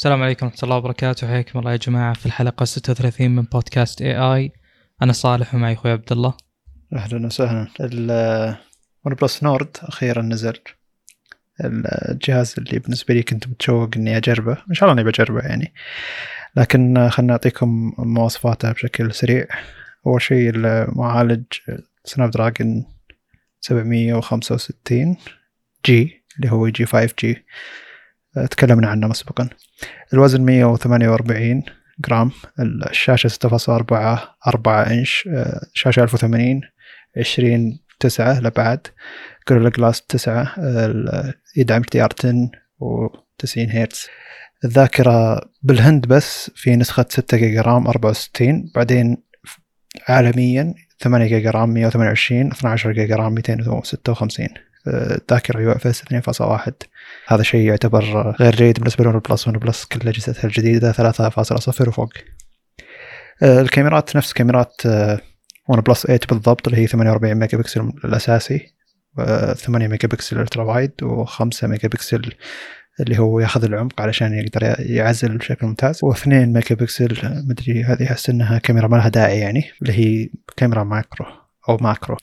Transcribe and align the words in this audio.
السلام 0.00 0.22
عليكم 0.22 0.46
ورحمة 0.46 0.60
الله 0.62 0.76
وبركاته. 0.76 1.26
حياكم 1.26 1.58
الله 1.58 1.72
يا 1.72 1.76
جماعة 1.76 2.14
في 2.14 2.26
الحلقة 2.26 2.64
36 2.64 3.30
من 3.30 3.42
بودكاست 3.42 4.02
AI 4.02 4.52
أنا 5.02 5.12
صالح 5.12 5.54
ومعي 5.54 5.72
أخوي 5.72 5.92
عبد 5.92 6.12
الله. 6.12 6.34
أهلا 6.92 7.26
وسهلا. 7.26 7.68
ال 7.80 9.14
OnePlus 9.22 9.42
Nord 9.42 9.76
أخيرا 9.82 10.22
نزل 10.22 10.58
الجهاز 12.10 12.54
اللي 12.58 12.78
بالنسبة 12.78 13.14
لي 13.14 13.22
كنت 13.22 13.48
متشوق 13.48 13.90
إني 13.96 14.16
أجربه. 14.16 14.56
إن 14.68 14.74
شاء 14.74 14.90
الله 14.90 15.02
إني 15.02 15.10
بجربه 15.10 15.40
يعني. 15.40 15.74
لكن 16.56 17.08
خلنا 17.08 17.32
نعطيكم 17.32 17.92
مواصفاته 17.98 18.72
بشكل 18.72 19.14
سريع. 19.14 19.46
أول 20.06 20.22
شيء 20.22 20.50
المعالج 20.54 21.44
Snapdragon 22.04 22.86
765 23.60 25.16
جي 25.86 26.24
اللي 26.36 26.52
هو 26.52 26.68
جي 26.68 26.86
5 26.86 27.14
جي 27.18 27.44
تكلمنا 28.50 28.88
عنه 28.88 29.06
مسبقا. 29.06 29.48
الوزن 30.12 30.42
148 30.42 31.62
جرام 32.00 32.30
الشاشة 32.60 33.28
6.4 33.28 33.92
4 34.46 34.82
إنش 34.90 35.28
شاشة 35.74 36.02
1080 36.02 36.60
20 37.18 37.78
9 38.00 38.40
الأبعاد 38.40 38.86
Gorilla 39.48 39.70
Glass 39.70 40.02
9 40.02 40.54
يدعم 41.56 41.82
HDR 41.82 42.12
10 42.18 42.50
و90 42.80 43.74
هرتز. 43.74 44.06
الذاكرة 44.64 45.40
بالهند 45.62 46.06
بس 46.06 46.50
في 46.54 46.76
نسخة 46.76 47.06
6 47.08 47.36
جيجا 47.36 47.60
RAM 47.60 47.86
64 47.88 48.70
بعدين 48.74 49.16
عالميا 50.08 50.74
8 51.00 51.26
جيجا 51.26 51.50
RAM 51.50 51.70
128 51.70 52.46
12 52.52 52.92
جيجا 52.92 53.16
RAM 53.16 53.34
256 53.34 54.48
ذاكرة 55.30 55.60
UFS 55.60 56.02
2.1 56.02 56.72
هذا 57.26 57.42
شيء 57.42 57.68
يعتبر 57.68 58.34
غير 58.40 58.56
جيد 58.56 58.78
بالنسبة 58.78 59.04
ل 59.04 59.18
OnePlus 59.18 59.48
OnePlus 59.48 59.84
كل 59.84 60.08
أجهزتها 60.08 60.44
الجديدة 60.44 60.92
3.0 60.92 61.88
وفوق. 61.88 62.12
الكاميرات 63.42 64.16
نفس 64.16 64.32
كاميرات 64.32 64.82
OnePlus 65.68 66.06
8 66.06 66.20
بالضبط 66.30 66.68
اللي 66.68 66.80
هي 66.80 66.86
48 66.86 67.34
ميجا 67.34 67.58
بكسل 67.58 67.92
الأساسي. 68.04 68.74
8 69.54 69.88
ميجا 69.88 70.08
بكسل 70.08 70.40
ultra 70.40 70.64
wide 70.64 70.92
و5 71.02 71.64
ميجا 71.64 71.88
بكسل 71.88 72.32
اللي 73.00 73.18
هو 73.18 73.40
ياخذ 73.40 73.64
العمق 73.64 74.00
علشان 74.00 74.34
يقدر 74.34 74.76
يعزل 74.78 75.38
بشكل 75.38 75.66
ممتاز. 75.66 76.04
و2 76.04 76.26
ميجا 76.26 76.74
بكسل 76.74 77.18
مدري 77.48 77.84
هذه 77.84 78.12
أحس 78.12 78.30
إنها 78.30 78.58
كاميرا 78.58 78.88
ما 78.88 78.96
لها 78.96 79.08
داعي 79.08 79.38
يعني 79.38 79.64
اللي 79.82 79.92
هي 79.92 80.30
كاميرا 80.56 80.84
macro 80.84 81.26
أو 81.68 81.76
macro. 81.76 82.16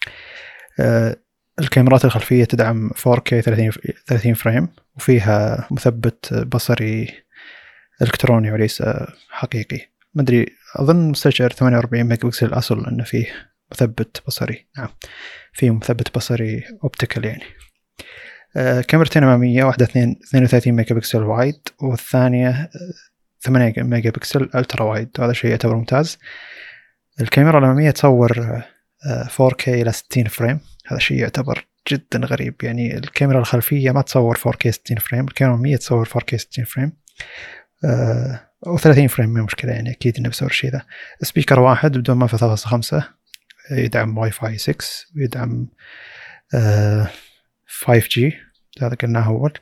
الكاميرات 1.59 2.05
الخلفية 2.05 2.43
تدعم 2.43 2.89
4K 2.89 3.39
30 3.39 3.71
30 4.07 4.33
frame 4.33 4.67
وفيها 4.95 5.67
مثبت 5.71 6.33
بصري 6.33 7.07
إلكتروني 8.01 8.51
وليس 8.51 8.83
حقيقي. 9.29 9.79
مدري 10.15 10.45
أظن 10.75 11.09
مستشعر 11.09 11.49
48 11.49 12.03
ميجا 12.03 12.27
بكسل 12.27 12.45
الأصل 12.45 12.87
إنه 12.87 13.03
فيه 13.03 13.25
مثبت 13.71 14.21
بصري. 14.27 14.67
نعم 14.77 14.89
فيه 15.53 15.71
مثبت 15.71 16.15
بصري 16.15 16.63
optical 16.83 17.25
يعني. 17.25 17.43
آه 18.55 18.81
كاميرتين 18.81 19.23
أمامية 19.23 19.63
واحدة 19.63 19.85
32 19.85 20.73
ميجا 20.73 20.95
بكسل 20.95 21.23
wide 21.23 21.59
والثانية 21.81 22.69
8 23.41 23.73
ميجا 23.77 24.09
بكسل 24.09 24.49
ultra 24.55 24.83
wide 24.83 25.09
وهذا 25.19 25.33
شيء 25.33 25.51
يعتبر 25.51 25.75
ممتاز. 25.75 26.17
الكاميرا 27.21 27.59
الأمامية 27.59 27.91
تصور 27.91 28.61
4K 29.27 29.67
إلى 29.67 29.91
60 29.91 30.23
frame. 30.23 30.59
هذا 30.87 30.99
شيء 30.99 31.17
يعتبر 31.17 31.65
جدا 31.87 32.19
غريب. 32.19 32.55
يعني 32.63 32.97
الكاميرا 32.97 33.39
الخلفية 33.39 33.91
ما 33.91 34.01
تصور 34.01 34.37
4K 34.37 34.69
60 34.69 34.97
frame 34.97 35.27
الكاميرا 35.27 35.55
الأمامية 35.55 35.77
تصور 35.77 36.05
4K 36.05 36.35
60 36.35 36.65
frame 36.65 36.91
آه 37.85 38.41
و 38.67 38.77
30 38.77 39.07
frame 39.07 39.33
مو 39.33 39.43
مشكلة 39.43 39.71
يعني 39.71 39.91
أكيد 39.91 40.17
إنه 40.17 40.29
بيصور 40.29 40.49
الشيء 40.49 40.71
ذا. 40.71 40.81
speaker 41.21 41.59
واحد 41.59 41.97
بدون 41.97 42.17
ما 42.17 42.27
في 42.27 42.37
3.5 42.97 43.03
يدعم 43.71 44.17
واي 44.17 44.31
فاي 44.31 44.57
6 44.57 44.85
ويدعم 45.15 45.67
آه 46.53 47.09
5G 47.85 48.19
هذا 48.81 48.95
قلناه 48.95 49.27
أول. 49.27 49.53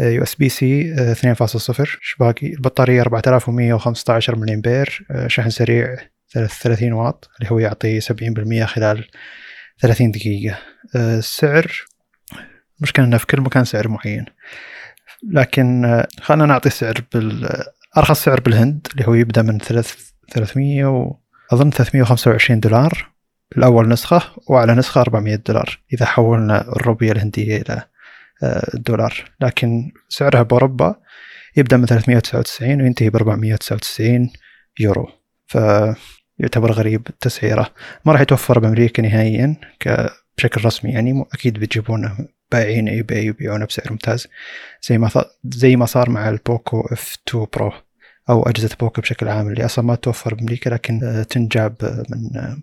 USB-C 0.00 0.94
2.0 1.14 1.80
إيش 1.80 2.16
باقي؟ 2.20 2.46
البطارية 2.46 3.00
4115 3.00 4.36
ملي 4.36 4.54
امبير 4.54 5.06
شحن 5.26 5.50
سريع 5.50 5.96
30 6.32 6.92
واط 6.92 7.30
اللي 7.38 7.50
هو 7.50 7.58
يعطي 7.58 8.00
70% 8.00 8.64
خلال 8.64 9.08
30 9.80 10.10
دقيقة. 10.10 10.58
السعر 10.94 11.84
المشكلة 12.78 13.04
انه 13.04 13.18
في 13.18 13.26
كل 13.26 13.40
مكان 13.40 13.64
سعر 13.64 13.88
معين. 13.88 14.24
لكن 15.30 16.04
خلينا 16.20 16.46
نعطي 16.46 16.70
سعر 16.70 17.04
بال 17.12 17.48
أرخص 17.96 18.24
سعر 18.24 18.40
بالهند 18.40 18.88
اللي 18.92 19.08
هو 19.08 19.14
يبدأ 19.14 19.42
من 19.42 19.58
300 19.58 20.84
و 20.84 21.16
أظن 21.52 21.70
325 21.70 22.60
دولار. 22.60 23.10
الأول 23.56 23.88
نسخة 23.88 24.22
وأعلى 24.46 24.74
نسخة 24.74 25.00
400 25.00 25.36
دولار 25.36 25.78
إذا 25.92 26.06
حولنا 26.06 26.68
الروبية 26.68 27.12
الهندية 27.12 27.56
إلى 27.56 27.82
الدولار 28.74 29.24
لكن 29.40 29.92
سعرها 30.08 30.42
بأوروبا 30.42 30.94
يبدأ 31.56 31.76
من 31.76 31.86
399 31.86 32.82
وينتهي 32.82 33.10
ب 33.10 33.16
499 33.16 34.30
يورو. 34.80 35.08
ف 35.46 35.58
يعتبر 36.38 36.72
غريب 36.72 37.06
التسعيرة 37.10 37.70
ما 38.04 38.12
راح 38.12 38.20
يتوفر 38.20 38.58
بأمريكا 38.58 39.02
نهائيا 39.02 39.56
بشكل 40.38 40.64
رسمي 40.64 40.92
يعني 40.92 41.24
أكيد 41.34 41.58
بيجيبونه 41.58 42.28
بايعين 42.52 42.88
eBay 42.88 43.26
يبيعونه 43.26 43.64
بسعر 43.64 43.92
ممتاز. 43.92 44.28
زي 44.88 44.98
ما 44.98 45.10
زي 45.44 45.76
ما 45.76 45.86
صار 45.86 46.10
مع 46.10 46.28
ال 46.28 46.80
Poco 46.80 47.18
F2 47.28 47.46
Pro 47.56 47.72
أو 48.30 48.42
أجهزة 48.42 48.76
Poco 48.80 49.00
بشكل 49.00 49.28
عام 49.28 49.48
اللي 49.48 49.64
أصلا 49.64 49.84
ما 49.84 49.94
توفر 49.94 50.34
بأمريكا 50.34 50.70
لكن 50.70 51.24
تنجاب 51.30 52.04
من 52.10 52.56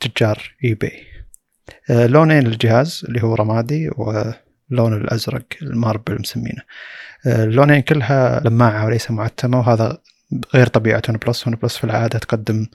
تجار 0.00 0.54
eBay 0.64 0.92
لونين 1.90 2.46
الجهاز 2.46 3.04
اللي 3.08 3.22
هو 3.22 3.34
رمادي 3.34 3.90
واللون 3.96 4.92
الأزرق 4.92 5.44
ال 5.62 5.70
marble 5.70 6.20
مسمينه. 6.20 6.62
اللونين 7.26 7.82
كلها 7.82 8.40
لماعة 8.44 8.86
وليس 8.86 9.10
معتمة 9.10 9.58
وهذا 9.58 9.98
غير 10.54 10.66
طبيعة 10.66 11.02
OnePlus. 11.08 11.46
OnePlus 11.46 11.76
في 11.76 11.84
العادة 11.84 12.18
تقدم 12.18 12.66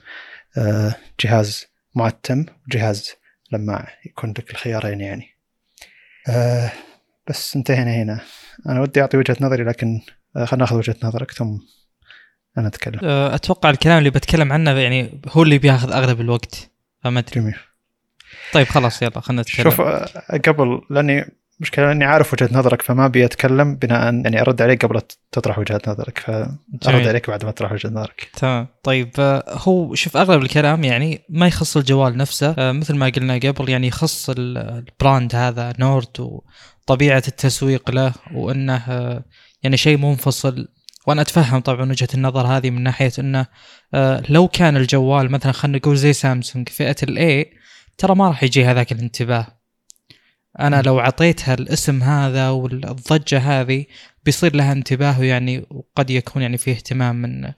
جهاز 1.20 1.66
معتم 1.94 2.46
وجهاز 2.66 3.14
لماع 3.52 3.88
يكون 4.06 4.30
لك 4.30 4.50
الخيارين 4.50 5.00
يعني. 5.00 5.26
أه 6.28 6.72
بس 7.28 7.56
انتهينا 7.56 7.94
هنا. 7.94 8.20
أنا 8.68 8.80
ودي 8.80 9.00
أعطي 9.00 9.16
وجهة 9.16 9.36
نظري 9.40 9.64
لكن 9.64 10.00
خلينا 10.34 10.56
نأخذ 10.56 10.76
وجهة 10.76 10.96
نظرك 11.02 11.30
ثم 11.30 11.58
أنا 12.58 12.68
أتكلم. 12.68 12.98
أتوقع 13.04 13.70
الكلام 13.70 13.98
اللي 13.98 14.10
بتكلم 14.10 14.52
عنه 14.52 14.70
يعني 14.70 15.20
هو 15.28 15.42
اللي 15.42 15.58
بياخذ 15.58 15.92
أغلب 15.92 16.20
الوقت 16.20 16.70
فما 17.04 17.20
أدري. 17.20 17.40
جميل. 17.40 17.56
طيب 18.52 18.66
خلاص 18.66 19.02
يلا 19.02 19.20
خلينا 19.20 19.42
نتكلم. 19.42 19.70
شوف 19.70 19.80
قبل 20.48 20.80
لأني 20.90 21.39
مشكلة 21.60 21.92
إني 21.92 22.04
عارف 22.04 22.32
وجهة 22.32 22.48
نظرك 22.52 22.82
فما 22.82 23.06
أبي 23.06 23.24
أتكلم 23.24 23.76
بناء 23.76 24.14
يعني 24.14 24.40
أرد 24.40 24.62
عليك 24.62 24.84
قبل 24.84 25.00
تطرح 25.32 25.58
وجهة 25.58 25.80
نظرك 25.88 26.18
فارد 26.82 27.08
عليك 27.08 27.30
بعد 27.30 27.44
ما 27.44 27.50
تطرح 27.50 27.72
وجهة 27.72 27.90
نظرك. 27.90 28.30
تمام. 28.36 28.66
طيب 28.82 29.10
هو 29.48 29.94
شوف 29.94 30.16
أغلب 30.16 30.42
الكلام 30.42 30.84
يعني 30.84 31.20
ما 31.28 31.46
يخص 31.46 31.76
الجوال 31.76 32.16
نفسه. 32.16 32.54
مثل 32.58 32.94
ما 32.96 33.08
قلنا 33.08 33.34
قبل 33.34 33.68
يعني 33.68 33.86
يخص 33.86 34.30
البراند 34.38 35.34
هذا 35.34 35.72
نورد 35.78 36.40
وطبيعة 36.86 37.22
التسويق 37.28 37.90
له 37.90 38.12
وإنه 38.34 38.82
يعني 39.62 39.76
شيء 39.76 39.98
منفصل. 39.98 40.68
وأنا 41.06 41.22
أتفهم 41.22 41.60
طبعا 41.60 41.90
وجهة 41.90 42.08
النظر 42.14 42.46
هذه 42.46 42.70
من 42.70 42.82
ناحية 42.82 43.12
إنه 43.18 43.46
لو 44.28 44.48
كان 44.48 44.76
الجوال 44.76 45.30
مثلا 45.30 45.52
خلينا 45.52 45.78
نقول 45.78 45.96
زي 45.96 46.12
سامسونج 46.12 46.68
فئة 46.68 46.96
الاي 47.02 47.52
ترى 47.98 48.14
ما 48.14 48.28
راح 48.28 48.42
يجي 48.42 48.64
هذاك 48.64 48.92
الانتباه. 48.92 49.59
أنا 50.58 50.82
لو 50.82 51.00
اعطيتها 51.00 51.54
الاسم 51.54 52.02
هذا 52.02 52.48
والضجة 52.48 53.38
هذه 53.38 53.84
بيصير 54.24 54.56
لها 54.56 54.72
انتباه 54.72 55.22
يعني 55.22 55.66
وقد 55.70 56.10
يكون 56.10 56.42
يعني 56.42 56.58
فيه 56.58 56.72
اهتمام 56.72 57.16
من 57.16 57.52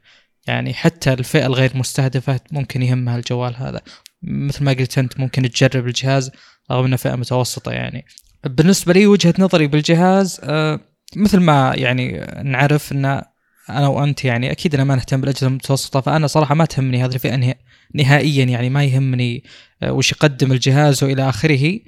يعني 0.47 0.75
حتى 0.75 1.13
الفئة 1.13 1.47
الغير 1.47 1.71
مستهدفة 1.75 2.41
ممكن 2.51 2.83
يهمها 2.83 3.17
الجوال 3.17 3.57
هذا. 3.57 3.81
مثل 4.23 4.65
ما 4.65 4.73
قلت 4.73 4.99
أنت 4.99 5.21
ممكن 5.21 5.51
تجرب 5.51 5.87
الجهاز 5.87 6.31
رغم 6.71 6.85
إنه 6.85 6.97
فئة 6.97 7.15
متوسطة 7.15 7.73
يعني. 7.73 8.05
بالنسبة 8.45 8.93
لي 8.93 9.07
وجهة 9.07 9.35
نظري 9.39 9.67
بالجهاز 9.67 10.41
آه 10.45 10.81
مثل 11.17 11.41
ما 11.41 11.73
يعني 11.77 12.27
نعرف 12.45 12.93
إن 12.93 13.23
أنا 13.71 13.89
وأنت 13.89 14.25
يعني 14.25 14.51
أكيد 14.51 14.75
أنا 14.75 14.85
ما 14.85 14.95
نهتم 14.95 15.21
بالأجهزة 15.21 15.47
المتوسطة 15.47 16.01
فأنا 16.01 16.27
صراحة 16.27 16.55
ما 16.55 16.65
تهمني 16.65 17.05
هذه 17.05 17.15
الفئة 17.15 17.55
نهائيا 17.95 18.45
يعني 18.45 18.71
ما 18.71 18.85
يهمني 18.85 19.45
وش 19.83 20.13
يقدم 20.13 20.53
الجهاز 20.53 21.05
وإلى 21.05 21.29
آخره. 21.29 21.79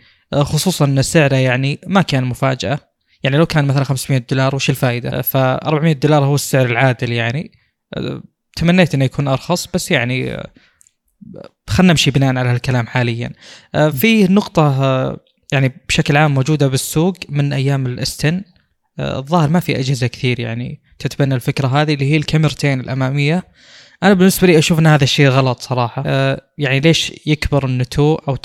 خصوصا 0.43 0.85
إن 0.85 1.03
سعره 1.03 1.37
يعني 1.37 1.79
ما 1.87 2.03
كان 2.03 2.25
مفاجأة. 2.25 2.79
يعني 3.23 3.37
لو 3.37 3.47
كان 3.47 3.65
مثلا 3.65 3.85
500 3.85 4.25
دولار 4.31 4.55
وش 4.55 4.71
الفائدة؟ 4.71 5.23
ف 5.23 5.37
400 5.37 5.93
دولار 5.93 6.25
هو 6.25 6.35
السعر 6.35 6.67
العادل 6.67 7.13
يعني. 7.13 7.53
تمنيت 8.57 8.95
إنه 8.95 9.05
يكون 9.05 9.29
أرخص 9.29 9.67
بس 9.75 9.91
يعني 9.91 10.37
خلنا 11.69 11.93
نمشي 11.93 12.11
بناء 12.11 12.37
على 12.37 12.53
الكلام 12.53 12.87
حاليا. 12.87 13.33
في 13.93 14.25
نقطة 14.25 15.21
يعني 15.53 15.73
بشكل 15.89 16.17
عام 16.17 16.35
موجودة 16.35 16.69
بالسوق 16.69 17.17
من 17.29 17.53
أيام 17.53 17.87
الإستن. 17.87 18.43
آه، 18.99 19.19
الظاهر 19.19 19.49
ما 19.49 19.61
في 19.61 19.79
أجهزة 19.79 20.07
كثير 20.07 20.41
يعني 20.41 20.83
تتبنى 20.99 21.35
الفكرة 21.35 21.67
هذه 21.67 21.95
اللي 21.95 22.13
هي 22.13 22.17
الكاميرتين 22.17 22.81
الأمامية. 22.81 23.45
أنا 24.03 24.15
بالنسبة 24.15 24.47
لي 24.47 24.59
أشوف 24.59 24.79
إن 24.79 24.87
هذا 24.87 25.05
الشيء 25.05 25.29
غلط 25.29 25.61
صراحة. 25.61 26.03
آه، 26.07 26.41
يعني 26.59 26.81
ليش 26.81 27.13
يكبر 27.27 27.67
النتو 27.67 28.15
أو 28.15 28.37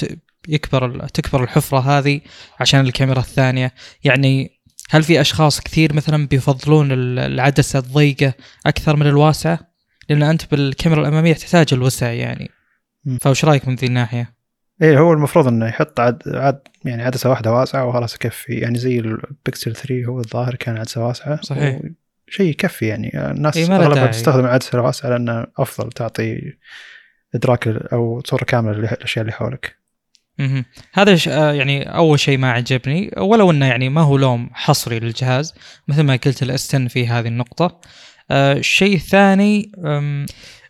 يكبر 0.50 1.08
تكبر 1.08 1.44
الحفرة 1.44 1.80
هذه 1.80 2.22
عشان 2.60 2.80
الكاميرا 2.80 3.20
الثانية. 3.20 3.74
يعني 4.04 4.60
هل 4.90 5.04
في 5.04 5.22
أشخاص 5.22 5.62
كثير 5.62 5.94
مثلا 5.94 6.28
بيفضلون 6.28 6.92
العدسة 6.92 7.80
الضيقة 7.80 8.34
أكثر 8.66 8.96
من 8.96 9.08
الواسعه 9.08 9.60
لأن 10.10 10.24
أنت 10.24 10.52
بالكاميرا 10.52 11.02
الأمامية 11.02 11.34
تحتاج 11.34 11.68
الوسع 11.74 12.12
يعني. 12.12 12.50
فوش 13.22 13.46
رأيك 13.46 13.68
من 13.68 13.76
ذي 13.76 13.88
الناحية؟ 13.88 14.34
إيه 14.82 15.00
هو 15.00 15.14
المفروض 15.14 15.48
إنه 15.48 15.68
يحط 15.68 16.00
عد, 16.00 16.24
عد 16.28 16.60
يعني 16.86 17.04
عدسة 17.04 17.30
واحدة 17.30 17.54
واسعة 17.54 17.86
وخلاص 17.86 18.16
يكفي. 18.16 18.54
يعني 18.54 18.78
زي 18.78 19.00
البكسل 19.00 19.76
3 19.76 20.06
هو 20.06 20.20
الظاهر 20.20 20.56
كان 20.56 20.78
عدسة 20.78 21.08
واسعة. 21.08 21.42
صحيح. 21.42 21.80
شيء 22.30 22.50
يكفي 22.50 22.88
يعني. 22.88 23.32
الناس 23.32 23.58
إيه 23.58 23.76
أغلبها 23.76 24.08
تستخدم 24.08 24.46
العدسة 24.46 24.80
الواسعة 24.80 25.10
لأنه 25.10 25.46
أفضل 25.58 25.92
تعطي 25.92 26.54
إدراك 27.36 27.68
أو 27.68 28.22
صورة 28.26 28.44
كاملة 28.44 28.78
للأشياء 28.78 29.22
اللي 29.22 29.34
حولك. 29.34 29.79
أها 30.40 30.66
هذا 30.94 31.18
آه، 31.28 31.54
يعني 31.54 31.84
أول 31.84 32.20
شيء 32.20 32.38
ما 32.38 32.52
عجبني 32.52 33.12
ولو 33.18 33.52
إنه 33.52 33.66
يعني 33.66 33.90
ما 33.90 34.02
هو 34.02 34.18
لوم 34.18 34.50
حصري 34.54 35.00
للجهاز 35.00 35.54
مثل 35.88 36.02
ما 36.02 36.16
قلت 36.16 36.44
الاستن 36.44 36.88
في 36.88 37.08
هذه 37.08 37.28
النقطة. 37.28 37.82
الشيء 38.32 38.94
آه، 38.94 38.96
الثاني 38.96 39.72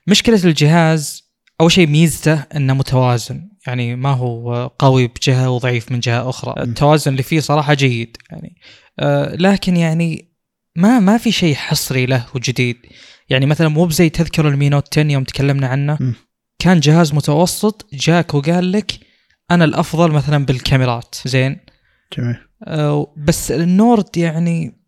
مشكلة 0.08 0.42
الجهاز 0.46 1.30
أول 1.62 1.72
شيء 1.72 1.88
ميزته 1.88 2.46
إنه 2.56 2.74
متوازن. 2.74 3.50
يعني 3.68 3.96
ما 3.96 4.12
هو 4.12 4.72
قوي 4.80 5.08
بجهة 5.08 5.50
وضعيف 5.50 5.92
من 5.92 6.00
جهة 6.00 6.30
أخرى. 6.30 6.64
التوازن 6.64 7.12
اللي 7.12 7.24
فيه 7.24 7.40
صراحة 7.40 7.74
جيد. 7.74 8.18
يعني 8.32 8.56
آه 9.00 9.36
لكن 9.36 9.78
يعني 9.78 10.30
ما 10.76 11.00
ما 11.00 11.18
في 11.18 11.32
شيء 11.32 11.56
حصري 11.56 12.06
له 12.06 12.26
وجديد. 12.36 12.78
يعني 13.30 13.46
مثلا 13.46 13.68
مو 13.68 13.86
بزي 13.86 14.10
تذكر 14.10 14.48
ال 14.48 14.55
Mi 14.55 14.70
Note 14.70 15.00
10 15.00 15.12
يوم 15.12 15.24
تكلمنا 15.24 15.68
عنه. 15.68 15.98
م. 16.00 16.14
كان 16.60 16.80
جهاز 16.80 17.14
متوسط 17.14 17.88
جاك 17.94 18.34
وقال 18.34 18.72
لك 18.72 19.09
أنا 19.52 19.66
الأفضل 19.66 20.12
مثلا 20.12 20.46
بالكاميرات. 20.46 21.16
زين؟ 21.26 21.58
جميل. 22.18 22.36
آه 22.64 23.14
بس 23.18 23.52
ال 23.52 23.65
Nord 23.65 24.18
يعني 24.18 24.80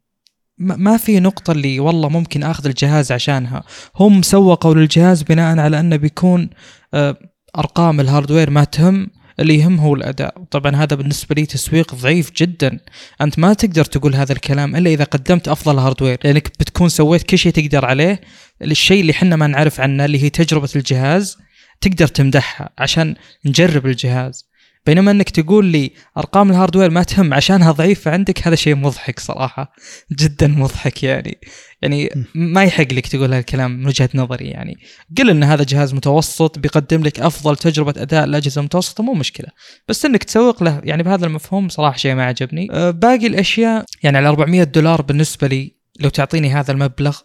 ما 0.57 0.97
في 0.97 1.19
نقطة 1.19 1.51
اللي 1.51 1.79
والله 1.79 2.09
ممكن 2.09 2.43
آخذ 2.43 2.65
الجهاز 2.65 3.11
عشانها، 3.11 3.63
هم 3.95 4.21
سوقوا 4.21 4.75
للجهاز 4.75 5.23
بناء 5.23 5.59
على 5.59 5.79
أنه 5.79 5.95
بيكون 5.95 6.49
آه، 6.93 7.17
أرقام 7.57 7.99
ال 7.99 8.05
hardware 8.05 8.49
ما 8.49 8.63
تهم 8.63 9.07
اللي 9.39 9.55
يهم 9.55 9.79
هو 9.79 9.95
الأداء، 9.95 10.43
طبعا 10.51 10.75
هذا 10.75 10.95
بالنسبة 10.95 11.35
لي 11.35 11.45
تسويق 11.45 11.95
ضعيف 11.95 12.31
جدا، 12.31 12.79
أنت 13.21 13.39
ما 13.39 13.53
تقدر 13.53 13.85
تقول 13.85 14.15
هذا 14.15 14.33
الكلام 14.33 14.75
إلا 14.75 14.89
إذا 14.89 15.03
قدمت 15.03 15.47
أفضل 15.47 15.79
hardware، 15.79 16.19
لأنك 16.23 16.47
بتكون 16.59 16.89
سويت 16.89 17.23
كل 17.23 17.37
شيء 17.37 17.51
تقدر 17.51 17.85
عليه، 17.85 18.21
الشيء 18.61 19.01
اللي 19.01 19.11
إحنا 19.11 19.35
ما 19.35 19.47
نعرف 19.47 19.79
عنه 19.79 20.05
اللي 20.05 20.23
هي 20.23 20.29
تجربة 20.29 20.69
الجهاز 20.75 21.37
تقدر 21.81 22.07
تمدحها 22.07 22.69
عشان 22.77 23.15
نجرب 23.45 23.85
الجهاز. 23.85 24.50
بينما 24.85 25.11
إنك 25.11 25.29
تقول 25.29 25.65
لي 25.65 25.91
أرقام 26.17 26.49
ال 26.49 26.54
hardware 26.54 26.89
ما 26.89 27.03
تهم 27.03 27.33
عشانها 27.33 27.71
ضعيفة 27.71 28.11
عندك 28.11 28.47
هذا 28.47 28.55
شيء 28.55 28.75
مضحك 28.75 29.19
صراحة 29.19 29.73
جدا 30.11 30.47
مضحك 30.47 31.03
يعني. 31.03 31.37
يعني 31.81 32.25
ما 32.35 32.63
يحق 32.63 32.93
لك 32.93 33.07
تقول 33.07 33.33
هالكلام 33.33 33.71
من 33.71 33.87
وجهة 33.87 34.09
نظري 34.15 34.45
يعني. 34.45 34.77
قل 35.17 35.29
إن 35.29 35.43
هذا 35.43 35.63
جهاز 35.63 35.93
متوسط 35.93 36.59
بيقدم 36.59 37.03
لك 37.03 37.19
أفضل 37.19 37.57
تجربة 37.57 37.93
أداء 37.97 38.25
لأجهزة 38.25 38.59
المتوسطه 38.59 39.03
مو 39.03 39.13
مشكلة. 39.13 39.47
بس 39.87 40.05
إنك 40.05 40.23
تسوق 40.23 40.63
له 40.63 40.81
يعني 40.83 41.03
بهذا 41.03 41.25
المفهوم 41.25 41.69
صراحة 41.69 41.97
شيء 41.97 42.15
ما 42.15 42.25
عجبني. 42.25 42.67
أه، 42.71 42.91
باقي 42.91 43.27
الأشياء 43.27 43.85
يعني 44.03 44.17
على 44.17 44.29
400 44.29 44.63
دولار 44.63 45.01
بالنسبة 45.01 45.47
لي 45.47 45.75
لو 45.99 46.09
تعطيني 46.09 46.53
هذا 46.53 46.71
المبلغ 46.71 47.19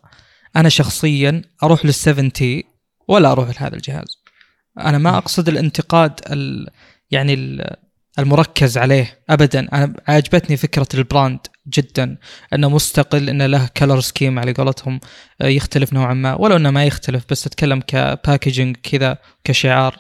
أنا 0.57 0.69
شخصيا 0.69 1.43
أروح 1.63 1.85
لل 1.85 1.95
70 1.95 2.31
ولا 3.09 3.33
أروح 3.33 3.61
لهذا 3.63 3.77
الجهاز. 3.77 4.27
أنا 4.79 4.99
ما 4.99 5.19
أقصد 5.19 5.49
الانتقاد 5.49 6.21
ال 6.31 6.69
يعني 7.11 7.63
المركز 8.19 8.79
عليه 8.79 9.19
ابدا. 9.31 9.69
أنا 9.73 9.95
عجبتني 10.09 10.57
فكرة 10.57 10.89
ال 10.95 11.02
brand 11.02 11.39
جدا 11.69 12.17
إنه 12.53 12.69
مستقل 12.69 13.29
إنه 13.29 13.47
له 13.47 13.69
color 13.77 14.01
scheme 14.01 14.39
على 14.39 14.53
قولتهم 14.53 15.01
آه، 15.41 15.47
يختلف 15.47 15.93
نوعا 15.93 16.15
ما. 16.15 16.35
ولو 16.35 16.57
إنه 16.57 16.71
ما 16.71 16.85
يختلف 16.85 17.25
بس 17.31 17.47
أتكلم 17.47 17.81
ك 17.87 17.96
packaging 17.96 18.77
كذا 18.83 19.19
كشعار 19.45 19.97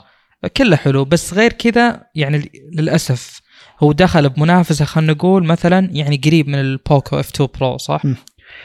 كله 0.57 0.77
حلو. 0.77 1.05
بس 1.05 1.35
غير 1.35 1.53
كذا 1.53 2.03
يعني 2.15 2.51
للأسف 2.73 3.41
هو 3.83 3.93
دخل 3.93 4.29
بمنافسة 4.29 4.85
خلينا 4.85 5.13
نقول 5.13 5.45
مثلا 5.45 5.89
يعني 5.93 6.21
قريب 6.25 6.49
من 6.49 6.61
ال 6.61 6.73
Poco 6.73 7.21
F 7.21 7.29
2 7.29 7.49
Pro 7.61 7.79
صح؟ 7.79 8.05
م. 8.05 8.15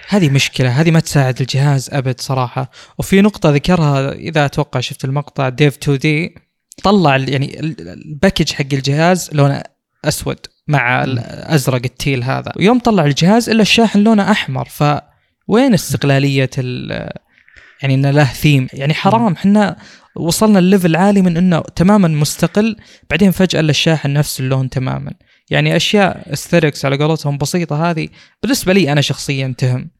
هذه 0.07 0.29
مشكلة. 0.29 0.69
هذه 0.69 0.91
ما 0.91 0.99
تساعد 0.99 1.41
الجهاز 1.41 1.89
أبد 1.93 2.21
صراحة. 2.21 2.71
وفي 2.97 3.21
نقطة 3.21 3.49
ذكرها 3.49 4.11
إذا 4.11 4.45
أتوقع 4.45 4.79
شفت 4.79 5.05
المقطع 5.05 5.49
Dave 5.49 5.77
2 5.77 5.97
D 5.97 6.35
طلع 6.83 7.17
يعني 7.17 7.59
ال 7.59 7.71
package 7.71 8.53
حق 8.53 8.65
الجهاز 8.73 9.29
لونه 9.33 9.63
أسود 10.05 10.37
مع 10.67 11.03
الازرق 11.03 11.81
ال 11.85 11.93
teal 11.93 12.23
هذا. 12.23 12.51
ويوم 12.57 12.79
طلع 12.79 13.05
الجهاز 13.05 13.49
إلا 13.49 13.61
الشاحن 13.61 13.99
لونه 13.99 14.31
أحمر. 14.31 14.69
فوين 14.69 15.73
استقلالية 15.73 16.49
يعني 17.81 17.93
انه 17.93 18.11
له 18.11 18.23
ثيم 18.23 18.67
يعني 18.73 18.93
حرام. 18.93 19.33
إحنا 19.33 19.77
وصلنا 20.15 20.59
ال 20.59 20.65
level 20.65 20.95
عالي 20.95 21.21
من 21.21 21.37
إنه 21.37 21.59
تماما 21.75 22.07
مستقل. 22.07 22.75
بعدين 23.09 23.31
فجأة 23.31 23.59
الشاحن 23.59 24.13
نفس 24.13 24.39
اللون 24.39 24.69
تماما. 24.69 25.13
يعني 25.49 25.75
أشياء 25.75 26.33
easter 26.33 26.65
eggs 26.65 26.85
على 26.85 26.97
قولتهم 26.97 27.37
بسيطة 27.37 27.89
هذه. 27.89 28.07
بالنسبة 28.41 28.73
لي 28.73 28.91
أنا 28.91 29.01
شخصيا 29.01 29.55
تهم. 29.57 29.91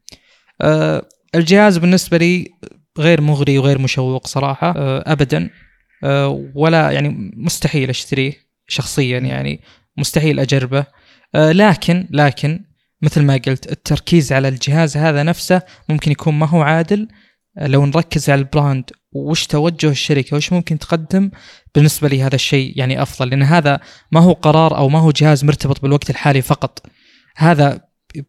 أه 0.60 1.08
الجهاز 1.34 1.78
بالنسبة 1.78 2.16
لي 2.16 2.48
غير 2.98 3.20
مغري 3.20 3.58
وغير 3.58 3.78
مشوق 3.78 4.26
صراحة. 4.26 4.74
أه 4.76 5.12
ابدا. 5.12 5.50
ولا 6.54 6.90
يعني 6.90 7.32
مستحيل 7.36 7.90
أشتريه 7.90 8.32
شخصيا 8.68 9.18
يعني 9.18 9.60
مستحيل 9.96 10.40
أجربه. 10.40 10.84
آه، 11.34 11.52
لكن 11.52 12.08
لكن 12.10 12.64
مثل 13.02 13.22
ما 13.22 13.34
قلت 13.34 13.72
التركيز 13.72 14.32
على 14.32 14.48
الجهاز 14.48 14.96
هذا 14.96 15.22
نفسه 15.22 15.62
ممكن 15.88 16.10
يكون 16.10 16.34
ما 16.34 16.46
هو 16.46 16.62
عادل. 16.62 17.08
آه، 17.58 17.66
لو 17.66 17.86
نركز 17.86 18.30
على 18.30 18.38
البراند 18.38 18.90
وش 19.12 19.46
توجه 19.46 19.90
الشركة 19.90 20.36
وش 20.36 20.52
ممكن 20.52 20.78
تقدم؟ 20.78 21.30
بالنسبة 21.74 22.08
لي 22.08 22.22
هذا 22.22 22.34
الشيء 22.34 22.72
يعني 22.76 23.02
أفضل 23.02 23.28
لأن 23.28 23.42
هذا 23.42 23.80
ما 24.12 24.20
هو 24.20 24.32
قرار 24.32 24.76
أو 24.76 24.88
ما 24.88 24.98
هو 24.98 25.10
جهاز 25.10 25.44
مرتبط 25.44 25.82
بالوقت 25.82 26.10
الحالي 26.10 26.42
فقط. 26.42 26.86
هذا 27.36 27.80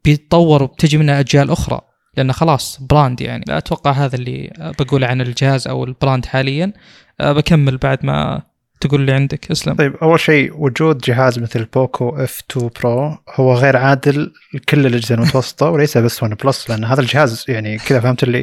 بيتطور 0.05 0.63
وبتجي 0.63 0.97
منه 0.97 1.19
أجيال 1.19 1.49
أخرى. 1.51 1.81
لأنه 2.17 2.33
خلاص 2.33 2.79
brand 2.81 3.21
يعني. 3.21 3.43
لا 3.47 3.57
أتوقع 3.57 3.91
هذا 3.91 4.15
اللي 4.15 4.53
بقوله 4.79 5.07
عن 5.07 5.21
الجهاز 5.21 5.67
أو 5.67 5.83
ال 5.83 5.90
brand 5.90 6.25
حاليا. 6.25 6.73
أه، 7.21 7.31
بكمل 7.31 7.77
بعد 7.77 8.05
ما 8.05 8.41
تقول 8.81 9.01
اللي 9.01 9.11
عندك. 9.11 9.51
اسلم. 9.51 9.75
طيب 9.75 9.95
أول 9.95 10.19
شيء 10.19 10.51
وجود 10.57 10.97
جهاز 10.97 11.39
مثل 11.39 11.65
Poco 11.65 12.09
F 12.09 12.41
2 12.51 12.69
Pro 12.81 13.17
هو 13.35 13.53
غير 13.53 13.77
عادل 13.77 14.33
لكل 14.53 14.85
الأجهزة 14.85 15.15
المتوسطة 15.15 15.69
وليس 15.69 15.97
بس 15.97 16.23
OnePlus 16.23 16.69
لأن 16.69 16.83
هذا 16.83 17.01
الجهاز 17.01 17.45
يعني 17.47 17.77
كذا 17.77 17.99
فهمت 17.99 18.23
اللي 18.23 18.39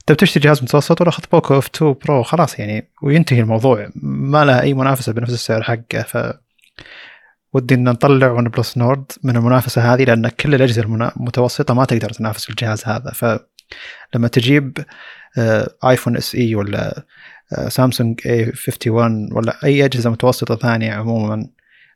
أنت 0.00 0.12
بتشتري 0.12 0.44
جهاز 0.44 0.62
متوسط 0.62 1.00
ولا 1.00 1.10
أخذ 1.10 1.22
Poco 1.32 1.58
F 1.58 1.68
2 1.74 1.94
Pro 2.04 2.22
خلاص 2.22 2.58
يعني 2.58 2.88
وينتهي 3.02 3.40
الموضوع. 3.40 3.88
ما 4.02 4.44
له 4.44 4.60
أي 4.60 4.74
منافسة 4.74 5.12
بنفس 5.12 5.32
السعر 5.32 5.62
حقه 5.62 6.02
ف 6.02 6.16
ودي 7.54 7.74
إن 7.74 7.84
نطلع 7.84 8.30
OnePlus 8.30 8.78
Nord 8.78 9.12
من 9.22 9.36
المنافسة 9.36 9.94
هذه 9.94 10.04
لأن 10.04 10.28
كل 10.28 10.54
الأجهزة 10.54 10.82
المتوسطة 10.82 11.74
ما 11.74 11.84
تقدر 11.84 12.10
تنافس 12.10 12.50
الجهاز 12.50 12.82
هذا. 12.86 13.10
فلما 13.10 14.28
تجيب 14.28 14.78
iPhone 15.84 16.16
SE 16.16 16.54
ولا 16.54 17.04
Samsung 17.68 18.20
A 18.26 18.52
51 18.68 19.28
ولا 19.32 19.58
أي 19.64 19.84
أجهزة 19.84 20.10
متوسطة 20.10 20.56
ثانية 20.56 20.92
عموما 20.92 21.36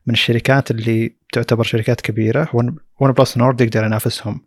من 0.07 0.15
الشركات 0.15 0.71
اللي 0.71 1.17
تعتبر 1.33 1.65
شركات 1.65 2.01
كبيرة 2.01 2.49
OnePlus 3.01 3.39
Nord 3.39 3.61
يقدر 3.61 3.85
ينافسهم. 3.85 4.41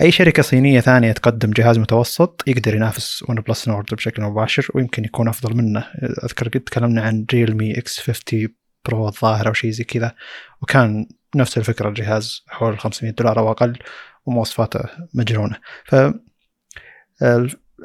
أي 0.00 0.10
شركة 0.10 0.42
صينية 0.42 0.80
ثانية 0.80 1.12
تقدم 1.12 1.50
جهاز 1.50 1.78
متوسط 1.78 2.42
يقدر 2.46 2.74
ينافس 2.74 3.24
OnePlus 3.28 3.68
Nord 3.68 3.86
بشكل 3.94 4.22
مباشر 4.22 4.68
ويمكن 4.74 5.04
يكون 5.04 5.28
أفضل 5.28 5.56
منه. 5.56 5.84
أذكر 6.24 6.48
قد 6.48 6.60
تكلمنا 6.60 7.02
عن 7.02 7.26
Realme 7.32 7.78
X 7.78 8.00
50 8.00 8.48
Pro 8.86 9.08
الظاهر 9.08 9.48
أو 9.48 9.52
شيء 9.52 9.70
زي 9.70 9.84
كذا. 9.84 10.14
وكان 10.62 11.06
نفس 11.36 11.58
الفكرة 11.58 11.88
الجهاز 11.88 12.44
حول 12.48 12.78
500 12.78 13.12
دولار 13.12 13.38
أو 13.38 13.50
أقل 13.50 13.78
ومواصفاته 14.26 14.80
مجنونة. 15.14 15.56
ف 15.84 15.94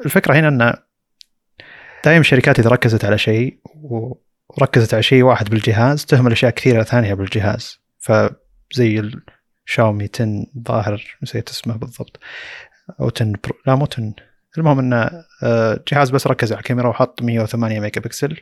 الفكرة 0.04 0.34
هنا 0.34 0.48
ان 0.48 0.74
دائما 2.04 2.20
الشركات 2.20 2.58
إذا 2.58 2.70
ركزت 2.70 3.04
على 3.04 3.18
شيء 3.18 3.58
وركزت 3.74 4.94
على 4.94 5.02
شيء 5.02 5.22
واحد 5.22 5.50
بالجهاز 5.50 6.04
تهمل 6.04 6.32
أشياء 6.32 6.50
كثيرة 6.50 6.82
ثانية 6.82 7.14
بالجهاز. 7.14 7.80
فزي 7.98 9.12
الشاومي 9.66 10.08
10 10.14 10.46
ظاهر 10.68 11.16
نسيت 11.22 11.48
اسمه 11.48 11.76
بالضبط. 11.76 12.20
أو 13.00 13.10
10 13.16 13.32
Pro 13.44 13.54
لا 13.66 13.74
مو 13.74 13.86
10 13.92 14.14
المهم 14.58 14.78
إنه 14.78 15.24
آه، 15.42 15.84
جهاز 15.88 16.10
بس 16.10 16.26
ركز 16.26 16.52
على 16.52 16.58
الكاميرا 16.58 16.88
وحط 16.88 17.22
108 17.22 17.80
ميجا 17.80 18.00
بكسل 18.00 18.36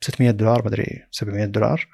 600 0.00 0.30
دولار 0.30 0.64
مدري 0.64 1.02
700 1.10 1.44
دولار. 1.44 1.88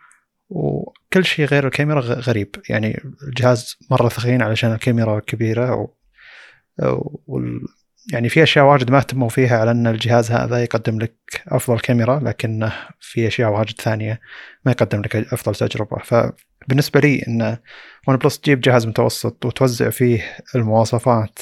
وكل 0.49 1.25
شيء 1.25 1.47
غير 1.47 1.67
الكاميرا 1.67 2.01
غريب. 2.01 2.57
يعني 2.69 3.03
الجهاز 3.29 3.77
مرة 3.91 4.09
ثخين 4.09 4.43
علشان 4.43 4.73
الكاميرا 4.73 5.21
كبيرة 5.21 5.75
و... 5.75 5.89
وال... 7.27 7.61
يعني 8.13 8.29
في 8.29 8.43
أشياء 8.43 8.65
واجد 8.65 8.91
ما 8.91 8.99
اهتموا 8.99 9.29
فيها 9.29 9.59
على 9.59 9.71
ان 9.71 9.87
الجهاز 9.87 10.31
هذا 10.31 10.63
يقدم 10.63 10.99
لك 10.99 11.43
أفضل 11.49 11.81
كاميرا 11.81 12.21
لكن 12.21 12.71
في 13.01 13.27
أشياء 13.27 13.51
واجد 13.51 13.81
ثانية 13.81 14.21
ما 14.65 14.73
يقدم 14.73 15.01
لك 15.01 15.17
أفضل 15.17 15.55
تجربة. 15.55 15.99
فبالنسبة 15.99 17.01
لي 17.01 17.23
إن 17.29 17.57
ون 18.09 18.17
بلس 18.17 18.41
تجيب 18.41 18.61
جهاز 18.61 18.87
متوسط 18.87 19.45
وتوزع 19.45 19.91
فيه 19.91 20.37
المواصفات 20.55 21.39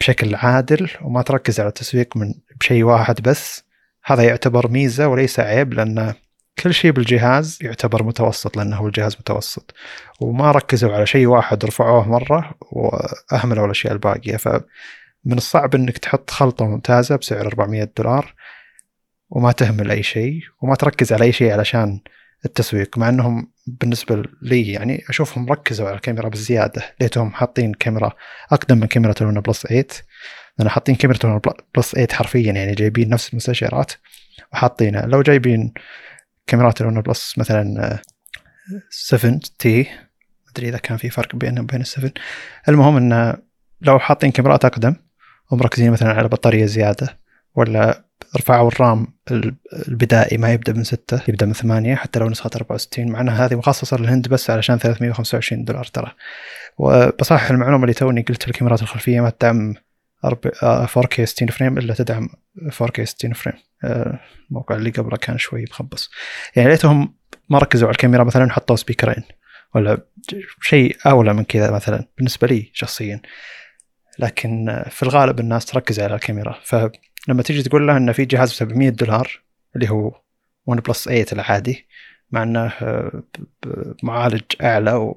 بشكل 0.00 0.34
عادل 0.34 0.90
وما 1.02 1.22
تركز 1.22 1.60
على 1.60 1.68
التسويق 1.68 2.16
من 2.16 2.34
بشيء 2.60 2.82
واحد 2.84 3.20
بس 3.20 3.65
هذا 4.08 4.22
يعتبر 4.22 4.68
ميزة 4.68 5.08
وليس 5.08 5.40
عيب 5.40 5.74
لأن 5.74 6.14
كل 6.58 6.74
شيء 6.74 6.90
بالجهاز 6.90 7.58
يعتبر 7.62 8.02
متوسط 8.02 8.56
لأنه 8.56 8.76
هو 8.76 8.86
الجهاز 8.86 9.16
متوسط. 9.20 9.74
وما 10.20 10.50
ركزوا 10.50 10.94
على 10.94 11.06
شيء 11.06 11.26
واحد 11.26 11.64
رفعوه 11.64 12.08
مرة 12.08 12.54
وأهملوا 12.60 13.64
الأشياء 13.64 13.92
الباقية. 13.92 14.36
فمن 14.36 15.36
الصعب 15.36 15.74
إنك 15.74 15.98
تحط 15.98 16.30
خلطة 16.30 16.66
ممتازة 16.66 17.16
بسعر 17.16 17.46
400 17.46 17.90
دولار 17.96 18.34
وما 19.30 19.52
تهمل 19.52 19.90
أي 19.90 20.02
شيء 20.02 20.40
وما 20.62 20.74
تركز 20.74 21.12
على 21.12 21.24
أي 21.24 21.32
شيء 21.32 21.52
علشان 21.52 22.00
التسويق 22.44 22.98
مع 22.98 23.08
إنهم 23.08 23.52
بالنسبة 23.66 24.22
لي 24.42 24.72
يعني 24.72 25.04
أشوفهم 25.08 25.52
ركزوا 25.52 25.86
على 25.86 25.96
الكاميرا 25.96 26.28
بزيادة. 26.28 26.82
ليتهم 27.00 27.32
حاطين 27.32 27.74
كاميرا 27.74 28.12
أقدم 28.52 28.78
من 28.78 28.86
كاميرا 28.86 29.14
ال 29.20 29.40
OnePlus 29.40 29.66
8 29.66 29.86
لأن 30.58 30.68
حاطين 30.68 30.94
كاميرا 30.94 31.40
Plus 31.76 31.90
8 31.90 32.08
حرفيا 32.12 32.52
يعني 32.52 32.74
جايبين 32.74 33.08
نفس 33.08 33.30
المستشعرات 33.30 33.92
وحاطينها 34.52 35.06
لو 35.06 35.22
جايبين 35.22 35.72
كاميرات 36.46 36.80
ال 36.80 37.00
OnePlus 37.00 37.38
مثلا 37.38 37.98
7 38.90 39.40
T 39.58 39.86
أدري 40.50 40.68
إذا 40.68 40.78
كان 40.78 40.96
في 40.96 41.10
فرق 41.10 41.36
بينهم 41.36 41.64
وبين 41.64 41.80
ال 41.80 41.86
7 41.86 42.10
المهم 42.68 42.96
انه 42.96 43.34
لو 43.80 43.98
حاطين 43.98 44.30
كاميرات 44.30 44.64
أقدم 44.64 44.96
ومركزين 45.50 45.90
مثلا 45.90 46.12
على 46.12 46.28
بطارية 46.28 46.66
زيادة 46.66 47.18
ولا 47.54 48.06
رفعوا 48.36 48.68
ال 48.68 48.77
RAM 48.77 49.06
البدائي 49.88 50.38
ما 50.38 50.52
يبدأ 50.52 50.72
من 50.72 50.84
6 50.84 51.20
يبدأ 51.28 51.46
من 51.46 51.52
8 51.52 51.94
حتى 51.94 52.18
لو 52.18 52.28
نسخة 52.28 52.50
64 52.56 53.08
مع 53.08 53.20
انها 53.20 53.46
هذه 53.46 53.54
مخصصة 53.54 53.96
للهند 53.96 54.28
بس 54.28 54.50
علشان 54.50 54.78
325 54.78 55.64
دولار 55.64 55.84
ترى. 55.84 56.12
وبصحح 56.78 57.50
المعلومة 57.50 57.84
اللي 57.84 57.94
توني 57.94 58.22
قلت 58.22 58.48
الكاميرات 58.48 58.82
الخلفية 58.82 59.20
ما 59.20 59.30
تدعم 59.30 59.74
4K 60.86 61.22
60 61.24 61.48
frame 61.48 61.78
إلا 61.78 61.94
تدعم 61.94 62.28
4K 62.70 63.02
60 63.02 63.32
frame 63.32 63.54
الموقع 64.50 64.76
اللي 64.76 64.90
قبله 64.90 65.16
كان 65.16 65.38
شوي 65.38 65.64
مخبص. 65.70 66.10
يعني 66.56 66.68
ليتهم 66.68 67.14
ما 67.48 67.58
ركزوا 67.58 67.88
على 67.88 67.94
الكاميرا 67.94 68.24
مثلا 68.24 68.52
حطوا 68.52 68.76
سبيكرين 68.76 69.24
ولا 69.74 69.98
شيء 70.60 70.96
أولى 71.06 71.34
من 71.34 71.44
كذا 71.44 71.70
مثلا 71.70 72.08
بالنسبة 72.16 72.46
لي 72.46 72.70
شخصيا. 72.72 73.22
لكن 74.18 74.82
في 74.90 75.02
الغالب 75.02 75.40
الناس 75.40 75.64
تركز 75.64 76.00
على 76.00 76.14
الكاميرا. 76.14 76.60
فلما 76.62 77.42
تيجي 77.44 77.62
تقول 77.62 77.86
له 77.86 77.96
إنه 77.96 78.12
في 78.12 78.24
جهاز 78.24 78.50
ب 78.52 78.54
700 78.54 78.88
دولار 78.88 79.40
اللي 79.76 79.90
هو 79.90 80.20
ون 80.66 80.80
بلس 80.80 81.04
8 81.04 81.26
العادي 81.32 81.86
مع 82.30 82.42
إنه 82.42 82.72
معالج 84.02 84.42
أعلى 84.62 85.14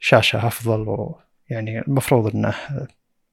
وشاشة 0.00 0.46
أفضل 0.46 0.88
ويعني 0.88 1.78
المفروض 1.78 2.34
إنه 2.34 2.54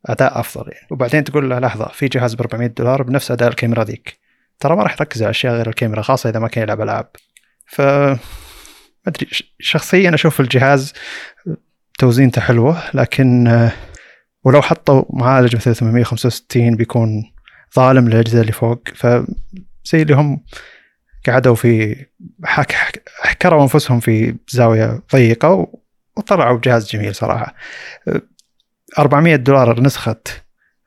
أداء 0.05 0.39
أفضل 0.39 0.71
يعني. 0.71 0.87
وبعدين 0.91 1.23
تقول 1.23 1.49
له 1.49 1.59
لحظة 1.59 1.87
في 1.87 2.07
جهاز 2.07 2.35
ب 2.35 2.39
400 2.41 2.67
دولار 2.67 3.03
بنفس 3.03 3.31
أداء 3.31 3.49
الكاميرا 3.49 3.83
ذيك. 3.83 4.19
ترى 4.59 4.75
ما 4.75 4.83
راح 4.83 4.91
يركز 4.91 5.23
على 5.23 5.29
أشياء 5.29 5.53
غير 5.53 5.69
الكاميرا 5.69 6.01
خاصة 6.01 6.29
إذا 6.29 6.39
ما 6.39 6.47
كان 6.47 6.63
يلعب 6.63 6.81
ألعاب. 6.81 7.07
ف 7.65 7.81
ما 7.81 8.17
أدري 9.07 9.27
شخصيا 9.59 10.13
أشوف 10.13 10.39
الجهاز 10.39 10.93
توزينته 11.99 12.41
حلوة 12.41 12.83
لكن 12.93 13.69
ولو 14.43 14.61
حطوا 14.61 15.03
معالج 15.09 15.55
مثل 15.55 15.75
865 15.75 16.75
بيكون 16.75 17.23
ظالم 17.75 18.09
للأجهزة 18.09 18.41
اللي 18.41 18.51
فوق. 18.51 18.81
فزي 18.95 20.01
اللي 20.01 20.15
هم 20.15 20.43
قعدوا 21.27 21.55
في 21.55 22.05
حك 22.43 22.75
حكروا 23.21 23.63
أنفسهم 23.63 23.99
في 23.99 24.35
زاوية 24.47 25.01
ضيقة 25.13 25.67
وطلعوا 26.17 26.57
بجهاز 26.57 26.89
جميل 26.89 27.15
صراحة. 27.15 27.55
400 28.99 29.35
دولار 29.35 29.81
نسخة 29.81 30.21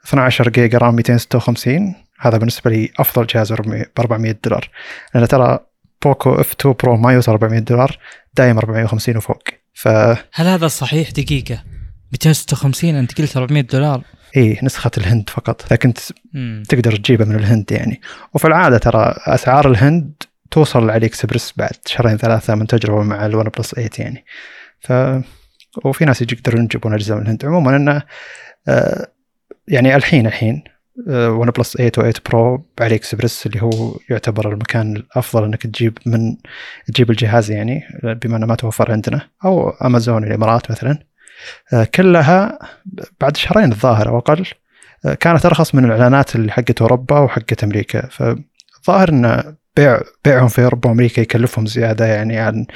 12 0.06 0.48
giga 0.49 0.78
RAM 0.78 0.97
256 0.96 1.94
هذا 2.20 2.38
بالنسبة 2.38 2.70
لي 2.70 2.90
أفضل 2.98 3.26
جهاز 3.26 3.52
ب 3.52 3.84
400 3.98 4.34
دولار. 4.44 4.70
لأن 5.14 5.28
ترى 5.28 5.58
Poco 6.02 6.35
F 6.35 6.52
2 6.52 6.74
Pro 6.82 6.97
ما 6.96 7.12
يوصل 7.12 7.32
400 7.32 7.58
دولار 7.60 7.98
دايم 8.34 8.58
450 8.58 9.16
وفوق. 9.16 9.42
ف 9.74 9.88
هل 10.32 10.46
هذا 10.46 10.68
صحيح 10.68 11.10
دقيقة؟ 11.10 11.64
256 12.12 12.94
أنت 12.94 13.18
قلت 13.20 13.36
400 13.36 13.62
دولار. 13.62 14.02
إي 14.36 14.58
نسخة 14.62 14.90
الهند 14.98 15.30
فقط. 15.30 15.72
لكن 15.72 15.92
تقدر 16.68 16.96
تجيبها 16.96 17.26
من 17.26 17.34
الهند 17.34 17.72
يعني. 17.72 18.00
وفي 18.34 18.46
العادة 18.46 18.78
ترى 18.78 19.14
أسعار 19.26 19.70
الهند 19.70 20.12
توصل 20.50 20.90
AliExpress 20.90 21.52
بعد 21.56 21.76
شهرين 21.86 22.16
ثلاثة 22.16 22.54
من 22.54 22.66
تجربة 22.66 23.02
مع 23.02 23.26
ال 23.26 23.44
OnePlus 23.44 23.75
8 23.74 23.90
يعني. 23.98 24.24
ف 24.80 24.92
وفي 25.85 26.04
ناس 26.04 26.23
يقدرون 26.23 26.64
يجيبون 26.64 26.94
اجهزة 26.94 27.14
من 27.14 27.23
الهند 27.23 27.44
عموما 27.44 27.76
إنه 27.76 28.02
آه 28.68 29.08
يعني 29.68 29.97
الحين 29.97 30.26
الحين 30.26 30.64
OnePlus 31.08 31.73
8 31.76 31.88
و 31.88 32.00
8 32.00 32.12
Pro 32.30 32.66
AliExpress 32.80 33.47
اللي 33.47 33.62
هو 33.62 33.97
يعتبر 34.11 34.52
المكان 34.52 34.97
الأفضل 34.97 35.44
إنك 35.44 35.62
تجيب 35.62 35.99
من 36.06 36.37
تجيب 36.87 37.11
الجهاز 37.11 37.50
يعني 37.50 37.82
بما 38.02 38.37
إنه 38.37 38.47
ما 38.47 38.54
توفر 38.54 38.92
عندنا 38.92 39.28
أو 39.44 39.70
امازون 39.70 40.25
الإمارات 40.25 40.70
مثلا. 40.70 40.99
كلها 41.94 42.58
بعد 43.20 43.37
شهرين 43.37 43.73
الظاهر 43.73 44.08
أو 44.08 44.18
أقل 44.18 44.47
كانت 45.20 45.47
أرخص 45.47 45.75
من 45.75 45.85
الإعلانات 45.85 46.37
اللي 46.37 46.52
حقت 46.52 46.80
أوروبا 46.82 47.18
وحقت 47.18 47.64
أمريكا. 47.64 48.06
فالظاهر 48.06 49.08
ان 49.08 49.56
بيع 49.78 50.00
بيعهم 50.25 50.49
في 50.49 50.64
أوروبا 50.64 50.88
وأمريكا 50.88 51.20
يكلفهم 51.20 51.66
زيادة 51.66 52.06
يعني 52.06 52.38
عن 52.38 52.66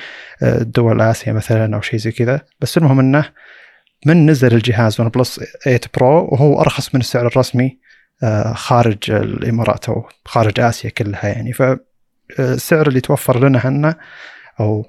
دول 0.61 1.01
آسيا 1.01 1.33
مثلا 1.33 1.77
أو 1.77 1.81
شيء 1.81 1.99
زي 1.99 2.13
كذا. 2.13 2.41
بس 2.61 2.79
المهم 2.79 2.99
إنه 2.99 3.29
من 4.07 4.31
نزل 4.31 4.55
الجهاز 4.55 5.01
OnePlus 5.01 5.41
8 5.65 5.81
Pro 5.95 6.29
وهو 6.33 6.61
أرخص 6.61 6.95
من 6.95 7.01
السعر 7.01 7.27
الرسمي 7.27 7.79
خارج 8.53 9.11
الإمارات 9.11 9.89
أو 9.89 10.09
خارج 10.25 10.61
آسيا 10.61 10.91
كلها 10.91 11.27
يعني. 11.27 11.53
فالسعر 11.53 12.89
اللي 12.89 13.01
توفر 13.01 13.49
لنا 13.49 13.59
هنا 13.59 13.99
أو 14.61 14.87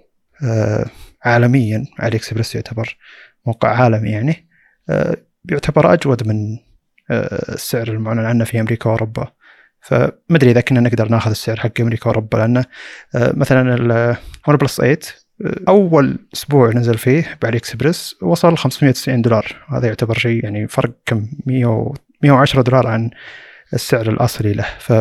عالميا 1.24 1.86
AliExpress 2.00 2.56
يعتبر 2.56 2.98
موقع 3.46 3.70
عالمي 3.70 4.10
يعني 4.10 4.48
يعتبر 5.52 5.94
أجود 5.94 6.28
من 6.28 6.58
السعر 7.50 7.88
المعلن 7.88 8.26
عنه 8.26 8.44
في 8.44 8.60
أمريكا 8.60 8.90
وأوروبا. 8.90 9.32
فمدري 9.84 10.52
إذا 10.52 10.62
كنا 10.62 10.80
نقدر 10.80 11.10
ناخذ 11.10 11.32
السعر 11.32 11.60
حق 11.60 11.82
أمريكا 11.82 12.10
وأوروبا 12.10 12.38
لأنه 12.38 12.66
مثلا 13.16 13.76
ال 13.76 14.58
OnePlus 14.58 14.78
8 14.78 14.98
أول 15.68 16.20
أسبوع 16.34 16.70
نزل 16.70 16.98
فيه 16.98 17.38
ب 17.42 17.58
AliExpress 17.58 18.16
وصل 18.22 18.58
590 18.58 19.22
دولار. 19.22 19.66
هذا 19.70 19.88
يعتبر 19.88 20.18
شيء 20.18 20.44
يعني 20.44 20.68
فرق 20.68 20.92
كم 21.06 21.28
100 21.46 21.94
110 22.24 22.62
دولار 22.62 22.88
عن 22.88 23.10
السعر 23.74 24.10
الأصلي 24.10 24.54
له. 24.54 24.66
ف 24.80 24.94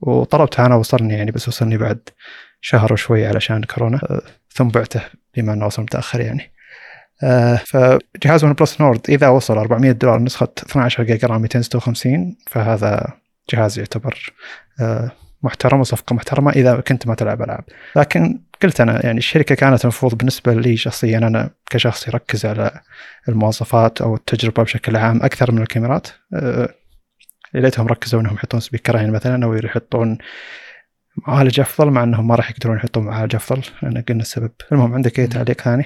وطلبته 0.00 0.66
أنا 0.66 0.74
وصلني 0.74 1.14
يعني 1.14 1.30
بس 1.30 1.48
وصلني 1.48 1.76
بعد 1.76 2.08
شهر 2.60 2.92
وشوي 2.92 3.26
علشان 3.26 3.64
كورونا 3.64 4.20
ثم 4.50 4.68
بعته 4.68 5.00
بما 5.36 5.52
أنه 5.52 5.66
وصل 5.66 5.82
متأخر 5.82 6.20
يعني. 6.20 6.50
آه 7.22 7.56
فجهاز 7.56 8.44
OnePlus 8.44 8.80
Nord 8.80 9.00
إذا 9.08 9.28
وصل 9.28 9.58
400 9.58 9.92
دولار 9.92 10.18
نسخة 10.18 10.48
12 10.58 11.02
جيجا 11.02 11.28
RAM 11.28 11.42
256 11.42 12.36
فهذا 12.46 13.12
جهاز 13.52 13.78
يعتبر 13.78 14.32
آه 14.80 15.12
محترم 15.42 15.80
وصفقة 15.80 16.14
محترمة 16.14 16.50
إذا 16.50 16.80
كنت 16.80 17.06
ما 17.06 17.14
تلعب 17.14 17.42
ألعاب. 17.42 17.64
لكن 17.96 18.40
قلت 18.62 18.80
أنا 18.80 19.06
يعني 19.06 19.18
الشركة 19.18 19.54
كانت 19.54 19.84
المفروض 19.84 20.14
بالنسبة 20.14 20.54
لي 20.54 20.76
شخصيا 20.76 21.18
أنا 21.18 21.50
كشخص 21.70 22.08
يركز 22.08 22.46
على 22.46 22.80
المواصفات 23.28 24.00
أو 24.00 24.14
التجربة 24.14 24.62
بشكل 24.62 24.96
عام 24.96 25.22
أكثر 25.22 25.52
من 25.52 25.62
الكاميرات. 25.62 26.08
آه 26.34 26.74
ليتهم 27.54 27.86
ركزوا 27.86 28.20
إنهم 28.20 28.34
يحطون 28.34 28.60
سبيكرين 28.60 29.10
مثلا 29.10 29.44
أو 29.44 29.54
يحطون 29.54 30.18
معالج 31.26 31.60
أفضل 31.60 31.90
مع 31.90 32.02
إنهم 32.02 32.28
ما 32.28 32.34
راح 32.34 32.50
يقدرون 32.50 32.76
يحطون 32.76 33.04
معالج 33.04 33.34
أفضل 33.34 33.62
لأن 33.82 34.02
قلنا 34.02 34.22
السبب. 34.22 34.50
المهم 34.72 34.94
عندك 34.94 35.20
أي 35.20 35.26
تعليق 35.26 35.60
ثاني؟ 35.60 35.84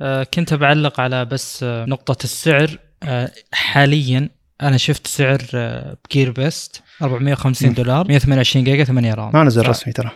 آه 0.00 0.26
كنت 0.34 0.54
بعلق 0.54 1.00
على 1.00 1.24
بس 1.24 1.64
نقطة 1.64 2.24
السعر. 2.24 2.78
حاليا 3.52 4.28
أنا 4.62 4.76
شفت 4.76 5.06
سعر 5.06 5.42
ب 6.10 6.30
GearBest 6.30 6.82
450 7.02 7.70
م. 7.70 7.74
دولار 7.74 8.08
128 8.08 8.64
جيجا 8.64 8.84
8 8.84 9.14
RAM 9.14 9.30
ما 9.34 9.44
نزل 9.44 9.64
ف... 9.64 9.68
رسمي 9.68 9.92
ترى 9.92 10.10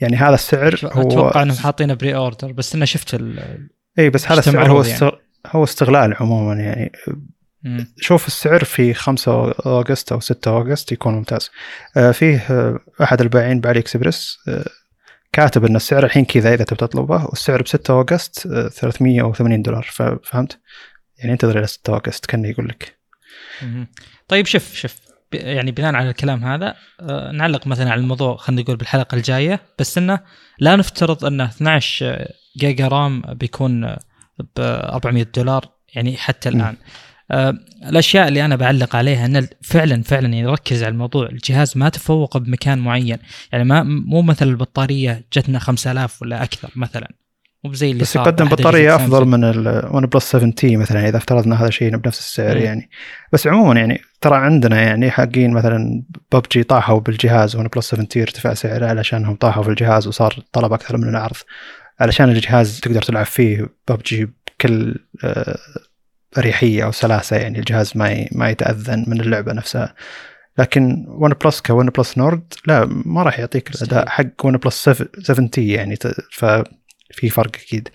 يعني 0.00 0.16
هذا 0.16 0.34
السعر 0.34 0.80
هو 0.84 1.02
أتوقع 1.02 1.42
إنهم 1.42 1.56
حاطينه 1.56 1.94
pre-order 1.94 2.52
بس 2.52 2.74
أنا 2.74 2.84
شفت 2.84 3.14
ال... 3.14 3.68
اي 3.98 4.10
بس 4.10 4.26
هذا 4.26 4.38
السعر 4.38 4.70
هو 4.70 4.82
يعني. 4.82 5.10
هو 5.46 5.64
استغلال 5.64 6.14
عموما 6.20 6.54
يعني 6.54 6.92
م. 7.62 7.84
شوف 8.00 8.26
السعر 8.26 8.64
في 8.64 8.94
5 8.94 9.32
August 9.66 10.12
أو 10.12 10.20
6 10.20 10.50
August 10.50 10.92
يكون 10.92 11.14
ممتاز 11.14 11.50
فيه 12.12 12.46
أحد 13.02 13.20
البائعين 13.20 13.60
ب 13.60 13.78
AliExpress 13.78 14.38
كاتب 15.36 15.64
إن 15.64 15.76
السعر 15.76 16.04
الحين 16.04 16.24
كذا 16.24 16.54
إذا 16.54 16.64
تبي 16.64 16.76
تطلبه 16.76 17.24
والسعر 17.24 17.62
ب 17.62 17.68
6 17.68 17.94
August 17.94 18.46
آه، 18.46 18.68
380 18.68 19.62
دولار 19.62 19.82
فهمت؟ 20.24 20.58
يعني 21.18 21.32
أنتظر 21.32 21.58
إلى 21.58 21.66
6 21.66 21.92
August 21.92 22.26
كانه 22.26 22.48
يقول 22.48 22.68
لك. 22.68 22.95
طيب 24.28 24.46
شوف 24.46 24.74
شوف 24.74 24.96
يعني 25.32 25.70
بناء 25.70 25.94
على 25.94 26.10
الكلام 26.10 26.44
هذا 26.44 26.74
آه، 27.00 27.32
نعلق 27.32 27.66
مثلا 27.66 27.90
على 27.90 28.00
الموضوع 28.00 28.36
خلينا 28.36 28.62
نقول 28.62 28.76
بالحلقة 28.76 29.14
الجاية 29.14 29.60
بس 29.78 29.98
إنه 29.98 30.18
لا 30.58 30.76
نفترض 30.76 31.24
انه 31.24 31.44
12 31.44 32.28
جيجا 32.56 32.88
RAM 32.88 33.20
بيكون 33.20 33.96
ب 34.38 34.60
400 34.60 35.26
دولار 35.36 35.68
يعني 35.94 36.16
حتى. 36.16 36.48
الآن. 36.48 36.76
آه، 37.30 37.54
الأشياء 37.88 38.28
اللي 38.28 38.44
أنا 38.44 38.56
بعلق 38.56 38.96
عليها 38.96 39.26
إن 39.26 39.48
فعلا 39.62 40.02
فعلا 40.02 40.28
يعني 40.28 40.46
ركز 40.46 40.82
على 40.82 40.92
الموضوع 40.92 41.26
الجهاز 41.26 41.78
ما 41.78 41.88
تفوق 41.88 42.36
بمكان 42.36 42.78
معين. 42.78 43.18
يعني 43.52 43.64
ما 43.64 43.82
مو 43.82 44.22
مثل 44.22 44.48
البطارية 44.48 45.24
جتنا 45.32 45.58
5000 45.58 46.22
ولا 46.22 46.42
أكثر 46.42 46.70
مثلا. 46.76 47.08
مو 47.66 47.72
زي 47.72 47.90
اللي 47.90 48.02
بس 48.02 48.16
يقدم 48.16 48.48
بطارية 48.48 48.94
أفضل. 48.96 49.24
من 49.24 49.44
ال 49.44 50.06
OnePlus 50.06 50.24
7T 50.24 50.76
مثلا 50.76 51.08
إذا 51.08 51.16
افترضنا 51.16 51.60
هذا 51.60 51.68
الشيء 51.68 51.96
بنفس 51.96 52.18
السعر 52.18 52.56
مم. 52.56 52.62
يعني. 52.62 52.90
بس 53.32 53.46
عموما 53.46 53.80
يعني 53.80 54.00
ترى 54.20 54.36
عندنا 54.36 54.82
يعني 54.82 55.10
حقين 55.10 55.50
مثلا 55.52 56.02
ببجي 56.32 56.62
طاحوا 56.62 57.00
بالجهاز 57.00 57.56
OnePlus 57.56 57.90
7T 57.90 58.22
ارتفع 58.22 58.54
سعره 58.54 58.86
علشانهم 58.86 59.34
طاحوا 59.34 59.62
في 59.62 59.68
الجهاز 59.70 60.06
وصار 60.06 60.36
طلب 60.52 60.72
أكثر 60.72 60.96
من 60.96 61.08
العرض. 61.08 61.36
علشان 62.00 62.28
الجهاز 62.28 62.80
تقدر 62.80 63.02
تلعب 63.02 63.26
فيه 63.26 63.66
ببجي 63.88 64.24
بكل 64.58 64.94
آه، 65.24 65.58
أريحية 66.38 66.84
أو 66.84 66.92
سلاسة 66.92 67.36
يعني 67.36 67.58
الجهاز 67.58 67.92
ما 67.94 68.26
ما 68.32 68.50
يتأذى 68.50 69.04
من 69.08 69.20
اللعبة 69.20 69.52
نفسها. 69.52 69.94
لكن 70.58 71.04
OnePlus 71.08 71.60
OnePlus 71.60 72.18
Nord 72.18 72.54
لا 72.66 72.84
ما 72.90 73.22
راح 73.22 73.38
يعطيك 73.38 73.70
الأداء 73.74 74.08
حق 74.08 74.24
OnePlus 74.44 74.90
7T 75.22 75.68
يعني. 75.68 75.96
ت- 75.96 76.14
ففي 77.14 77.30
فرق 77.30 77.50
أكيد. 77.56 77.88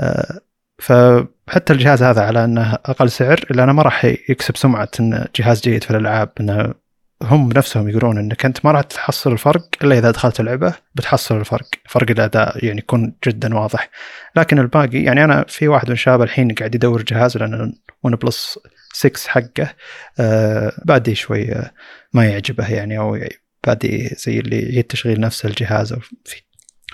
آه، 0.00 0.40
فحتى 0.78 1.72
الجهاز 1.72 2.02
هذا 2.02 2.22
على 2.22 2.44
أنه 2.44 2.74
أقل 2.74 3.10
سعر 3.10 3.44
إلا 3.50 3.64
أنه 3.64 3.72
ما 3.72 3.82
راح 3.82 4.04
يكسب 4.04 4.56
سمعة 4.56 4.88
انه 5.00 5.26
جهاز 5.36 5.60
جيد 5.60 5.84
في 5.84 5.90
الألعاب 5.90 6.32
إنه 6.40 6.74
هم 7.22 7.48
نفسهم 7.56 7.88
يقولون 7.88 8.18
إنك 8.18 8.44
أنت 8.44 8.64
ما 8.64 8.72
راح 8.72 8.82
تحصل 8.82 9.32
الفرق 9.32 9.68
إلا 9.82 9.98
إذا 9.98 10.10
دخلت 10.10 10.40
اللعبه 10.40 10.74
بتحصل 10.94 11.36
الفرق. 11.36 11.68
فرق 11.88 12.10
الاداء 12.10 12.64
يعني 12.64 12.78
يكون 12.78 13.14
جدا 13.26 13.54
واضح. 13.54 13.90
لكن 14.36 14.58
الباقي 14.58 15.02
يعني 15.02 15.24
أنا 15.24 15.44
في 15.48 15.68
واحد 15.68 15.86
من 15.86 15.92
الشباب 15.92 16.22
الحين 16.22 16.54
قاعد 16.54 16.74
يدور 16.74 17.02
جهاز 17.02 17.36
لأن 17.36 17.74
OnePlus 18.02 18.58
6 18.92 19.28
حقه 19.28 19.74
آه 20.20 20.72
بادي 20.84 21.14
شوي 21.14 21.52
آه 21.52 21.72
ما 22.12 22.26
يعجبه 22.26 22.72
يعني 22.72 22.98
أو 22.98 23.18
بادي 23.66 24.08
زي 24.08 24.38
اللي 24.38 24.62
يعيد 24.62 24.84
تشغيل 24.84 25.20
نفس 25.20 25.46
الجهاز 25.46 25.92
أو 25.92 25.98
في 26.24 26.42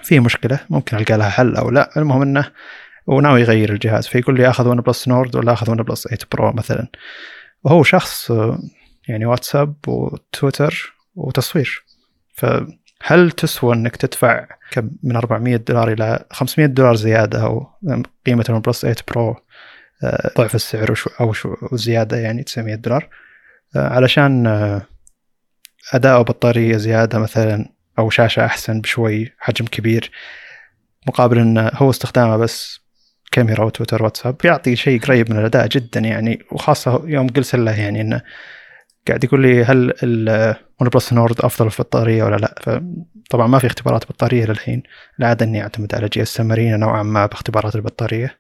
في 0.05 0.21
مشكلة 0.21 0.61
ممكن 0.71 0.97
ألقى 0.97 1.19
لها 1.19 1.31
حل 1.31 1.57
أو 1.57 1.71
لا. 1.71 1.91
المهم 1.97 2.23
إنه 2.23 2.51
وناوي 3.07 3.41
يغير 3.41 3.73
الجهاز 3.73 4.07
فيقول 4.07 4.37
لي 4.37 4.51
آخذ 4.51 4.69
OnePlus 4.69 5.09
Nord 5.09 5.37
ولا 5.37 5.53
آخذ 5.53 5.71
OnePlus 5.71 6.03
8 6.03 6.19
Pro 6.33 6.53
مثلا. 6.53 6.89
وهو 7.65 7.83
شخص 7.83 8.33
يعني 9.09 9.27
واتساب 9.27 9.75
وتويتر 9.87 10.95
وتصوير. 11.15 11.85
فهل 12.35 13.31
تسوى 13.31 13.75
إنك 13.75 13.97
تدفع 13.97 14.47
كم؟ 14.71 14.91
من 15.03 15.17
400 15.17 15.57
دولار 15.57 15.93
إلى 15.93 16.25
500 16.33 16.67
دولار 16.67 16.95
زيادة 16.95 17.43
أو 17.43 17.67
قيمة 18.27 18.45
ال 18.49 18.61
OnePlus 18.61 18.81
8 18.81 18.97
Pro 19.09 19.37
آه، 20.05 20.31
ضعف 20.39 20.55
السعر 20.55 20.91
وشو 20.93 21.11
أو 21.21 21.33
شو 21.33 21.57
وزياده 21.73 22.17
يعني 22.17 22.43
900 22.43 22.75
دولار. 22.75 23.09
آه، 23.77 23.89
علشان 23.89 24.47
آه، 24.47 24.83
أداء 25.93 26.23
بطارية 26.23 26.77
زيادة 26.77 27.19
مثلا 27.19 27.74
أو 27.99 28.11
شاشة 28.11 28.45
أحسن 28.45 28.81
بشوي 28.81 29.33
حجم 29.39 29.67
كبير 29.67 30.11
مقابل 31.07 31.39
إنه 31.39 31.71
هو 31.75 31.91
استخدامه 31.91 32.37
بس 32.37 32.81
كاميرا 33.33 33.65
وتويتر 33.65 34.03
واتساب 34.03 34.37
يعطي 34.45 34.77
شيء 34.77 35.01
قريب 35.01 35.31
من 35.31 35.39
الأداء 35.39 35.67
جدا 35.67 36.01
يعني. 36.01 36.39
وخاصة 36.53 37.03
يوم 37.07 37.29
قلت 37.29 37.55
له 37.55 37.81
يعني 37.81 38.01
إنه 38.01 38.23
قاعد 39.09 39.25
يقول 39.25 39.43
لي 39.43 39.65
هل 39.65 39.95
ال 40.03 40.89
OnePlus 40.89 41.13
Nord 41.13 41.41
أفضل 41.41 41.71
في 41.71 41.81
البطارية 41.81 42.25
ولا 42.25 42.37
لأ؟ 42.37 42.55
فطبعا 42.63 43.47
ما 43.47 43.59
في 43.59 43.67
اختبارات 43.67 44.09
بطارية 44.09 44.45
للحين. 44.45 44.83
العاده 45.19 45.47
إني 45.47 45.63
أعتمد 45.63 45.95
على 45.95 46.09
GS 46.09 46.41
نوعا 46.41 47.03
ما 47.03 47.27
باختبارات 47.27 47.77
البطارية 47.77 48.39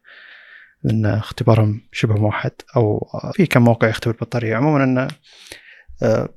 لأن 0.84 1.06
اختبارهم 1.06 1.80
شبه 1.92 2.14
موحد 2.14 2.52
أو 2.76 3.06
في 3.32 3.46
كم 3.46 3.62
موقع 3.62 3.88
يختبر 3.88 4.14
البطاريه 4.14 4.56
عموما 4.56 4.84
إنه 4.84 5.08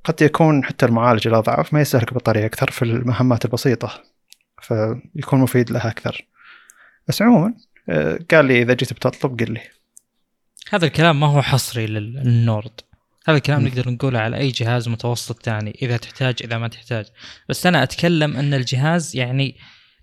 قد 0.03 0.21
يكون 0.21 0.63
حتى 0.65 0.85
المعالج 0.85 1.27
الاضعف 1.27 1.73
ما 1.73 1.81
يستهلك 1.81 2.13
بطارية 2.13 2.45
أكثر 2.45 2.71
في 2.71 2.81
المهمات 2.81 3.45
البسيطة 3.45 4.03
فيكون 4.61 5.39
مفيد 5.39 5.71
لها 5.71 5.87
أكثر. 5.87 6.27
بس 7.07 7.21
عموما 7.21 7.53
آه، 7.89 8.19
قال 8.31 8.45
لي 8.45 8.61
إذا 8.61 8.73
جيت 8.73 8.93
بتطلب 8.93 9.39
قل 9.39 9.51
لي. 9.53 9.61
هذا 10.69 10.85
الكلام 10.85 11.19
ما 11.19 11.27
هو 11.27 11.41
حصري 11.41 11.87
لل- 11.87 12.13
للنورد. 12.13 12.81
هذا 13.27 13.37
الكلام. 13.37 13.67
نقدر 13.67 13.89
نقوله 13.89 14.19
على 14.19 14.37
أي 14.37 14.47
جهاز 14.51 14.89
متوسط 14.89 15.43
ثاني 15.43 15.77
إذا 15.81 15.97
تحتاج 15.97 16.35
إذا 16.43 16.57
ما 16.57 16.67
تحتاج. 16.67 17.05
بس 17.49 17.65
أنا 17.65 17.83
أتكلم 17.83 18.37
أن 18.37 18.53
الجهاز 18.53 19.15
يعني 19.15 19.55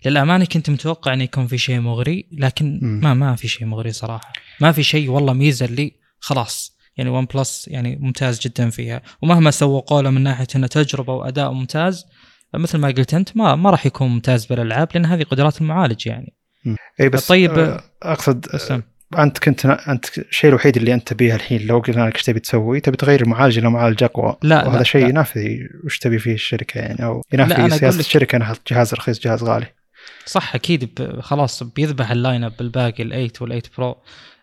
للأمانة 0.05 0.45
كنت 0.45 0.69
متوقع 0.69 1.13
انه 1.13 1.23
يكون 1.23 1.47
في 1.47 1.57
شيء 1.57 1.79
مغري 1.79 2.27
لكن. 2.31 2.79
ما 2.81 3.13
ما 3.13 3.35
في 3.35 3.47
شيء 3.47 3.67
مغري 3.67 3.91
صراحة. 3.91 4.33
ما 4.61 4.71
في 4.71 4.83
شيء 4.83 5.09
والله 5.09 5.33
ميزة 5.33 5.65
اللي 5.65 5.95
خلاص. 6.19 6.74
يعني 6.97 7.09
ون 7.09 7.25
بلس 7.25 7.67
يعني 7.67 7.95
ممتاز 7.95 8.39
جدا 8.39 8.69
فيها. 8.69 9.01
ومهما 9.21 9.51
سوقوا 9.51 10.01
له 10.01 10.09
من 10.09 10.21
ناحية 10.21 10.47
إنه 10.55 10.67
تجربة 10.67 11.13
وأداء 11.13 11.51
ممتاز 11.51 12.05
مثل 12.53 12.77
ما 12.77 12.87
قلت 12.87 13.13
أنت 13.13 13.37
ما 13.37 13.55
ما 13.55 13.69
راح 13.69 13.85
يكون 13.85 14.07
ممتاز 14.07 14.45
بالألعاب 14.45 14.87
لأن 14.93 15.05
هذه 15.05 15.23
قدرات 15.23 15.61
المعالج 15.61 16.07
يعني. 16.07 16.33
اي 16.99 17.09
بس 17.09 17.27
طيب، 17.27 17.59
آه، 17.59 17.83
أقصد 18.03 18.47
اسلم 18.47 18.83
أنت 19.17 19.39
كنت 19.39 19.65
أنت 19.65 20.17
الشيء 20.17 20.49
الوحيد 20.49 20.77
اللي 20.77 20.93
أنت 20.93 21.07
تبيه 21.07 21.35
الحين 21.35 21.67
لو 21.67 21.79
قلنا 21.79 22.07
لك 22.07 22.15
إيش 22.15 22.23
تبي 22.23 22.39
تسوي 22.39 22.79
تبي 22.79 22.97
تغير 22.97 23.21
المعالج 23.21 23.57
إلى 23.57 23.69
معالج 23.69 24.03
أقوى. 24.03 24.35
لا، 24.43 24.67
وهذا 24.67 24.83
شيء. 24.83 25.09
ينافي 25.09 25.59
وش 25.83 25.99
تبي 25.99 26.19
فيه 26.19 26.33
الشركة 26.33 26.77
يعني 26.79 27.05
أو 27.05 27.21
ينافي 27.33 27.77
سياسة 27.77 27.99
الشركة 27.99 28.35
إنها 28.35 28.55
جهاز 28.67 28.93
رخيص 28.93 29.19
جهاز 29.19 29.43
غالي. 29.43 29.67
صح 30.25 30.55
أكيد 30.55 31.11
خلاص 31.19 31.63
بيذبح 31.63 32.11
ال 32.11 32.43
line-up 32.43 32.53
بالباقي 32.59 33.29
ال8 33.29 33.41
وال8 33.41 33.77
Pro 33.77 33.97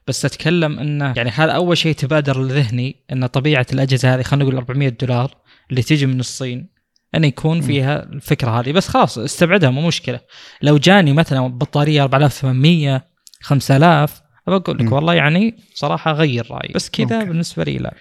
بس 0.06 0.24
أتكلم 0.24 0.78
انه 0.78 1.14
يعني 1.16 1.30
هذا 1.30 1.52
أول 1.52 1.78
شيء 1.78 1.94
تبادر 1.94 2.42
لذهني 2.42 2.96
إن 3.12 3.26
طبيعة 3.26 3.66
الأجهزة 3.72 4.14
هذه 4.14 4.22
خلينا 4.22 4.44
نقول 4.44 4.56
400 4.56 4.88
دولار 4.88 5.30
اللي 5.70 5.82
تجي 5.82 6.06
من 6.06 6.20
الصين 6.20 6.68
انه 7.14 7.26
يكون. 7.26 7.60
فيها 7.60 8.02
الفكرة 8.02 8.50
هذه 8.60 8.72
بس 8.72 8.88
خلاص 8.88 9.18
استبعدها 9.18 9.70
مو 9.70 9.86
مشكلة 9.86 10.20
لو 10.62 10.78
جاني 10.78 11.12
مثلا 11.12 11.46
بطارية 11.46 12.02
4800 12.02 13.04
5000 13.40 14.22
بقول 14.46 14.78
لك. 14.78 14.92
والله 14.92 15.14
يعني 15.14 15.56
صراحة 15.74 16.12
غير 16.12 16.46
رأيي 16.50 16.72
بس 16.74 16.90
كذا. 16.90 17.24
بالنسبة 17.24 17.64
لي 17.64 17.78
لا 17.78 17.94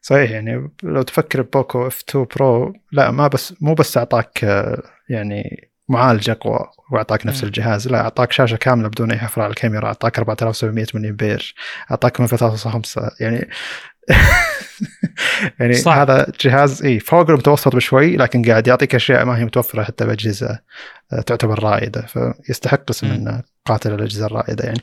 صحيح 0.00 0.30
يعني 0.30 0.70
لو 0.82 1.02
تفكر 1.02 1.42
ب 1.42 1.86
Poco 1.86 2.02
F2 2.08 2.26
Pro 2.36 2.72
لا 2.92 3.10
ما 3.10 3.28
بس 3.28 3.54
مو 3.60 3.74
بس 3.74 3.96
أعطاك 3.96 4.44
آه، 4.44 4.82
يعني 5.08 5.70
معالج 5.88 6.30
اقوى 6.30 6.58
وأعطاك 6.92 7.26
نفس. 7.26 7.44
الجهاز 7.44 7.88
لا 7.88 8.00
أعطاك 8.00 8.32
شاشة 8.32 8.56
كاملة 8.56 8.88
بدون 8.88 9.10
أي 9.10 9.18
حفره 9.18 9.42
على 9.42 9.50
الكاميرا 9.50 9.86
أعطاك 9.86 10.18
4700 10.18 10.86
ملي 10.94 11.08
امبير 11.08 11.54
أعطاك 11.90 12.20
من 12.20 12.28
3.5 12.28 13.10
يعني 13.20 13.48
يعني 15.60 15.74
صعب. 15.74 15.98
هذا 16.10 16.26
جهاز 16.40 16.82
إي 16.84 17.00
فوق 17.00 17.30
المتوسط 17.30 17.76
بشوي 17.76 18.16
لكن 18.16 18.42
قاعد 18.50 18.66
يعطيك 18.66 18.94
أشياء 18.94 19.24
ما 19.24 19.38
هي 19.38 19.44
متوفرة 19.44 19.82
حتى 19.82 20.06
بأجهزة 20.06 20.58
آه، 21.12 21.20
تعتبر 21.20 21.62
رائدة 21.64 22.06
فيستحق 22.06 22.90
اسم. 22.90 23.06
إنه 23.06 23.42
قاتل 23.66 23.94
الأجهزة 23.94 24.26
الرائدة 24.26 24.64
يعني 24.64 24.80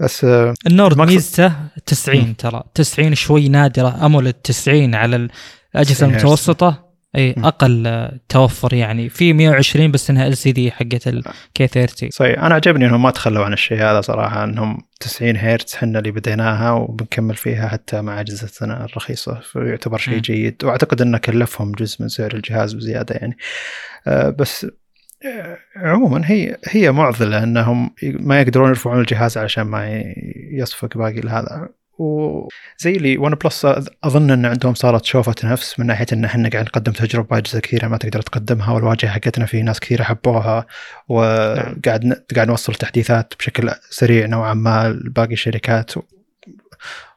بس 0.00 0.24
آه، 0.24 0.54
ال 0.66 0.72
Nord 0.72 0.98
ميزته 0.98 1.52
90 1.86 2.18
مم. 2.20 2.32
ترى 2.32 2.62
90 2.74 3.14
شوي 3.14 3.48
نادرة 3.48 4.06
AMOLED 4.06 4.34
90 4.34 4.94
على 4.94 5.16
الاجهزه 5.16 5.94
90 5.94 6.10
هرتز. 6.10 6.22
المتوسطة 6.22 6.87
اي. 7.16 7.34
أقل 7.38 8.08
توفر 8.28 8.74
يعني. 8.74 9.08
في 9.08 9.32
120 9.32 9.90
بس 9.90 10.10
إنها 10.10 10.26
LCD 10.26 10.70
حقت 10.70 11.08
ال 11.08 11.66
K30 11.66 12.10
صحيح. 12.10 12.42
أنا 12.44 12.54
عجبني 12.54 12.86
إنهم 12.86 13.02
ما 13.02 13.10
تخلوا 13.10 13.44
عن 13.44 13.52
الشيء 13.52 13.78
هذا 13.78 14.00
صراحة 14.00 14.44
إنهم 14.44 14.78
90 15.00 15.36
هرتز 15.36 15.74
إحنا 15.74 15.98
اللي 15.98 16.10
بديناها 16.10 16.70
وبنكمل 16.72 17.34
فيها 17.34 17.68
حتى 17.68 18.02
مع 18.02 18.20
أجهزتنا 18.20 18.84
الرخيصة. 18.84 19.40
فيعتبر 19.40 19.98
شيء. 19.98 20.18
جيد. 20.18 20.64
وأعتقد 20.64 21.02
إنه 21.02 21.18
كلفهم 21.18 21.72
جزء 21.72 22.02
من 22.02 22.08
سعر 22.08 22.34
الجهاز 22.34 22.72
بزيادة 22.74 23.14
يعني. 23.14 23.36
آه، 24.06 24.30
بس 24.30 24.66
آه، 25.24 25.58
عموما 25.76 26.30
هي 26.30 26.56
هي 26.68 26.92
معضلة 26.92 27.42
إنهم 27.42 27.90
ما 28.02 28.40
يقدرون 28.40 28.68
يرفعون 28.68 29.00
الجهاز 29.00 29.38
علشان 29.38 29.62
ما 29.62 30.02
يصفق 30.52 30.98
باقي 30.98 31.20
هذا 31.28 31.68
وزي 31.98 32.92
اللي 32.96 33.18
ون 33.18 33.34
بلس 33.34 33.64
أظن 34.04 34.30
إن 34.30 34.46
عندهم 34.46 34.74
صارت 34.74 35.04
شوفة 35.04 35.34
نفس 35.44 35.80
من 35.80 35.86
ناحية 35.86 36.06
إن 36.12 36.24
إحنا 36.24 36.48
قاعد 36.48 36.64
نقدم 36.64 36.92
تجربة 36.92 37.38
اجهزه 37.38 37.60
كثيره 37.60 37.88
ما 37.88 37.96
تقدر 37.96 38.20
تقدمها 38.22 38.72
والواجهة 38.72 39.10
حقتنا 39.10 39.46
في 39.46 39.62
ناس 39.62 39.80
كثيرة 39.80 40.02
حبوها 40.02 40.66
وقاعد 41.08 42.04
ن- 42.04 42.16
قاعد 42.36 42.48
نوصل 42.48 42.74
تحديثات 42.74 43.34
بشكل 43.38 43.70
سريع 43.90 44.26
نوعا 44.26 44.54
ما 44.54 44.88
لباقي 44.88 45.32
الشركات 45.32 45.96
و- 45.96 46.02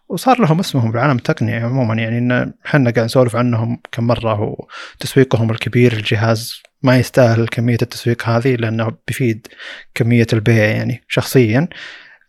وصار 0.10 0.41
لهم 0.41 0.60
اسمهم 0.60 0.91
بعالم 0.91 1.15
التقنيه 1.17 1.60
عموما. 1.65 1.96
يعني 1.96 2.17
إن 2.17 2.54
إحنا 2.65 2.91
قاعد 2.91 3.06
نسولف 3.06 3.36
عنهم 3.36 3.82
كم 3.91 4.08
مرة 4.08 4.56
وتسويقهم 5.00 5.52
الكبير 5.52 5.94
للجهاز 5.96 6.62
ما 6.84 6.98
يستاهل 6.98 7.48
كمية 7.48 7.78
التسويق 7.82 8.30
هذه 8.30 8.56
لأنه 8.56 8.91
بيفيد 9.08 9.48
كمية 9.96 10.28
البيع 10.34 10.65
يعني 10.65 11.04
شخصيا. 11.08 11.67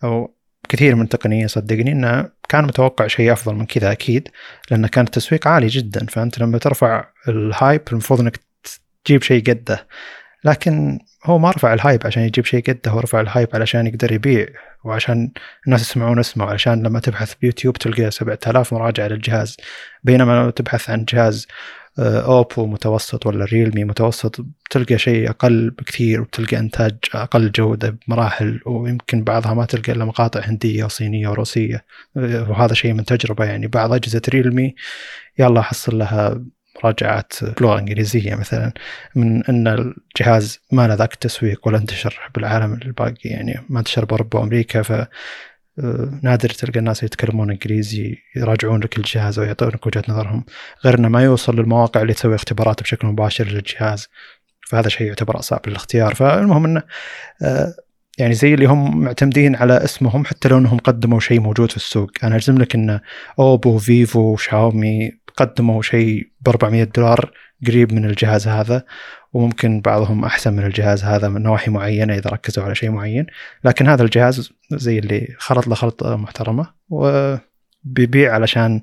أو 0.04 0.34
كثير 0.72 0.94
من 0.94 1.02
التقنيه 1.02 1.46
صدقني 1.46 1.92
انه 1.92 2.28
كان 2.48 2.64
متوقع 2.64 3.06
شيء 3.06 3.32
أفضل 3.32 3.54
من 3.54 3.66
كذا 3.66 3.92
أكيد 3.92 4.28
لأنه 4.70 4.88
كان 4.88 5.04
التسويق 5.04 5.48
عالي 5.48 5.66
جدا 5.66 6.06
فأنت 6.06 6.38
لما 6.38 6.58
ترفع 6.58 7.04
ال 7.28 7.39
hype 7.39 7.82
المفروض 7.92 8.20
إنك 8.20 8.40
تجيب 9.04 9.22
شيء 9.22 9.42
قده 9.42 9.86
لكن 10.44 10.98
هو 11.24 11.38
ما 11.38 11.50
رفع 11.50 11.74
ال 11.74 11.81
hype 11.81 12.06
عشان 12.06 12.22
يجيب 12.22 12.44
شيء 12.44 12.62
قده 12.62 12.90
هو 12.90 13.00
رفع 13.00 13.20
ال 13.20 13.26
hype 13.26 13.48
علشان 13.54 13.86
يقدر 13.86 14.12
يبيع 14.12 14.46
وعشان 14.84 15.32
الناس 15.66 15.80
يسمعون 15.80 16.18
اسمه 16.18 16.44
علشان 16.44 16.82
لما 16.82 17.00
تبحث 17.00 17.34
بيوتيوب 17.34 17.78
تلقى 17.78 18.10
7000 18.10 18.72
مراجعة 18.72 19.08
للجهاز 19.08 19.56
بينما 20.04 20.32
لما 20.32 20.50
تبحث 20.50 20.90
عن 20.90 21.04
جهاز 21.04 21.46
اوبو 21.98 22.64
آه، 22.64 22.66
متوسط 22.66 23.26
ولا 23.26 23.44
ريلمي 23.44 23.84
متوسط 23.84 24.46
تلقى 24.70 24.98
شيء 24.98 25.30
أقل 25.30 25.70
بكثير 25.70 26.20
وتلقى 26.20 26.58
إنتاج 26.58 26.96
أقل 27.14 27.52
جودة 27.52 27.98
بمراحل 28.08 28.60
ويمكن 28.66 29.24
بعضها 29.24 29.54
ما 29.54 29.64
تلقى 29.64 29.92
إلا 29.92 30.04
مقاطع 30.04 30.40
هندية 30.40 30.84
وصينيه 30.84 31.28
وروسيه 31.28 31.84
آه، 32.16 32.50
وهذا 32.50 32.74
شيء 32.74 32.92
من 32.92 33.04
تجربة 33.04 33.44
يعني. 33.44 33.66
بعض 33.66 33.92
أجهزة 33.92 34.22
ريلمي 34.28 34.74
يلا 35.38 35.62
حصل 35.62 35.98
لها 35.98 36.44
مراجعات 36.84 37.32
بلغه 37.60 37.78
إنجليزية 37.78 38.34
مثلا 38.34 38.72
من 39.16 39.44
إن 39.44 39.68
الجهاز 39.68 40.60
ما 40.72 40.88
له 40.88 40.94
ذاك 40.94 41.14
التسويق 41.14 41.68
ولا 41.68 41.78
انتشر 41.78 42.30
بالعالم 42.34 42.72
الباقي 42.72 43.30
يعني 43.30 43.60
ما 43.68 43.78
انتشر 43.78 44.04
باوروبا 44.04 44.38
وامريكا 44.38 44.82
ف 44.82 44.92
نادر 46.22 46.48
تلقى 46.48 46.78
الناس 46.78 47.02
يتكلمون 47.02 47.50
إنجليزي 47.50 48.16
يراجعون 48.36 48.80
لك 48.80 48.98
الجهاز 48.98 49.38
أو 49.38 49.44
يعطونك 49.44 49.86
وجهة 49.86 50.02
نظرهم 50.08 50.44
غير 50.84 50.98
إنه 50.98 51.08
ما 51.08 51.22
يوصل 51.22 51.56
للمواقع 51.56 52.02
اللي 52.02 52.14
تسوي 52.14 52.34
اختبارات 52.34 52.82
بشكل 52.82 53.06
مباشر 53.06 53.44
للجهاز. 53.48 54.08
فهذا 54.68 54.88
شيء 54.88 55.06
يعتبر 55.06 55.40
صعب 55.40 55.60
للاختيار. 55.66 56.14
فالمهم 56.14 56.64
انه 56.64 56.82
آه، 57.42 57.74
يعني 58.18 58.34
زي 58.34 58.54
اللي 58.54 58.66
هم 58.66 59.00
معتمدين 59.00 59.56
على 59.56 59.84
اسمهم 59.84 60.24
حتى 60.24 60.48
لو 60.48 60.58
إنهم 60.58 60.78
قدموا 60.78 61.20
شيء 61.20 61.40
موجود 61.40 61.70
في 61.70 61.76
السوق. 61.76 62.10
أنا 62.24 62.36
اجزم 62.36 62.58
لك 62.58 62.74
إن 62.74 63.00
أوبو 63.38 63.78
فيفو 63.78 64.36
شاومي 64.36 65.12
قدموا 65.36 65.82
شيء 65.82 66.30
ب 66.40 66.48
400 66.48 66.84
دولار 66.84 67.32
قريب 67.66 67.92
من 67.92 68.04
الجهاز 68.04 68.48
هذا. 68.48 68.84
وممكن 69.32 69.80
بعضهم 69.80 70.24
أحسن 70.24 70.52
من 70.52 70.64
الجهاز 70.64 71.04
هذا 71.04 71.28
من 71.28 71.42
نواحي 71.42 71.70
معينة 71.70 72.14
إذا 72.14 72.30
ركزوا 72.30 72.64
على 72.64 72.74
شيء 72.74 72.90
معين. 72.90 73.26
لكن 73.64 73.88
هذا 73.88 74.02
الجهاز 74.02 74.52
زي 74.72 74.98
اللي 74.98 75.34
خلط 75.38 75.66
له 75.66 75.74
خلطه 75.74 76.16
محترمة 76.16 76.66
وبيبيع 76.88 78.34
علشان 78.34 78.82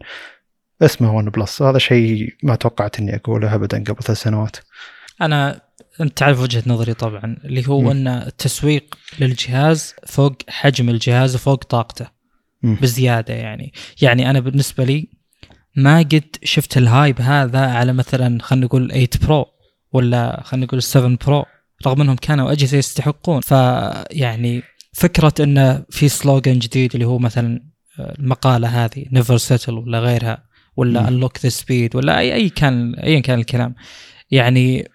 اسمه 0.82 1.16
OnePlus 1.16 1.62
هذا 1.62 1.78
شيء 1.78 2.36
ما 2.44 2.56
توقعت 2.56 3.00
إني 3.00 3.16
أقوله 3.16 3.56
ابدا 3.56 3.84
قبل 3.84 4.04
ثلاث 4.04 4.22
سنوات. 4.22 4.58
أنا 5.22 5.62
انت 6.02 6.18
تعرف 6.18 6.40
وجهة 6.40 6.64
نظري 6.68 6.94
طبعا 6.94 7.38
اللي 7.46 7.68
هو 7.68 7.82
م. 7.82 7.88
أن 7.88 8.08
التسويق 8.08 8.96
للجهاز 9.20 9.96
فوق 10.08 10.36
حجم 10.50 10.90
الجهاز 10.90 11.36
وفوق 11.36 11.64
طاقته 11.64 12.08
م. 12.64 12.76
بزيادة 12.76 13.34
يعني. 13.34 13.74
يعني 14.02 14.30
أنا 14.30 14.40
بالنسبة 14.40 14.84
لي 14.84 15.10
ما 15.76 16.00
قد 16.00 16.36
شفت 16.44 16.78
ال 16.78 16.86
hype 16.86 17.22
هذا 17.22 17.60
على 17.60 17.94
مثلا 17.94 18.42
خلينا 18.42 18.66
نقول 18.66 18.90
8 18.90 19.08
Pro 19.22 19.46
ولا 19.92 20.42
خلينا 20.46 20.66
نقول 20.66 20.84
7 20.84 21.18
Pro 21.28 21.46
رغم 21.88 22.02
إنهم 22.02 22.16
كانوا 22.16 22.52
أجهزة 22.52 22.78
يستحقون. 22.78 23.42
فيعني 23.42 24.64
فكرة 24.94 25.34
انه 25.40 25.84
في 25.90 26.10
slogan 26.10 26.60
جديد 26.60 26.94
اللي 26.94 27.06
هو 27.06 27.20
مثلا 27.20 27.64
المقالة 28.00 28.86
هذه 28.86 29.06
Never 29.12 29.38
Settle 29.38 29.74
ولا 29.74 30.00
غيرها 30.00 30.44
ولا 30.78 31.08
unlock 31.08 31.38
the 31.44 31.50
speed 31.50 31.96
ولا 31.96 32.20
أي 32.20 32.34
أي 32.34 32.50
كان 32.50 32.96
ايا 32.96 33.20
كان 33.20 33.40
الكلام. 33.40 33.76
يعني 34.32 34.92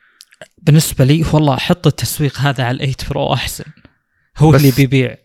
بالنسبة 0.63 1.05
لي 1.05 1.25
والله 1.33 1.55
أحط 1.55 1.87
التسويق 1.87 2.39
هذا 2.39 2.65
على 2.65 2.93
ال8 2.93 3.09
Pro 3.09 3.33
أحسن. 3.33 3.65
هو 4.39 4.55
اللي 4.55 4.73
بيبيع. 4.77 5.17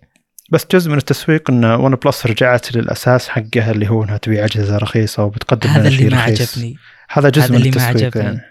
بس 0.51 0.65
جزء 0.71 0.91
من 0.91 0.97
التسويق 0.97 1.51
إن 1.51 1.65
OnePlus 1.65 2.25
رجعت 2.25 2.75
للأساس 2.75 3.29
حقها 3.29 3.71
اللي 3.71 3.89
هو 3.89 4.03
إنها 4.03 4.17
تبيع 4.17 4.45
أجهزة 4.45 4.77
رخيصة 4.77 5.23
وبتقدم 5.23 5.69
هذا 5.69 5.87
اللي 5.87 6.09
ما 6.09 6.21
عجبني. 6.21 6.75
هذا 7.09 7.29
جزء 7.29 7.43
هذا 7.43 7.51
من 7.51 7.57
اللي 7.57 7.69
التسويق 7.69 7.93
ما 7.93 8.05
عجبني. 8.05 8.23
يعني. 8.23 8.41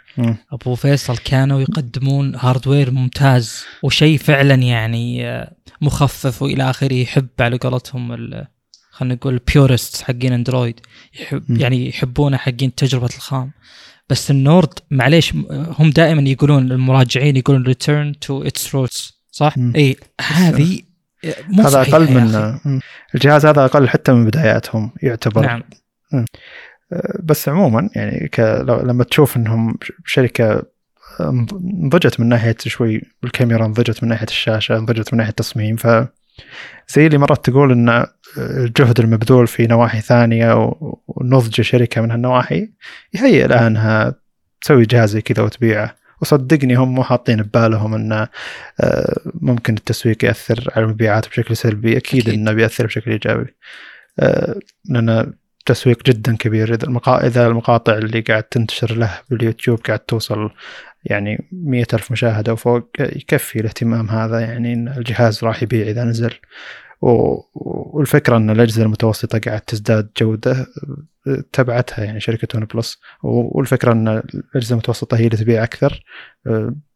أبو 0.52 0.74
فيصل 0.74 1.16
كانوا 1.16 1.60
يقدمون 1.60 2.34
hardware 2.34 2.90
ممتاز 2.90 3.64
وشيء 3.82 4.18
فعلا 4.18 4.54
يعني 4.54 5.28
آه، 5.28 5.52
مخفف 5.80 6.42
وإلى 6.42 6.70
آخره 6.70 6.94
يحب 6.94 7.28
على 7.40 7.56
قولتهم 7.56 8.12
خلينا 8.90 9.14
نقول 9.14 9.40
purist 9.54 10.02
حقين 10.02 10.32
Android 10.32 10.80
يحب 11.20 11.42
م. 11.48 11.60
يعني 11.60 11.88
يحبونه 11.88 12.36
حقين 12.36 12.74
تجربة 12.74 13.08
الخام. 13.16 13.50
بس 14.08 14.30
ال 14.30 14.40
Nord 14.40 14.78
معليش 14.90 15.34
هم 15.50 15.90
دائما 15.90 16.22
يقولون 16.30 16.72
المراجعين 16.72 17.36
يقولون 17.36 17.62
return 17.62 18.18
to 18.18 18.42
its 18.42 18.74
roots 18.74 19.12
صح؟ 19.30 19.54
إي 19.76 19.96
هذه 20.20 20.80
هذا 21.58 21.80
أقل 21.80 22.12
من 22.12 22.58
الجهاز 23.14 23.46
هذا 23.46 23.64
أقل 23.64 23.88
حتى 23.88 24.12
من 24.12 24.24
بداياتهم 24.24 24.90
يعتبر. 25.02 25.42
نعم. 25.46 25.62
بس 27.22 27.48
عموما 27.48 27.90
يعني 27.96 28.28
ك... 28.28 28.40
لما 28.68 29.04
تشوف 29.04 29.36
إنهم 29.36 29.78
شركة 30.04 30.62
نضجت 31.62 32.20
من 32.20 32.28
ناحية 32.28 32.56
شوي 32.58 33.02
الكاميرا 33.24 33.66
نضجت 33.66 34.02
من 34.02 34.08
ناحية 34.08 34.26
الشاشة 34.26 34.78
نضجت 34.78 35.14
من 35.14 35.18
ناحية 35.18 35.30
التصميم 35.30 35.76
ف 35.76 35.86
زي 36.88 37.06
اللي 37.06 37.18
مرات 37.18 37.44
تقول 37.44 37.72
إن 37.72 38.06
الجهد 38.38 39.00
المبذول 39.00 39.46
في 39.46 39.66
نواحي 39.66 40.00
ثانية 40.00 40.74
ونضج 41.08 41.60
شركة 41.60 42.00
من 42.00 42.10
هالنواحي 42.10 42.70
يهيئ 43.14 43.46
لها 43.46 43.66
انها 43.66 44.14
تسوي 44.60 44.84
جهاز 44.84 45.10
زي 45.10 45.20
كذا 45.20 45.42
وتبيعه. 45.42 45.96
وصدقني 46.20 46.74
هم 46.74 46.94
مو 46.94 47.02
حاطين 47.02 47.42
ببالهم 47.42 47.94
انه 47.94 48.28
آه، 48.80 49.20
ممكن 49.34 49.74
التسويق 49.74 50.24
يأثر 50.24 50.72
على 50.76 50.84
المبيعات 50.84 51.28
بشكل 51.28 51.56
سلبي. 51.56 51.96
أكيد, 51.96 52.28
أكيد. 52.28 52.34
إنه 52.34 52.52
بيأثر 52.52 52.86
بشكل 52.86 53.10
إيجابي. 53.10 53.54
آه، 54.18 54.58
لأن 54.84 55.32
تسويق 55.68 56.02
جدا 56.04 56.36
كبير. 56.36 56.74
إذا 56.74 56.84
المقا... 56.84 57.26
إذا 57.26 57.46
المقاطع 57.46 57.98
اللي 57.98 58.20
قاعد 58.20 58.42
تنتشر 58.42 58.96
له 58.96 59.20
باليوتيوب 59.30 59.80
قاعد 59.80 59.98
توصل 59.98 60.50
يعني 61.04 61.48
مية 61.52 61.86
ألف 61.94 62.12
مشاهدة 62.12 62.52
وفوق 62.52 62.90
يكفي 63.00 63.60
الاهتمام 63.60 64.10
هذا 64.10 64.40
يعني 64.40 64.72
إن 64.72 64.88
الجهاز 64.88 65.44
راح 65.44 65.62
يبيع 65.62 65.86
إذا 65.86 66.04
نزل. 66.04 66.30
والفكرة 67.00 68.36
أن 68.36 68.50
الأجهزة 68.50 68.82
المتوسطة 68.82 69.38
قاعد 69.38 69.60
تزداد 69.60 70.10
جودة 70.20 70.66
تبعتها 71.52 72.04
يعني 72.04 72.20
شركة 72.20 72.58
OnePlus. 72.58 73.00
والفكرة 73.22 73.92
أن 73.92 74.08
الأجهزة 74.08 74.72
المتوسطة 74.72 75.16
هي 75.16 75.26
اللي 75.26 75.36
تبيع 75.36 75.64
أكثر 75.64 76.02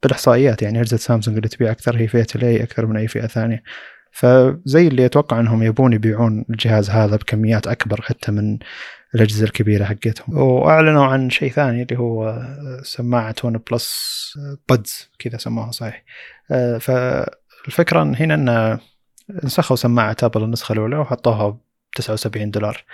بالإحصائيات 0.02 0.62
يعني 0.62 0.80
أجهزة 0.80 0.96
سامسونج 0.96 1.37
اللي 1.37 1.48
تبيع 1.48 1.70
أكثر 1.70 1.96
هي 1.96 2.08
فئة 2.08 2.26
ال 2.35 2.48
A 2.48 2.62
أكثر 2.62 2.87
من 2.87 2.96
أي 2.96 3.08
فئة 3.08 3.26
ثانية. 3.26 3.62
فزي 4.12 4.88
اللي 4.88 5.07
أتوقع 5.07 5.40
أنهم 5.40 5.62
يبون 5.62 5.92
يبيعون 5.92 6.44
الجهاز 6.51 6.90
هذا 6.90 7.16
بكميات 7.16 7.66
أكبر 7.66 8.03
حتى 8.03 8.33
من 8.33 8.59
الأجهزة 9.14 9.44
الكبيرة 9.44 9.85
حقتهم. 9.85 10.38
وأعلنوا 10.38 11.05
عن 11.05 11.31
شيء 11.31 11.51
ثاني 11.51 11.83
اللي 11.83 11.98
هو 11.98 12.42
سماعة 12.83 13.35
OnePlus 13.44 14.12
Buds 14.68 15.11
كذا 15.18 15.38
سموها 15.38 15.70
صحيح. 15.70 16.05
فالفكرة 16.81 18.03
هنا 18.03 18.35
أن 18.35 18.79
نسخوا 19.44 19.77
سماعة 19.77 20.16
Apple 20.22 20.44
النسخة 20.44 20.72
الأولى 20.72 20.96
وحطوها 20.96 21.59
79 21.94 22.50
دولار. 22.50 22.85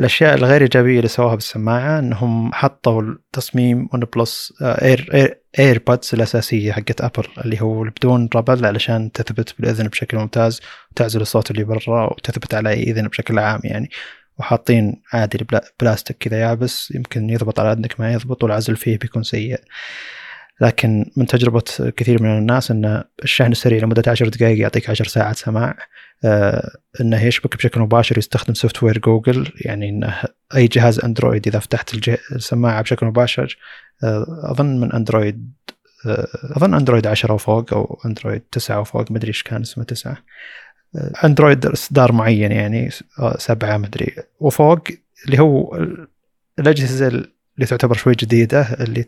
الأشياء 0.00 0.34
الغير 0.34 0.62
إيجابية 0.62 0.96
اللي 0.96 1.08
سووها 1.08 1.34
بالسماعة 1.34 1.98
أنهم 1.98 2.52
حطوا 2.54 3.14
تصميم 3.32 3.88
OnePlus 3.92 4.52
Air 4.62 5.10
Air, 5.14 5.38
AirPods 5.58 6.10
الأساسية 6.14 6.72
حقت 6.72 7.00
Apple 7.00 7.24
اللي 7.44 7.62
هو 7.62 7.84
بدون 7.84 8.28
ربل 8.34 8.66
علشان 8.66 9.12
تثبت 9.12 9.54
بالإذن 9.58 9.88
بشكل 9.88 10.18
ممتاز 10.18 10.60
وتعزل 10.92 11.20
الصوت 11.20 11.50
اللي 11.50 11.64
برا 11.64 12.06
وتثبت 12.12 12.54
على 12.54 12.70
أي 12.70 12.82
إذن 12.82 13.08
بشكل 13.08 13.38
عام 13.38 13.60
يعني. 13.64 13.90
وحاطين 14.38 15.02
عادي 15.12 15.46
بلاستيك 15.80 16.16
كذا 16.18 16.40
يابس 16.40 16.92
يمكن 16.94 17.30
يضبط 17.30 17.60
على 17.60 17.72
أذنك 17.72 18.00
ما 18.00 18.12
يضبط 18.12 18.42
والعزل 18.44 18.76
فيه 18.76 18.98
بيكون 18.98 19.22
سيء. 19.22 19.60
لكن 20.60 21.10
من 21.16 21.26
تجربة 21.26 21.64
كثير 21.96 22.22
من 22.22 22.38
الناس 22.38 22.70
أن 22.70 23.04
الشحن 23.22 23.52
السريع 23.52 23.82
لمدة 23.82 24.10
عشر 24.10 24.28
دقائق 24.28 24.58
يعطيك 24.58 24.90
عشر 24.90 25.04
ساعات 25.04 25.36
سماع. 25.36 25.76
إنه 27.00 27.24
يشبك 27.24 27.56
بشكل 27.56 27.80
مباشر 27.80 28.18
يستخدم 28.18 28.54
software 28.54 28.98
Google 28.98 29.52
يعني 29.56 29.88
إنه 29.88 30.22
أي 30.56 30.66
جهاز 30.66 30.98
Android 31.00 31.46
إذا 31.46 31.58
فتحت 31.58 31.94
السماعة 32.32 32.82
بشكل 32.82 33.06
مباشر 33.06 33.58
آه 34.04 34.26
أظن 34.50 34.80
من 34.80 34.92
Android 34.92 35.52
آه 36.06 36.28
أظن 36.56 36.74
Android 36.74 37.06
10 37.06 37.34
وفوق 37.34 37.74
أو 37.74 38.00
Android 38.06 38.42
9 38.52 38.80
وفوق 38.80 39.12
مدري 39.12 39.28
إيش 39.28 39.42
كان 39.42 39.60
اسمه 39.60 39.84
9 39.84 40.16
آه 40.96 41.12
Android 41.24 41.66
إصدار 41.66 42.12
معين 42.12 42.52
يعني 42.52 42.90
آه، 43.18 43.36
سبعة 43.38 43.76
مدري 43.76 44.14
وفوق 44.40 44.88
اللي 45.26 45.38
هو 45.38 45.86
الأجهزة 46.58 47.08
اللي 47.08 47.66
تعتبر 47.66 47.94
شوي 47.94 48.14
جديدة 48.14 48.62
اللي 48.80 49.04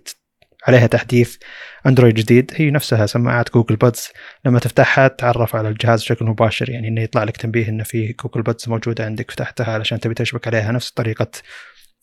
عليها 0.66 0.86
تحديث 0.86 1.36
Android 1.86 2.14
جديد. 2.14 2.52
هي 2.54 2.70
نفسها 2.70 3.06
سماعات 3.06 3.52
Google 3.54 3.76
Buds 3.76 4.08
لما 4.44 4.58
تفتحها 4.58 5.08
تعرف 5.08 5.56
على 5.56 5.68
الجهاز 5.68 6.02
بشكل 6.02 6.24
مباشر 6.24 6.70
يعني 6.70 6.88
إنه 6.88 7.00
يطلع 7.00 7.24
لك 7.24 7.36
تنبيه 7.36 7.68
إنه 7.68 7.84
في 7.84 8.12
Google 8.12 8.42
Buds 8.42 8.68
موجودة 8.68 9.04
عندك 9.04 9.30
فتحتها 9.30 9.72
علشان 9.72 10.00
تبي 10.00 10.14
تشبك 10.14 10.46
عليها 10.46 10.72
نفس 10.72 10.90
طريقة 10.90 11.30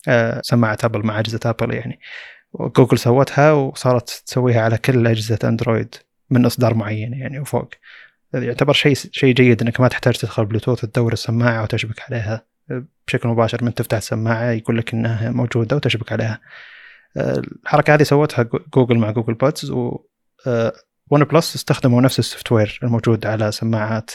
آه، 0.08 0.40
سماعة 0.44 0.78
Apple 0.84 1.06
مع 1.06 1.20
أجهزة 1.20 1.40
Apple 1.44 1.74
يعني. 1.74 2.00
جوجل 2.60 2.98
سوتها 2.98 3.52
وصارت 3.52 4.22
تسويها 4.26 4.60
على 4.60 4.78
كل 4.78 5.06
أجهزة 5.06 5.38
Android 5.44 5.94
من 6.30 6.46
إصدار 6.46 6.74
معين 6.74 7.14
يعني 7.14 7.38
وفوق. 7.38 7.70
يعتبر 8.34 8.72
شيء 8.72 8.94
شيء 8.94 9.34
جيد 9.34 9.62
إنك 9.62 9.80
ما 9.80 9.88
تحتاج 9.88 10.14
تدخل 10.14 10.44
بلوتوث 10.46 10.80
تدور 10.80 11.12
السماعة 11.12 11.62
وتشبك 11.62 12.00
عليها 12.00 12.46
بشكل 13.06 13.28
مباشر. 13.28 13.64
من 13.64 13.74
تفتح 13.74 13.96
السماعة 13.96 14.50
يقول 14.50 14.78
لك 14.78 14.94
إنها 14.94 15.30
موجودة 15.30 15.76
وتشبك 15.76 16.12
عليها. 16.12 16.40
الحركة 17.16 17.94
هذه 17.94 18.02
سوتها 18.02 18.48
جوجل 18.74 18.98
مع 18.98 19.10
Google 19.10 19.34
Buds 19.34 19.70
و 19.70 20.04
One 21.10 21.20
آه، 21.22 21.24
Plus 21.24 21.54
استخدموا 21.54 22.00
نفس 22.00 22.18
ال 22.18 22.52
software 22.52 22.78
الموجود 22.82 23.26
على 23.26 23.52
سماعات 23.52 24.10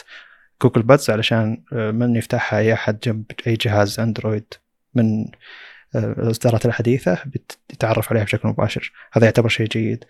Google 0.62 0.82
Buds 0.82 1.10
علشان 1.10 1.62
آه، 1.72 1.90
من 1.90 2.16
يفتحها 2.16 2.58
أي 2.58 2.72
أحد 2.72 3.00
جنب 3.00 3.24
أي 3.46 3.54
جهاز 3.54 4.00
Android 4.00 4.54
من 4.94 5.26
الاصدارات 5.94 6.66
الحديثة 6.66 7.18
بيتعرف 7.70 8.10
عليها 8.12 8.24
بشكل 8.24 8.48
مباشر. 8.48 8.92
هذا 9.12 9.24
يعتبر 9.24 9.48
شيء 9.48 9.66
جيد. 9.66 10.04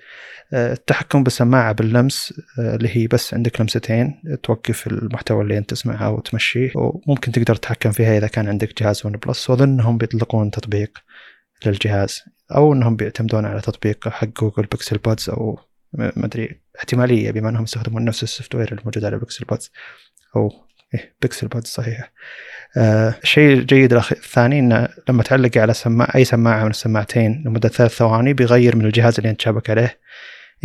آه، 0.52 0.72
التحكم 0.72 1.22
بالسماعة 1.22 1.72
باللمس 1.72 2.40
آه، 2.58 2.76
اللي 2.76 2.96
هي 2.96 3.06
بس 3.06 3.34
عندك 3.34 3.60
لمستين 3.60 4.22
توقف 4.42 4.86
المحتوى 4.86 5.42
اللي 5.42 5.58
أنت 5.58 5.70
تسمعه 5.70 6.10
وتمشيه 6.10 6.72
وممكن 6.74 7.32
تقدر 7.32 7.54
تتحكم 7.54 7.92
فيها 7.92 8.18
إذا 8.18 8.26
كان 8.26 8.48
عندك 8.48 8.82
جهاز 8.82 9.06
OnePlus 9.06 9.50
واظن 9.50 9.68
انهم 9.68 9.98
بيطلقون 9.98 10.50
تطبيق. 10.50 10.98
للجهاز 11.66 12.22
أو 12.54 12.72
إنهم 12.72 12.96
بيعتمدون 12.96 13.44
على 13.46 13.60
تطبيق 13.60 14.08
حق 14.08 14.26
Google 14.26 14.62
Pixel 14.62 14.98
Buds 14.98 15.30
أو 15.30 15.58
ما 15.92 16.26
أدري 16.26 16.60
احتمالية 16.78 17.30
بما 17.30 17.48
إنهم 17.48 17.62
يستخدمون 17.62 18.04
نفس 18.04 18.22
ال 18.22 18.54
software 18.54 18.72
الموجود 18.72 19.04
على 19.04 19.18
Pixel 19.18 19.44
Buds 19.44 19.70
أو 20.36 20.52
إيه 20.94 21.14
بيكسل 21.22 21.48
بودز 21.48 21.66
صحيح 21.66 22.12
الشيء 23.22 23.50
آه 23.50 23.54
الجيد 23.54 23.92
الثاني 23.92 24.58
إنه 24.58 24.88
لما 25.08 25.22
تعلق 25.22 25.58
على 25.58 25.74
سماعة 25.74 26.14
أي 26.14 26.24
سماعة 26.24 26.64
من 26.64 26.70
السماعتين 26.70 27.42
لمدة 27.46 27.68
ثلاث 27.68 27.96
ثواني 27.96 28.32
بيغير 28.32 28.76
من 28.76 28.84
الجهاز 28.84 29.16
اللي 29.18 29.30
انت 29.30 29.40
شابك 29.40 29.70
عليه 29.70 29.98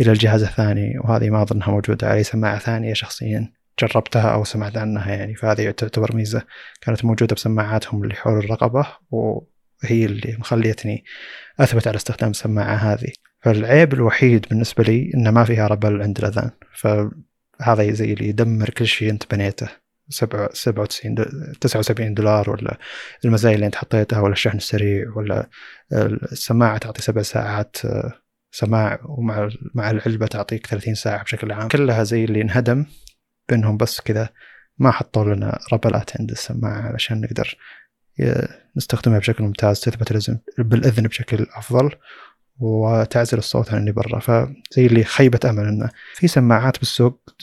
إلى 0.00 0.12
الجهاز 0.12 0.42
الثاني 0.42 0.98
وهذه 0.98 1.30
ما 1.30 1.42
أظنها 1.42 1.70
موجودة 1.70 2.08
على 2.08 2.16
أي 2.16 2.24
سماعة 2.24 2.58
ثانية 2.58 2.94
شخصيا 2.94 3.52
جربتها 3.80 4.32
أو 4.32 4.44
سمعت 4.44 4.76
عنها 4.76 5.14
يعني 5.14 5.34
فهذه 5.34 5.70
تعتبر 5.70 6.16
ميزة 6.16 6.42
كانت 6.80 7.04
موجودة 7.04 7.34
بسماعاتهم 7.34 8.02
اللي 8.02 8.14
حول 8.14 8.38
الرقبه 8.38 8.86
وهي 9.84 10.04
اللي 10.04 10.36
مخليتني 10.38 11.04
أثبت 11.60 11.88
على 11.88 11.96
استخدام 11.96 12.30
السماعه 12.30 12.74
هذه. 12.74 13.12
فالعيب 13.40 13.94
الوحيد 13.94 14.46
بالنسبة 14.50 14.84
لي 14.84 15.10
إنه 15.14 15.30
ما 15.30 15.44
فيها 15.44 15.66
ربل 15.66 16.02
عند 16.02 16.18
الأذان. 16.18 16.50
فهذا 16.74 17.92
زي 17.92 18.12
اللي 18.12 18.28
يدمر 18.28 18.70
كل 18.70 18.86
شيء 18.86 19.10
أنت 19.10 19.34
بنيته. 19.34 19.68
97 20.08 21.14
79 21.60 22.14
دولار 22.14 22.50
ولا 22.50 22.78
المزايا 23.24 23.54
اللي 23.54 23.66
أنت 23.66 23.74
حطيتها 23.76 24.20
ولا 24.20 24.32
الشحن 24.32 24.56
السريع 24.56 25.12
ولا 25.16 25.48
السماعة 26.32 26.78
تعطي 26.78 27.02
سبع 27.02 27.22
ساعات 27.22 27.76
سماع 28.50 29.00
ومع 29.04 29.48
مع 29.74 29.90
العلبة 29.90 30.26
تعطيك 30.26 30.66
30 30.66 30.94
ساعة 30.94 31.22
بشكل 31.24 31.52
عام. 31.52 31.68
كلها 31.68 32.02
زي 32.02 32.24
اللي 32.24 32.42
انهدم 32.42 32.86
بأنهم 33.48 33.76
بس 33.76 34.00
كذا 34.00 34.28
ما 34.78 34.90
حطوا 34.90 35.34
لنا 35.34 35.58
ربلات 35.72 36.20
عند 36.20 36.30
السماعة 36.30 36.80
علشان 36.80 37.20
نقدر 37.20 37.56
نستخدمها 38.76 39.18
بشكل 39.18 39.44
ممتاز 39.44 39.80
تثبت 39.80 40.40
بالأذن 40.58 41.06
بشكل 41.06 41.46
أفضل 41.54 41.90
وتعزل 42.58 43.38
الصوت 43.38 43.74
عن 43.74 43.80
اللي 43.80 43.92
برا. 43.92 44.18
فزي 44.20 44.86
اللي 44.86 45.04
خيبة 45.04 45.40
أمل 45.50 45.68
إنه 45.68 45.90
في 46.14 46.28
سماعات 46.28 46.78
بالسوق 46.78 47.34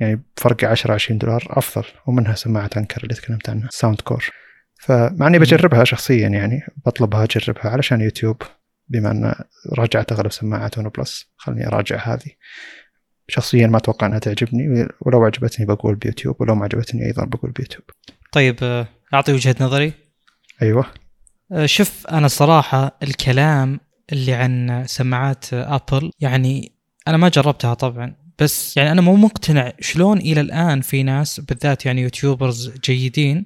يعني 0.00 0.22
بفرق 0.36 0.64
10 0.64 0.94
20 0.94 1.18
دولار 1.18 1.46
أفضل 1.50 1.84
ومنها 2.06 2.34
سماعة 2.34 2.70
Anker 2.76 3.02
اللي 3.02 3.14
تكلمت 3.14 3.48
عنها 3.50 3.68
Soundcore. 3.72 4.30
فمع 4.80 5.26
إني 5.26 5.38
بجربها 5.38 5.84
شخصيا 5.84 6.28
يعني 6.28 6.66
بطلبها 6.86 7.24
أجربها 7.24 7.70
علشان 7.70 8.00
يوتيوب 8.00 8.42
بما 8.88 9.10
إن 9.10 9.34
راجعت 9.72 10.12
أغلب 10.12 10.32
سماعات 10.32 10.78
OnePlus. 10.78 11.32
خلني 11.36 11.66
أراجع 11.66 11.96
هذه. 11.96 12.30
شخصيا 13.28 13.66
ما 13.66 13.76
أتوقع 13.76 14.06
إنها 14.06 14.18
تعجبني 14.18 14.88
ولو 15.00 15.24
عجبتني 15.24 15.66
بقول 15.66 15.94
بيوتيوب 15.94 16.40
ولو 16.40 16.54
ما 16.54 16.64
عجبتني 16.64 17.06
أيضا 17.06 17.24
بقول 17.24 17.50
بيوتيوب. 17.50 17.84
طيب 18.34 18.56
آه، 18.62 18.88
أعطي 19.14 19.32
وجهة 19.32 19.56
نظري. 19.60 19.92
أيوه. 20.62 20.86
آه، 21.52 21.66
شوف 21.66 22.06
أنا 22.06 22.28
صراحة 22.28 22.98
الكلام 23.02 23.80
اللي 24.12 24.32
عن 24.32 24.84
سماعات 24.86 25.54
Apple 25.54 26.10
يعني 26.20 26.72
أنا 27.08 27.16
ما 27.16 27.28
جربتها 27.28 27.74
طبعا 27.74 28.16
بس 28.38 28.76
يعني 28.76 28.92
أنا 28.92 29.00
مو 29.00 29.16
مقتنع 29.16 29.72
شلون 29.80 30.18
إلى 30.18 30.40
الآن 30.40 30.80
في 30.80 31.02
ناس 31.02 31.40
بالذات 31.40 31.86
يعني 31.86 32.02
YouTubers 32.02 32.72
جيدين 32.84 33.44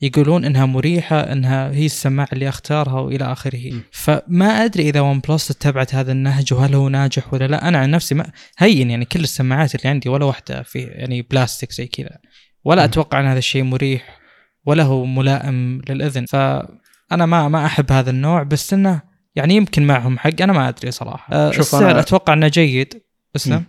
يقولون 0.00 0.44
إنها 0.44 0.66
مريحة 0.66 1.20
إنها 1.20 1.70
هي 1.70 1.86
السماعه 1.86 2.28
اللي 2.32 2.48
أختارها 2.48 3.00
وإلى 3.00 3.32
آخره. 3.32 3.72
فما 3.92 4.64
أدري 4.64 4.88
إذا 4.88 5.00
OnePlus 5.00 5.50
اتبعت 5.50 5.94
هذا 5.94 6.12
النهج 6.12 6.54
وهل 6.54 6.74
هو 6.74 6.88
ناجح 6.88 7.34
ولا 7.34 7.46
لا. 7.46 7.68
أنا 7.68 7.78
عن 7.78 7.90
نفسي 7.90 8.14
ما 8.14 8.30
هين 8.58 8.90
يعني 8.90 9.04
كل 9.04 9.20
السماعات 9.20 9.74
اللي 9.74 9.88
عندي 9.88 10.08
ولا 10.08 10.24
واحدة 10.24 10.62
في 10.62 10.78
يعني 10.78 11.22
بلاستيك 11.22 11.72
زي 11.72 11.86
كذا 11.86 12.18
ولا 12.64 12.84
أتوقع 12.84 13.20
إن 13.20 13.26
هذا 13.26 13.38
الشيء 13.38 13.62
مريح. 13.62 14.17
ولا 14.66 14.82
هو 14.82 15.04
ملائم 15.04 15.82
للإذن. 15.88 16.26
فأنا 16.26 17.26
ما 17.26 17.48
ما 17.48 17.66
أحب 17.66 17.92
هذا 17.92 18.10
النوع 18.10 18.42
بس 18.42 18.72
إنه 18.72 19.02
يعني 19.34 19.54
يمكن 19.54 19.86
معهم 19.86 20.18
حق. 20.18 20.42
أنا 20.42 20.52
ما 20.52 20.68
أدري 20.68 20.90
صراحة. 20.90 21.34
أه، 21.34 21.50
شوف 21.50 21.60
السعر 21.60 21.90
أنا... 21.90 22.00
أتوقع 22.00 22.32
إنه 22.32 22.48
جيد. 22.48 23.02
اسلم 23.36 23.64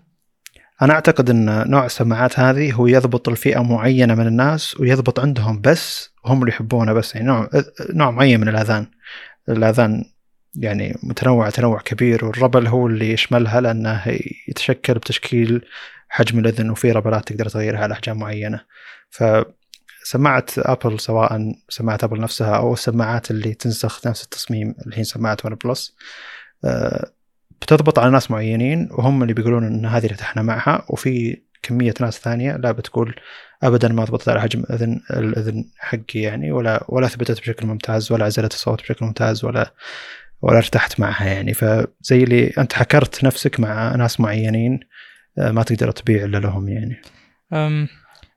أنا 0.82 0.93
أعتقد 0.93 1.30
إن 1.30 1.69
نوع 1.69 1.86
السماعات 1.86 2.39
هذه 2.39 2.73
هو 2.73 2.88
يضبط 2.88 3.30
الفئة 3.30 3.60
معينة 3.60 4.15
من 4.15 4.28
الناس 4.28 4.80
ويضبط 4.80 5.19
عندهم 5.19 5.62
بس 5.62 6.10
هم 6.25 6.39
اللي 6.39 6.52
يحبونه 6.52 6.93
بس. 6.93 7.15
يعني 7.15 7.28
نوع 7.28 7.49
نوع 7.93 8.12
معين 8.12 8.39
من 8.39 8.47
الأذان. 8.47 8.88
الأذان 9.49 10.06
يعني 10.56 10.97
متنوع 11.04 11.49
تنوع 11.49 11.80
كبير 11.80 12.25
والربل 12.25 12.67
هو 12.67 12.88
اللي 12.88 13.12
يشملها 13.12 13.62
لأنه 13.62 14.04
يتشكل 14.47 14.93
بتشكيل 14.93 15.65
حجم 16.10 16.39
الإذن 16.39 16.69
وفي 16.69 16.91
ربلات 16.91 17.28
تقدر 17.28 17.49
تغيرها 17.49 17.80
على 17.80 17.93
احجام 17.93 18.19
معينه 18.19 18.62
فسماعة 20.09 20.45
Apple 20.57 20.99
سواء 20.99 21.55
سماعة 21.69 21.99
Apple 22.03 22.19
نفسها 22.19 22.55
أو 22.55 22.73
السماعات 22.73 23.31
اللي 23.31 23.53
تنسخ 23.53 24.07
نفس 24.07 24.23
التصميم 24.23 24.75
الحين 24.87 25.03
سماعة 25.03 25.37
OnePlus 25.45 25.95
بتضبط 27.61 27.99
على 27.99 28.11
ناس 28.11 28.31
معينين 28.31 28.89
وهم 28.91 29.21
اللي 29.21 29.33
بيقولون 29.33 29.63
إن 29.63 29.85
هذه 29.85 30.05
ارتحنا 30.05 30.41
معها 30.41 30.85
وفي 30.89 31.41
كمية 31.63 31.93
ناس 32.01 32.19
ثانية 32.19 32.55
لا 32.55 32.71
بتقول 32.71 33.15
ابدا 33.63 33.87
ما 33.87 34.03
ضبطت 34.03 34.29
على 34.29 34.41
حجم 34.41 34.63
اذن 34.69 35.01
الأذن 35.13 35.65
حقي 35.77 36.19
يعني 36.19 36.51
ولا 36.51 36.85
ولا 36.87 37.07
ثبتت 37.07 37.39
بشكل 37.41 37.67
ممتاز 37.67 38.11
ولا 38.11 38.25
عزلت 38.25 38.53
الصوت 38.53 38.81
بشكل 38.81 39.05
ممتاز 39.05 39.45
ولا 39.45 39.73
ولا 40.41 40.57
ارتحت 40.57 40.99
معها 40.99 41.25
يعني 41.25 41.53
فزي 41.53 42.23
اللي 42.23 42.47
أنت 42.57 42.73
حكرت 42.73 43.23
نفسك 43.23 43.59
مع 43.59 43.95
ناس 43.95 44.19
معينين 44.19 44.79
آه، 45.37 45.51
ما 45.51 45.63
تقدر 45.63 45.91
تبيع 45.91 46.23
إلا 46.25 46.37
لهم 46.37 46.69
يعني. 46.69 47.01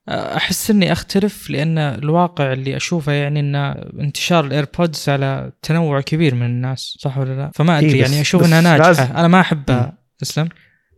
أحس 0.09 0.71
إني 0.71 0.93
أختلف 0.93 1.51
لأن 1.51 1.79
الواقع 1.79 2.53
اللي 2.53 2.77
أشوفه 2.77 3.13
يعني 3.13 3.41
إن 3.41 3.55
انتشار 4.01 4.45
الايربودز 4.45 5.09
على 5.09 5.53
تنوع 5.63 6.01
كبير 6.01 6.35
من 6.35 6.47
الناس 6.47 6.97
صح 7.01 7.19
ولا 7.19 7.37
لا؟ 7.37 7.51
فما 7.55 7.79
أدري 7.79 7.93
إيه 7.93 8.01
يعني 8.01 8.21
أشوف 8.21 8.47
إنها 8.47 8.61
ناجحة 8.61 8.87
لازم. 8.87 9.03
أنا 9.03 9.29
ما 9.29 9.41
أحبها 9.41 9.99
تسلم 10.19 10.49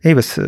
اي 0.07 0.15
بس 0.15 0.41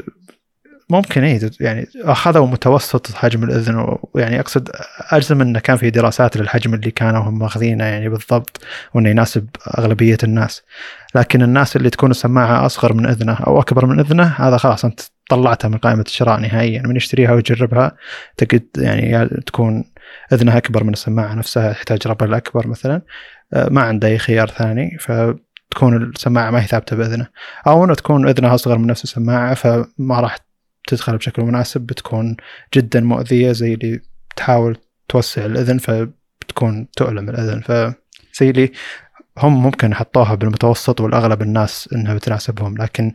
ممكن 0.91 1.25
اي 1.25 1.51
يعني 1.61 1.87
أخذوا 1.97 2.47
متوسط 2.47 3.13
حجم 3.13 3.45
الأذن 3.45 3.97
ويعني 4.15 4.41
أقصد 4.41 4.71
اجزم 5.11 5.41
إنه 5.41 5.59
كان 5.59 5.77
في 5.77 5.91
دراسات 5.91 6.37
للحجم 6.37 6.75
اللي 6.75 6.91
كانوا 6.91 7.21
هم 7.21 7.39
ماخذينه 7.39 7.85
يعني 7.85 8.09
بالضبط 8.09 8.61
وإنه 8.95 9.11
يناسب 9.11 9.49
أغلبية 9.79 10.19
الناس 10.25 10.63
لكن 11.15 11.43
الناس 11.43 11.77
اللي 11.77 11.91
تكون 11.91 12.11
السماعه 12.11 12.67
أصغر 12.67 12.93
من 12.93 13.07
إذنه 13.07 13.35
أو 13.35 13.61
أكبر 13.61 13.87
من 13.87 14.01
إذنه 14.01 14.35
هذا 14.39 14.57
خلاص 14.57 14.85
أنت 14.85 15.01
طلعتها 15.29 15.69
من 15.69 15.79
قائمة 15.79 16.05
الشراء 16.07 16.41
نهائيا 16.41 16.83
من 16.83 16.97
يشتريها 16.97 17.33
ويجربها. 17.33 17.97
تقد 18.37 18.67
يعني 18.79 19.29
تكون 19.47 19.85
إذنها 20.33 20.59
أكبر 20.59 20.85
من 20.85 20.93
السماعة 20.93 21.35
نفسها 21.35 21.73
تحتاج 21.73 22.09
ربل 22.09 22.35
أكبر 22.35 22.67
مثلا. 22.67 23.03
آه، 23.53 23.69
ما 23.69 23.81
عنده 23.81 24.09
أي 24.09 24.19
خيار 24.19 24.49
ثاني 24.49 24.99
فتكون 25.01 26.03
السماعة 26.03 26.51
ما 26.51 26.63
هي 26.63 26.67
ثابتة 26.67 26.97
بإذنه. 26.97 27.27
أو 27.67 27.85
إنه 27.85 27.95
تكون 27.95 28.29
إذنها 28.29 28.55
أصغر 28.55 28.79
من 28.79 28.87
نفس 28.87 29.05
السماعة 29.05 29.55
فما 29.55 30.21
راح 30.21 30.39
تدخل 30.89 31.17
بشكل 31.17 31.43
مناسب 31.43 31.81
بتكون 31.81 32.37
جدا 32.75 33.01
مؤذية 33.01 33.53
زي 33.53 33.75
اللي 33.75 34.01
تحاول 34.37 34.79
توسع 35.09 35.45
الإذن 35.45 35.79
فبتكون 35.79 36.89
تؤلم 36.97 37.29
الإذن. 37.29 37.61
فزي 37.61 38.51
اللي 38.51 38.73
هم 39.39 39.63
ممكن 39.63 39.95
حطوها 39.95 40.35
بالمتوسط 40.35 41.01
والأغلب 41.01 41.43
الناس 41.43 41.89
إنها 41.93 42.15
بتناسبهم 42.15 42.77
لكن 42.77 43.13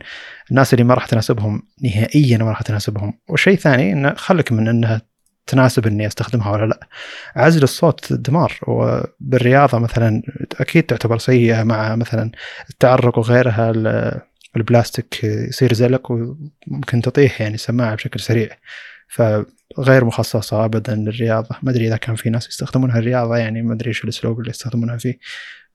الناس 0.50 0.74
اللي 0.74 0.84
ما 0.84 0.94
راح 0.94 1.06
تناسبهم 1.06 1.62
نهائيا 1.84 2.38
ما 2.38 2.48
راح 2.48 2.62
تناسبهم. 2.62 3.14
والشيء 3.28 3.54
الثاني 3.54 3.92
إنه 3.92 4.14
خلك 4.14 4.52
من 4.52 4.68
إنها 4.68 5.02
تناسب 5.46 5.86
إني 5.86 6.06
أستخدمها 6.06 6.50
ولا 6.50 6.66
لأ. 6.66 6.80
عزل 7.36 7.62
الصوت 7.62 8.12
دمار 8.12 8.58
وبالرياضة 8.66 9.78
مثلا 9.78 10.22
أكيد 10.60 10.82
تعتبر 10.82 11.18
سيئة 11.18 11.62
مع 11.62 11.96
مثلا 11.96 12.30
التعرق 12.70 13.18
وغيرها 13.18 13.72
البلاستيك 14.56 15.24
يصير 15.24 15.72
زلق 15.72 16.10
وممكن 16.10 17.02
تطيح 17.02 17.40
يعني 17.40 17.56
سماعة 17.56 17.94
بشكل 17.94 18.20
سريع. 18.20 18.48
فغير 19.08 20.04
مخصصة 20.04 20.64
ابدا 20.64 20.94
للرياضة. 20.94 21.56
ما 21.62 21.70
أدري 21.70 21.86
إذا 21.86 21.96
كان 21.96 22.14
في 22.14 22.30
ناس 22.30 22.48
يستخدمونها 22.48 22.98
الرياضة 22.98 23.36
يعني 23.36 23.62
ما 23.62 23.74
أدري 23.74 23.88
إيش 23.88 24.04
الأسلوب 24.04 24.38
اللي 24.40 24.50
يستخدمونها 24.50 24.96
فيه. 24.96 25.18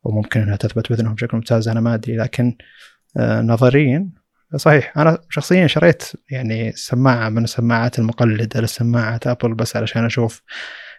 وممكن 0.04 0.42
إنها 0.42 0.56
تثبت 0.56 0.90
باذنهم 0.90 1.14
بشكل 1.14 1.38
ممتاز 1.38 1.68
أنا 1.68 1.80
ما 1.80 1.94
أدري 1.94 2.18
لكن 2.18 2.58
آه، 3.18 3.42
نظريا 3.42 4.10
صحيح. 4.56 4.98
أنا 4.98 5.18
شخصيا 5.30 5.68
شريت 5.68 6.04
يعني 6.32 6.72
سماعة 6.72 7.30
من 7.30 7.44
السماعات 7.44 8.00
المقلدة 8.00 8.62
لسماعة 8.62 9.20
أبل 9.26 9.54
بس 9.54 9.76
علشان 9.76 10.06
أشوف 10.06 10.42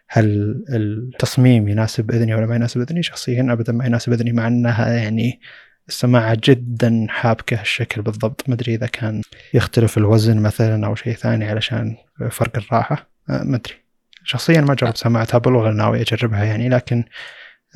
هل 0.09 0.55
التصميم 0.69 1.69
يناسب 1.69 2.11
إذني 2.11 2.35
ولا 2.35 2.47
ما 2.47 2.55
يناسب 2.55 2.81
إذني. 2.81 3.03
شخصيا 3.03 3.47
ابدا 3.51 3.73
ما 3.73 3.87
يناسب 3.87 4.13
إذني 4.13 4.33
مع 4.33 4.47
إنها 4.47 4.93
يعني 4.93 5.41
السماعة 5.89 6.39
جدا 6.45 7.07
حابكة 7.09 7.61
الشكل 7.61 8.03
بالضبط. 8.03 8.49
ما 8.49 8.55
أدري 8.55 8.75
إذا 8.75 8.87
كان 8.87 9.23
يختلف 9.55 9.99
الوزن 9.99 10.43
مثلا 10.43 10.87
أو 10.87 10.95
شيء 10.95 11.15
ثاني 11.15 11.45
علشان 11.45 11.97
فرق 12.31 12.57
الراحة 12.57 13.11
آه، 13.31 13.43
ما 13.43 13.57
أدري. 13.57 13.75
شخصيا 14.25 14.61
ما 14.61 14.75
جربت 14.75 14.97
سماعة 14.97 15.29
أبل 15.33 15.55
ولا 15.55 15.73
ناوي 15.73 16.03
أجربها 16.03 16.45
يعني 16.45 16.69
لكن 16.69 17.05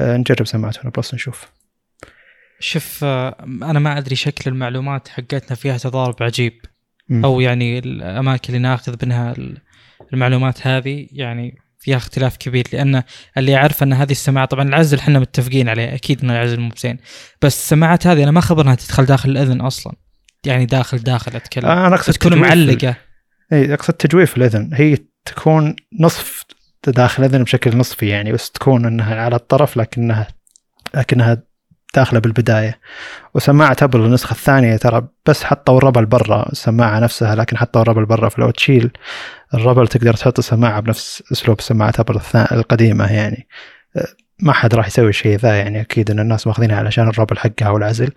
نجرب 0.01 0.47
سماعة 0.47 0.75
ون 0.85 0.91
بلس 0.91 1.15
نشوف. 1.15 1.49
شوف 2.61 3.05
آه، 3.05 3.37
أنا 3.45 3.79
ما 3.79 3.99
أدري 3.99 4.17
شكل 4.17 4.51
المعلومات 4.51 5.09
حقتنا 5.09 5.55
فيها 5.57 5.79
تضارب 5.79 6.23
عجيب. 6.23 6.61
أو 7.11 7.41
يعني 7.41 7.79
الأماكن 7.79 8.55
اللي 8.55 8.69
ناخذ 8.69 8.97
منها 9.03 9.35
المعلومات 10.13 10.67
هذه 10.67 11.09
يعني 11.13 11.59
فيها 11.79 11.97
اختلاف 11.97 12.37
كبير 12.37 12.67
لأن 12.73 13.03
اللي 13.39 13.57
اعرف 13.57 13.83
أن 13.83 13.93
هذه 13.93 14.11
السماعة 14.11 14.47
طبعا 14.47 14.69
العزل 14.69 14.99
إحنا 14.99 15.19
متفقين 15.19 15.69
عليه 15.69 15.95
أكيد 15.95 16.25
ان 16.25 16.31
العزل 16.31 16.61
مو 16.61 16.69
بزين. 16.69 16.99
بس 17.43 17.57
السماعات 17.57 18.07
هذه 18.07 18.23
أنا 18.23 18.31
ما 18.31 18.41
خبر 18.41 18.63
انها 18.63 18.75
تدخل 18.75 19.05
داخل 19.05 19.31
الأذن 19.31 19.61
أصلا. 19.61 19.93
يعني 20.47 20.67
داخل 20.67 20.99
داخل 20.99 21.37
أتكلم. 21.37 21.67
آه 21.67 21.87
أنا 21.87 21.95
أقصد 21.95 22.13
تكون 22.13 22.39
معلقة. 22.39 22.97
إي 23.53 23.75
أقصد 23.75 23.95
تجويف 23.95 24.37
الأذن. 24.37 24.71
هي 24.75 24.97
تكون 25.25 25.77
نصف 26.01 26.45
داخل 26.91 27.25
الاذن 27.25 27.43
بشكل 27.43 27.77
نصفي 27.77 28.09
يعني 28.09 28.33
بس 28.33 28.51
تكون 28.51 28.87
إنها 28.87 29.23
على 29.23 29.37
الطرف 29.37 29.77
لكنها 29.77 30.29
لكنها 30.95 31.43
داخلة 31.95 32.21
بالبداية. 32.21 32.81
وسماعة 33.35 33.77
أبل 33.83 34.01
النسخة 34.01 34.33
الثانية 34.33 34.77
ترى 34.77 35.09
بس 35.27 35.45
حطوا 35.45 35.79
الربل 35.79 36.07
برا 36.07 36.49
السماعه 36.53 36.99
نفسها 36.99 37.35
لكن 37.35 37.57
حطوا 37.57 37.83
الربل 37.83 38.05
برا 38.05 38.29
فلو 38.29 38.51
تشيل 38.51 38.91
الربل 39.55 39.89
تقدر 39.89 40.15
تحط 40.15 40.39
السماعه 40.39 40.81
بنفس 40.81 41.23
أسلوب 41.33 41.61
سماعة 41.61 41.95
Apple 41.99 42.21
القديمة 42.53 43.13
يعني. 43.13 43.49
ما 44.41 44.53
حد 44.53 44.75
راح 44.75 44.87
يسوي 44.87 45.09
الشيء 45.09 45.39
ذا 45.39 45.57
يعني 45.57 45.81
أكيد 45.81 46.11
إن 46.11 46.19
الناس 46.21 46.47
ماخذينها 46.47 46.77
علشان 46.77 47.09
الربل 47.09 47.39
حقها 47.39 47.71
والعزل. 47.71 48.11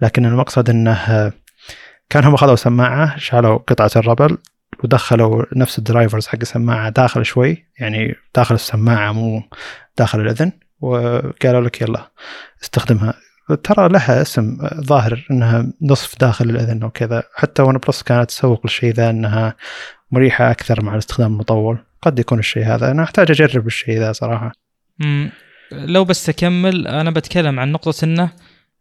لكن 0.00 0.26
المقصد 0.26 0.70
إنه 0.70 1.32
كان 2.10 2.24
هم 2.24 2.34
اخذوا 2.34 2.56
سماعة 2.56 3.18
شالوا 3.18 3.58
قطعة 3.58 3.90
الربل 3.96 4.38
ودخلوا 4.84 5.44
نفس 5.56 5.78
ال 5.78 5.84
drivers 5.84 6.26
حق 6.26 6.38
السماعه 6.42 6.90
داخل 6.90 7.24
شوي 7.24 7.66
يعني 7.78 8.14
داخل 8.34 8.54
السماعة 8.54 9.12
مو 9.12 9.42
داخل 9.98 10.20
الأذن 10.20 10.52
وقالوا 10.80 11.60
لك 11.60 11.80
يلا 11.80 12.10
استخدمها. 12.62 13.14
ترى 13.64 13.88
لها 13.88 14.22
اسم 14.22 14.58
ظاهر 14.80 15.26
إنها 15.30 15.66
نصف 15.82 16.18
داخل 16.20 16.50
الأذن 16.50 16.84
وكذا 16.84 17.22
حتى 17.34 17.62
OnePlus 17.62 18.02
كانت 18.02 18.28
تسوق 18.28 18.60
للشيء 18.64 18.92
ذا 18.92 19.10
إنها 19.10 19.56
مريحة 20.10 20.50
أكثر 20.50 20.82
مع 20.82 20.94
الاستخدام 20.94 21.32
المطول. 21.32 21.78
قد 22.02 22.18
يكون 22.18 22.38
الشيء 22.38 22.64
هذا. 22.64 22.90
أنا 22.90 23.02
أحتاج 23.02 23.30
أجرب 23.30 23.66
الشيء 23.66 23.98
ذا 23.98 24.12
صراحة. 24.12 24.52
مم. 24.98 25.30
لو 25.72 26.04
بس 26.04 26.28
أكمل 26.28 26.86
أنا 26.86 27.10
بتكلم 27.10 27.60
عن 27.60 27.72
نقطة 27.72 28.04
إنه 28.04 28.30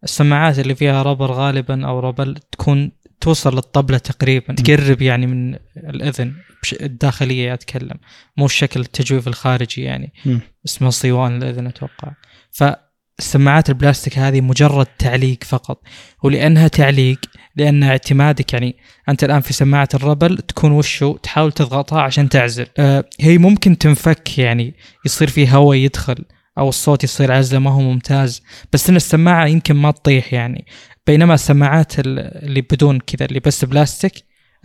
السماعات 0.03 0.59
اللي 0.59 0.75
فيها 0.75 1.03
ربر 1.03 1.31
غالبا 1.31 1.87
أو 1.87 1.99
ربل 1.99 2.37
تكون 2.51 2.91
توصل 3.21 3.55
للطبلة 3.55 3.97
تقريبا 3.97 4.53
تقرب 4.53 5.01
يعني 5.01 5.27
من 5.27 5.55
الأذن 5.77 6.33
الداخلية 6.81 7.53
أتكلم. 7.53 7.95
مو 8.37 8.45
الشكل 8.45 8.79
التجويف 8.79 9.27
الخارجي 9.27 9.81
يعني. 9.81 10.13
م. 10.25 10.37
اسمه 10.65 10.89
صيوان 10.89 11.43
الأذن 11.43 11.67
أتوقع. 11.67 12.11
فالسماعات 12.51 13.69
البلاستيك 13.69 14.19
هذه 14.19 14.41
مجرد 14.41 14.85
تعليق 14.85 15.43
فقط. 15.43 15.81
ولأنها 16.23 16.67
تعليق 16.67 17.19
لأن 17.55 17.83
اعتمادك 17.83 18.53
يعني 18.53 18.75
أنت 19.09 19.23
الآن 19.23 19.41
في 19.41 19.53
سماعة 19.53 19.89
الربل 19.93 20.37
تكون 20.37 20.71
وشو 20.71 21.17
تحاول 21.17 21.51
تضغطها 21.51 22.01
عشان 22.01 22.29
تعزل. 22.29 22.65
آه 22.77 23.05
هي 23.19 23.37
ممكن 23.37 23.77
تنفك 23.77 24.37
يعني 24.37 24.75
يصير 25.05 25.29
في 25.29 25.49
هواء 25.49 25.77
يدخل 25.77 26.25
أو 26.57 26.69
الصوت 26.69 27.03
يصير 27.03 27.31
عزله 27.31 27.59
ما 27.59 27.71
هو 27.71 27.81
ممتاز. 27.81 28.43
بس 28.73 28.89
إن 28.89 28.95
السماعة 28.95 29.45
يمكن 29.45 29.75
ما 29.75 29.91
تطيح 29.91 30.33
يعني. 30.33 30.65
بينما 31.07 31.33
السماعات 31.33 31.99
اللي 31.99 32.61
بدون 32.61 32.99
كذا 32.99 33.25
اللي 33.25 33.39
بس 33.39 33.65
بلاستيك 33.65 34.13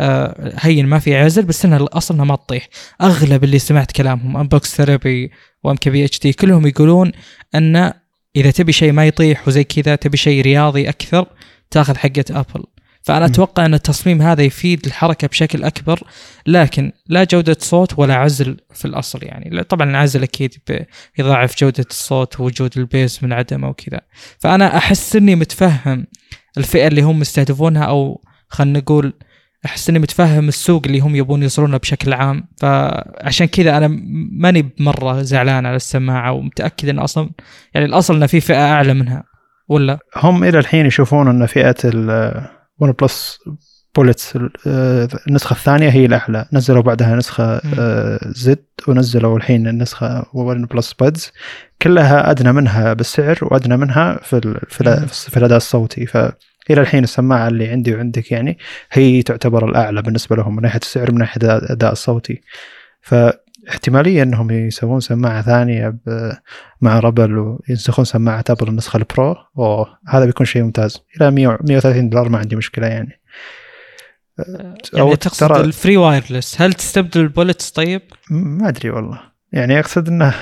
آه 0.00 0.52
هين 0.56 0.86
ما 0.86 0.98
في 0.98 1.16
عزل 1.16 1.42
بس 1.42 1.64
إنها 1.64 1.86
أصلا 1.92 2.24
ما 2.24 2.36
تطيح. 2.36 2.68
أغلب 3.02 3.44
اللي 3.44 3.58
سمعت 3.58 3.92
كلامهم 3.92 4.36
Unbox 4.36 4.76
Therapy 4.76 5.24
و 5.24 5.30
MKBHD 5.64 6.32
كلهم 6.32 6.66
يقولون 6.66 7.12
إن 7.54 7.92
إذا 8.36 8.50
تبي 8.50 8.72
شيء 8.72 8.92
ما 8.92 9.06
يطيح 9.06 9.48
وزي 9.48 9.64
كذا 9.64 9.96
تبي 9.96 10.16
شيء 10.16 10.42
رياضي 10.42 10.88
أكثر 10.88 11.26
تاخذ 11.70 11.96
حقة 11.96 12.24
Apple 12.30 12.64
فأنا 13.06 13.26
أتوقع 13.26 13.66
أن 13.66 13.74
التصميم 13.74 14.22
هذا 14.22 14.42
يفيد 14.42 14.86
الحركة 14.86 15.28
بشكل 15.28 15.64
أكبر 15.64 16.00
لكن 16.46 16.92
لا 17.06 17.24
جودة 17.24 17.56
صوت 17.60 17.98
ولا 17.98 18.14
عزل 18.14 18.56
في 18.74 18.84
الأصل 18.84 19.18
يعني. 19.22 19.62
طبعا 19.62 19.90
العزل 19.90 20.22
أكيد 20.22 20.54
يضاعف 21.18 21.58
جودة 21.58 21.84
الصوت 21.90 22.40
ووجود 22.40 22.70
ال 22.76 22.85
bass 22.85 23.18
من 23.22 23.32
عدمه 23.32 23.68
وكذا. 23.68 24.00
فأنا 24.38 24.76
أحس 24.76 25.16
إني 25.16 25.34
متفهم 25.34 26.06
الفئة 26.58 26.86
اللي 26.86 27.02
هم 27.02 27.18
مستهدفونها 27.18 27.84
أو 27.84 28.24
خلينا 28.48 28.78
نقول 28.78 29.12
أحس 29.66 29.90
إني 29.90 29.98
متفهم 29.98 30.48
السوق 30.48 30.82
اللي 30.86 31.00
هم 31.00 31.16
يبون 31.16 31.42
يوصلونه 31.42 31.76
بشكل 31.76 32.12
عام. 32.12 32.48
فعشان 32.60 33.46
كذا 33.46 33.76
أنا 33.76 33.88
ماني 34.30 34.68
مرة 34.78 35.22
زعلان 35.22 35.66
على 35.66 35.76
السماعة 35.76 36.32
ومتأكد 36.32 36.88
إن 36.88 36.98
أصلا 36.98 37.30
يعني 37.74 37.86
الأصل 37.86 38.16
إن 38.16 38.26
في 38.26 38.40
فئة 38.40 38.72
أعلى 38.72 38.94
منها 38.94 39.24
ولا؟ 39.68 39.98
هم 40.16 40.44
إلى 40.44 40.58
الحين 40.58 40.86
يشوفون 40.86 41.28
إن 41.28 41.46
فئة 41.46 41.76
OnePlus 42.78 43.38
Bullets 43.96 44.38
النسخة 45.28 45.54
الثانية 45.54 45.88
هي 45.88 46.06
الأعلى 46.06 46.46
نزلوا 46.52 46.82
بعدها 46.82 47.16
نسخة 47.16 47.60
Z 48.30 48.58
آه، 48.58 48.90
ونزلوا 48.90 49.36
الحين 49.36 49.68
النسخة 49.68 50.26
OnePlus 50.34 50.92
Buds. 50.92 51.32
كلها 51.82 52.30
أدنى 52.30 52.52
منها 52.52 52.92
بالسعر 52.92 53.38
وأدنى 53.42 53.76
منها 53.76 54.20
في 54.22 54.60
في, 54.68 55.06
في 55.06 55.36
الأداء 55.36 55.56
الصوتي. 55.56 56.06
ف 56.06 56.16
إلى 56.70 56.80
الحين 56.80 57.04
السماعة 57.04 57.48
اللي 57.48 57.68
عندي 57.68 57.94
وعندك 57.94 58.32
يعني 58.32 58.58
هي 58.92 59.22
تعتبر 59.22 59.68
الأعلى 59.68 60.02
بالنسبة 60.02 60.36
لهم 60.36 60.56
من 60.56 60.62
ناحية 60.62 60.80
السعر 60.80 61.12
من 61.12 61.18
ناحية 61.18 61.56
الأداء 61.56 61.92
الصوتي. 61.92 62.40
فاحتماليه 63.66 64.22
إنهم 64.22 64.50
يسوون 64.50 65.00
سماعة 65.00 65.42
ثانية 65.42 65.96
مع 66.80 66.98
ربل 66.98 67.38
وينسخون 67.38 68.04
سماعة 68.04 68.44
Apple 68.50 68.68
النسخة 68.68 68.96
ال 68.96 69.04
Pro. 69.04 69.36
وهذا 69.54 70.24
بيكون 70.26 70.46
شيء 70.46 70.62
ممتاز. 70.62 71.02
إلى 71.16 71.30
130 71.30 72.08
دولار 72.08 72.28
ما 72.28 72.38
عندي 72.38 72.56
مشكلة 72.56 72.86
يعني. 72.86 73.20
يعني 74.94 75.16
تقصد 75.16 75.52
ال 75.52 75.61
true 75.61 75.96
wireless. 75.96 76.60
هل 76.60 76.72
تستبدل 76.72 77.20
ال 77.20 77.27
Bullets 77.27 77.70
طيب؟ 77.70 78.02
ما 78.30 78.68
أدري 78.68 78.90
والله. 78.90 79.20
يعني 79.52 79.80
أقصد 79.80 80.08
إنه 80.08 80.34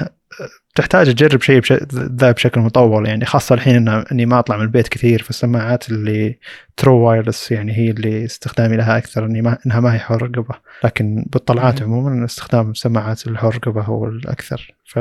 تحتاج 0.75 1.15
تجرب 1.15 1.43
شيء 1.43 1.63
ذا 1.95 2.31
بشكل 2.31 2.61
مطول 2.61 3.07
يعني 3.09 3.25
خاصة 3.25 3.55
الحين 3.55 3.89
إن 3.89 4.05
إني 4.13 4.27
ما 4.27 4.39
أطلع 4.39 4.57
من 4.57 4.63
البيت 4.63 4.89
كثير 4.89 5.23
فالسماعات 5.23 5.91
اللي 5.91 6.39
true 6.77 6.99
wireless 6.99 7.53
يعني 7.53 7.77
هي 7.77 7.91
اللي 7.91 8.25
استخدامي 8.25 8.77
لها 8.77 8.99
أكثر 8.99 9.25
إني 9.25 9.43
ما 9.43 9.59
إنها 9.67 9.81
ما 9.81 9.95
هي 9.95 9.99
حول 9.99 10.23
رقبة. 10.23 10.55
لكن 10.85 11.25
بالطلعات 11.33 11.83
عموما 11.83 12.25
استخدام 12.25 12.75
سماعات 12.75 13.27
الحول 13.27 13.55
رقبة 13.55 13.83
هو 13.83 14.07
الأكثر. 14.07 14.75
ف 14.85 14.99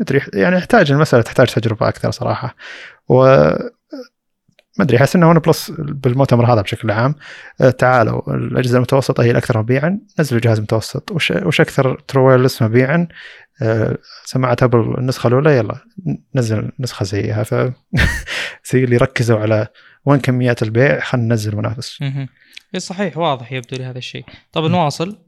مدري 0.00 0.20
يعني 0.34 0.56
يحتاج 0.56 0.92
المسألة 0.92 1.22
تحتاج 1.22 1.46
تجربة 1.52 1.88
أكثر 1.88 2.10
صراحة. 2.10 2.56
و 3.08 3.24
ما 4.78 4.84
أدري 4.84 4.96
أحس 4.96 5.16
إنه 5.16 5.28
OnePlus 5.30 5.72
بالمؤتمر 5.78 6.52
هذا 6.52 6.60
بشكل 6.60 6.90
عام. 6.90 7.14
آه، 7.60 7.70
تعالوا 7.70 8.34
الأجهزة 8.34 8.76
المتوسطة 8.76 9.22
هي 9.22 9.30
الأكثر 9.30 9.58
مبيعا. 9.58 9.98
نزلوا 10.20 10.40
جهاز 10.40 10.60
متوسط. 10.60 11.10
وش, 11.12 11.30
وش 11.30 11.60
أكثر 11.60 12.00
true 12.08 12.28
wireless 12.28 12.62
مبيعا؟ 12.62 13.08
آه، 13.62 13.98
سماعة 14.24 14.56
Apple 14.62 14.94
النسخة 14.98 15.26
الأولى 15.26 15.56
يلا 15.56 15.78
نزل 16.34 16.72
نسخة 16.80 17.04
زيها 17.04 17.42
ف 17.42 17.54
زي 18.72 18.84
اللي 18.84 18.96
ركزوا 18.96 19.38
على 19.38 19.68
وين 20.04 20.20
كميات 20.20 20.62
البيع 20.62 21.00
خلينا 21.00 21.28
ننزل 21.28 21.56
منافس. 21.56 22.02
اي 22.74 22.80
صحيح 22.80 23.18
واضح 23.18 23.52
يبدو 23.52 23.76
لي 23.76 23.84
هذا 23.84 23.98
الشيء. 23.98 24.24
طب 24.52 24.64
نواصل. 24.64 25.18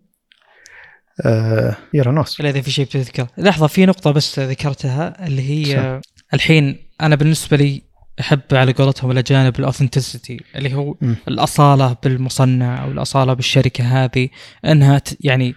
آه 1.25 1.77
يلا 1.95 2.11
نواصل. 2.11 2.47
إذا 2.47 2.61
في 2.61 2.71
شيء 2.71 2.85
بتذكر، 2.85 3.27
لحظة 3.39 3.67
في 3.67 3.87
نقطة 3.87 4.11
بس 4.11 4.39
ذكرتها 4.39 5.27
اللي 5.27 5.43
هي 5.51 5.65
سم. 5.65 6.01
الحين 6.35 6.77
أنا 7.01 7.17
بالنسبة 7.17 7.57
لي 7.57 7.83
أحب 8.21 8.41
على 8.53 8.73
قولتهم 8.73 9.11
الأجانب 9.11 9.59
الاوثنتسيتي 9.59 10.41
اللي 10.57 10.75
هو 10.75 10.95
م. 11.01 11.15
الأصالة 11.29 11.97
بالمصنع 12.03 12.85
أو 12.85 12.91
الأصالة 12.91 13.33
بالشركة 13.33 14.05
هذه 14.05 14.29
إنها 14.65 15.03
يعني 15.21 15.55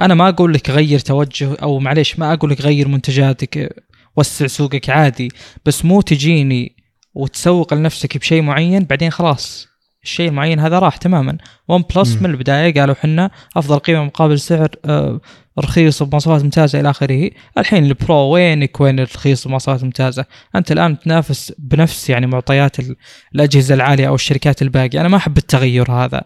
أنا 0.00 0.14
ما 0.14 0.28
أقول 0.28 0.54
لك 0.54 0.70
غير 0.70 0.98
توجه 0.98 1.54
أو 1.62 1.78
معليش 1.78 2.18
ما 2.18 2.32
أقول 2.32 2.50
لك 2.50 2.60
غير 2.60 2.88
منتجاتك 2.88 3.76
وسع 4.16 4.46
سوقك 4.46 4.90
عادي 4.90 5.28
بس 5.66 5.84
مو 5.84 6.00
تجيني 6.00 6.76
وتسوق 7.14 7.74
لنفسك 7.74 8.18
بشيء 8.18 8.42
معين 8.42 8.84
بعدين 8.84 9.10
خلاص 9.10 9.68
الشيء 10.04 10.28
المعين 10.28 10.60
هذا 10.60 10.78
راح 10.78 10.96
تماما. 10.96 11.38
OnePlus. 11.68 12.16
من 12.16 12.30
البداية 12.30 12.74
قالوا 12.74 12.94
حنا 12.94 13.30
أفضل 13.56 13.78
قيمة 13.78 14.04
مقابل 14.04 14.40
سعر 14.40 14.68
آه، 14.84 15.20
رخيص 15.58 16.02
وبمواصفات 16.02 16.42
ممتازة 16.44 16.80
إلى 16.80 16.90
آخره. 16.90 17.30
الحين 17.58 17.84
ال 17.84 17.92
Pro 17.92 18.16
وينك 18.16 18.80
وين 18.80 19.00
الرخيص 19.00 19.46
ومواصفات 19.46 19.84
ممتازة؟ 19.84 20.24
أنت 20.56 20.72
الآن 20.72 20.98
تنافس 20.98 21.52
بنفس 21.58 22.10
يعني 22.10 22.26
معطيات 22.26 22.78
ال- 22.78 22.96
الأجهزة 23.34 23.74
العالية 23.74 24.08
أو 24.08 24.14
الشركات 24.14 24.62
الباقية. 24.62 25.00
أنا 25.00 25.08
ما 25.08 25.16
أحب 25.16 25.38
التغير 25.38 25.92
هذا. 25.92 26.22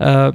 آه، 0.00 0.32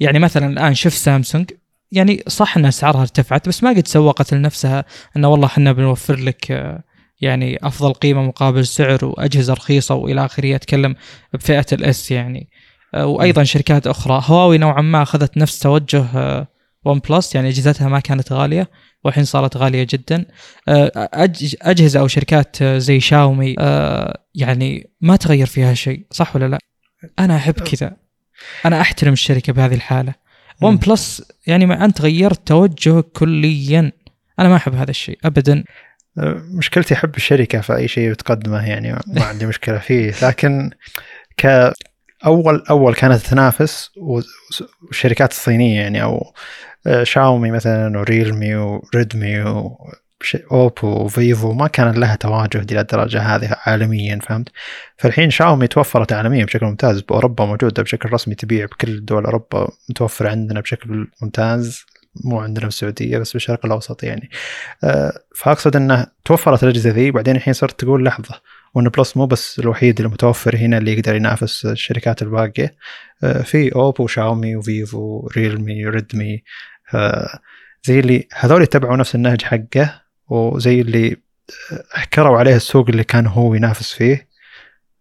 يعني 0.00 0.18
مثلا 0.18 0.46
الآن 0.46 0.74
شوف 0.74 0.94
سامسونج. 0.94 1.50
يعني 1.92 2.22
صح 2.28 2.56
إن 2.56 2.66
اسعارها 2.66 3.00
ارتفعت 3.00 3.48
بس 3.48 3.62
ما 3.62 3.70
قد 3.70 3.88
سوقت 3.88 4.34
لنفسها 4.34 4.84
إنه 5.16 5.28
والله 5.28 5.46
إحنا 5.46 5.72
بنوفر 5.72 6.16
لك 6.16 6.50
آه، 6.50 6.82
يعني 7.20 7.58
أفضل 7.62 7.92
قيمة 7.92 8.22
مقابل 8.22 8.66
سعر 8.66 9.04
وأجهزة 9.04 9.52
رخيصة 9.54 9.94
وإلى 9.94 10.24
آخره 10.24 10.54
اتكلم 10.56 10.96
بفئة 11.32 11.66
الأس 11.72 12.10
يعني. 12.10 12.48
آه، 12.94 13.06
وأيضا 13.06 13.44
شركات 13.44 13.86
أخرى. 13.86 14.22
هواوي 14.26 14.58
نوعا 14.58 14.82
ما 14.82 15.02
أخذت 15.02 15.36
نفس 15.36 15.58
توجه 15.58 16.04
آه، 16.14 16.46
ون 16.84 16.98
بلس 16.98 17.34
يعني 17.34 17.48
أجهزتها 17.48 17.88
ما 17.88 18.00
كانت 18.00 18.32
غالية 18.32 18.70
والحين 19.04 19.24
صارت 19.24 19.56
غالية 19.56 19.86
جدا. 19.90 20.24
آه، 20.68 21.08
أجهزة 21.62 22.00
أو 22.00 22.08
شركات 22.08 22.62
آه، 22.62 22.78
زي 22.78 23.00
شاومي 23.00 23.54
آه، 23.58 24.18
يعني 24.34 24.90
ما 25.00 25.16
تغير 25.16 25.46
فيها 25.46 25.74
شيء 25.74 26.06
صح 26.10 26.36
ولا 26.36 26.48
لا؟ 26.48 26.58
أنا 27.18 27.36
أحب 27.36 27.54
كذا. 27.54 27.96
أنا 28.64 28.80
أحترم 28.80 29.12
الشركة 29.12 29.52
بهذه 29.52 29.74
الحالة. 29.74 30.14
ون. 30.60 30.76
بلس 30.76 31.22
يعني 31.46 31.66
ما 31.66 31.84
أنت 31.84 32.00
غيرت 32.00 32.48
توجه 32.48 33.00
كليا. 33.00 33.92
أنا 34.38 34.48
ما 34.48 34.56
أحب 34.56 34.74
هذا 34.74 34.90
الشيء 34.90 35.18
ابدا. 35.24 35.64
مشكلتي 36.58 36.94
أحب 36.94 37.16
الشركة 37.16 37.60
في 37.60 37.76
أي 37.76 37.88
شيء 37.88 38.10
بتقدمه 38.10 38.68
يعني 38.68 38.92
ما 38.92 39.24
عندي 39.24 39.46
مشكلة 39.52 39.78
فيه. 39.78 40.12
لكن 40.22 40.70
ك 41.36 41.72
أول 42.26 42.64
أول 42.70 42.94
كانت 42.94 43.26
تنافس 43.26 43.90
والشركات 43.96 45.30
الصينية 45.30 45.80
يعني 45.80 46.02
أو 46.02 46.32
آه، 46.86 47.04
شاومي 47.04 47.50
مثلا 47.50 47.98
وريلمي 47.98 48.54
وريدمي 48.54 49.44
أوبو 50.52 51.04
وفيفو 51.04 51.52
ما 51.52 51.66
كان 51.66 51.94
لها 51.94 52.16
تواجد 52.16 52.72
إلى 52.72 52.80
الدرجة 52.80 53.20
هذه 53.20 53.56
عالميا 53.66 54.18
فهمت؟ 54.18 54.48
فالحين 54.98 55.30
شاومي 55.30 55.66
توفرت 55.66 56.12
عالميا 56.12 56.44
بشكل 56.44 56.66
ممتاز 56.66 57.00
بأوروبا 57.00 57.44
موجودة 57.46 57.82
بشكل 57.82 58.12
رسمي 58.12 58.34
تبيع 58.34 58.66
بكل 58.66 59.04
دول 59.04 59.24
أوروبا 59.24 59.68
متوفرة 59.90 60.28
عندنا 60.28 60.60
بشكل 60.60 61.08
ممتاز 61.22 61.86
مو 62.24 62.40
عندنا 62.40 62.60
في 62.60 62.68
السعوديه 62.68 63.18
بس 63.18 63.32
بالشرق 63.32 63.66
الأوسط 63.66 64.02
يعني 64.02 64.30
آه، 64.84 65.12
فأقصد 65.34 65.76
إنه 65.76 66.06
توفرت 66.24 66.62
الأجهزة 66.62 66.90
ذي 66.90 67.10
بعدين 67.10 67.36
الحين 67.36 67.54
صرت 67.54 67.80
تقول 67.80 68.04
لحظة 68.04 68.40
OnePlus 68.74 69.16
مو 69.16 69.26
بس 69.26 69.58
الوحيد 69.58 70.00
المتوفر 70.00 70.56
هنا 70.56 70.78
اللي 70.78 70.92
يقدر 70.92 71.14
ينافس 71.14 71.66
الشركات 71.66 72.22
الباقية 72.22 72.74
آه، 73.24 73.42
في 73.42 73.74
Oppo 73.74 74.04
و 74.04 74.11
Xiaomi 74.11 74.56
و 74.56 74.70
Vivo 74.70 75.28
Realme 75.36 75.86
Redmi 75.86 76.42
آه، 76.94 77.38
زي 77.84 78.00
اللي 78.00 78.28
هذول 78.34 78.62
يتبعوا 78.62 78.96
نفس 78.96 79.14
النهج 79.14 79.42
حقه 79.42 80.05
وزي 80.28 80.80
اللي 80.80 81.16
آه، 81.72 81.84
حكروا 81.92 82.38
عليه 82.38 82.56
السوق 82.56 82.88
اللي 82.88 83.04
كان 83.04 83.26
هو 83.26 83.54
ينافس 83.54 83.92
فيه. 83.92 84.28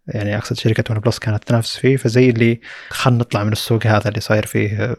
يعني 0.07 0.38
أقصد 0.38 0.57
شركة 0.57 0.84
OnePlus 0.93 1.20
كانت 1.19 1.43
تنافس 1.43 1.78
فيه. 1.78 1.97
فزي 1.97 2.30
اللي 2.30 2.61
خلينا 2.89 3.19
نطلع 3.19 3.43
من 3.43 3.51
السوق 3.51 3.88
هذا 3.88 4.09
اللي 4.09 4.19
صاير 4.19 4.45
فيه 4.45 4.95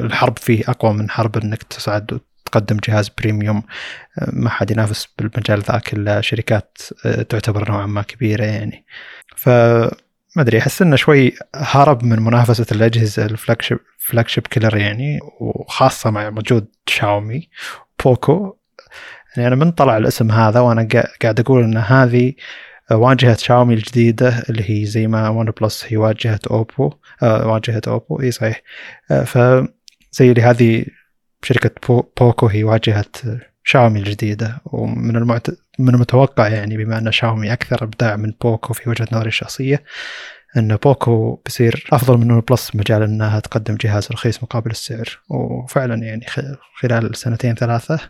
الحرب 0.00 0.38
فيه 0.38 0.64
أقوى 0.68 0.92
من 0.92 1.10
حرب 1.10 1.36
إنك 1.36 1.62
تصعد 1.62 2.12
وتقدم 2.12 2.76
جهاز 2.88 3.08
premium 3.08 3.62
ما 4.32 4.50
حد 4.50 4.70
ينافس 4.70 5.08
بالمجال 5.18 5.60
ذاك 5.60 5.92
إلا 5.92 6.20
شركات 6.20 6.78
تعتبر 7.28 7.70
نوعا 7.70 7.86
ما 7.86 8.02
كبيرة 8.02 8.44
يعني. 8.44 8.84
ف 9.36 9.48
ما 10.36 10.42
أدري 10.42 10.58
أحس 10.58 10.82
إنه 10.82 10.96
شوي 10.96 11.32
هرب 11.54 12.04
من 12.04 12.22
منافسة 12.22 12.66
الأجهزة 12.72 13.26
ال 13.26 13.30
flagship 13.30 13.62
flagship 13.62 14.46
killer 14.46 14.76
يعني 14.76 15.18
وخاصة 15.40 16.10
مع 16.10 16.28
وجود 16.28 16.68
Xiaomi 16.86 17.48
Poco. 18.04 18.56
يعني 19.36 19.48
أنا 19.48 19.56
من 19.56 19.70
طلع 19.70 19.96
الاسم 19.96 20.30
هذا 20.30 20.60
وأنا 20.60 20.88
قا- 20.94 21.18
قاعد 21.22 21.40
أقول 21.40 21.62
إن 21.62 21.76
هذه 21.76 22.32
واجهة 22.90 23.36
شاومي 23.36 23.74
الجديدة 23.74 24.42
اللي 24.50 24.70
هي 24.70 24.86
زي 24.86 25.06
ما 25.06 25.28
OnePlus 25.28 25.84
هي 25.88 25.96
واجهة 25.96 26.40
Oppo 26.50 26.92
آه 27.22 27.46
واجهة 27.48 27.82
Oppo 27.88 28.20
إي 28.20 28.30
صحيح. 28.30 28.62
آه 29.10 29.24
فزي 29.24 30.30
اللي 30.30 30.42
هذه 30.42 30.84
شركة 31.42 31.70
بو 31.88 32.02
Poco 32.20 32.46
هي 32.46 32.64
واجهة 32.64 33.04
شاومي 33.64 33.98
الجديدة. 33.98 34.60
ومن 34.64 35.16
المعت... 35.16 35.46
من 35.78 35.94
المتوقع 35.94 36.48
يعني 36.48 36.76
بما 36.76 36.98
أن 36.98 37.12
شاومي 37.12 37.52
أكثر 37.52 37.84
إبداع 37.84 38.16
من 38.16 38.32
Poco 38.42 38.74
في 38.74 38.90
وجهة 38.90 39.08
نظري 39.12 39.28
الشخصية 39.28 39.84
إن 40.56 40.76
Poco 40.76 41.34
بيصير 41.34 41.86
أفضل 41.92 42.18
من 42.18 42.30
OnePlus 42.30 42.76
مجال 42.76 43.02
إنها 43.02 43.40
تقدم 43.40 43.74
جهاز 43.74 44.08
رخيص 44.12 44.42
مقابل 44.42 44.70
السعر. 44.70 45.20
وفعلا 45.30 45.94
يعني 45.94 46.26
خلال 46.80 47.16
سنتين 47.16 47.54
ثلاثة 47.54 48.00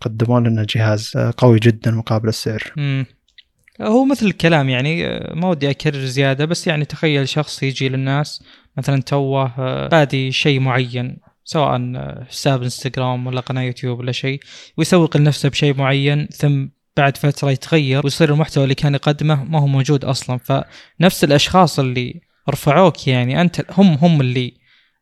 قدموا 0.00 0.40
لنا 0.40 0.66
جهاز 0.68 1.12
آه، 1.16 1.34
قوي 1.36 1.58
جدا 1.58 1.90
مقابل 1.90 2.28
السعر. 2.28 2.72
هو 3.80 4.04
مثل 4.04 4.26
الكلام 4.26 4.68
يعني 4.68 5.06
آه، 5.06 5.34
ما 5.34 5.48
ودي 5.48 5.70
أكرر 5.70 6.04
زيادة 6.04 6.44
بس 6.44 6.66
يعني 6.66 6.84
تخيل 6.84 7.28
شخص 7.28 7.62
يجي 7.62 7.88
للناس 7.88 8.42
مثلا 8.76 9.02
توه 9.02 9.52
آه، 9.58 9.88
بادي 9.88 10.32
شيء 10.32 10.60
معين 10.60 11.16
سواء 11.44 11.92
آه، 11.96 12.26
حساب 12.30 12.62
إنستغرام 12.62 13.26
ولا 13.26 13.40
قناة 13.40 13.62
يوتيوب 13.62 13.98
ولا 13.98 14.12
شيء 14.12 14.40
ويسوق 14.76 15.16
لنفسه 15.16 15.48
بشيء 15.48 15.76
معين 15.76 16.26
ثم 16.26 16.66
بعد 16.96 17.16
فترة 17.16 17.50
يتغير 17.50 18.00
ويصير 18.04 18.32
المحتوى 18.32 18.64
اللي 18.64 18.74
كان 18.74 18.94
يقدمه 18.94 19.44
ما 19.44 19.58
هو 19.60 19.66
موجود 19.66 20.04
أصلا. 20.04 20.38
فنفس 20.38 21.24
الأشخاص 21.24 21.78
اللي 21.78 22.20
رفعوك 22.50 23.08
يعني 23.08 23.40
أنت 23.40 23.64
هم 23.70 23.86
هم 23.86 24.20
اللي 24.20 24.54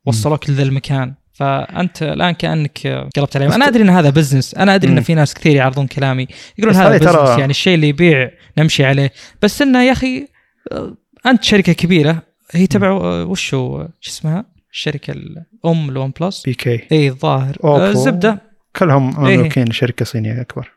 وصلوك 0.07 0.51
لذا 0.51 0.62
المكان. 0.62 1.14
فأنت 1.33 2.03
الآن 2.03 2.30
كأنك 2.35 2.87
قلبت 3.16 3.37
عليهم. 3.37 3.53
أنا 3.53 3.68
أدري 3.68 3.83
إن 3.83 3.89
هذا 3.89 4.11
business 4.11 4.55
أنا 4.55 4.74
أدري 4.74 4.93
إن. 4.93 5.01
في 5.01 5.14
ناس 5.14 5.35
كثير 5.35 5.57
يعرضون 5.57 5.87
كلامي. 5.87 6.26
يقولون 6.59 6.76
هذا 6.76 6.99
business 6.98 7.38
يعني 7.39 7.51
الشيء 7.51 7.74
اللي 7.74 7.89
يبيع 7.89 8.30
نمشي 8.59 8.85
عليه. 8.85 9.12
بس 9.43 9.62
إنه 9.62 9.83
يا 9.83 9.93
أخي 9.93 10.26
آه، 10.72 10.97
أنت 11.26 11.45
شركة 11.45 11.72
كبيرة 11.72 12.22
هي 12.53 12.66
تبع 12.66 12.89
آه، 12.89 13.24
وش 13.24 13.55
هو 13.55 13.89
شو 14.01 14.11
اسمها؟ 14.11 14.45
الشركة 14.72 15.11
الام 15.11 15.89
ال 15.88 16.12
OnePlus 16.20 16.42
BBK. 16.42 16.80
اي 16.93 17.09
الظاهر. 17.09 17.57
آه، 17.64 17.91
الزبدة. 17.91 18.39
كلهم 18.76 19.26
إيه. 19.26 19.37
مملوكين 19.37 19.70
شركة 19.70 20.05
صينية 20.05 20.41
أكبر. 20.41 20.70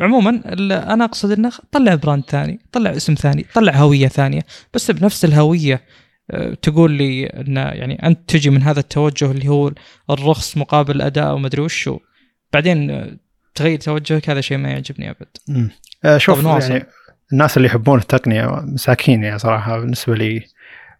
عموما 0.00 0.30
ال- 0.46 0.72
أنا 0.72 1.04
أقصد 1.04 1.30
إنه 1.32 1.50
طلع 1.72 1.94
brand 1.94 2.24
ثاني 2.28 2.60
طلع 2.72 2.90
اسم 2.90 3.14
ثاني 3.14 3.46
طلع 3.54 3.72
هوية 3.72 4.08
ثانية 4.08 4.40
بس 4.74 4.90
بنفس 4.90 5.24
الهوية 5.24 5.80
تقول 6.62 6.90
لي 6.90 7.26
أن 7.26 7.56
يعني 7.56 8.06
أنت 8.06 8.30
تجي 8.30 8.50
من 8.50 8.62
هذا 8.62 8.80
التوجه 8.80 9.30
اللي 9.30 9.48
هو 9.48 9.72
الرخص 10.10 10.56
مقابل 10.56 11.02
اداء 11.02 11.34
ومدري 11.34 11.62
وشو 11.62 11.98
بعدين 12.52 12.90
آه، 12.90 13.16
تغير 13.54 13.78
توجهك 13.78 14.30
هذا 14.30 14.40
شيء 14.40 14.58
ما 14.58 14.70
يعجبني 14.70 15.10
أبد. 15.10 15.28
آه، 16.04 16.18
شوف. 16.18 16.44
يعني 16.44 16.86
الناس 17.32 17.56
اللي 17.56 17.68
يحبون 17.68 17.98
التقنية 17.98 18.46
مساكين 18.46 19.24
يعني 19.24 19.38
صراحة 19.38 19.78
بالنسبة 19.78 20.14
لي 20.14 20.42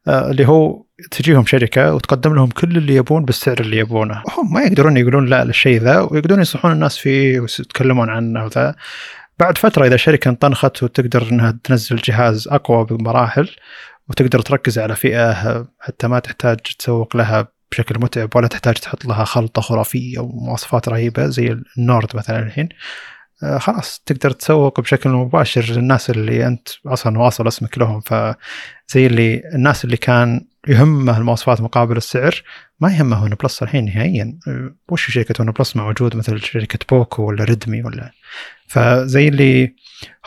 آه، 0.08 0.30
اللي 0.30 0.48
هو 0.48 0.84
تجيهم 1.10 1.46
شركة 1.46 1.94
وتقدم 1.94 2.34
لهم 2.34 2.48
كل 2.48 2.76
اللي 2.76 2.94
يبون 2.94 3.24
بالسعر 3.24 3.60
اللي 3.60 3.78
يبونه 3.78 4.22
هم 4.38 4.52
ما 4.52 4.62
يقدرون 4.62 4.96
يقولون 4.96 5.26
لا 5.26 5.44
للشيء 5.44 5.80
ذا 5.80 6.00
ويقدرون 6.00 6.38
ينصحون 6.38 6.72
الناس 6.72 6.98
فيه 6.98 7.40
ويتكلمون 7.40 8.10
عنه 8.10 8.44
وذا 8.44 8.74
بعد 9.38 9.58
فترة 9.58 9.86
إذا 9.86 9.96
شركة 9.96 10.28
انطنخت 10.28 10.82
وتقدر 10.82 11.28
إنها 11.32 11.58
تنزل 11.64 11.96
جهاز 11.96 12.48
أقوى 12.48 12.84
بمراحل 12.84 13.50
وتقدر 14.08 14.40
تركز 14.40 14.78
على 14.78 14.96
فئة 14.96 15.66
حتى 15.80 16.08
ما 16.08 16.18
تحتاج 16.18 16.56
تسوق 16.56 17.16
لها 17.16 17.48
بشكل 17.70 18.00
متعب 18.00 18.36
ولا 18.36 18.46
تحتاج 18.48 18.74
تحط 18.74 19.04
لها 19.04 19.24
خلطة 19.24 19.62
خرافية 19.62 20.18
ومواصفات 20.18 20.88
رهيبة 20.88 21.26
زي 21.26 21.56
ال 21.78 21.86
Nord 21.86 22.16
مثلا 22.16 22.38
الحين. 22.38 22.68
آه، 23.42 23.58
خلاص 23.58 24.02
تقدر 24.06 24.30
تسوق 24.30 24.80
بشكل 24.80 25.10
مباشر 25.10 25.64
للناس 25.72 26.10
اللي 26.10 26.46
أنت 26.46 26.68
أصلا 26.86 27.18
واصل 27.18 27.48
اسمك 27.48 27.78
لهم. 27.78 28.00
فزي 28.00 29.06
اللي 29.06 29.42
الناس 29.54 29.84
اللي 29.84 29.96
كان 29.96 30.46
يهمه 30.68 31.18
المواصفات 31.18 31.60
مقابل 31.60 31.96
السعر 31.96 32.42
ما 32.80 32.92
يهمه 32.92 33.24
OnePlus 33.24 33.62
الحين 33.62 33.84
نهائيا. 33.84 34.38
آه، 34.48 34.74
وش 34.88 35.10
شركة 35.10 35.34
OnePlus 35.44 35.76
موجود 35.76 36.16
مثل 36.16 36.40
شركة 36.40 36.78
Poco 36.90 37.22
ولا 37.22 37.44
Redmi 37.44 37.82
ولا؟ 37.82 38.10
فزي 38.68 39.28
اللي 39.28 39.74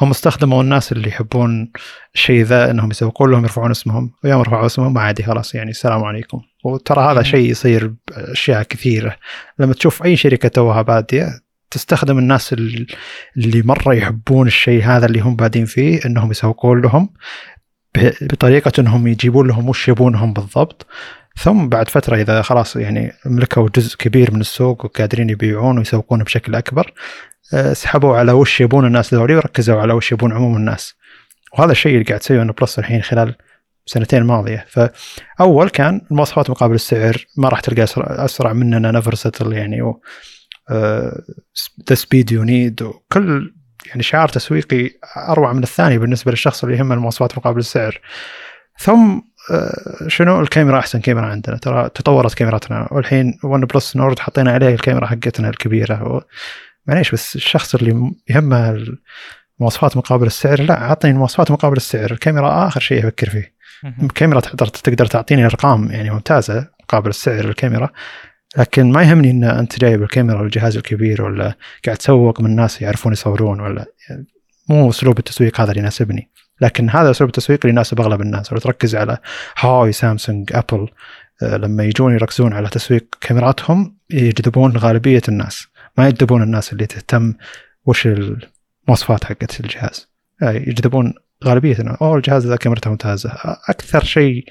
هم 0.02 0.10
استخدموا 0.10 0.64
الناس 0.64 0.92
اللي 0.92 1.08
يحبون 1.10 1.72
الشيء 2.16 2.44
ذا 2.44 2.72
إنهم 2.72 2.92
يسوقون 2.92 3.32
لهم 3.32 3.44
يرفعون 3.44 3.72
اسمهم 3.72 4.12
ويوم 4.24 4.42
رفعوا 4.42 4.66
اسمهم 4.66 4.94
ما 4.94 5.02
عادي 5.02 5.24
خلاص 5.24 5.56
يعني 5.56 5.70
السلام 5.72 6.04
عليكم. 6.04 6.42
وترى 6.64 7.12
هذا. 7.12 7.24
شيء 7.24 7.52
يصير 7.52 7.94
بأشياء 8.08 8.64
كثيرة. 8.64 9.16
لما 9.60 9.74
تشوف 9.74 10.04
أي 10.04 10.16
شركة 10.16 10.50
توها 10.50 10.82
بادية 10.82 11.28
تستخدم 11.72 12.18
الناس 12.18 12.54
ال- 12.54 12.88
اللي 13.38 13.62
مرة 13.62 13.94
يحبون 13.94 14.48
الشيء 14.48 14.84
هذا 14.84 15.06
اللي 15.06 15.20
هم 15.20 15.36
بادين 15.36 15.66
فيه 15.66 16.00
إنهم 16.06 16.32
يسوقون 16.32 16.82
لهم 16.82 17.10
بطريقة 18.22 18.72
إنهم 18.80 19.08
يجيبون 19.08 19.48
لهم 19.48 19.70
وش 19.70 19.88
يبونهم 19.88 20.34
بالضبط. 20.34 20.86
ثم 21.40 21.68
بعد 21.68 21.90
فترة 21.90 22.16
إذا 22.16 22.42
خلاص 22.42 22.76
يعني 22.76 23.14
ملكوا 23.26 23.70
جزء 23.76 23.98
كبير 23.98 24.34
من 24.34 24.42
السوق 24.42 24.86
وقادرين 24.86 25.30
يبيعون 25.30 25.78
ويسوقون 25.78 26.24
بشكل 26.24 26.56
أكبر 26.56 26.94
آه، 27.54 27.74
سحبوا 27.74 28.18
على 28.18 28.32
وش 28.32 28.62
يبون 28.62 28.86
الناس 28.86 29.14
ذولي 29.14 29.36
وركزوا 29.36 29.82
على 29.82 29.94
وش 29.94 30.12
يبون 30.12 30.34
عموم 30.34 30.58
الناس. 30.58 30.96
وهذا 31.54 31.72
الشيء 31.72 31.94
اللي 31.94 32.04
قاعد 32.04 32.20
تسويه 32.20 32.44
Plus 32.44 32.80
الحين 32.80 33.02
خلال 33.02 33.36
سنتين 33.86 34.22
الماضيه 34.22 34.66
فأول 34.70 35.70
كان 35.70 36.02
المواصفات 36.12 36.50
مقابل 36.50 36.76
السعر 36.76 37.26
ما 37.38 37.50
راح 37.50 37.60
تلقى 37.60 37.86
أسرع 37.98 38.54
مننا 38.54 38.92
Never 38.92 39.16
Settle 39.16 39.54
يعني 39.54 39.82
و 39.82 40.02
The 41.90 41.96
Speed 41.96 42.32
You 42.32 42.44
Need 42.44 42.82
وكل 42.82 43.54
يعني 43.86 44.04
شعار 44.04 44.28
تسويقي 44.28 44.90
أروع 45.18 45.54
من 45.54 45.64
الثاني 45.64 45.98
بالنسبة 45.98 46.32
للشخص 46.32 46.64
اللي 46.64 46.78
يهمه 46.78 46.96
المواصفات 46.96 47.38
مقابل 47.38 47.60
السعر. 47.60 48.02
ثم 48.80 49.20
شنو 50.08 50.42
الكاميرا 50.42 50.80
أحسن 50.80 51.00
كاميرا 51.00 51.26
عندنا؟ 51.26 51.58
ترى 51.58 51.90
تطورت 51.90 52.34
كاميراتنا. 52.34 52.88
والحين 52.92 53.40
OnePlus 53.44 53.96
Nord 53.96 54.20
حطينا 54.20 54.52
عليه 54.52 54.76
الكاميرا 54.76 55.06
حقتنا 55.06 55.50
الكبيرة. 55.50 56.22
معليش 56.88 57.12
بس 57.12 57.36
الشخص 57.36 57.76
اللي 57.76 58.12
يهمه 58.30 58.86
المواصفات 59.60 59.98
مقابل 59.98 60.28
السعر 60.28 60.62
لا 60.62 60.82
اعطني 60.82 61.12
المواصفات 61.12 61.52
مقابل 61.52 61.78
السعر. 61.78 62.12
الكاميرا 62.12 62.68
آخر 62.68 62.80
شيء 62.80 63.00
أفكر 63.00 63.30
فيه. 63.30 63.58
الكاميرا 64.04 64.40
تقدر 64.40 64.68
تقدر 64.68 65.06
تعطيني 65.06 65.46
أرقام 65.46 65.92
يعني 65.92 66.10
ممتازة 66.10 66.68
مقابل 66.84 67.10
السعر 67.10 67.46
الكاميرا 67.46 67.90
لكن 68.58 68.92
ما 68.92 69.04
يهمني 69.04 69.32
إن 69.32 69.44
أنت 69.44 69.80
جايب 69.80 70.04
الكاميرا 70.04 70.42
والجهاز 70.42 70.78
الكبير 70.78 71.22
ولا 71.22 71.54
قاعد 71.86 71.98
تسوق 71.98 72.42
من 72.42 72.50
الناس 72.50 72.82
يعرفون 72.82 73.12
يصورون 73.12 73.60
ولا 73.60 73.86
يعني 74.10 74.26
مو 74.70 74.90
أسلوب 74.90 75.20
التسويق 75.20 75.62
هذا 75.62 75.70
اللي 75.70 75.82
يناسبني. 75.82 76.32
لكن 76.62 76.90
هذا 76.90 77.12
اسلوب 77.12 77.30
التسويق 77.30 77.60
اللي 77.64 77.72
يناسب 77.72 78.02
اغلب 78.02 78.22
الناس. 78.22 78.54
لو 78.54 78.60
تركز 78.60 78.96
على 78.96 79.18
هاي 79.58 79.92
سامسونج 79.92 80.50
أبل 80.54 80.88
لما 81.42 81.84
يجون 81.84 82.14
يركزون 82.14 82.54
على 82.54 82.70
تسويق 82.70 83.06
كاميراتهم 83.22 83.98
يجذبون 84.10 84.78
غالبية 84.78 85.22
الناس. 85.30 85.68
ما 85.98 86.08
يجذبون 86.08 86.44
الناس 86.44 86.74
اللي 86.74 86.86
تهتم 86.86 87.34
وش 87.86 88.08
المواصفات 88.08 89.24
حقت 89.24 89.60
الجهاز. 89.60 90.10
يجذبون 90.42 91.14
غالبية 91.44 91.78
أوه 92.02 92.16
الجهاز 92.16 92.48
ذا 92.48 92.56
كاميرته 92.56 92.90
ممتازة. 92.90 93.32
أكثر 93.70 94.04
شيء 94.04 94.46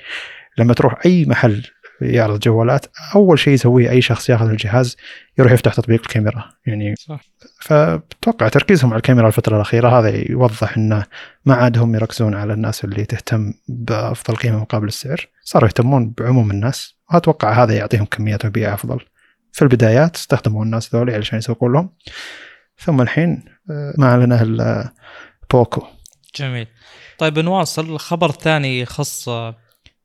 لما 0.59 0.74
تروح 0.74 1.00
أي 1.07 1.24
محل 1.24 1.64
يعرض 2.01 2.40
جوالات 2.40 2.86
أول 3.14 3.38
شيء 3.38 3.55
يسويه 3.55 3.90
أي 3.90 4.03
شخص 4.03 4.30
ياخذ 4.30 4.49
الجهاز 4.49 4.97
يروح 5.38 5.53
يفتح 5.53 5.74
تطبيق 5.74 6.01
الكاميرا. 6.01 6.51
يعني 6.66 6.94
صح. 6.97 7.20
فاتوقع 7.61 8.49
تركيزهم 8.49 8.90
على 8.90 8.97
الكاميرا 8.97 9.26
الفترة 9.26 9.57
الأخيرة 9.57 9.99
هذا 9.99 10.30
يوضح 10.30 10.76
انه 10.76 11.05
ما 11.44 11.55
عاد 11.55 11.78
هم 11.78 11.94
يركزون 11.94 12.34
على 12.34 12.53
الناس 12.53 12.84
اللي 12.84 13.05
تهتم 13.05 13.53
بأفضل 13.68 14.36
قيمة 14.36 14.59
مقابل 14.59 14.86
السعر. 14.86 15.28
صاروا 15.42 15.68
يهتمون 15.68 16.14
بعموم 16.18 16.51
الناس. 16.51 16.94
وأتوقع 17.12 17.62
هذا 17.62 17.76
يعطيهم 17.76 18.05
كميات 18.05 18.47
مبيع 18.47 18.74
أفضل. 18.74 19.01
في 19.53 19.62
البدايات 19.62 20.16
استخدموا 20.16 20.64
الناس 20.64 20.94
ذولي 20.94 21.14
علشان 21.14 21.38
يسوقون 21.38 21.72
لهم. 21.72 21.90
ثم 22.78 23.01
الحين 23.01 23.44
آه، 23.70 23.94
ما 23.99 24.07
أعلنه 24.07 24.42
إلا 24.42 24.92
بوكو. 25.51 25.86
جميل. 26.36 26.66
طيب 27.18 27.38
نواصل. 27.38 27.84
الخبر 27.84 28.30
الثاني 28.30 28.80
يخص 28.80 29.28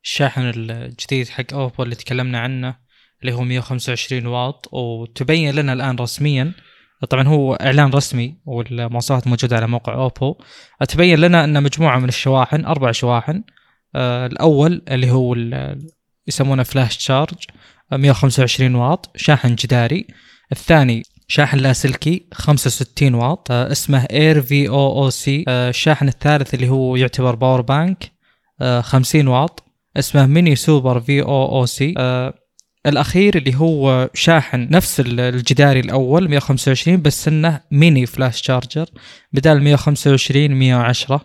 الشاحن 0.04 0.42
الجديد 0.42 1.28
حق 1.28 1.44
اوبو 1.52 1.82
اللي 1.82 1.94
تكلمنا 1.94 2.40
عنه 2.40 2.76
اللي 3.22 3.32
هو 3.32 3.42
125 3.42 4.26
واط. 4.26 4.68
وتبين 4.72 5.54
لنا 5.54 5.72
الآن 5.72 5.96
رسميا 5.96 6.52
طبعا 7.10 7.28
هو 7.28 7.54
إعلان 7.54 7.90
رسمي 7.90 8.36
والمواصفات 8.46 9.26
موجودة 9.26 9.56
على 9.56 9.66
موقع 9.66 9.94
اوبو 9.94 10.34
تبين 10.88 11.18
لنا 11.18 11.44
ان 11.44 11.62
مجموعة 11.62 11.98
من 11.98 12.08
الشواحن 12.08 12.64
أربع 12.64 12.92
شواحن. 12.92 13.42
آه 13.94 14.26
الأول 14.26 14.82
اللي 14.88 15.10
هو 15.10 15.36
يسمونه 16.26 16.62
Flash 16.62 16.96
Charge 16.96 17.44
125 17.92 18.74
واط 18.74 19.16
شاحن 19.16 19.54
جداري. 19.54 20.06
الثاني 20.52 21.02
شاحن 21.28 21.58
لاسلكي 21.58 22.26
65 22.32 23.14
واط. 23.14 23.50
آه 23.50 23.72
اسمه 23.72 24.06
اير 24.10 24.42
في 24.42 24.68
أو 24.68 25.02
أو 25.02 25.10
سي 25.10 25.44
الشاحن 25.48 26.08
الثالث 26.08 26.54
اللي 26.54 26.68
هو 26.68 26.96
يعتبر 26.96 27.34
power 27.34 27.60
bank 27.60 28.12
آه 28.60 28.80
50 28.80 29.28
واط. 29.28 29.71
اسمه 29.96 30.26
ميني 30.26 30.56
سوبر 30.56 31.00
في 31.00 31.22
أو 31.22 31.58
أو 31.58 31.66
سي. 31.66 31.94
الأخير 32.86 33.36
اللي 33.36 33.54
هو 33.54 34.10
شاحن 34.14 34.68
نفس 34.70 35.00
الجداري 35.06 35.80
الأول 35.80 36.28
125 36.28 37.02
بس 37.02 37.28
إنه 37.28 37.60
mini 37.70 38.06
flash 38.06 38.42
charger 38.42 38.86
بدال 39.32 39.62
125 39.62 40.50
110 40.50 41.20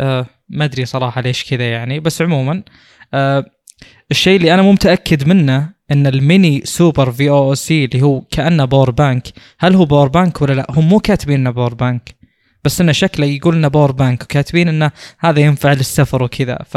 أه 0.00 0.26
ما 0.48 0.64
أدري 0.64 0.84
صراحة 0.84 1.20
ليش 1.20 1.44
كذا 1.50 1.70
يعني 1.70 2.00
بس 2.00 2.22
عموما 2.22 2.62
أه 3.14 3.44
الشيء 4.10 4.36
اللي 4.36 4.54
أنا 4.54 4.62
مو 4.62 4.72
متأكد 4.72 5.28
منه 5.28 5.70
إن 5.90 6.06
ال 6.06 6.17
mini 6.17 6.60
SuperVOOC 6.64 7.84
اللي 7.84 8.02
هو 8.02 8.20
كأنه 8.20 8.64
power 8.64 8.90
bank 8.90 9.28
هل 9.58 9.74
هو 9.74 9.84
power 9.84 10.08
bank 10.08 10.42
ولا 10.42 10.52
لا؟ 10.52 10.66
هم 10.70 10.88
مو 10.88 11.00
كاتبين 11.00 11.40
إنه 11.40 11.50
power 11.50 11.74
bank 11.74 12.16
بس 12.64 12.80
إنه 12.80 12.92
شكله 12.92 13.26
يقول 13.26 13.54
إنه 13.54 13.68
power 13.68 13.92
bank 13.92 14.22
وكاتبين 14.22 14.68
إنه 14.68 14.90
هذا 15.18 15.40
ينفع 15.40 15.72
للسفر 15.72 16.22
وكذا. 16.22 16.58
ف 16.66 16.76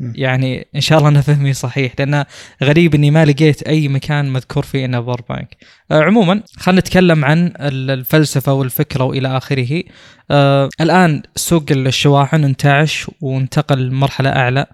يعني 0.00 0.66
إن 0.74 0.80
شاء 0.80 0.98
الله 0.98 1.08
أنا 1.08 1.20
فهمي 1.20 1.52
صحيح 1.52 1.92
لأن 1.98 2.24
غريب 2.62 2.94
إني 2.94 3.10
ما 3.10 3.24
لقيت 3.24 3.62
أي 3.62 3.88
مكان 3.88 4.32
مذكور 4.32 4.64
فيه 4.64 4.84
إنه 4.84 5.00
power 5.00 5.20
bank. 5.28 5.56
آه 5.90 6.02
عموما 6.02 6.42
خلينا 6.56 6.80
نتكلم 6.80 7.24
عن 7.24 7.52
الفلسفة 7.60 8.52
والفكرة 8.52 9.04
وإلى 9.04 9.36
آخره. 9.36 9.82
آه 10.30 10.68
الآن 10.80 11.22
سوق 11.36 11.64
الشواحن 11.70 12.44
انتعش 12.44 13.10
وانتقل 13.20 13.86
لمرحلة 13.86 14.30
أعلى 14.30 14.66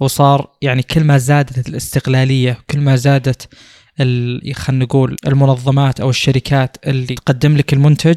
وصار 0.00 0.50
يعني 0.62 0.82
كل 0.82 1.04
ما 1.04 1.18
زادت 1.18 1.68
الاستقلالية 1.68 2.58
كل 2.70 2.80
ما 2.80 2.96
زادت 2.96 3.48
خلينا 4.54 4.84
نقول 4.84 5.16
المنظمات 5.26 6.00
أو 6.00 6.10
الشركات 6.10 6.76
اللي 6.86 7.14
تقدم 7.14 7.56
لك 7.56 7.72
المنتج 7.72 8.16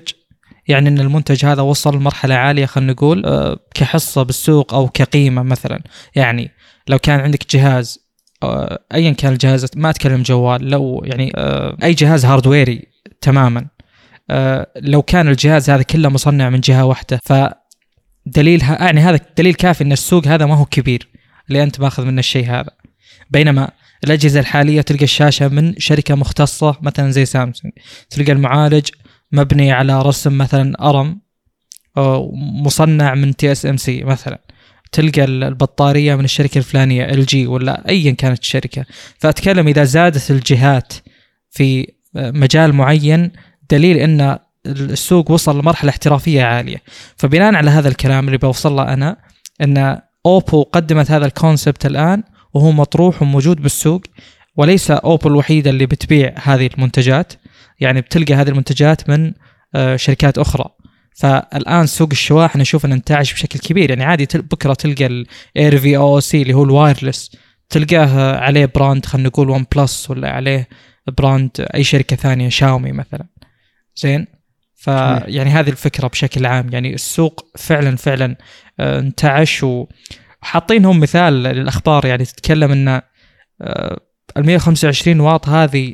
يعني 0.67 0.89
إن 0.89 0.99
المنتج 0.99 1.45
هذا 1.45 1.61
وصل 1.61 1.95
لمرحلة 1.95 2.35
عالية 2.35 2.65
خلينا 2.65 2.91
نقول 2.91 3.25
آه، 3.25 3.59
كحصة 3.73 4.23
بالسوق 4.23 4.73
أو 4.73 4.89
كقيمة 4.89 5.43
مثلا. 5.43 5.81
يعني 6.15 6.51
لو 6.87 6.99
كان 6.99 7.19
عندك 7.19 7.55
جهاز 7.55 7.99
آه، 8.43 8.79
ايا 8.93 9.11
كان 9.11 9.33
الجهاز 9.33 9.65
ما 9.75 9.89
أتكلم 9.89 10.21
جوال 10.21 10.69
لو 10.69 11.03
يعني 11.05 11.31
آه، 11.35 11.77
أي 11.83 11.93
جهاز 11.93 12.25
هاردويري 12.25 12.87
تماما 13.21 13.67
لو 14.75 15.01
كان 15.01 15.27
الجهاز 15.27 15.69
هذا 15.69 15.83
كله 15.83 16.09
مصنع 16.09 16.49
من 16.49 16.59
جهة 16.59 16.85
واحدة 16.85 17.19
فدليل 17.23 18.61
يعني 18.61 19.01
هذا 19.01 19.19
دليل 19.37 19.53
كافي 19.53 19.83
إن 19.83 19.91
السوق 19.91 20.27
هذا 20.27 20.45
ما 20.45 20.55
هو 20.55 20.65
كبير 20.65 21.07
اللي 21.47 21.63
أنت 21.63 21.79
ماخذ 21.79 22.05
منه 22.05 22.19
الشيء 22.19 22.45
هذا؟ 22.45 22.69
بينما 23.29 23.71
الأجهزة 24.03 24.39
الحالية 24.39 24.81
تلقى 24.81 25.03
الشاشة 25.03 25.47
من 25.47 25.73
شركة 25.77 26.15
مختصة 26.15 26.77
مثلا 26.81 27.11
زي 27.11 27.25
سامسونج. 27.25 27.73
تلقى 28.09 28.31
المعالج 28.31 28.89
مبني 29.31 29.71
على 29.71 30.01
رسم 30.01 30.37
مثلا 30.37 30.89
ARM 30.89 31.21
مصنع 32.63 33.15
من 33.15 33.35
TSMC 33.35 34.03
مثلا. 34.03 34.41
تلقى 34.91 35.23
البطارية 35.23 36.15
من 36.15 36.23
الشركة 36.23 36.57
الفلانية 36.57 37.05
LG 37.05 37.47
ولا 37.47 37.89
ايا 37.89 38.11
كانت 38.11 38.39
الشركة. 38.39 38.85
فأتكلم 39.19 39.67
إذا 39.67 39.83
زادت 39.83 40.31
الجهات 40.31 40.93
في 41.49 41.87
مجال 42.15 42.73
معين 42.73 43.31
دليل 43.69 43.97
إن 43.97 44.37
السوق 44.65 45.31
وصل 45.31 45.59
لمرحلة 45.59 45.89
احترافية 45.89 46.43
عالية. 46.43 46.81
فبناء 47.17 47.55
على 47.55 47.71
هذا 47.71 47.89
الكلام 47.89 48.25
اللي 48.25 48.37
بوصل 48.37 48.75
له 48.75 48.93
أنا 48.93 49.17
إن 49.61 50.01
OPPO 50.25 50.63
قدمت 50.63 51.11
هذا 51.11 51.25
ال 51.25 51.33
concept 51.33 51.85
الآن 51.85 52.23
وهو 52.53 52.71
مطروح 52.71 53.21
وموجود 53.21 53.61
بالسوق 53.61 54.01
وليس 54.55 54.91
OPPO 54.91 55.29
الوحيدة 55.29 55.69
اللي 55.69 55.85
بتبيع 55.85 56.33
هذه 56.43 56.69
المنتجات. 56.77 57.33
يعني 57.81 58.01
بتلقى 58.01 58.33
هذه 58.33 58.49
المنتجات 58.49 59.09
من 59.09 59.33
آه، 59.75 59.95
شركات 59.95 60.37
أخرى. 60.37 60.69
فالآن 61.15 61.85
سوق 61.85 62.09
الشواحن 62.11 62.59
نشوف 62.59 62.85
إنه 62.85 62.95
انتعش 62.95 63.33
بشكل 63.33 63.59
كبير. 63.59 63.89
يعني 63.89 64.03
عادي 64.03 64.27
بكرة 64.35 64.73
تلقى 64.73 65.05
ال 65.05 65.77
AirVOOC 65.77 66.41
اللي 66.41 66.53
هو 66.53 66.63
ال 66.63 66.71
wireless 66.71 67.37
تلقاه 67.69 68.37
عليه 68.37 68.71
brand 68.75 69.05
خلينا 69.05 69.27
نقول 69.29 69.49
OnePlus 69.49 70.09
ولا 70.09 70.29
عليه 70.29 70.67
brand 71.17 71.49
أي 71.75 71.83
شركة 71.83 72.15
ثانية 72.15 72.49
شاومي 72.49 72.91
مثلا. 72.91 73.25
زين؟ 73.95 74.27
فيعني 74.75 75.49
هذه 75.49 75.69
الفكرة 75.69 76.07
بشكل 76.07 76.45
عام. 76.45 76.69
يعني 76.73 76.93
السوق 76.93 77.45
فعلا 77.57 77.95
فعلا 77.95 78.35
آه، 78.79 78.99
انتعش. 78.99 79.63
وحاطينهم 79.63 80.99
مثال 80.99 81.33
للأخبار. 81.33 82.05
يعني 82.05 82.25
تتكلم 82.25 82.71
إن 82.71 83.01
ال 84.37 84.45
125 84.45 85.19
واط 85.19 85.49
هذه 85.49 85.91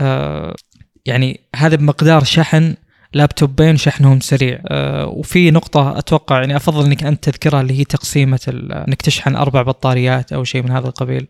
يعني 1.07 1.39
هذا 1.55 1.75
بمقدار 1.75 2.23
شحن 2.23 2.75
لابتوبين 3.13 3.77
شحنهم 3.77 4.19
سريع. 4.19 4.59
أه 4.67 5.07
وفي 5.07 5.51
نقطة 5.51 5.97
أتوقع 5.97 6.39
يعني 6.39 6.55
أفضل 6.55 6.85
أنك 6.85 7.03
أنت 7.03 7.23
تذكرها 7.23 7.61
اللي 7.61 7.79
هي 7.79 7.83
تقسيمة 7.83 8.39
أنك 8.87 9.01
تشحن 9.01 9.35
أربع 9.35 9.61
بطاريات 9.61 10.33
أو 10.33 10.43
شيء 10.43 10.63
من 10.63 10.71
هذا 10.71 10.87
القبيل. 10.87 11.27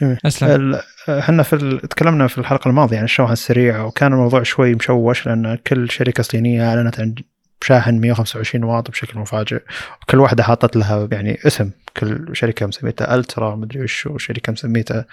جميل. 0.00 0.18
أسلم. 0.26 0.80
إحنا 1.08 1.42
في 1.42 1.52
ال... 1.52 1.80
تكلمنا 1.80 2.26
في 2.26 2.38
الحلقة 2.38 2.68
الماضية 2.68 2.98
عن 2.98 3.04
الشواحن 3.04 3.32
السريعة 3.32 3.84
وكان 3.86 4.12
الموضوع 4.12 4.42
شوي 4.42 4.74
مشوش 4.74 5.26
لأن 5.26 5.58
كل 5.66 5.90
شركة 5.90 6.22
صينية 6.22 6.68
أعلنت 6.68 7.00
عن 7.00 7.14
شاحن 7.62 8.00
125 8.00 8.64
واط 8.64 8.90
بشكل 8.90 9.18
مفاجئ. 9.18 9.60
وكل 10.02 10.18
واحدة 10.18 10.42
حاطت 10.42 10.76
لها 10.76 11.08
يعني 11.12 11.38
اسم. 11.46 11.70
كل 11.96 12.28
شركة 12.32 12.66
مسميتها 12.66 13.14
ألترا 13.14 13.56
مدري 13.56 13.82
وش 13.82 14.06
وشركة 14.06 14.52
مسميتها 14.52 15.04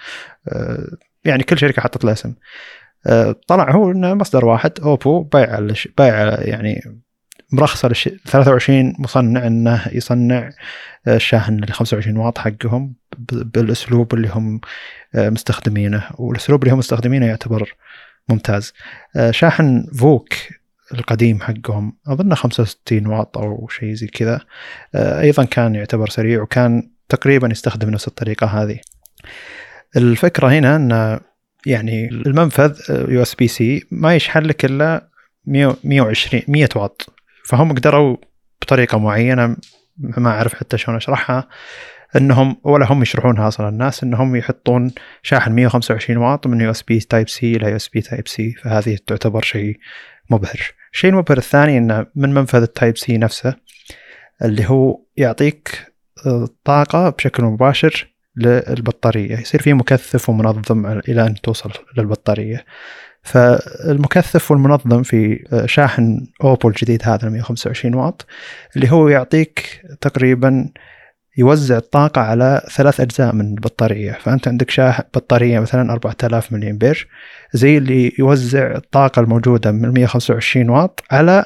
أه 0.48 0.86
يعني 1.24 1.42
كل 1.42 1.58
شركة 1.58 1.82
حطت 1.82 2.04
لها 2.04 2.12
اسم. 2.12 2.34
طلع 3.48 3.70
هو 3.70 3.90
إنه 3.90 4.14
مصدر 4.14 4.44
واحد 4.44 4.72
أوبو 4.80 5.22
بايع 5.22 5.68
بايع 5.98 6.40
يعني 6.40 7.02
مرخصه 7.52 7.88
للش... 7.88 8.08
23 8.26 8.94
مصنع 8.98 9.46
إنه 9.46 9.88
يصنع 9.92 10.50
الشاحن 11.08 11.54
اللي 11.54 11.72
25 11.72 12.16
واط 12.16 12.38
حقهم 12.38 12.94
بالأسلوب 13.28 14.14
اللي 14.14 14.28
هم 14.28 14.60
مستخدمينه 15.14 16.04
والأسلوب 16.14 16.62
اللي 16.62 16.74
هم 16.74 16.78
مستخدمينه 16.78 17.26
يعتبر 17.26 17.74
ممتاز. 18.28 18.72
شاحن 19.30 19.86
VOOC 19.98 20.28
القديم 20.94 21.40
حقهم 21.40 21.96
اظنه 22.06 22.34
65 22.34 23.06
واط 23.06 23.38
أو 23.38 23.68
شيء 23.68 23.94
زي 23.94 24.06
كذا 24.06 24.40
أيضا 24.94 25.44
كان 25.44 25.74
يعتبر 25.74 26.08
سريع 26.08 26.42
وكان 26.42 26.90
تقريبا 27.08 27.48
يستخدم 27.48 27.90
نفس 27.90 28.08
الطريقة 28.08 28.46
هذه. 28.46 28.78
الفكرة 29.96 30.48
هنا 30.48 30.76
ان 30.76 31.20
يعني 31.66 32.08
المنفذ 32.08 32.80
USB-C 32.90 33.86
ما 33.90 34.14
يشحن 34.14 34.42
لك 34.42 34.64
إلا 34.64 35.08
120 35.46 36.42
100 36.48 36.68
واط 36.76 37.06
فهم 37.44 37.72
قدروا 37.72 38.16
بطريقة 38.62 38.98
معينة 38.98 39.56
ما 39.98 40.30
أعرف 40.30 40.54
حتى 40.54 40.78
شلون 40.78 40.96
أشرحها 40.96 41.48
إنهم 42.16 42.56
ولا 42.64 42.92
هم 42.92 43.02
يشرحونها 43.02 43.48
أصلا 43.48 43.68
الناس 43.68 44.02
إنهم 44.02 44.36
يحطون 44.36 44.92
شاحن 45.22 45.52
125 45.52 46.18
واط 46.18 46.46
من 46.46 46.60
يو 46.60 46.70
اس 46.70 46.82
بي 46.82 47.00
تايب 47.00 47.28
سي 47.28 47.56
إلى 47.56 47.70
يو 47.70 47.76
اس 47.76 47.88
بي 47.88 48.00
تايب 48.00 48.28
سي 48.28 48.52
فهذه 48.52 48.98
تعتبر 49.06 49.42
شيء 49.42 49.78
مبهر. 50.30 50.72
الشيء 50.92 51.10
المبهر 51.10 51.38
الثاني 51.38 51.78
إنه 51.78 52.06
من 52.14 52.34
منفذ 52.34 52.62
ال 52.62 52.98
Type-C 52.98 53.18
نفسه 53.18 53.54
اللي 54.44 54.70
هو 54.70 55.00
يعطيك 55.16 55.92
آه، 56.26 56.48
طاقة 56.64 57.10
بشكل 57.10 57.44
مباشر 57.44 58.13
للبطارية. 58.36 59.38
يصير 59.38 59.62
في 59.62 59.72
مكثف 59.72 60.28
ومنظم 60.28 60.86
إلى 60.86 61.26
أن 61.26 61.34
توصل 61.34 61.70
للبطارية. 61.98 62.64
فالمكثف 63.22 64.50
والمنظم 64.50 65.02
في 65.02 65.44
آه، 65.52 65.66
شاحن 65.66 66.26
أوبو 66.42 66.68
الجديد 66.68 67.02
هذا 67.04 67.28
125 67.28 67.94
واط 67.94 68.26
اللي 68.76 68.92
هو 68.92 69.08
يعطيك 69.08 69.82
تقريبا 70.00 70.68
يوزع 71.36 71.76
الطاقة 71.76 72.20
على 72.20 72.62
ثلاث 72.76 73.00
أجزاء 73.00 73.34
من 73.34 73.54
البطارية. 73.54 74.12
فأنت 74.12 74.48
عندك 74.48 74.70
شاحن 74.70 75.02
بطارية 75.14 75.60
مثلا 75.60 75.92
4000 75.92 76.52
ملي 76.52 76.70
أمبير 76.70 77.08
زي 77.52 77.78
اللي 77.78 78.12
يوزع 78.18 78.74
الطاقة 78.74 79.20
الموجودة 79.20 79.72
من 79.72 79.88
125 79.88 80.68
واط 80.68 81.02
على 81.10 81.44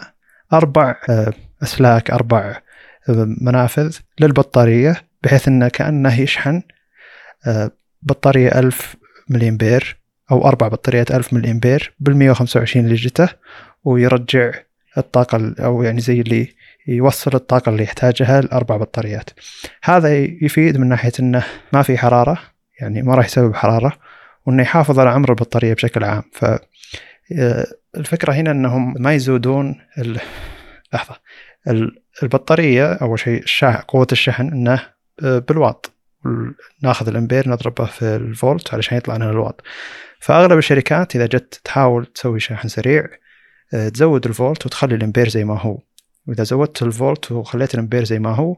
أربع 0.53 0.97
آه، 1.09 1.33
أسلاك 1.63 2.11
أربع 2.11 2.61
آه، 3.09 3.37
منافذ 3.41 3.99
للبطارية 4.21 4.97
بحيث 5.23 5.49
أنه 5.49 5.69
كأنه 5.69 6.21
يشحن 6.21 6.63
بطارية 8.03 8.59
1000 8.59 8.97
ملي 9.29 9.49
أمبير 9.49 9.97
أو 10.31 10.49
أربع 10.49 10.69
بطاريات 10.69 11.11
1000 11.11 11.33
ملي 11.33 11.51
أمبير 11.51 11.95
بال 12.01 12.17
125 12.17 12.85
اللي 12.85 12.97
جته 12.97 13.29
ويرجع 13.85 14.53
الطاقة 14.99 15.55
أو 15.61 15.83
يعني 15.83 16.01
زي 16.01 16.21
اللي 16.21 16.49
يوصل 16.89 17.31
الطاقة 17.35 17.71
اللي 17.71 17.83
يحتاجها 17.83 18.41
لأربع 18.41 18.77
بطاريات. 18.77 19.31
هذا 19.83 20.19
يفيد 20.19 20.77
من 20.77 20.89
ناحية 20.89 21.13
أنه 21.21 21.45
ما 21.73 21.83
في 21.83 21.99
حرارة 21.99 22.39
يعني 22.81 23.03
ما 23.03 23.15
راح 23.15 23.27
يسبب 23.27 23.55
حرارة 23.55 23.93
وأنه 24.47 24.63
يحافظ 24.63 24.99
على 24.99 25.11
عمر 25.11 25.31
البطارية 25.31 25.75
بشكل 25.75 26.05
عام. 26.05 26.23
ف 26.33 26.45
آه، 27.39 27.67
الفكرة 27.97 28.33
هنا 28.33 28.51
أنهم 28.51 28.95
ما 28.99 29.13
يزودون 29.13 29.81
ال... 29.99 30.21
لحظة 30.93 31.17
البطارية 32.23 32.93
أول 32.93 33.19
شيء 33.19 33.45
قوة 33.89 34.07
الشحن 34.13 34.49
أنه 34.49 34.81
آه، 35.23 35.39
بالواط. 35.39 35.98
ناخذ 36.83 37.09
الامبير 37.09 37.49
نضربه 37.49 37.85
في 37.85 38.03
الفولت 38.17 38.75
علشان 38.75 38.97
يطلع 38.97 39.17
لنا 39.17 39.31
الواط 39.31 39.63
فأغلب 40.21 40.59
الشركات 40.59 41.17
إذا 41.17 41.27
جت 41.27 41.61
تحاول 41.65 42.07
تسوي 42.07 42.41
شاحن 42.41 42.69
سريع 42.69 43.07
آه، 43.75 43.89
تزود 43.89 44.27
الفولت 44.27 44.67
وتخلي 44.67 44.95
الامبير 44.95 45.29
زي 45.29 45.45
ما 45.45 45.61
هو. 45.61 45.79
وإذا 46.27 46.45
زودت 46.45 46.83
الفولت 46.83 47.33
وخليت 47.33 47.75
الامبير 47.75 48.05
زي 48.05 48.19
ما 48.19 48.31
هو 48.35 48.57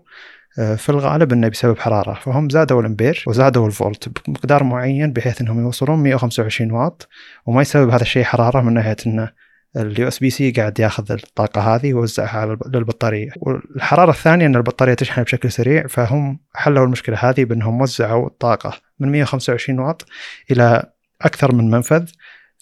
آه، 0.58 0.74
في 0.74 0.88
الغالب 0.88 1.32
إنه 1.32 1.48
بسبب 1.48 1.78
حرارة. 1.78 2.14
فهم 2.14 2.50
زادوا 2.50 2.80
الامبير 2.80 3.24
وزادوا 3.26 3.66
الفولت 3.66 4.08
بمقدار 4.08 4.64
معين 4.64 5.12
بحيث 5.12 5.40
إنهم 5.40 5.60
يوصلون 5.60 5.98
125 5.98 6.70
واط 6.72 7.08
وما 7.46 7.62
يسبب 7.62 7.90
هذا 7.90 8.02
الشيء 8.02 8.24
حرارة 8.24 8.60
من 8.60 8.74
ناحية 8.74 8.96
إنه 9.06 9.30
ال 9.76 10.08
USB-C 10.08 10.50
قاعد 10.50 10.80
ياخذ 10.80 11.12
الطاقة 11.12 11.74
هذه 11.74 11.94
ويوزعها 11.94 12.58
للبطارية 12.66 13.30
والحرارة 13.36 14.10
الثانية 14.10 14.46
إن 14.46 14.56
البطارية 14.56 14.94
تشحن 14.94 15.22
بشكل 15.22 15.52
سريع 15.52 15.86
فهم 15.86 16.40
حلوا 16.54 16.84
المشكلة 16.84 17.16
هذه 17.16 17.44
بأنهم 17.44 17.80
وزعوا 17.80 18.26
الطاقة 18.26 18.80
من 18.98 19.12
125 19.12 19.78
واط 19.78 20.06
إلى 20.50 20.92
أكثر 21.22 21.54
من 21.54 21.70
منفذ 21.70 22.04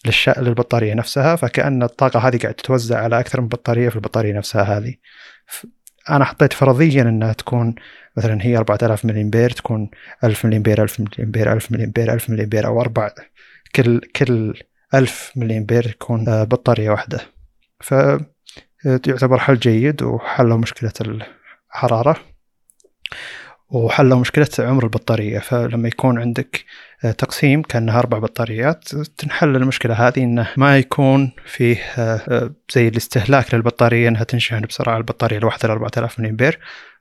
للش... 0.07 0.29
للبطارية 0.29 0.95
نفسها 0.95 1.37
فكأن 1.37 1.83
الطاقة 1.83 2.21
هذه 2.21 2.39
قاعدة 2.39 2.57
تتوزع 2.57 2.99
على 2.99 3.21
أكثر 3.21 3.41
من 3.41 3.49
بطارية 3.49 3.89
في 3.89 3.97
البطارية 3.97 4.33
نفسها 4.33 4.63
هذه. 4.63 4.95
أنا 6.11 6.25
حطيت 6.25 6.53
فرضيا 6.53 7.03
إنها 7.03 7.33
تكون 7.33 7.75
مثلا 8.17 8.39
هي 8.43 8.57
4000 8.57 9.05
ملي 9.05 9.23
امبير 9.23 9.51
تكون 9.51 9.91
1000 10.25 10.45
ملي 10.45 10.57
امبير 10.57 10.83
1000 10.83 11.01
ملي 11.01 11.11
امبير 11.21 11.53
1000 11.53 11.73
ملي 11.73 11.85
امبير 11.85 12.13
1000 12.13 12.31
ملي 12.31 12.45
امبير 12.45 12.67
أو 12.67 12.81
أربع 12.81 13.11
كل 13.75 14.01
كل 14.17 14.63
1000 14.95 15.33
ملي 15.37 15.59
امبير 15.59 15.87
يكون 15.87 16.29
آه، 16.29 16.45
بطارية 16.45 16.91
واحدة. 16.91 17.21
ف 17.81 17.95
يعتبر 18.85 19.39
حل 19.39 19.59
جيد 19.59 20.03
وحلوا 20.03 20.57
مشكلة 20.57 20.93
الحرارة 21.71 22.17
وحلوا 23.69 24.19
مشكلة 24.19 24.49
عمر 24.59 24.85
البطارية. 24.85 25.39
فلما 25.39 25.89
يكون 25.89 26.19
عندك 26.19 26.65
آه، 27.05 27.11
تقسيم 27.11 27.63
كأنها 27.63 27.99
أربع 27.99 28.19
بطاريات 28.19 28.89
تنحل 28.95 29.57
المشكلة 29.57 29.95
هذه 29.95 30.19
إنه 30.19 30.49
ما 30.57 30.79
يكون 30.79 31.33
فيه 31.47 31.77
آه، 31.99 32.21
آه، 32.29 32.55
زي 32.73 32.89
الاستهلاك 32.89 33.55
للبطارية 33.55 34.09
إنها 34.09 34.25
تنشحن 34.25 34.61
بسرعة. 34.61 34.97
البطارية 34.97 35.39
الواحدة 35.39 35.69
ل 35.69 35.71
4000 35.71 36.21
ملي 36.21 36.31
أمبير 36.31 36.59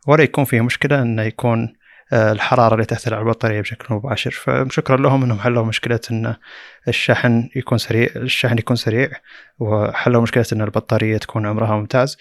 ولا 0.07 0.23
يكون 0.23 0.45
فيه 0.45 0.61
مشكلة 0.61 1.01
إنه 1.01 1.21
يكون 1.21 1.73
الحرارة 2.14 2.74
اللي 2.74 2.86
تأثر 2.86 3.14
على 3.14 3.24
البطارية 3.24 3.62
بشكل 3.62 3.95
مباشر. 3.95 4.32
فشكرا 4.32 4.97
لهم 4.97 5.24
إنهم 5.24 5.39
حلوا 5.39 5.66
مشكلة 5.66 5.99
إن 6.12 6.36
الشحن 6.88 7.49
يكون 7.55 7.78
سريع 7.78 8.10
الشحن 8.16 8.58
يكون 8.58 8.76
سريع 8.76 9.10
وحلوا 9.60 10.22
مشكلة 10.22 10.45
إن 10.53 10.62
البطارية 10.62 11.18
تكون 11.18 11.45
عمرها 11.45 11.76
ممتاز 11.76 12.18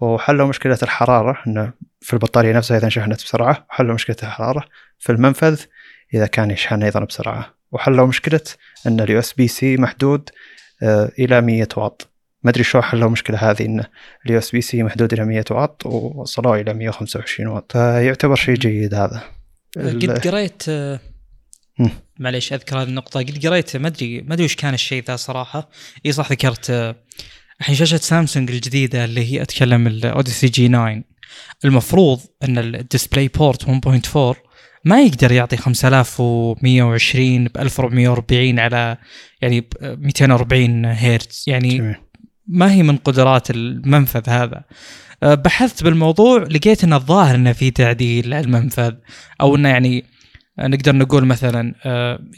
وحلوا 0.00 0.46
مشكلة 0.46 0.78
الحرارة 0.82 1.38
إنه 1.46 1.72
في 2.00 2.12
البطارية 2.12 2.52
نفسها 2.52 2.76
إذا 2.76 2.84
انشحنت 2.84 3.22
بسرعة 3.22 3.66
وحلوا 3.70 3.94
مشكلة 3.94 4.16
الحرارة 4.22 4.64
في 4.98 5.12
المنفذ 5.12 5.60
إذا 6.14 6.26
كان 6.26 6.50
يشحن 6.50 6.82
أيضا 6.82 7.00
بسرعة. 7.00 7.54
وحلوا 7.72 8.06
مشكلة 8.06 8.40
أن 8.86 9.00
ال 9.00 9.18
USB-C 9.18 9.76
محدود 9.76 10.30
آه، 10.82 11.10
إلى 11.18 11.40
100 11.40 11.68
واط. 11.76 12.07
ما 12.42 12.50
أدري 12.50 12.64
شو 12.64 12.80
حلوا 12.80 13.06
المشكلة 13.06 13.50
هذه 13.50 13.66
أن 13.66 13.84
ال 14.26 14.38
USB-C 14.38 14.82
محدود 14.82 15.12
إلى 15.12 15.24
100 15.24 15.44
واط 15.50 15.86
ووصلوه 15.86 16.60
إلى 16.60 16.74
125 16.74 17.48
واط. 17.48 17.72
فيعتبر 17.72 18.34
شيء 18.34 18.54
جيد 18.54 18.94
هذا. 18.94 19.22
قد 19.76 20.28
قريت 20.28 20.62
آه، 20.68 21.00
معليش 22.18 22.52
أذكر 22.52 22.82
هذه 22.82 22.88
النقطة. 22.88 23.20
قد 23.20 23.46
قريت 23.46 23.76
ما 23.76 23.88
أدري 23.88 24.20
ما 24.20 24.34
أدري 24.34 24.44
وش 24.44 24.56
كان 24.56 24.74
الشيء 24.74 25.04
ذا 25.04 25.16
صراحة. 25.16 25.70
إي 26.06 26.12
صح 26.12 26.30
ذكرت 26.30 26.70
آه، 26.70 26.96
الحين 27.60 27.74
شاشة 27.74 27.96
سامسونج 27.96 28.50
الجديدة 28.50 29.04
اللي 29.04 29.32
هي 29.32 29.42
أتكلم 29.42 29.86
ال 29.86 30.46
Odyssey 30.46 30.68
G9 30.68 31.02
المفروض 31.64 32.20
إن 32.44 32.58
ال 32.58 33.28
DisplayPort 33.28 33.64
1.4 33.64 34.36
ما 34.84 35.02
يقدر 35.02 35.32
يعطي 35.32 35.56
5120 35.56 37.44
ب 37.44 37.58
1440 37.58 38.58
على 38.58 38.96
يعني 39.42 39.60
ب 39.60 39.72
240 39.82 40.86
هرتز. 40.86 41.44
يعني 41.46 41.96
ما 42.48 42.72
هي 42.72 42.82
من 42.82 42.96
قدرات 42.96 43.50
المنفذ 43.50 44.22
هذا. 44.28 44.64
أه، 45.22 45.34
بحثت 45.34 45.84
بالموضوع 45.84 46.42
لقيت 46.42 46.84
ان 46.84 46.92
الظاهر 46.92 47.34
إنه 47.34 47.52
في 47.52 47.70
تعديل 47.70 48.34
المنفذ 48.34 48.94
أو 49.40 49.56
إنه 49.56 49.68
يعني 49.68 50.04
نقدر 50.58 50.96
نقول 50.96 51.24
مثلا 51.24 51.74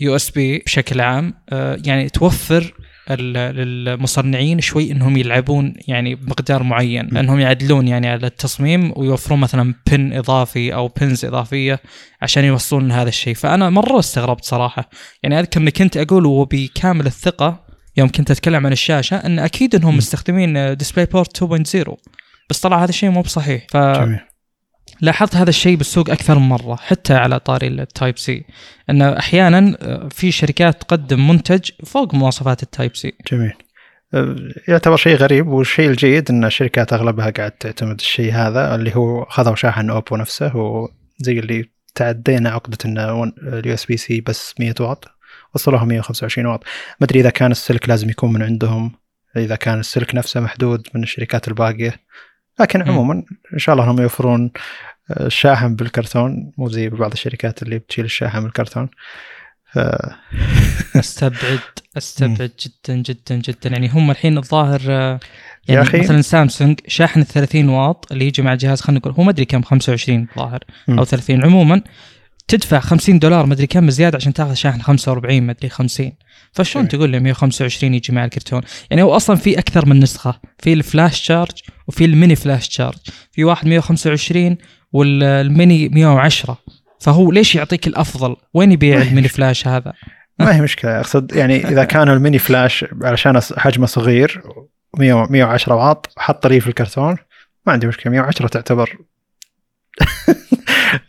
USB 0.01 0.59
بشكل 0.59 1.01
عام 1.01 1.35
أه، 1.51 1.79
يعني 1.85 2.09
توفر 2.09 2.75
للمصنعين 3.17 4.61
شوي 4.61 4.93
إنهم 4.93 5.17
يلعبون 5.17 5.75
يعني 5.89 6.15
بمقدار 6.15 6.63
معين 6.63 7.17
إنهم 7.17 7.39
يعدلون 7.41 7.89
يعني 7.89 8.09
على 8.09 8.27
التصميم 8.27 8.93
ويوفرون 8.97 9.41
مثلا 9.41 9.75
pin 9.91 10.12
إضافي 10.13 10.75
أو 10.75 10.89
pins 10.89 11.25
إضافية 11.25 11.81
عشان 12.23 12.45
يوصلون 12.45 12.89
لهذا 12.89 13.09
الشيء. 13.09 13.35
فأنا 13.35 13.71
مرة 13.71 13.99
استغربت 13.99 14.45
صراحة. 14.45 14.91
يعني 15.23 15.41
أذكر 15.41 15.61
إني 15.61 15.71
كنت 15.71 15.97
أقول 15.97 16.27
وبكامل 16.27 17.07
الثقة 17.07 17.70
يوم 18.01 18.09
كنت 18.09 18.31
أتكلم 18.31 18.67
عن 18.67 18.73
الشاشة 18.73 19.17
إن 19.17 19.39
أكيد 19.39 19.75
إنهم 19.75 19.97
مستخدمين 19.97 20.77
DisplayPort 20.77 21.45
2.0 21.45 21.95
بس 22.51 22.61
طلع 22.61 22.83
هذا 22.83 22.89
الشيء 22.89 23.11
مو 23.11 23.23
بصحيح. 23.23 23.67
ف 23.71 23.77
جميل. 23.77 24.21
لاحظت 25.01 25.37
هذا 25.37 25.49
الشيء 25.49 25.77
بالسوق 25.77 26.11
أكثر 26.11 26.39
من 26.39 26.49
مرة 26.49 26.77
حتى 26.77 27.15
على 27.15 27.41
طاري 27.41 27.67
ال 27.66 28.18
Type-C 28.18 28.45
انه 28.91 29.19
أحيانا 29.19 29.77
آه، 29.81 30.09
في 30.09 30.33
شركات 30.33 30.83
تقدم 30.83 31.29
منتج 31.29 31.71
فوق 31.87 32.15
مواصفات 32.15 32.63
ال 32.62 32.97
Type-C 32.97 33.12
جميل. 33.33 33.53
آه، 34.15 34.37
يعتبر 34.69 34.97
شيء 34.97 35.17
غريب 35.17 35.47
والشيء 35.49 35.91
الجيد 35.91 36.31
إن 36.31 36.45
الشركات 36.45 36.93
أغلبها 36.93 37.31
قاعد 37.31 37.51
تعتمد 37.51 38.01
الشيء 38.01 38.33
هذا 38.33 38.75
اللي 38.75 38.97
هو 38.97 39.25
خذوا 39.25 39.55
شاحن 39.55 39.91
اوبو 39.91 40.17
نفسه 40.17 40.57
وزي 40.57 41.39
اللي 41.39 41.65
تعدينا 41.95 42.51
عقدة 42.51 42.79
انه 42.85 43.33
ال 43.43 43.75
USB-C 43.75 44.21
بس 44.21 44.55
100 44.61 44.75
واط. 44.81 45.05
وصلوها 45.55 45.85
125 45.85 46.47
واط 46.47 46.65
ما 47.01 47.05
أدري 47.05 47.21
إذا 47.21 47.31
كان 47.31 47.51
السلك 47.51 47.89
لازم 47.89 48.11
يكون 48.11 48.33
من 48.33 48.43
عندهم 48.43 48.93
إذا 49.37 49.57
كان 49.57 49.81
السلك 49.81 50.15
نفسه 50.15 50.41
محدود 50.41 50.89
من 50.95 51.03
الشركات 51.03 51.49
الباقية 51.49 52.01
لكن. 52.61 52.83
عموما 52.83 53.23
إن 53.55 53.59
شاء 53.59 53.75
الله 53.75 53.91
هم 53.91 54.01
يوفرون 54.01 54.51
آه، 55.11 55.29
شاحن 55.29 55.77
بالكرتون 55.77 56.53
مو 56.59 56.69
زي 56.69 56.89
بعض 56.89 57.13
الشركات 57.13 57.63
اللي 57.63 57.79
بتشيل 57.79 58.05
الشاحن 58.05 58.43
بالكرتون 58.43 58.89
ف... 59.73 59.79
أستبعد 60.97 61.61
أستبعد 61.97 62.53
جدا 62.61 62.95
جدا 62.97 63.37
جدا 63.37 63.71
يعني 63.71 63.89
هم 63.89 64.11
الحين 64.11 64.39
الظاهر 64.39 64.81
آه، 64.89 65.21
يعني 65.69 65.81
يا 65.81 65.83
أخي. 65.83 65.99
مثلا 65.99 66.21
سامسونج 66.21 66.81
شاحن 66.87 67.21
ال 67.21 67.27
30 67.27 67.69
واط 67.69 68.13
اللي 68.13 68.27
يجي 68.27 68.43
مع 68.43 68.53
الجهاز 68.53 68.81
خلينا 68.81 68.99
نقول 69.01 69.13
هو 69.13 69.23
ما 69.23 69.31
أدري 69.31 69.45
كم 69.45 69.63
25 69.63 70.27
الظاهر. 70.31 70.65
أو 70.89 71.05
30 71.05 71.45
عموما 71.45 71.83
تدفع 72.51 72.81
50 72.81 73.19
دولار 73.19 73.47
ما 73.47 73.55
أدري 73.55 73.67
كم 73.67 73.91
زيادة 73.91 74.17
عشان 74.17 74.33
تاخذ 74.33 74.55
شاحن 74.55 74.83
45 74.83 75.43
ما 75.43 75.53
أدري 75.53 75.69
50 75.69 76.13
فشلون 76.53 76.85
جميل. 76.85 76.99
تقول 76.99 77.11
لي 77.11 77.21
125 77.21 77.95
يجي 77.95 78.13
مع 78.13 78.25
الكرتون؟ 78.25 78.63
يعني 78.91 79.03
هو 79.03 79.17
أصلا 79.17 79.37
في 79.37 79.59
أكثر 79.59 79.87
من 79.87 80.01
نسخة 80.01 80.41
في 80.59 80.73
ال 80.73 80.81
flash 80.81 81.21
charge 81.21 81.53
وفي 81.89 82.05
ال 82.05 82.11
mini 82.11 82.37
flash 82.37 82.68
charge. 82.68 82.97
في 83.33 83.45
واحد 83.45 83.69
125 83.69 84.57
والميني 84.93 85.89
110 85.89 86.59
فهو 87.01 87.31
ليش 87.33 87.55
يعطيك 87.55 87.87
الأفضل؟ 87.87 88.37
وين 88.55 88.73
يبيع 88.73 89.03
ال 89.03 89.08
mini 89.08 89.29
flash 89.29 89.68
هذا؟ 89.69 89.93
ما 90.39 90.57
هي 90.57 90.61
مشكلة. 90.61 91.01
أقصد 91.01 91.33
يعني 91.37 91.69
إذا 91.69 91.85
كان 91.85 92.09
ال 92.09 92.14
mini 92.14 92.39
flash 92.39 92.85
علشان 93.03 93.41
حجمه 93.57 93.87
صغير 93.87 94.43
100 94.99 95.27
110 95.31 95.75
واط 95.75 96.13
حط 96.17 96.47
لي 96.47 96.61
في 96.61 96.67
الكرتون 96.67 97.17
ما 97.67 97.73
عندي 97.73 97.87
مشكلة. 97.87 98.13
110 98.13 98.49
تعتبر 98.49 98.99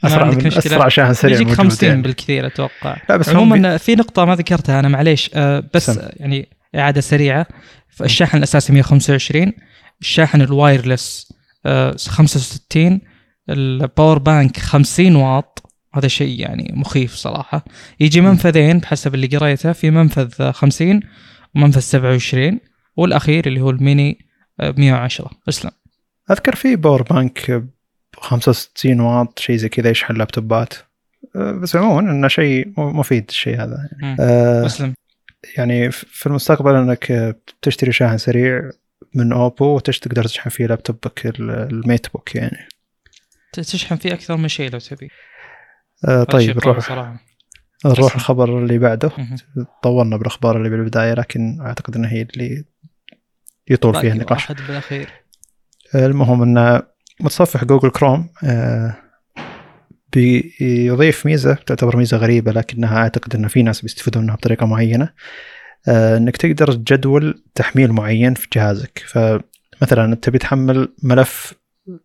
أسرع 0.03 0.25
عندك 0.25 0.45
من. 0.45 0.47
أسرع 0.47 0.87
شاحن 0.87 1.13
سريع 1.13 1.35
يجيك 1.35 1.47
موجود 1.47 1.65
50 1.65 1.89
يعني. 1.89 2.01
بالكثير 2.01 2.47
أتوقع 2.47 2.97
لا 3.09 3.17
بس 3.17 3.29
هم 3.29 3.35
بي... 3.35 3.41
عموما 3.41 3.77
في 3.77 3.95
نقطة 3.95 4.25
ما 4.25 4.35
ذكرتها 4.35 4.79
أنا 4.79 4.87
معليش 4.87 5.31
آه، 5.33 5.63
بس 5.73 5.85
سم. 5.85 6.01
يعني 6.13 6.49
إعادة 6.75 7.01
سريعة 7.01 7.47
الشاحن 8.01 8.37
الأساسي 8.37 8.73
125 8.73 9.53
الشاحن 10.01 10.41
ال 10.41 10.51
wireless 10.51 11.33
آه، 11.65 11.95
65 12.07 13.01
ال 13.49 13.61
power 13.61 14.19
bank 14.19 14.57
50 14.57 15.15
واط 15.15 15.71
هذا 15.93 16.07
شيء 16.07 16.39
يعني 16.39 16.73
مخيف 16.75 17.15
صراحة 17.15 17.65
يجي. 17.99 18.21
منفذين 18.21 18.79
بحسب 18.79 19.15
اللي 19.15 19.27
قريته 19.27 19.71
في 19.71 19.91
منفذ 19.91 20.33
آه، 20.41 20.51
50 20.51 20.99
ومنفذ 21.55 21.79
27 21.79 22.59
والأخير 22.95 23.47
اللي 23.47 23.61
هو 23.61 23.69
الميني 23.69 24.25
آه، 24.59 24.73
110 24.77 25.31
اسلم 25.49 25.71
أذكر 26.31 26.55
في 26.55 26.75
power 26.75 27.03
bank 27.03 27.63
65 28.21 28.99
واط 28.99 29.39
شيء 29.39 29.55
زي 29.55 29.69
كذا 29.69 29.89
يشحن 29.89 30.13
لابتوبات 30.15 30.73
أه، 31.35 31.51
بس 31.51 31.75
عموما 31.75 32.11
إنه 32.11 32.27
شيء 32.27 32.73
مفيد 32.77 33.25
الشيء 33.29 33.55
هذا. 33.63 33.89
أه، 34.19 34.65
اسلم 34.65 34.93
يعني 35.57 35.91
في 35.91 36.27
المستقبل 36.27 36.75
إنك 36.75 37.35
تشتري 37.61 37.91
شاحن 37.91 38.17
سريع 38.17 38.69
من 39.15 39.33
اوبو 39.33 39.65
watch 39.75 39.99
تقدر 39.99 40.23
تشحن 40.23 40.49
فيه 40.49 40.65
لابتوبك 40.67 41.25
ال- 41.25 41.51
ال 41.51 42.13
MateBook 42.13 42.35
يعني. 42.35 42.67
تشحن 43.53 43.95
فيه 43.95 44.13
أكثر 44.13 44.37
من 44.37 44.47
شيء 44.47 44.69
لو 44.71 44.79
تبي. 44.79 45.09
أه، 46.07 46.23
طيب 46.23 46.57
نروح 46.57 47.17
نروح. 47.85 48.15
الخبر 48.15 48.59
اللي 48.59 48.77
بعده. 48.77 49.11
طولنا 49.83 50.17
بالأخبار 50.17 50.57
اللي 50.57 50.69
بالبداية 50.69 51.13
لكن 51.13 51.61
أعتقد 51.61 51.95
انها 51.95 52.11
هي 52.11 52.21
اللي 52.21 52.65
يطول 53.69 53.93
فيها 53.93 54.01
باقي 54.01 54.13
النقاش 54.13 54.51
المهم 55.95 56.41
ان 56.41 56.81
متصفح 57.23 57.63
جوجل 57.63 57.89
كروم 57.89 58.29
آه، 58.43 58.95
بيضيف 60.13 61.25
ميزة 61.25 61.53
تعتبر 61.53 61.97
ميزة 61.97 62.17
غريبة 62.17 62.51
لكنها 62.51 62.97
أعتقد 62.97 63.35
ان 63.35 63.47
في 63.47 63.63
ناس 63.63 63.81
بيستفيدون 63.81 64.23
منها 64.23 64.35
بطريقة 64.35 64.65
معينة 64.65 65.09
آه، 65.87 66.17
إنك 66.17 66.37
تقدر 66.37 66.71
تجدول 66.71 67.43
تحميل 67.55 67.91
معين 67.91 68.33
في 68.33 68.47
جهازك. 68.55 69.03
فمثلا 69.07 70.15
تبي 70.15 70.37
تحمل 70.37 70.93
ملف 71.03 71.53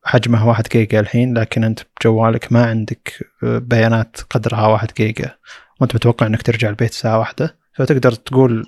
حجمه 0.05 0.49
1 0.49 0.69
جيجا 0.73 1.01
الحين 1.01 1.39
لكن 1.39 1.65
أنت 1.65 1.81
بجوالك 2.01 2.53
ما 2.53 2.67
عندك 2.67 3.27
آه، 3.45 3.59
بيانات 3.59 4.21
قدرها 4.31 4.67
1 4.67 4.91
جيجا 4.97 5.37
وأنت 5.81 5.95
متوقع 5.95 6.27
إنك 6.27 6.43
ترجع 6.43 6.69
البيت 6.69 6.93
ساعه 6.93 7.19
واحدة 7.19 7.57
فتقدر 7.75 8.13
تقول 8.13 8.67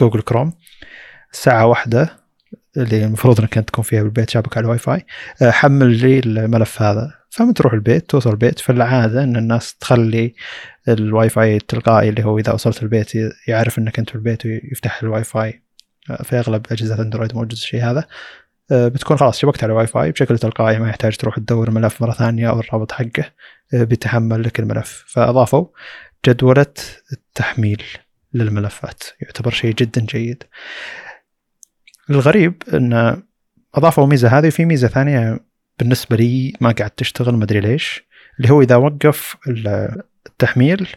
جوجل 0.00 0.22
كروم 0.22 0.52
ساعه 1.32 1.66
واحدة 1.66 2.23
اللي 2.76 3.04
المفروض 3.04 3.40
إنك 3.40 3.58
أنت 3.58 3.68
تكون 3.68 3.84
فيها 3.84 4.02
بالبيت 4.02 4.30
شابك 4.30 4.56
على 4.56 4.64
الواي 4.64 4.78
فاي 4.78 5.06
آه، 5.42 5.50
حمل 5.50 5.90
لي 5.90 6.18
الملف 6.18 6.82
هذا. 6.82 7.14
فلما 7.30 7.52
تروح 7.52 7.72
البيت 7.72 8.10
توصل 8.10 8.30
البيت. 8.30 8.58
في 8.58 8.72
العاده 8.72 9.24
إن 9.24 9.36
الناس 9.36 9.74
تخلي 9.74 10.34
الواي 10.88 11.28
فاي 11.28 11.56
التلقائي 11.56 12.08
اللي 12.08 12.24
هو 12.24 12.38
إذا 12.38 12.52
وصلت 12.52 12.82
البيت 12.82 13.12
يعرف 13.48 13.78
إنك 13.78 13.98
أنت 13.98 14.10
في 14.10 14.14
البيت 14.14 14.46
ويفتح 14.46 15.02
الواي 15.02 15.24
فاي 15.24 15.62
آه، 16.10 16.22
في 16.22 16.38
أغلب 16.38 16.66
أجهزة 16.70 17.02
أندرويد 17.02 17.34
موجود 17.34 17.52
الشيء 17.52 17.84
هذا. 17.84 18.04
آه، 18.72 18.88
بتكون 18.88 19.16
خلاص 19.16 19.38
شبكت 19.38 19.64
على 19.64 19.72
الواي 19.72 19.86
فاي 19.86 20.12
بشكل 20.12 20.38
تلقائي 20.38 20.78
ما 20.78 20.88
يحتاج 20.88 21.16
تروح 21.16 21.36
تدور 21.38 21.68
الملف 21.68 22.02
مرة 22.02 22.12
ثانية 22.12 22.50
أو 22.50 22.60
الرابط 22.60 22.92
حقه. 22.92 23.24
بيتحمل 23.72 24.42
لك 24.42 24.60
الملف. 24.60 25.04
فأضافوا 25.08 25.66
جدولة 26.26 26.66
التحميل 27.12 27.82
للملفات. 28.34 29.02
يعتبر 29.20 29.50
شيء 29.50 29.74
جدا 29.74 30.00
جيد. 30.00 30.44
الغريب 32.10 32.62
إن 32.74 33.22
أضافوا 33.74 34.06
ميزة 34.06 34.28
هذه 34.38 34.46
وفي 34.46 34.64
ميزة 34.64 34.88
ثانية 34.88 35.40
بالنسبة 35.78 36.16
لي 36.16 36.52
ما 36.60 36.70
قاعد 36.70 36.90
تشتغل 36.90 37.34
ما 37.34 37.44
أدري 37.44 37.60
ليش 37.60 38.04
اللي 38.38 38.50
هو 38.50 38.62
إذا 38.62 38.76
وقف 38.76 39.36
ال- 39.48 40.02
التحميل 40.26 40.88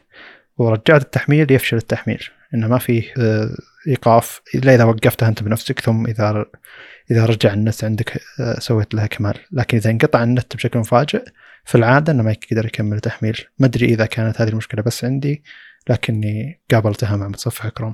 ورجعت 0.57 1.01
التحميل 1.01 1.51
يفشل 1.51 1.77
التحميل 1.77 2.23
إنه 2.53 2.67
ما 2.67 2.77
فيه 2.77 3.13
آه، 3.19 3.49
إيقاف. 3.87 4.41
إلا 4.55 4.75
إذا 4.75 4.83
وقفتها 4.83 5.29
أنت 5.29 5.43
بنفسك 5.43 5.79
ثم 5.79 6.05
إذا 6.07 6.45
إذا 7.11 7.25
رجع 7.25 7.53
النت 7.53 7.83
عندك 7.83 8.21
آه، 8.39 8.59
سويت 8.59 8.93
لها 8.93 9.07
كمال. 9.07 9.35
لكن 9.51 9.77
إذا 9.77 9.89
انقطع 9.89 10.23
النت 10.23 10.55
بشكل 10.55 10.79
مفاجئ 10.79 11.23
في 11.65 11.75
العادة 11.75 12.13
إنه 12.13 12.23
ما 12.23 12.31
يقدر 12.31 12.65
يكمل 12.65 12.99
تحميل. 12.99 13.37
ما 13.59 13.65
أدري 13.67 13.85
إذا 13.85 14.05
كانت 14.05 14.41
هذه 14.41 14.49
المشكلة 14.49 14.83
بس 14.83 15.05
عندي. 15.05 15.43
لكني 15.89 16.59
قابلتها 16.71 17.17
مع 17.17 17.27
متصفح 17.27 17.69
كروم. 17.69 17.93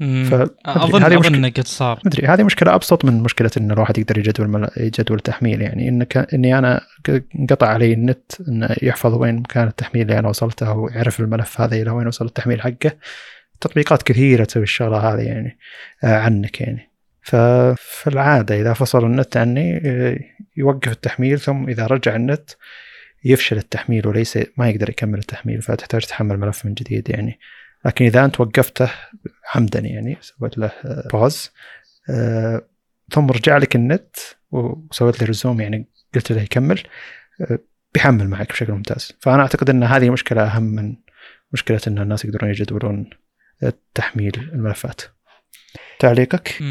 اظن 0.66 1.04
هذه 1.04 1.28
إنه 1.28 1.50
قد 1.50 1.68
صار. 1.68 2.00
مدري 2.06 2.28
هذه 2.28 2.44
مشكلة 2.44 2.76
أبسط 2.76 3.06
من 3.06 3.24
مشكلة 3.24 3.52
إن 3.58 3.72
الواحد 3.72 3.98
يقدر 3.98 4.18
يجدول 4.18 4.48
مل... 4.48 4.70
يجدول 4.78 5.20
تحميل 5.20 5.62
يعني 5.62 5.90
إنك 5.90 6.34
إني 6.34 6.58
أنا 6.58 6.82
ق- 7.10 7.24
انقطع 7.40 7.68
علي 7.68 7.94
النت 7.94 8.32
إنه 8.48 8.70
يحفظ 8.82 9.14
وين 9.14 9.36
مكان 9.36 9.68
التحميل 9.68 10.04
اللي 10.04 10.20
أنا 10.20 10.30
وصلته 10.30 10.74
ويعرف 10.74 11.20
الملف 11.20 11.62
هذا 11.62 11.76
إلى 11.76 11.92
وين 11.92 12.08
وصل 12.08 12.26
التحميل 12.26 12.62
حقه. 12.62 12.92
تطبيقات 13.62 14.04
كثيرة 14.04 14.44
تسوي 14.44 14.64
الشغلة 14.64 14.98
هذه 14.98 15.22
يعني 15.22 15.58
آه 16.04 16.18
عنك 16.18 16.62
يعني. 16.62 16.90
ففي 17.22 18.08
العادة 18.08 18.62
إذا 18.62 18.74
فصل 18.74 19.06
النت 19.06 19.38
عني 19.38 19.82
آه، 19.86 20.20
يوقف 20.58 20.92
التحميل 20.92 21.40
ثم 21.40 21.70
إذا 21.70 21.88
رجع 21.88 22.16
النت 22.16 22.50
يفشل 23.26 23.58
التحميل 23.58 24.08
وليس 24.08 24.40
ما 24.58 24.70
يقدر 24.70 24.90
يكمل 24.90 25.20
التحميل 25.20 25.62
فتحتاج 25.62 26.06
تحمل 26.06 26.38
ملف 26.40 26.66
من 26.66 26.74
جديد 26.74 27.10
يعني. 27.10 27.40
لكن 27.86 28.06
إذا 28.06 28.26
أنت 28.26 28.40
وقفته 28.40 28.92
عمدا 29.56 29.80
يعني 29.80 30.18
سويت 30.22 30.58
له 30.58 30.72
pause 31.14 31.52
آه، 32.10 32.62
ثم 33.12 33.28
رجع 33.28 33.58
لك 33.58 33.76
النت 33.76 34.16
وسويت 34.52 35.22
له 35.22 35.28
resume 35.28 35.62
يعني 35.62 35.90
قلت 36.16 36.32
له 36.32 36.42
يكمل 36.42 36.84
آه، 37.42 37.60
بيحمل 37.94 38.28
معك 38.28 38.50
بشكل 38.50 38.74
ممتاز. 38.74 39.12
فأنا 39.20 39.42
أعتقد 39.42 39.70
إن 39.70 39.84
هذه 39.84 40.10
مشكلة 40.10 40.44
أهم 40.44 40.64
من 40.64 40.96
مشكلة 41.52 41.82
إن 41.88 42.00
الناس 42.00 42.26
يقدرون 42.26 42.50
يجدولون 42.50 43.10
آه، 43.64 43.74
تحميل 43.94 44.50
الملفات. 44.54 45.02
تعليقك. 46.00 46.62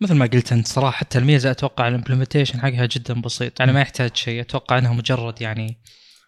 مثل 0.00 0.14
ما 0.14 0.26
قلت 0.26 0.52
أنت 0.52 0.66
صراحة 0.66 0.96
حتى 0.96 1.18
الميزة 1.18 1.50
أتوقع 1.50 1.88
ال 1.88 1.93
implementation 1.93 2.60
حقها 2.60 2.86
جدا 2.86 3.20
بسيط. 3.20 3.60
يعني 3.60 3.72
ما 3.72 3.80
يحتاج 3.80 4.16
شيء. 4.16 4.40
أتوقع 4.40 4.78
إنها 4.78 4.92
مجرد 4.92 5.42
يعني 5.42 5.78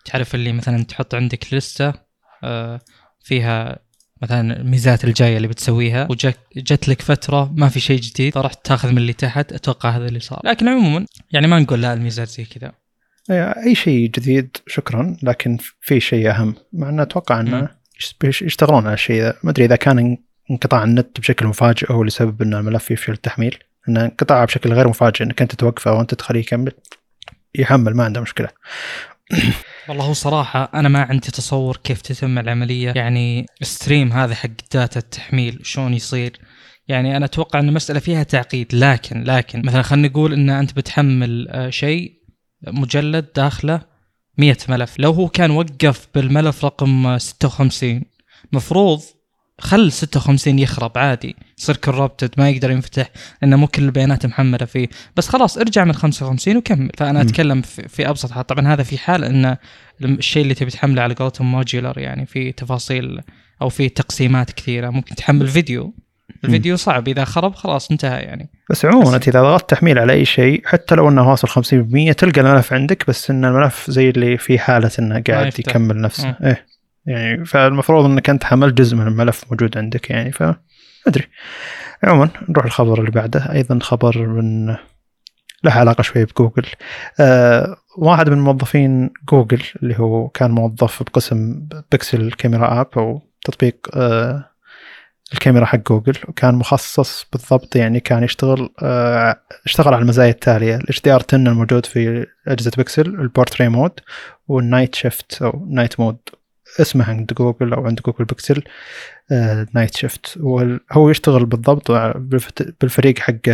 تعرف 0.05 0.35
اللي 0.35 0.53
مثلا 0.53 0.85
تحط 0.85 1.15
عندك 1.15 1.55
لسته 1.55 1.93
آه، 2.45 2.81
فيها 3.25 3.79
مثلا 4.23 4.57
الميزات 4.57 5.05
الجاية 5.05 5.37
اللي 5.37 5.49
بتسويها. 5.49 6.09
وجت 6.11 6.89
لك 6.89 7.03
فترة 7.03 7.53
ما 7.57 7.69
في 7.69 7.81
شيء 7.81 8.01
جديد 8.01 8.35
فرحت 8.35 8.67
تاخذ 8.67 8.91
من 8.93 8.99
اللي 8.99 9.13
تحت 9.13 9.53
أتوقع 9.53 9.91
هذا 9.91 10.07
اللي 10.07 10.21
صار. 10.21 10.41
لكن 10.45 10.69
عموما 10.69 11.07
يعني 11.33 11.47
ما 11.47 11.59
نقول 11.59 11.83
لا 11.83 11.95
الميزات 11.95 12.29
زي 12.29 12.45
كذا. 12.45 12.73
اي 13.67 13.75
شيء 13.75 14.11
جديد 14.11 14.57
شكرا. 14.67 15.17
لكن 15.23 15.59
في 15.81 16.01
شيء 16.01 16.31
أهم. 16.31 16.55
مع 16.73 16.89
ان 16.89 17.01
أتوقع. 17.01 17.41
إنه 17.41 17.69
يش- 18.25 18.43
يشتغلون 18.43 18.85
على 18.87 18.95
الشيء 18.95 19.23
ذا. 19.23 19.35
ما 19.43 19.51
أدري 19.51 19.65
إذا 19.65 19.77
كان 19.77 20.17
انقطاع 20.51 20.85
النت 20.85 21.21
بشكل 21.21 21.47
مفاجئ 21.47 21.93
هو 21.93 22.03
لسبب 22.03 22.43
ان 22.43 22.55
الملف 22.55 22.91
يفشل 22.91 23.13
التحميل 23.13 23.59
ان 23.89 23.97
انقطع 23.97 24.45
بشكل 24.45 24.73
غير 24.73 24.89
مفاجئ 24.89 25.23
انك 25.25 25.43
انت 25.43 25.55
توقفه 25.55 25.93
وأنت 25.93 26.15
تخليه 26.15 26.41
يكمل 26.41 26.73
يحمل 27.55 27.95
ما 27.95 28.05
عنده 28.05 28.21
مشكلة. 28.21 28.49
والله 29.89 30.13
صراحة 30.13 30.71
أنا 30.75 30.89
ما 30.89 31.03
عندي 31.03 31.31
تصور 31.31 31.77
كيف 31.77 32.01
تتم 32.01 32.39
العملية. 32.39 32.93
يعني 32.97 33.47
stream 33.63 34.13
هذا 34.13 34.35
حق 34.35 34.49
data 34.73 35.01
التحميل 35.01 35.61
شلون 35.63 35.95
يصير. 35.95 36.39
يعني 36.89 37.17
أنا 37.17 37.25
أتوقع 37.25 37.59
أن 37.59 37.69
المسألة 37.69 38.01
فيها 38.01 38.23
تعقيد. 38.23 38.75
لكن 38.75 39.25
لكن 39.25 39.63
مثلا 39.67 39.83
خلينا 39.83 40.09
نقول 40.09 40.33
أن 40.33 40.51
أنت 40.51 40.73
بتحمل 40.77 41.49
آه، 41.49 41.71
شيء 41.71 42.13
مجلد 42.67 43.27
داخله 43.37 43.81
100 44.39 44.57
ملف. 44.69 44.99
لو 44.99 45.11
هو 45.11 45.29
كان 45.29 45.51
وقف 45.51 46.09
بالملف 46.15 46.65
رقم 46.65 47.07
آه، 47.07 47.19
56 47.19 48.03
مفروض 48.53 49.03
خل 49.61 49.93
56 49.93 50.59
يخرب 50.59 50.99
عادي. 50.99 51.37
يصير 51.59 51.77
corrupted 51.77 52.31
ما 52.39 52.51
يقدر 52.51 52.71
ينفتح 52.71 53.11
لأنه 53.43 53.57
مو 53.57 53.67
كل 53.67 53.83
البيانات 53.83 54.27
محملة 54.27 54.67
فيه. 54.67 54.89
بس 55.17 55.29
خلاص 55.29 55.59
ارجع 55.59 55.85
من 55.85 55.93
55 55.93 56.57
وكمل. 56.57 56.91
فأنا 56.99 57.23
مم. 57.23 57.29
أتكلم 57.29 57.63
في, 57.63 57.89
في 57.89 58.09
أبسط 58.09 58.31
حال. 58.31 58.47
طبعا 58.47 58.75
هذا 58.75 58.83
في 58.83 58.99
حال 58.99 59.25
إن 59.25 59.57
الشيء 60.03 60.43
اللي 60.43 60.55
تبي 60.55 60.71
تحمله 60.71 61.03
على 61.03 61.15
قولتهم 61.15 61.53
موديولر 61.53 61.99
يعني 61.99 62.27
في 62.27 62.53
تفاصيل 62.53 63.21
أو 63.63 63.69
في 63.69 63.89
تقسيمات 63.89 64.51
كثيرة. 64.51 64.91
ممكن 64.91 65.15
تحمل 65.15 65.49
فيديو. 65.49 65.95
الفيديو 66.45 66.77
صعب. 66.77 67.09
إذا 67.09 67.25
خرب 67.25 67.55
خلاص 67.55 67.91
انتهى 67.91 68.23
يعني. 68.23 68.51
بس 68.71 68.85
عموما 68.85 69.17
انت 69.17 69.29
إذا 69.29 69.43
ضغطت 69.43 69.71
تحميل 69.71 69.99
على 69.99 70.13
أي 70.13 70.25
شيء 70.25 70.63
حتى 70.67 70.95
لو 70.95 71.09
إنه 71.09 71.31
واصل 71.31 71.49
50% 71.49 72.13
تلقى 72.13 72.41
الملف 72.41 72.73
عندك 72.73 73.05
بس 73.09 73.31
إن 73.31 73.45
الملف 73.45 73.91
زي 73.91 74.09
اللي 74.09 74.39
في 74.39 74.59
حالة 74.59 74.91
إنه 74.99 75.23
قاعد. 75.29 75.59
يكمل 75.59 76.01
نفسه. 76.01 76.37
إيه. 76.45 76.74
يعني 77.07 77.45
فالمفروض 77.45 78.05
إنك 78.05 78.31
أنت 78.31 78.45
حملت 78.45 78.75
جزء 78.75 78.97
من 78.97 79.07
الملف 79.07 79.45
موجود 79.51 79.79
عندك 79.79 80.11
يعني 80.11 80.33
ف 80.33 80.43
أدري. 81.07 81.25
عموما 82.05 82.29
نروح 82.49 82.65
الخبر 82.65 83.01
اللي 83.01 83.11
بعده. 83.11 83.53
أيضا 83.53 83.79
خبر 83.83 84.27
من 84.27 84.67
له 85.65 85.73
علاقة 85.73 86.03
شوي 86.03 86.25
بجوجل. 86.25 86.67
آه 87.21 87.77
واحد 87.99 88.29
من 88.31 88.39
موظفين 88.39 89.11
جوجل 89.29 89.63
اللي 89.83 89.99
هو 89.99 90.29
كان 90.29 90.51
موظف 90.51 91.03
بقسم 91.03 91.69
بيكسل 91.93 92.33
camera 92.33 92.81
app 92.81 92.89
أو 92.97 93.23
تطبيق 93.45 93.77
آه 93.95 94.51
الكاميرا 95.33 95.65
حق 95.65 95.79
جوجل 95.79 96.15
وكان 96.29 96.55
مخصص 96.55 97.27
بالضبط 97.33 97.77
يعني 97.77 98.01
كان 98.01 98.25
يشتغل 98.25 98.71
آه 98.83 99.37
اشتغل 99.67 99.95
على 99.95 100.03
المزايا 100.03 100.31
التالية. 100.31 100.77
ال 100.77 101.01
HDR 101.03 101.23
10 101.29 101.39
الموجود 101.39 101.87
في 101.87 102.27
أجهزة 102.49 102.71
بيكسل 102.77 103.07
ال 103.07 103.14
portrait 103.14 103.69
mode 103.69 104.01
وال 104.49 104.62
night 104.62 104.95
shift 104.95 105.43
أو 105.43 105.67
night 105.71 106.01
mode 106.01 106.19
اسمه 106.81 107.09
عند 107.11 107.33
جوجل 107.33 107.73
أو 107.73 107.87
عند 107.87 108.01
جوجل 108.01 108.25
بيكسل 108.25 108.63
night 109.75 109.97
shift 109.97 110.39
وهو 110.41 111.11
يشتغل 111.11 111.47
بالضبط 111.47 111.91
بالفريق 112.81 113.19
حق 113.19 113.49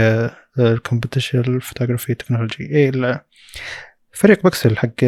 ال 0.58 0.66
computation 0.66 1.58
photography 1.58 2.14
technology 2.14 2.76
اي 2.76 3.20
فريق 4.12 4.42
بيكسل 4.42 4.76
حق 4.78 5.04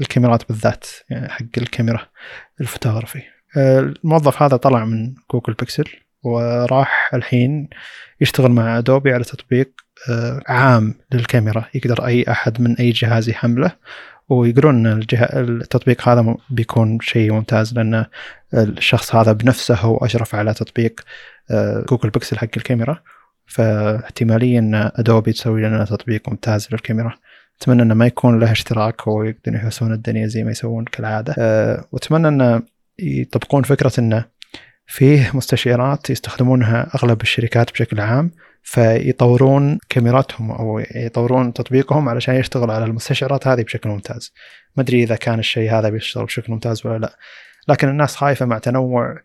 الكاميرات 0.00 0.48
بالذات 0.48 0.86
يعني 1.10 1.28
حق 1.28 1.58
الكاميرا 1.58 2.08
الفوتوغرافي. 2.60 3.22
آه، 3.56 3.80
الموظف 3.80 4.42
هذا 4.42 4.56
طلع 4.56 4.84
من 4.84 5.14
جوجل 5.32 5.52
بيكسل 5.52 5.84
وراح 6.22 7.10
الحين 7.14 7.68
يشتغل 8.20 8.50
مع 8.50 8.78
ادوبي 8.78 9.12
على 9.12 9.24
تطبيق 9.24 9.72
آه، 10.10 10.42
عام 10.48 10.94
للكاميرا. 11.12 11.64
يقدر 11.74 12.06
أي 12.06 12.24
أحد 12.28 12.60
من 12.60 12.76
أي 12.76 12.90
جهاز 12.90 13.28
يحمله 13.28 13.72
ويقولون 14.28 14.86
إن 14.86 14.92
الجه... 14.92 15.24
التطبيق 15.40 16.08
هذا 16.08 16.36
بيكون 16.50 16.98
شيء 17.00 17.32
ممتاز 17.32 17.74
لأن 17.74 18.06
الشخص 18.54 19.14
هذا 19.14 19.32
بنفسه 19.32 19.74
هو 19.74 19.96
أشرف 19.96 20.34
على 20.34 20.54
تطبيق 20.54 21.00
آه، 21.50 21.84
جوجل 21.88 22.10
بيكسل 22.10 22.38
حق 22.38 22.48
الكاميرا. 22.56 22.98
فاحتماليا 23.46 24.58
إن 24.58 24.74
أدوبي 24.74 25.32
تسوي 25.32 25.62
لنا 25.62 25.84
تطبيق 25.84 26.28
ممتاز 26.28 26.68
للكاميرا. 26.72 27.14
أتمنى 27.60 27.82
إنه 27.82 27.94
ما 27.94 28.06
يكون 28.06 28.38
له 28.38 28.52
اشتراك 28.52 29.06
ويقدرون 29.06 29.56
يحسون 29.56 29.92
الدنيا 29.92 30.26
زي 30.26 30.44
ما 30.44 30.50
يسوون 30.50 30.84
كالعادة. 30.84 31.34
أه 31.38 31.84
وأتمنى 31.92 32.28
انه 32.28 32.62
يطبقون 32.98 33.62
فكرة 33.62 33.92
انه 33.98 34.24
فيه 34.86 35.30
مستشعرات 35.34 36.10
يستخدمونها 36.10 36.90
أغلب 36.94 37.22
الشركات 37.22 37.72
بشكل 37.72 38.00
عام. 38.00 38.30
فيطورون 38.62 39.78
كاميراتهم 39.88 40.50
أو 40.50 40.82
يطورون 40.94 41.52
تطبيقهم 41.52 42.08
علشان 42.08 42.34
يشتغل 42.34 42.70
على 42.70 42.84
المستشعرات 42.84 43.46
هذه 43.46 43.62
بشكل 43.62 43.88
ممتاز. 43.88 44.32
ما 44.76 44.82
أدري 44.82 45.02
إذا 45.02 45.16
كان 45.16 45.38
الشيء 45.38 45.72
هذا 45.72 45.88
بيشتغل 45.88 46.24
بشكل 46.24 46.52
ممتاز 46.52 46.86
ولا 46.86 46.98
لا. 46.98 47.18
لكن 47.68 47.88
الناس 47.88 48.16
خايفة 48.16 48.46
مع 48.46 48.58
تنوع 48.58 49.18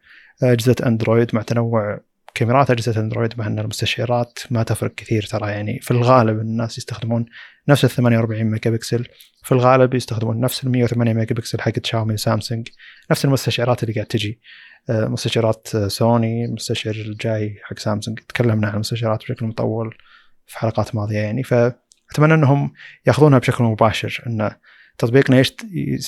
أجهزة 0.44 0.76
أندرويد 0.86 1.36
مع 1.36 1.42
تنوع 1.42 2.00
كاميرات 2.34 2.72
أجهزة 2.72 3.02
أندرويد 3.02 3.34
مع 3.38 3.48
أن 3.48 3.60
المستشعرات 3.60 4.40
ما 4.52 4.64
تفرق 4.64 4.96
كثير 4.96 5.24
ترى. 5.24 5.52
يعني 5.52 5.80
في 5.80 5.92
الغالب 5.92 6.40
الناس 6.40 6.78
يستخدمون 6.78 7.26
نفس 7.68 7.86
ال 7.86 7.90
48 7.90 8.44
ميجا 8.44 8.72
بكسل 8.72 9.08
في 9.44 9.52
الغالب 9.52 9.94
يستخدمون 9.94 10.40
نفس 10.40 10.64
ال 10.64 10.72
108 10.72 11.14
ميجا 11.14 11.36
بكسل 11.36 11.62
حق 11.62 11.74
شاومي 11.84 12.14
وسامسونج 12.14 12.68
نفس 13.12 13.26
المستشعرات 13.26 13.84
اللي 13.84 13.94
قاعد 13.94 14.06
تجي. 14.06 14.40
آه، 14.90 15.08
مستشعرات 15.08 15.68
آه، 15.76 15.88
سوني 15.88 16.46
المستشعر 16.46 16.96
الجاي 16.96 17.60
حق 17.64 17.80
سامسونج 17.80 18.20
تكلمنا 18.20 18.68
عن 18.68 18.74
المستشعرات 18.74 19.20
بشكل 19.20 19.46
مطول 19.46 19.98
في 20.46 20.60
حلقات 20.60 20.96
ماضية 20.96 21.18
يعني. 21.18 21.44
فأتمنى 21.44 22.34
أنهم 22.34 22.74
يأخذونها 23.08 23.40
بشكل 23.40 23.64
مباشر 23.64 24.24
أن 24.28 24.52
تطبيقنا. 24.98 25.44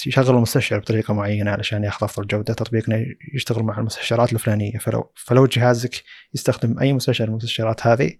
يشغل 0.06 0.36
المستشعر 0.36 0.80
بطريقة 0.80 1.14
معينة 1.14 1.52
علشان 1.52 1.84
ياخذ 1.84 2.06
افضل 2.06 2.28
جوده 2.28 2.54
تطبيقنا 2.54 3.06
يشتغل 3.34 3.64
مع 3.64 3.80
المستشعرات 3.80 4.34
الفلانية. 4.34 4.78
فلو 4.78 5.12
فلو 5.16 5.46
جهازك 5.46 6.04
يستخدم 6.34 6.80
أي 6.80 6.94
مستشعر 6.94 7.28
من 7.28 7.34
المستشعرات 7.34 7.88
هذه 7.88 8.12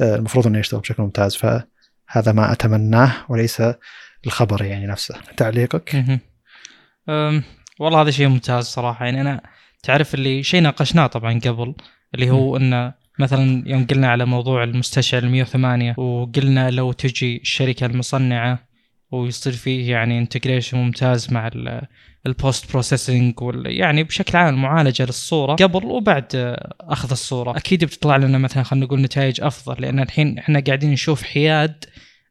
آه، 0.00 0.16
المفروض 0.16 0.46
أنه 0.46 0.58
يشتغل 0.58 0.80
بشكل 0.80 1.02
ممتاز. 1.02 1.36
فهذا 1.36 2.32
ما 2.32 2.52
أتمناه 2.52 3.12
وليس 3.28 3.62
الخبر 4.26 4.64
يعني 4.64 4.86
نفسه. 4.86 5.14
تعليقك؟ 5.36 6.14
والله 7.80 8.02
هذا 8.02 8.10
شيء 8.10 8.28
ممتاز 8.28 8.64
صراحة. 8.64 9.04
يعني 9.04 9.20
أنا 9.20 9.42
تعرف 9.82 10.14
اللي 10.14 10.42
شيء 10.42 10.60
ناقشناه 10.62 11.06
طبعا 11.06 11.40
قبل 11.40 11.74
اللي 12.14 12.30
هو 12.30 12.56
إنه 12.56 12.94
مثلا 13.18 13.62
يوم 13.66 13.86
قلنا 13.86 14.08
على 14.08 14.24
موضوع 14.24 14.64
المستشعر 14.64 15.22
ال 15.22 15.30
108 15.30 15.94
وقلنا 15.98 16.70
لو 16.70 16.92
تجي 16.92 17.36
الشركة 17.36 17.86
المصنعة 17.86 18.72
ويصير 19.10 19.52
فيه 19.52 19.90
يعني 19.90 20.18
integration 20.18 20.78
ممتاز 20.78 21.32
مع 21.32 21.50
ال 22.26 22.35
post 22.35 22.72
processing 22.72 23.34
يعني 23.64 24.04
بشكل 24.04 24.38
عام 24.38 24.54
المعالجه 24.54 25.02
للصورة 25.02 25.54
قبل 25.54 25.84
وبعد 25.84 26.56
أخذ 26.80 27.10
الصورة. 27.10 27.56
أكيد 27.56 27.84
بتطلع 27.84 28.16
لنا 28.16 28.38
مثلا 28.38 28.62
خلينا 28.62 28.86
نقول 28.86 29.00
نتائج 29.00 29.40
أفضل 29.40 29.82
لأن 29.82 30.00
الحين 30.00 30.38
إحنا 30.38 30.60
قاعدين 30.66 30.90
نشوف 30.90 31.22
حياد 31.22 31.84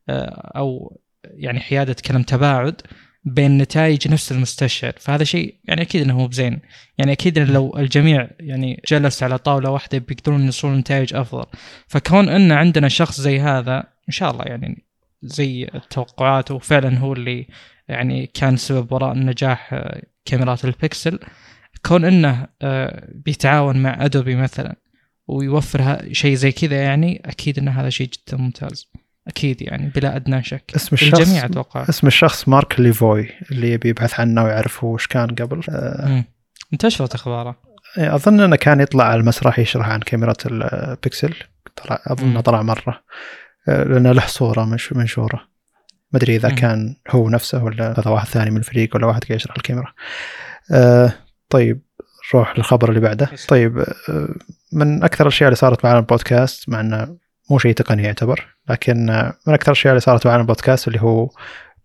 آه، 0.10 0.52
أو 0.56 0.99
يعني 1.24 1.60
حياده 1.60 1.95
كلام 2.06 2.24
تباعد. 2.24 2.82
بين 3.24 3.57
نتائج 3.57 4.07
نفس 4.07 4.32
المستشعر. 4.32 4.93
فهذا 4.99 5.24
شيء 5.24 5.55
يعني 5.65 5.82
أكيد 5.82 6.01
إنه 6.01 6.17
مو 6.17 6.28
بزين. 6.28 6.59
يعني 6.97 7.11
أكيد 7.11 7.39
لو 7.39 7.78
الجميع 7.78 8.28
يعني 8.39 8.82
جلس 8.88 9.24
على 9.24 9.38
طاولة 9.38 9.69
واحدة 9.69 9.97
بيقدرون 9.97 10.45
يوصلون 10.45 10.78
نتائج 10.78 11.15
أفضل. 11.15 11.45
فكون 11.88 12.30
إن 12.30 12.51
عندنا 12.51 12.88
شخص 12.88 13.22
زي 13.22 13.39
هذا 13.39 13.78
إن 14.07 14.13
شاء 14.13 14.32
الله 14.32 14.45
يعني 14.45 14.86
زي 15.24 15.67
التوقعات 15.76 16.51
وفعلا 16.51 16.97
هو 16.97 17.13
اللي 17.13 17.47
يعني 17.88 18.28
كان 18.28 18.57
سبب 18.57 18.91
وراء 18.91 19.13
نجاح 19.13 19.74
آه، 19.74 20.01
كاميرات 20.26 20.65
البكسل 20.65 21.19
كون 21.86 22.05
إنه 22.05 22.47
آه، 22.61 23.09
بيتعاون 23.15 23.78
مع 23.78 24.05
أدوبي 24.05 24.36
مثلا 24.36 24.76
ويوفر 25.28 26.13
شيء 26.13 26.36
زي 26.36 26.51
كذا 26.51 26.84
يعني 26.84 27.22
أكيد 27.26 27.59
إن 27.59 27.67
هذا 27.67 27.89
شيء 27.89 28.07
جدا 28.07 28.38
ممتاز. 28.38 28.91
أكيد 29.28 29.61
يعني 29.61 29.91
بلا 29.95 30.15
أدنى 30.15 30.43
شك. 30.43 30.72
اسم 30.76 30.89
الشخص 30.93 31.19
الجميع 31.19 31.45
أتوقع. 31.45 31.86
اسم 31.89 32.07
الشخص 32.07 32.47
مارك 32.47 32.80
ليفوي 32.80 33.30
اللي 33.51 33.72
يبي 33.72 33.89
يبحث 33.89 34.19
عنه 34.19 34.43
ويعرف 34.43 34.84
هو 34.84 34.93
وش 34.93 35.07
كان 35.07 35.28
قبل. 35.28 35.61
آه،. 35.69 36.26
انتشرت 36.74 37.13
أخباره. 37.15 37.55
أظن 37.97 38.39
إنه 38.39 38.55
كان 38.55 38.80
يطلع 38.80 39.03
على 39.03 39.19
المسرح 39.19 39.59
يشرح 39.59 39.89
عن 39.89 39.99
كاميرا 39.99 40.34
البكسل 40.45 41.34
طلع 41.76 41.99
أظن. 42.07 42.41
طلع 42.41 42.61
مرة. 42.61 43.03
آه، 43.69 43.84
لأنه 43.84 44.11
له 44.11 44.28
صورة 44.28 44.65
منش- 44.65 44.93
منشورة. 44.93 45.41
ما 46.11 46.19
أدري 46.19 46.36
إذا 46.36 46.49
مم. 46.49 46.55
كان 46.55 46.95
هو 47.09 47.30
نفسه 47.30 47.63
ولا 47.63 47.91
هذا 47.99 48.07
واحد 48.11 48.28
ثاني 48.28 48.51
من 48.51 48.57
الفريق 48.57 48.95
ولا 48.95 49.05
واحد 49.05 49.24
قاعد 49.24 49.36
يشرح 49.36 49.55
الكاميرا. 49.55 49.93
آه، 50.72 51.13
طيب 51.49 51.82
نروح 52.34 52.57
للخبر 52.57 52.89
اللي 52.89 52.99
بعده. 52.99 53.30
طيب 53.47 53.80
آه، 53.80 54.36
من 54.74 55.03
أكثر 55.03 55.24
الأشياء 55.24 55.47
اللي 55.47 55.55
صارت 55.55 55.86
معنا 55.86 55.99
البودكاست 55.99 56.69
مع 56.69 56.80
إنه 56.80 57.17
مو 57.52 57.60
شيء 57.60 57.74
تقني 57.74 58.04
يعتبر 58.04 58.47
لكن 58.70 59.06
من 59.47 59.54
أكثر 59.54 59.72
الأشياء 59.72 59.91
اللي 59.91 60.02
صارت 60.02 60.28
معنا 60.28 60.41
البودكاست 60.41 60.88
اللي 60.88 61.02
هو 61.02 61.30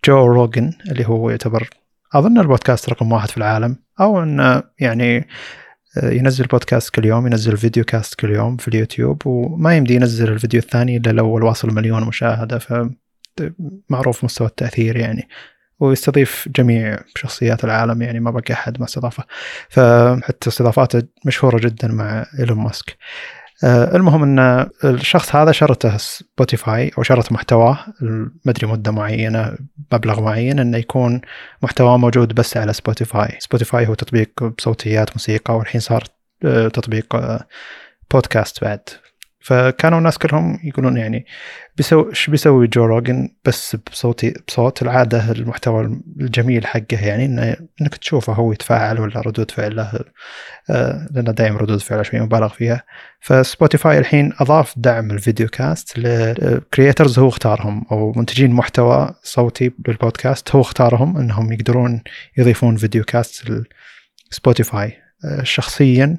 جو 0.05 0.27
روجن 0.27 0.73
اللي 0.91 1.09
هو 1.09 1.31
يعتبر 1.31 1.69
أظن 2.15 2.39
البودكاست 2.39 2.89
رقم 2.89 3.13
واحد 3.13 3.29
في 3.31 3.37
العالم 3.37 3.77
أو 4.01 4.23
إنه 4.23 4.63
يعني 4.79 5.29
آه، 6.03 6.11
ينزل 6.11 6.47
بودكاست 6.47 6.95
كل 6.95 7.05
يوم 7.05 7.27
ينزل 7.27 7.57
video 7.57 7.85
cast 7.85 8.15
كل 8.15 8.31
يوم 8.31 8.57
في 8.57 8.69
اليوتيوب 8.69 9.27
وما 9.27 9.77
يمدي 9.77 9.95
ينزل 9.95 10.33
الفيديو 10.33 10.61
الثاني 10.61 10.97
إلا 10.97 11.11
لو 11.11 11.47
واصل 11.47 11.75
مليون 11.75 12.05
مشاهدة 12.05 12.59
ف 12.59 12.75
معروف 13.91 14.25
مستوى 14.25 14.47
التأثير 14.47 14.97
يعني 14.97 15.29
ويستضيف 15.81 16.49
جميع 16.57 16.99
شخصيات 17.17 17.65
العالم 17.65 18.03
يعني 18.03 18.21
ما 18.21 18.31
بقى 18.31 18.53
أحد 18.53 18.79
ما 18.79 18.85
استضافه 18.85 19.25
فحتى 19.69 20.49
استضافاته 20.49 21.03
مشهورة 21.25 21.59
جدا 21.59 21.89
مع 21.89 22.27
إيلون 22.39 22.59
ماسك. 22.59 22.97
المهم 23.65 24.23
إن 24.23 24.69
الشخص 24.85 25.35
هذا 25.35 25.53
شرطه 25.53 25.97
سبوتيفاي 25.97 26.91
أو 26.99 27.03
شرط 27.03 27.33
محتواه 27.33 27.79
ما 28.01 28.51
أدري 28.51 28.67
مدة 28.67 28.93
معينة 28.93 29.57
مبلغ 29.93 30.21
معين 30.21 30.59
إنه 30.59 30.79
يكون 30.79 31.21
محتواه 31.63 31.97
موجود 31.97 32.35
بس 32.35 32.57
على 32.57 32.73
سبوتيفاي 32.73 33.37
سبوتيفاي 33.39 33.87
هو 33.87 33.95
تطبيق 33.95 34.45
بصوتيات 34.45 35.11
موسيقى 35.11 35.57
والحين 35.57 35.81
صار 35.81 36.05
آه، 36.45 36.69
تطبيق 36.69 37.15
آه، 37.17 37.47
بودكاست 38.13 38.65
بعد. 38.65 38.81
فكانوا 39.47 39.99
الناس 39.99 40.19
كلهم 40.19 40.59
يقولون 40.65 40.97
يعني 40.97 41.27
بيسوي 41.77 42.11
إيش 42.11 42.31
بيسوي 42.31 42.67
جو 42.67 42.85
روجن 42.85 43.29
بس 43.45 43.77
بصوتي 43.77 44.35
بصوت 44.49 44.83
العادة 44.83 45.31
المحتوى 45.33 46.01
الجميل 46.21 46.67
حقه؟ 46.67 47.07
يعني 47.07 47.25
إنك 47.81 47.97
تشوفه 47.97 48.33
هو 48.33 48.53
يتفاعل 48.53 49.01
ولا 49.01 49.21
ردود 49.21 49.51
فعله 49.51 50.05
آه 50.71 51.09
لأنه 51.11 51.33
دائما 51.33 51.59
ردود 51.59 51.81
فعله 51.81 52.03
شوي 52.03 52.21
مبالغ 52.21 52.49
فيها. 52.49 52.83
فسبوتيفاي 53.21 53.99
الحين 53.99 54.33
أضاف 54.41 54.75
دعم 54.77 55.11
ال 55.11 55.17
video 55.17 55.49
cast 55.49 55.99
ل 55.99 56.12
creators 56.12 57.19
هو 57.19 57.29
اختارهم 57.29 57.87
أو 57.93 58.13
منتجين 58.17 58.51
محتوى 58.51 59.15
صوتي 59.23 59.73
للبودكاست 59.89 60.55
هو 60.55 60.61
اختارهم 60.61 61.17
إنهم 61.17 61.53
يقدرون 61.53 62.03
يضيفون 62.39 62.77
video 62.77 63.05
cast 63.05 63.65
لسبوتيفاي 64.33 64.93
آه 65.25 65.43
شخصيا 65.43 66.19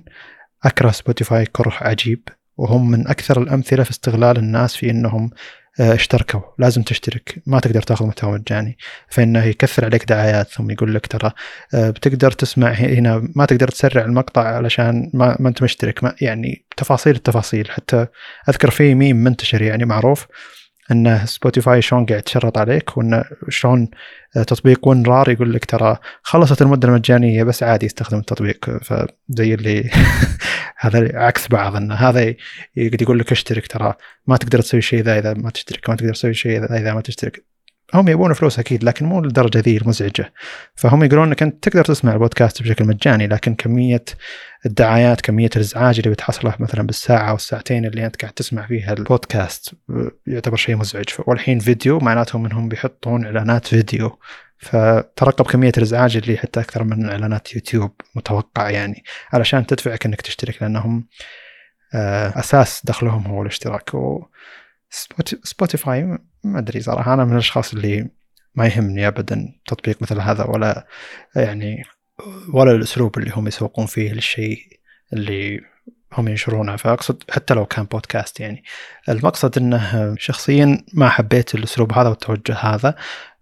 أكره 0.64 0.92
سبوتيفاي 0.92 1.46
كره 1.46 1.74
عجيب. 1.82 2.30
وهم 2.58 2.91
من 2.91 3.08
أكثر 3.08 3.41
الأمثلة 3.41 3.84
في 3.84 3.91
استغلال 3.91 4.38
الناس 4.38 4.76
في 4.76 4.89
إنهم 4.89 5.30
آه، 5.80 5.93
اشتركوا. 5.93 6.41
لازم 6.60 6.84
تشترك. 6.84 7.41
ما 7.45 7.60
تقدر 7.60 7.82
تاخذ 7.82 8.05
محتوى 8.05 8.32
مجاني 8.32 8.78
فإنه 9.10 9.43
يكثر 9.43 9.86
عليك 9.86 10.05
دعايات 10.05 10.47
ثم 10.47 10.72
يقول 10.72 10.95
لك 10.95 11.08
ترى 11.08 11.32
آه، 11.74 11.89
بتقدر 11.89 12.32
تسمع 12.32 12.72
هنا 12.72 13.28
ما 13.36 13.45
تقدر 13.45 13.68
تسرع 13.68 14.05
المقطع 14.05 14.41
علشان 14.41 15.12
ما, 15.14 15.38
ما 15.39 15.49
أنت 15.49 15.64
مشترك. 15.64 16.03
ما 16.03 16.16
يعني 16.22 16.66
تفاصيل 16.78 17.16
التفاصيل. 17.16 17.72
حتى 17.72 18.08
أذكر 18.49 18.70
في 18.70 18.95
ميم 18.95 19.16
منتشر 19.24 19.62
يعني 19.62 19.86
معروف 19.86 20.28
ان 20.91 21.26
سبوتيفاي 21.26 21.82
شلون 21.82 22.05
قاعد 22.05 22.20
يتشرط 22.20 22.58
عليك 22.58 22.97
وان 22.97 23.24
شلون 23.49 23.89
تطبيق 24.34 24.88
ون 24.88 25.06
رار 25.06 25.30
يقول 25.30 25.54
لك 25.54 25.66
ترى 25.66 25.98
خلصت 26.22 26.62
المدة 26.62 26.88
المجانية 26.88 27.44
بس 27.44 27.64
عادي 27.64 27.86
يستخدم 27.86 28.18
التطبيق. 28.18 28.78
فزي 28.82 29.54
اللي 29.54 29.90
هذا 30.80 31.18
عكس 31.20 31.48
بعض 31.48 31.76
إن 31.76 31.92
هذا 31.92 32.36
يقول 32.76 33.20
لك 33.20 33.32
اشترك 33.32 33.68
ترى 33.68 33.94
ما 34.28 34.38
تقدر 34.38 34.62
تسوي 34.62 34.82
شيء 34.82 35.02
ذا 35.04 35.20
إذا 35.20 35.34
ما 35.34 35.50
تشترك 35.50 35.90
ما 35.90 35.96
تقدر 35.96 36.14
تسوي 36.14 36.34
شيء 36.34 36.60
ذا 36.60 36.78
إذا 36.78 36.94
ما 36.94 37.02
تشترك. 37.02 37.57
هم 37.94 38.08
يبون 38.08 38.34
فلوس 38.34 38.60
أكيد 38.60 38.84
لكن 38.84 39.06
مو 39.06 39.22
للدرجه 39.22 39.60
ذي 39.60 39.78
المزعجة. 39.78 40.34
فهم 40.76 41.04
يقولون 41.04 41.28
إنك 41.28 41.44
أنت 41.44 41.64
تقدر 41.64 41.86
تسمع 41.86 42.14
البودكاست 42.14 42.64
بشكل 42.64 42.86
مجاني 42.86 43.28
لكن 43.28 43.56
كمية 43.56 44.06
الدعايات 44.66 45.22
كمية 45.22 45.50
الإزعاج 45.56 45.98
اللي 45.98 46.10
بتحصله 46.10 46.56
مثلا 46.60 46.88
بالساعة 46.88 47.30
أو 47.30 47.36
الساعتين 47.36 47.86
اللي 47.86 48.06
أنت 48.06 48.22
قاعد 48.22 48.34
تسمع 48.34 48.68
فيها 48.68 48.94
البودكاست 48.94 49.74
يعتبر 50.28 50.56
شيء 50.58 50.76
مزعج. 50.76 51.06
والحين 51.28 51.60
فيديو 51.60 52.00
معناتهم 52.00 52.46
إنهم 52.46 52.70
بيحطون 52.70 53.26
إعلانات 53.26 53.68
فيديو. 53.68 54.20
فترقب 54.60 55.46
كمية 55.46 55.72
الإزعاج 55.78 56.18
اللي 56.18 56.38
حتى 56.38 56.60
أكثر 56.60 56.84
من 56.84 57.10
إعلانات 57.10 57.56
يوتيوب 57.56 57.92
متوقع 58.16 58.70
يعني 58.70 59.04
علشان 59.34 59.66
تدفعك 59.66 60.06
إنك 60.06 60.22
تشترك 60.22 60.62
لأنهم 60.62 61.08
آه، 61.94 62.40
أساس 62.40 62.82
دخلهم 62.86 63.28
هو 63.28 63.42
الاشتراك. 63.42 63.94
و 63.94 64.26
سبوتيفاي 65.44 66.18
ما 66.48 66.60
أدري 66.60 66.82
صراحة 66.82 67.14
أنا 67.14 67.26
من 67.26 67.32
الأشخاص 67.34 67.74
اللي 67.74 68.10
ما 68.56 68.68
يهمني 68.68 69.08
ابدا 69.08 69.54
تطبيق 69.68 70.02
مثل 70.02 70.20
هذا 70.20 70.43
ولا 70.43 70.88
يعني 71.36 71.84
ولا 72.54 72.72
الأسلوب 72.72 73.18
اللي 73.18 73.32
هم 73.34 73.48
يسوقون 73.48 73.86
فيه 73.86 74.14
للشيء 74.14 74.60
اللي 75.14 75.62
هم 76.14 76.28
ينشرونه. 76.28 76.76
فأقصد 76.76 77.24
حتى 77.30 77.54
لو 77.54 77.66
كان 77.66 77.86
بودكاست 77.86 78.39
يعني. 78.39 78.64
المقصد 79.10 79.58
إنه 79.58 80.16
شخصيا 80.18 80.86
ما 80.93 81.10
حبيت 81.10 81.56
الأسلوب 81.56 81.93
هذا 81.93 82.10
والتوجه 82.10 82.54
هذا. 82.54 82.95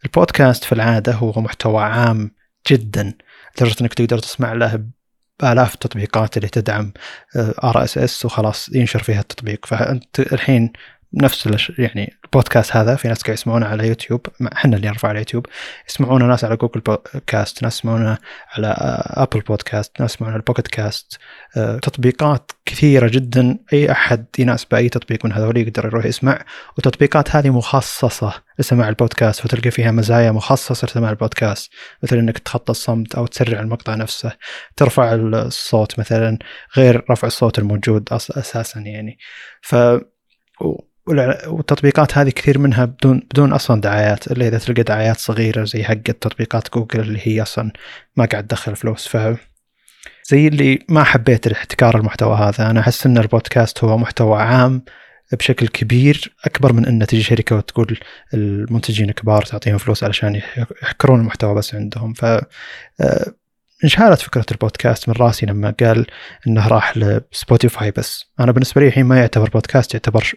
البودكاست 0.05 0.63
في 0.63 0.71
العادة 0.71 1.13
هو 1.13 1.41
محتوى 1.41 1.83
عام 1.83 2.31
جدا 2.71 3.13
لدرجة 3.57 3.75
إنك 3.81 3.93
تقدر 3.93 4.19
تسمع 4.19 4.53
له 4.53 4.83
بآلاف 5.39 5.73
التطبيقات 5.73 6.37
اللي 6.37 6.47
تدعم 6.47 6.93
RSS 7.63 8.25
وخلاص 8.25 8.69
ينشر 8.75 9.03
فيها 9.03 9.19
التطبيق. 9.19 9.65
فأنت 9.65 10.19
الحين 10.19 10.73
نفس 11.15 11.69
يعني 11.79 12.17
البودكاست 12.25 12.75
هذا 12.75 12.95
في 12.95 13.07
ناس 13.07 13.21
قاعد 13.21 13.37
يسمعونه 13.37 13.65
على 13.65 13.87
يوتيوب 13.87 14.27
إحنا 14.53 14.75
اللي 14.75 14.87
نرفع 14.87 15.09
على 15.09 15.19
يوتيوب. 15.19 15.45
يسمعونه 15.89 16.25
ناس 16.25 16.43
على 16.43 16.55
جوجل 16.55 16.79
بودكاست 16.81 17.63
ناس 17.63 17.75
يسمعونه 17.79 18.17
على 18.51 18.75
أبل 19.07 19.39
بودكاست 19.39 20.01
ناس 20.01 20.13
يسمعونه 20.13 20.33
على 20.33 20.39
البوكيت 20.39 20.67
كاست 20.67 21.17
آه، 21.57 21.77
تطبيقات 21.77 22.51
كثيرة 22.65 23.07
جدا. 23.07 23.57
أي 23.73 23.91
أحد 23.91 24.25
يناسب 24.39 24.75
اي 24.75 24.89
تطبيق 24.89 25.25
من 25.25 25.33
هذول 25.33 25.57
يقدر 25.57 25.85
يروح 25.85 26.05
يسمع. 26.05 26.45
والتطبيقات 26.75 27.35
هذه 27.35 27.49
مخصصة 27.49 28.33
لسماع 28.59 28.89
البودكاست 28.89 29.45
وتلقى 29.45 29.71
فيها 29.71 29.91
مزايا 29.91 30.31
مخصصة 30.31 30.85
لسماع 30.85 31.09
البودكاست. 31.09 31.71
مثل 32.03 32.17
إنك 32.17 32.37
تخطى 32.39 32.71
الصمت 32.71 33.15
أو 33.15 33.25
تسرع 33.27 33.59
المقطع 33.59 33.95
نفسه 33.95 34.31
ترفع 34.75 35.13
الصوت 35.13 35.99
مثلا 35.99 36.37
غير 36.77 37.05
رفع 37.11 37.27
الصوت 37.27 37.59
الموجود 37.59 38.09
أساسا 38.11 38.79
يعني. 38.79 39.17
ف 39.61 39.75
والتطبيقات 41.07 42.17
هذه 42.17 42.29
كثير 42.29 42.59
منها 42.59 42.85
بدون 42.85 43.19
بدون 43.31 43.53
أصلا 43.53 43.81
دعايات 43.81 44.31
إلا 44.31 44.47
إذا 44.47 44.57
تلقى 44.57 44.83
دعايات 44.83 45.17
صغيرة 45.17 45.63
زي 45.63 45.83
حق 45.83 45.93
تطبيقات 45.93 46.73
جوجل 46.73 46.99
اللي 46.99 47.19
هي 47.23 47.41
أصلا 47.41 47.71
ما 48.17 48.25
قاعد 48.25 48.47
تدخل 48.47 48.75
فلوس. 48.75 49.07
ف 49.07 49.17
زي 50.29 50.47
اللي 50.47 50.79
ما 50.89 51.03
حبيت 51.03 51.47
احتكار 51.47 51.97
المحتوى 51.97 52.37
هذا. 52.37 52.69
أنا 52.69 52.79
أحس 52.79 53.05
إن 53.05 53.17
البودكاست 53.17 53.83
هو 53.83 53.97
محتوى 53.97 54.41
عام 54.41 54.81
بشكل 55.33 55.67
كبير 55.67 56.35
أكبر 56.45 56.73
من 56.73 56.85
ان 56.85 57.07
تجي 57.07 57.23
شركة 57.23 57.55
وتقول 57.55 57.99
المنتجين 58.33 59.11
كبار 59.11 59.41
تعطيهم 59.41 59.77
فلوس 59.77 60.03
علشان 60.03 60.41
يحكرون 60.83 61.19
المحتوى 61.19 61.55
بس 61.55 61.75
عندهم. 61.75 62.13
ف 62.13 62.25
آه، 62.25 63.33
انشالت 63.83 64.21
فكرة 64.21 64.45
البودكاست 64.51 65.09
من 65.09 65.15
راسي 65.19 65.45
لما 65.45 65.75
قال 65.79 66.07
إنه 66.47 66.67
راح 66.67 66.97
لسبوتيفاي 66.97 67.91
بس. 67.91 68.25
أنا 68.39 68.51
بالنسبة 68.51 68.81
لي 68.81 68.87
الحين 68.87 69.05
ما 69.05 69.19
يعتبر 69.19 69.49
بودكاست 69.49 69.93
يعتبر 69.93 70.33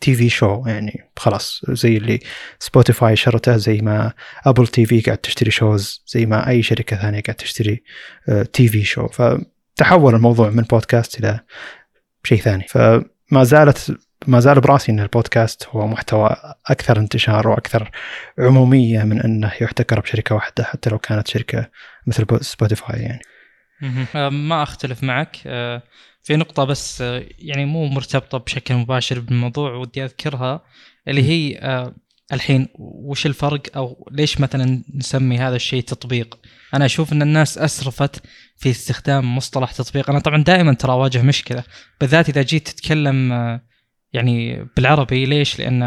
TV 0.00 0.28
show 0.28 0.62
يعني 0.66 1.10
خلاص 1.16 1.62
زي 1.68 1.96
اللي 1.96 2.20
سبوتيفاي 2.58 3.16
شرته 3.16 3.56
زي 3.56 3.78
ما 3.78 4.12
أبل 4.46 4.66
تي 4.66 4.86
في 4.86 5.00
قاعد 5.00 5.18
تشتري 5.18 5.50
shows 5.50 6.04
زي 6.06 6.26
ما 6.26 6.48
أي 6.48 6.62
شركة 6.62 6.96
ثانية 6.96 7.20
قاعد 7.20 7.36
تشتري 7.36 7.82
TV 8.52 8.84
show 8.84 9.06
فتحول 9.08 10.14
الموضوع 10.14 10.50
من 10.50 10.62
بودكاست 10.62 11.18
إلى 11.18 11.40
شيء 12.24 12.40
ثاني. 12.40 12.66
فما 12.68 13.44
زالت 13.44 13.98
ما 14.26 14.40
زال 14.40 14.60
براسي 14.60 14.92
إن 14.92 15.00
البودكاست 15.00 15.68
هو 15.68 15.86
محتوى 15.86 16.36
أكثر 16.66 16.98
انتشار 16.98 17.48
وأكثر 17.48 17.90
عمومية 18.38 19.02
من 19.02 19.20
أنه 19.20 19.52
يحتكر 19.60 20.00
بشركة 20.00 20.34
واحدة 20.34 20.64
حتى 20.64 20.90
لو 20.90 20.98
كانت 20.98 21.28
شركة 21.28 21.70
مثل 22.06 22.26
سبوتيفاي 22.40 23.00
يعني. 23.00 23.22
ما 24.30 24.62
أختلف 24.62 25.02
معك. 25.02 25.36
أه، 25.46 25.82
في 26.26 26.36
نقطة 26.36 26.64
بس 26.64 27.00
يعني 27.38 27.64
مو 27.64 27.86
مرتبطة 27.86 28.38
بشكل 28.38 28.74
مباشر 28.74 29.20
بالموضوع 29.20 29.74
ودي 29.74 30.04
أذكرها 30.04 30.64
اللي 31.08 31.22
هي 31.22 31.58
آه، 31.58 31.94
الحين 32.32 32.68
وش 32.78 33.26
الفرق 33.26 33.76
أو 33.76 34.08
ليش 34.10 34.40
مثلا 34.40 34.84
نسمي 34.94 35.38
هذا 35.38 35.56
الشيء 35.56 35.82
تطبيق؟ 35.82 36.38
أنا 36.74 36.84
أشوف 36.84 37.12
أن 37.12 37.22
الناس 37.22 37.58
أسرفت 37.58 38.22
في 38.56 38.70
استخدام 38.70 39.36
مصطلح 39.36 39.72
تطبيق. 39.72 40.10
أنا 40.10 40.18
طبعا 40.18 40.42
دائما 40.42 40.74
ترى 40.74 40.92
أواجه 40.92 41.22
مشكلة 41.22 41.64
بالذات 42.00 42.28
إذا 42.28 42.42
جيت 42.42 42.68
تتكلم 42.68 43.32
آه، 43.32 43.60
يعني 44.12 44.64
بالعربي. 44.76 45.26
ليش؟ 45.26 45.58
لأن 45.58 45.82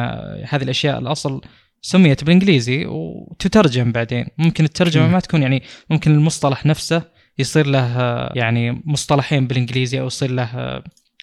هذه 0.49 0.63
الأشياء 0.63 0.99
الأصل 0.99 1.41
سميت 1.81 2.23
بالإنجليزي 2.23 2.85
وتترجم 2.85 3.91
بعدين. 3.91 4.27
ممكن 4.37 4.63
الترجمة 4.63 5.07
ما 5.07 5.19
تكون 5.19 5.41
يعني 5.41 5.63
ممكن 5.89 6.11
المصطلح 6.11 6.65
نفسه 6.65 7.18
يصير 7.39 7.67
له 7.67 7.99
يعني 8.35 8.81
مصطلحين 8.85 9.47
بالإنجليزي 9.47 9.99
أو 9.99 10.05
يصير 10.05 10.31
له 10.31 10.81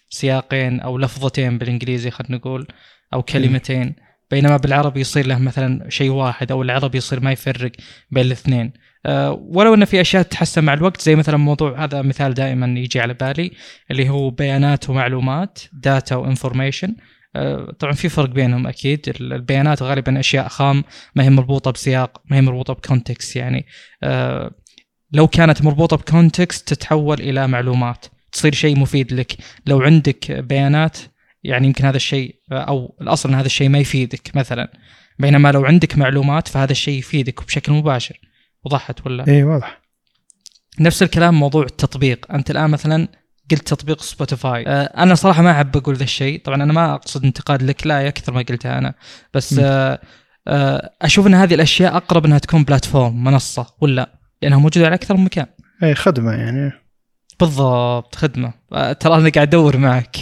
سياقين 0.09 0.79
أو 0.79 0.97
لفظتين 0.97 1.57
بالإنجليزي 1.57 2.11
خلينا 2.11 2.35
نقول 2.35 2.67
أو 3.13 3.23
كلمتين. 3.23 3.95
بينما 4.31 4.57
بالعربي 4.57 4.99
يصير 4.99 5.27
له 5.27 5.39
مثلا 5.39 5.89
شيء 5.89 6.09
واحد 6.09 6.51
أو 6.51 6.61
العربي 6.61 6.97
يصير 6.97 7.19
ما 7.19 7.31
يفرق 7.31 7.71
بين 8.11 8.25
الاثنين. 8.25 8.73
أه 9.05 9.31
ولو 9.31 9.73
إن 9.73 9.85
في 9.85 10.01
أشياء 10.01 10.23
تتحسن 10.23 10.63
مع 10.63 10.73
الوقت 10.73 11.01
زي 11.01 11.15
مثلا 11.15 11.37
موضوع 11.37 11.83
هذا 11.83 12.01
مثال 12.01 12.33
دائما 12.33 12.79
يجي 12.79 12.99
على 12.99 13.13
بالي 13.13 13.51
اللي 13.91 14.09
هو 14.09 14.29
بيانات 14.29 14.89
ومعلومات 14.89 15.59
data 15.73 16.15
و 16.15 16.22
information 16.22 16.95
أه 17.35 17.71
طبعا 17.79 17.93
في 17.93 18.09
فرق 18.09 18.29
بينهم 18.29 18.67
أكيد. 18.67 19.15
البيانات 19.21 19.83
غالبا 19.83 20.19
أشياء 20.19 20.47
خام 20.47 20.83
ما 21.15 21.23
هي 21.23 21.29
مربوطة 21.29 21.71
بسياق 21.71 22.21
ما 22.25 22.37
هي 22.37 22.41
مربوطة 22.41 22.73
ب 22.73 22.81
context 22.81 23.35
يعني. 23.35 23.65
أه 24.03 24.51
لو 25.11 25.27
كانت 25.27 25.61
مربوطة 25.61 25.97
ب 25.97 26.07
context 26.07 26.73
تتحول 26.73 27.21
إلى 27.21 27.47
معلومات 27.47 28.05
تصير 28.31 28.53
شيء 28.53 28.79
مفيد 28.79 29.13
لك. 29.13 29.35
لو 29.65 29.81
عندك 29.81 30.31
بيانات 30.31 30.97
يعني 31.43 31.67
يمكن 31.67 31.85
هذا 31.85 31.97
الشيء 31.97 32.35
أو 32.51 32.97
الأصل 33.01 33.29
إن 33.29 33.35
هذا 33.35 33.45
الشيء 33.45 33.69
ما 33.69 33.79
يفيدك 33.79 34.35
مثلا. 34.35 34.71
بينما 35.19 35.51
لو 35.51 35.65
عندك 35.65 35.97
معلومات 35.97 36.47
فهذا 36.47 36.71
الشيء 36.71 36.99
يفيدك 36.99 37.43
بشكل 37.45 37.71
مباشر. 37.71 38.19
وضحت 38.65 39.05
ولا؟ 39.05 39.27
اي 39.27 39.43
واضح. 39.43 39.81
نفس 40.79 41.03
الكلام 41.03 41.39
موضوع 41.39 41.63
التطبيق. 41.63 42.31
أنت 42.31 42.51
الآن 42.51 42.69
مثلا 42.69 43.07
قلت 43.51 43.67
تطبيق 43.67 44.01
سبوتيفاي 44.01 44.67
أه 44.67 44.83
أنا 44.83 45.15
صراحة 45.15 45.41
ما 45.43 45.51
أحب 45.51 45.77
أقول 45.77 45.95
ذا 45.95 46.03
الشيء. 46.03 46.41
طبعا 46.41 46.63
أنا 46.63 46.73
ما 46.73 46.93
أقصد 46.93 47.25
انتقاد 47.25 47.63
لك 47.63 47.87
لا 47.87 48.07
أكثر 48.07 48.33
ما 48.33 48.41
قلتها 48.41 48.77
أنا. 48.77 48.93
بس 49.33 49.59
أه 49.59 49.99
أه 50.47 50.91
أشوف 51.01 51.27
إن 51.27 51.33
هذه 51.33 51.53
الأشياء 51.53 51.97
أقرب 51.97 52.25
إنها 52.25 52.37
تكون 52.37 52.63
platform 52.63 53.23
منصة 53.23 53.67
ولا؟ 53.81 54.17
لأنها 54.41 54.57
موجودة 54.57 54.85
على 54.85 54.95
أكثر 54.95 55.17
من 55.17 55.23
مكان. 55.23 55.45
اي 55.83 55.95
خدمة 55.95 56.31
يعني. 56.31 56.71
بالضبط 57.39 58.15
خدمة. 58.15 58.53
ترى 58.99 59.15
أنا 59.15 59.29
قاعد 59.29 59.47
أدور 59.47 59.77
معك. 59.77 60.17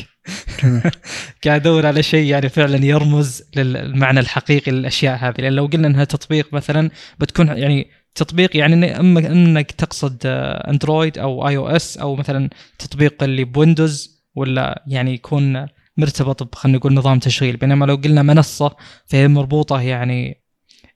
قاعد 1.46 1.62
أدور 1.62 1.86
على 1.86 2.04
شيء 2.04 2.26
يعني 2.26 2.50
فعلا 2.50 2.86
يرمز 2.86 3.44
للمعنى 3.56 4.20
الحقيقي 4.20 4.72
للأشياء 4.72 5.18
هذه. 5.18 5.36
لأن 5.38 5.54
لو 5.54 5.66
قلنا 5.66 5.88
إنها 5.88 6.04
تطبيق 6.04 6.54
مثلا 6.54 6.90
بتكون 7.20 7.48
يعني 7.48 7.88
تطبيق 8.16 8.58
يعني 8.58 9.00
اما 9.00 9.20
إنك 9.20 9.72
تقصد 9.72 10.22
أندرويد 10.68 11.18
أو 11.18 11.48
iOS 11.48 11.98
أو 11.98 12.16
مثلا 12.16 12.50
تطبيق 12.80 13.24
اللي 13.24 13.44
بويندوز 13.44 14.26
ولا 14.36 14.84
يعني 14.88 15.14
يكون 15.14 15.68
مرتبط 15.98 16.56
خلينا 16.56 16.78
نقول 16.78 16.94
نظام 16.94 17.20
تشغيل. 17.20 17.58
بينما 17.58 17.86
لو 17.86 17.96
قلنا 17.96 18.22
منصة 18.22 18.76
فهي 19.06 19.28
مربوطة 19.28 19.82
يعني 19.82 20.46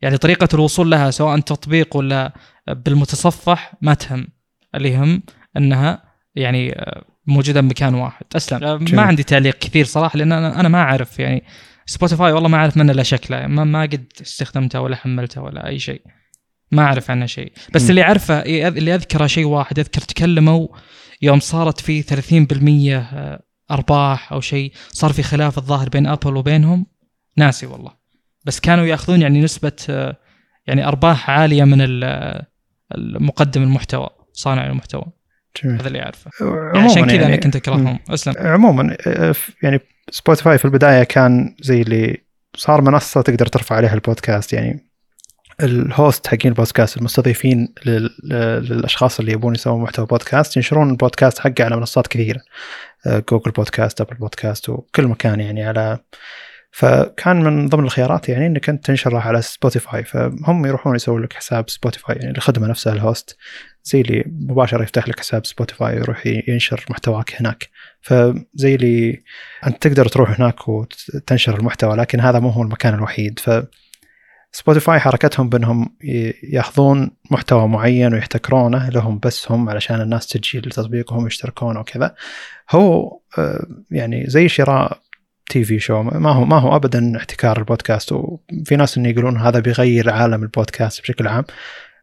يعني 0.02 0.18
طريقة 0.18 0.48
الوصول 0.54 0.92
لها 0.92 1.12
سواء 1.12 1.40
تطبيق 1.40 1.98
ولا 1.98 2.34
بالمتصفح 2.74 3.74
ما 3.82 3.94
تهم 3.94 4.28
اللي 4.76 4.90
يهم 4.90 5.24
إنها 5.58 6.04
يعني 6.36 6.76
موجودة 7.28 7.62
بمكان 7.62 7.94
واحد. 7.94 8.26
أسلم. 8.36 8.86
ما 8.92 9.02
عندي 9.02 9.24
تعليق 9.24 9.58
كثير 9.60 9.86
صراحة 9.86 10.18
لأن 10.18 10.32
أنا 10.32 10.60
أنا 10.60 10.70
ما 10.70 10.82
أعرف 10.82 11.20
يعني. 11.20 11.44
سبوتيفاي 11.86 12.32
والله 12.32 12.50
ما 12.50 12.58
أعرف 12.58 12.78
منه 12.78 12.92
الا 12.92 13.04
شكله 13.04 13.48
ما, 13.48 13.64
ما 13.64 13.82
قد 13.82 14.06
استخدمته 14.22 14.82
ولا 14.82 14.96
حملته 14.96 15.42
ولا 15.42 15.68
أي 15.68 15.80
شيء. 15.80 16.02
ما 16.72 16.84
أعرف 16.84 17.12
عنه 17.12 17.26
شيء. 17.26 17.52
بس 17.74 17.86
م. 17.86 17.90
اللي 17.90 18.02
أعرفه 18.02 18.40
اللي 18.40 18.96
أذكره 18.96 19.28
شيء 19.28 19.46
واحد 19.46 19.80
أذكر 19.80 20.02
تكلموا 20.02 20.68
يوم 21.22 21.40
صارت 21.40 21.80
في 21.80 22.04
30% 22.04 23.14
آه، 23.14 23.44
أرباح 23.72 24.34
أو 24.34 24.42
شيء 24.42 24.74
صار 24.92 25.14
في 25.14 25.24
خلاف 25.24 25.58
الظاهر 25.58 25.90
بين 25.90 26.08
ابل 26.08 26.38
وبينهم. 26.38 26.86
ناسي 27.38 27.66
والله. 27.66 27.92
بس 28.46 28.60
كانوا 28.60 28.86
يأخذون 28.86 29.22
يعني 29.22 29.42
نسبة 29.42 29.72
آه، 29.90 30.18
يعني 30.68 30.88
أرباح 30.88 31.30
عالية 31.30 31.64
من 31.64 31.78
المقدم 32.96 33.64
المحتوى 33.64 34.10
صانع 34.34 34.68
المحتوى. 34.68 35.06
جميل. 35.64 35.80
هذا 35.80 35.88
اللي 35.88 36.02
أعرفه. 36.04 36.32
يعني 36.42 36.86
عشان 36.86 37.06
كذا 37.06 37.14
يعني 37.14 37.26
أنا 37.26 37.36
كنت 37.36 37.56
أكرههم. 37.56 38.00
أسلم. 38.10 38.34
عموما 38.38 38.98
آه، 39.08 39.36
يعني 39.64 39.80
سبوتيفاي 40.10 40.58
في 40.58 40.66
البداية 40.66 41.04
كان 41.04 41.56
زي 41.62 41.82
اللي 41.82 42.24
صار 42.56 42.82
منصة 42.82 43.22
تقدر 43.22 43.46
ترفع 43.46 43.76
عليها 43.76 43.94
البودكاست. 43.94 44.54
يعني 44.54 44.90
ال 45.64 45.76
host 45.76 46.28
حقين 46.28 46.52
البودكاست 46.52 46.98
المستضيفين 46.98 47.74
للأشخاص 47.86 49.20
اللي 49.20 49.32
يبون 49.32 49.56
يسوون 49.56 49.82
محتوى 49.82 50.06
بودكاست 50.06 50.58
ينشرون 50.58 50.90
البودكاست 50.90 51.40
حقه 51.40 51.64
على 51.64 51.78
منصات 51.78 52.08
كثيرة. 52.08 52.42
جوجل 53.08 53.52
بودكاست 53.52 54.02
ابل 54.02 54.16
بودكاست 54.16 54.70
وكل 54.70 55.08
مكان 55.08 55.40
يعني 55.40 55.64
على 55.64 56.00
فكان 56.72 57.44
من 57.44 57.68
ضمن 57.68 57.84
الخيارات 57.84 58.30
يعني 58.30 58.46
إنك 58.48 58.70
أنت 58.70 58.86
تنشره 58.86 59.20
على 59.20 59.42
سبوتيفاي 59.42 60.04
فهم 60.04 60.66
يروحون 60.66 60.96
يسوون 60.96 61.22
لك 61.22 61.34
حساب 61.34 61.70
سبوتيفاي 61.70 62.16
يعني 62.16 62.38
الخدمه 62.38 62.68
نفسها 62.68 62.94
ال 62.94 63.02
host 63.02 63.38
زي 63.84 64.02
اللي 64.02 64.24
مباشرة 64.28 64.84
يفتح 64.84 65.08
لك 65.08 65.20
حساب 65.20 65.46
سبوتيفاي 65.46 65.96
ويروح 65.96 66.28
ينشر 66.48 66.86
محتواك 66.90 67.36
هناك. 67.42 67.70
فزي 68.02 68.76
اللي 68.76 69.24
أنت 69.68 69.88
تقدر 69.88 70.08
تروح 70.08 70.40
هناك 70.40 70.68
وتنشر 70.68 71.60
المحتوى 71.60 71.96
لكن 71.96 72.20
هذا 72.20 72.40
مو 72.40 72.50
هو 72.50 72.64
المكان 72.64 72.94
الوحيد. 72.94 73.40
ف 73.40 73.64
سبوتيفاي 74.52 75.00
حركتهم 75.00 75.50
بأنهم 75.50 75.96
يأخذون 76.44 77.12
محتوى 77.32 77.68
معين 77.68 78.14
ويحتكرونه 78.14 78.90
لهم 78.90 79.20
بس 79.20 79.52
هم 79.52 79.70
علشان 79.70 80.02
الناس 80.02 80.28
تجي 80.28 80.60
لتطبيقهم 80.60 81.28
يشتركون 81.28 81.78
وكذا. 81.78 82.16
هو 82.72 83.20
آه، 83.38 83.66
يعني 83.92 84.26
زي 84.28 84.48
شراء 84.50 85.00
TV 85.50 85.80
show 85.80 86.04
ما 86.04 86.32
هو 86.32 86.46
ما 86.46 86.60
هو 86.60 86.76
ابدا 86.76 87.18
احتكار 87.18 87.58
البودكاست 87.58 88.12
وفي 88.12 88.76
ناس 88.76 88.98
إنه 88.98 89.10
يقولون 89.10 89.38
هذا 89.38 89.60
بيغير 89.60 90.10
عالم 90.10 90.44
البودكاست 90.44 91.02
بشكل 91.02 91.28
عام. 91.28 91.44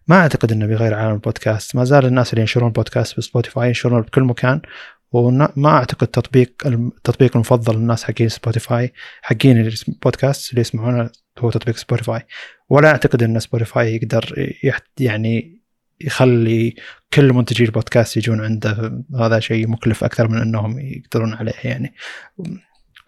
ما 0.09 0.17
أعتقد 0.17 0.53
إنه 0.53 0.67
بيغير 0.67 0.95
عالم 0.95 1.15
البودكاست. 1.15 1.77
ما 1.77 1.85
زال 1.85 2.07
الناس 2.07 2.31
اللي 2.31 2.41
ينشرون 2.41 2.71
بودكاست 2.73 3.17
بسبوتيفاي 3.19 3.69
ينشرون 3.69 4.03
بكل 4.03 4.23
مكان 4.23 4.61
وما 5.13 5.69
أعتقد 5.69 6.07
تطبيق 6.07 6.67
التطبيق 6.67 7.37
المفضل 7.37 7.77
للناس 7.77 8.05
حقين 8.05 8.29
سبوتيفاي 8.29 8.93
حقين 9.23 9.61
البودكاست 9.89 10.51
اللي 10.51 10.61
يسمعونه 10.61 11.11
هو 11.39 11.51
تطبيق 11.51 11.77
سبوتيفاي. 11.77 12.21
ولا 12.69 12.89
أعتقد 12.89 13.23
إن 13.23 13.39
سبوتيفاي 13.41 13.95
يقدر 13.95 14.53
يعني 15.01 15.57
يخلي 16.01 16.75
كل 17.13 17.33
منتجي 17.33 17.65
البودكاست 17.65 18.17
يجون 18.17 18.41
عنده. 18.45 19.05
هذا 19.21 19.41
شيء 19.41 19.69
مكلف 19.69 20.05
أكثر 20.05 20.29
من 20.29 20.39
إنهم 20.39 20.79
يقدرون 20.79 21.35
عليه 21.35 21.53
يعني. 21.65 21.95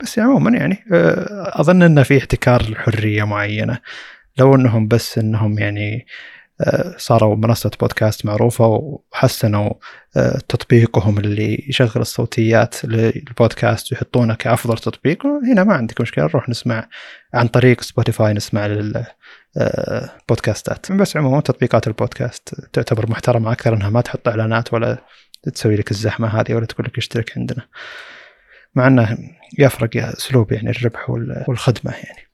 بس 0.03 0.19
عموما 0.19 0.59
يعني 0.59 0.85
آه، 0.93 1.61
أظن 1.61 1.83
إنه 1.83 2.03
في 2.03 2.19
احتكار 2.19 2.61
الحريه 2.61 3.25
معينة. 3.25 3.79
لو 4.39 4.55
إنهم 4.55 4.89
بس 4.89 5.19
إنهم 5.19 5.59
يعني 5.59 6.07
آه، 6.61 6.95
صاروا 6.99 7.37
منصة 7.37 7.71
بودكاست 7.81 8.27
معروفة 8.27 8.67
وحسنوا 8.67 9.71
آه، 10.17 10.39
تطبيقهم 10.49 11.19
اللي 11.19 11.65
يشغل 11.69 12.01
الصوتيات 12.01 12.85
للبودكاست 12.85 13.93
ويحطونه 13.93 14.35
كأفضل 14.35 14.79
تطبيق 14.79 15.27
هنا 15.27 15.65
ما 15.65 15.75
عندك 15.75 16.01
مشكلة 16.01 16.25
نروح 16.25 16.49
نسمع 16.49 16.89
عن 17.35 17.47
طريق 17.49 17.81
سبوتيفاي 17.81 18.33
نسمع 18.33 18.67
للبودكاستات 19.57 20.93
بس 20.93 21.17
عموما 21.17 21.41
تطبيقات 21.41 21.87
البودكاست 21.87 22.55
تعتبر 22.73 23.11
محترمة 23.11 23.53
أكثر 23.53 23.75
أنها 23.75 23.91
ما 23.91 24.01
تحط 24.01 24.29
إعلانات 24.29 24.75
ولا 24.75 24.99
تسوي 25.55 25.77
لك 25.77 25.91
الزحمة 25.91 26.41
هذه 26.41 26.55
ولا 26.55 26.67
تقول 26.67 26.87
لك 26.87 26.99
اشترك 26.99 27.33
عندنا. 27.39 27.63
مع 28.75 28.87
انه 28.87 29.19
يفرق 29.59 29.91
اسلوب 29.97 30.53
يعني 30.53 30.71
الربح 30.71 31.11
والخدمة 31.49 31.93
يعني 31.93 32.29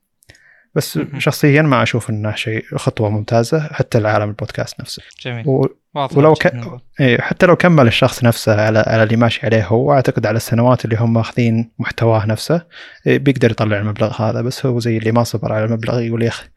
بس 0.75 0.99
شخصيا 1.19 1.63
ما 1.63 1.83
أشوف 1.83 2.11
إنه 2.11 2.35
شيء 2.35 2.65
خطوة 2.77 3.11
ممتازة 3.11 3.69
حتى 3.73 4.01
لعالم 4.01 4.29
البودكاست 4.29 4.81
نفسه 4.81 5.03
جميل 5.21 5.49
و... 5.49 5.67
ولو 5.95 6.35
ك... 6.35 6.53
إيه 7.01 7.21
حتى 7.21 7.47
لو 7.47 7.57
كمل 7.57 7.87
الشخص 7.87 8.25
نفسه 8.25 8.67
على 8.67 8.79
على 8.87 9.03
اللي 9.03 9.17
ماشي 9.17 9.47
عليه 9.47 9.67
هو 9.67 9.93
أعتقد 9.93 10.27
على 10.27 10.37
السنوات 10.37 10.85
اللي 10.85 10.97
هم 10.97 11.13
ماخذين 11.13 11.71
محتواه 11.79 12.27
نفسه 12.27 12.67
إيه 13.07 13.19
بيقدر 13.19 13.51
يطلع 13.51 13.79
المبلغ 13.79 14.23
هذا 14.23 14.43
بس 14.43 14.67
هو 14.67 14.81
زي 14.81 14.99
اللي 14.99 15.13
ما 15.13 15.25
صبر 15.25 15.53
على 15.53 15.65
المبلغ 15.65 16.01
يقول 16.01 16.23
ياخ 16.23 16.49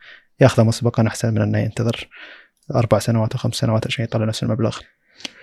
ياخذه 0.41 0.63
مسبقا 0.63 1.07
أحسن 1.07 1.33
من 1.33 1.41
إنه 1.41 1.59
ينتظر 1.59 2.07
أربع 2.75 2.99
سنوات 2.99 3.31
أو 3.33 3.39
خمس 3.39 3.55
سنوات 3.55 3.87
عشان 3.87 4.03
يطلع 4.03 4.25
نفس 4.25 4.43
المبلغ. 4.43 4.77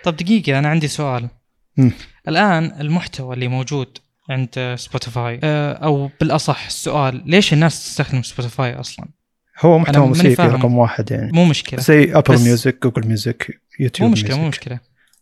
طب 0.04 0.16
دقيقة 0.16 0.58
أنا 0.58 0.68
عندي 0.68 0.88
سؤال. 0.88 1.28
م. 1.76 1.90
الآن 2.28 2.80
المحتوى 2.80 3.34
اللي 3.34 3.48
موجود 3.48 3.98
عند 4.30 4.74
سبوتيفاي 4.78 5.40
آه، 5.44 5.72
أو 5.72 6.10
بالأصح 6.20 6.66
السؤال 6.66 7.22
ليش 7.26 7.52
الناس 7.52 7.84
تستخدم 7.84 8.22
سبوتيفاي 8.22 8.74
أصلا؟ 8.80 9.06
هو 9.60 9.78
محتوى 9.78 10.06
موسيقي 10.06 10.48
رقم 10.48 10.76
واحد 10.76 11.10
يعني. 11.10 11.32
مو 11.32 11.44
مشكلة. 11.44 11.80
زي 11.80 12.14
ابل 12.14 12.40
ميوزك 12.40 12.82
جوجل 12.82 13.08
ميوزك 13.08 13.60
يوتيوب 13.80 14.08
مو 14.08 14.12
مشكلة 14.12 14.38
مو 14.38 14.48
مشكلة. 14.48 14.80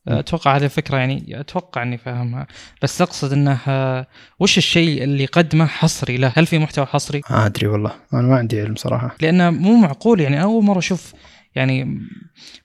أتوقع 0.08 0.56
هذه 0.56 0.64
الفكرة 0.64 0.96
يعني 0.96 1.40
أتوقع 1.40 1.82
إني 1.82 1.98
فاهمها. 1.98 2.46
بس 2.82 3.02
أقصد 3.02 3.32
انه 3.32 3.58
آه، 3.68 4.06
وش 4.40 4.58
الشيء 4.58 5.04
اللي 5.04 5.26
قدمه 5.26 5.66
حصري 5.66 6.16
له؟ 6.16 6.32
هل 6.36 6.46
في 6.46 6.58
محتوى 6.58 6.86
حصري؟ 6.86 7.20
ما 7.30 7.46
أدري 7.46 7.66
والله. 7.66 7.92
أنا 8.12 8.22
ما 8.22 8.36
عندي 8.36 8.60
علم 8.60 8.74
صراحة. 8.74 9.16
لأنه 9.20 9.50
مو 9.50 9.76
معقول 9.76 10.20
يعني. 10.20 10.42
أول 10.42 10.64
مرة 10.64 10.78
أشوف 10.78 11.12
يعني 11.54 12.00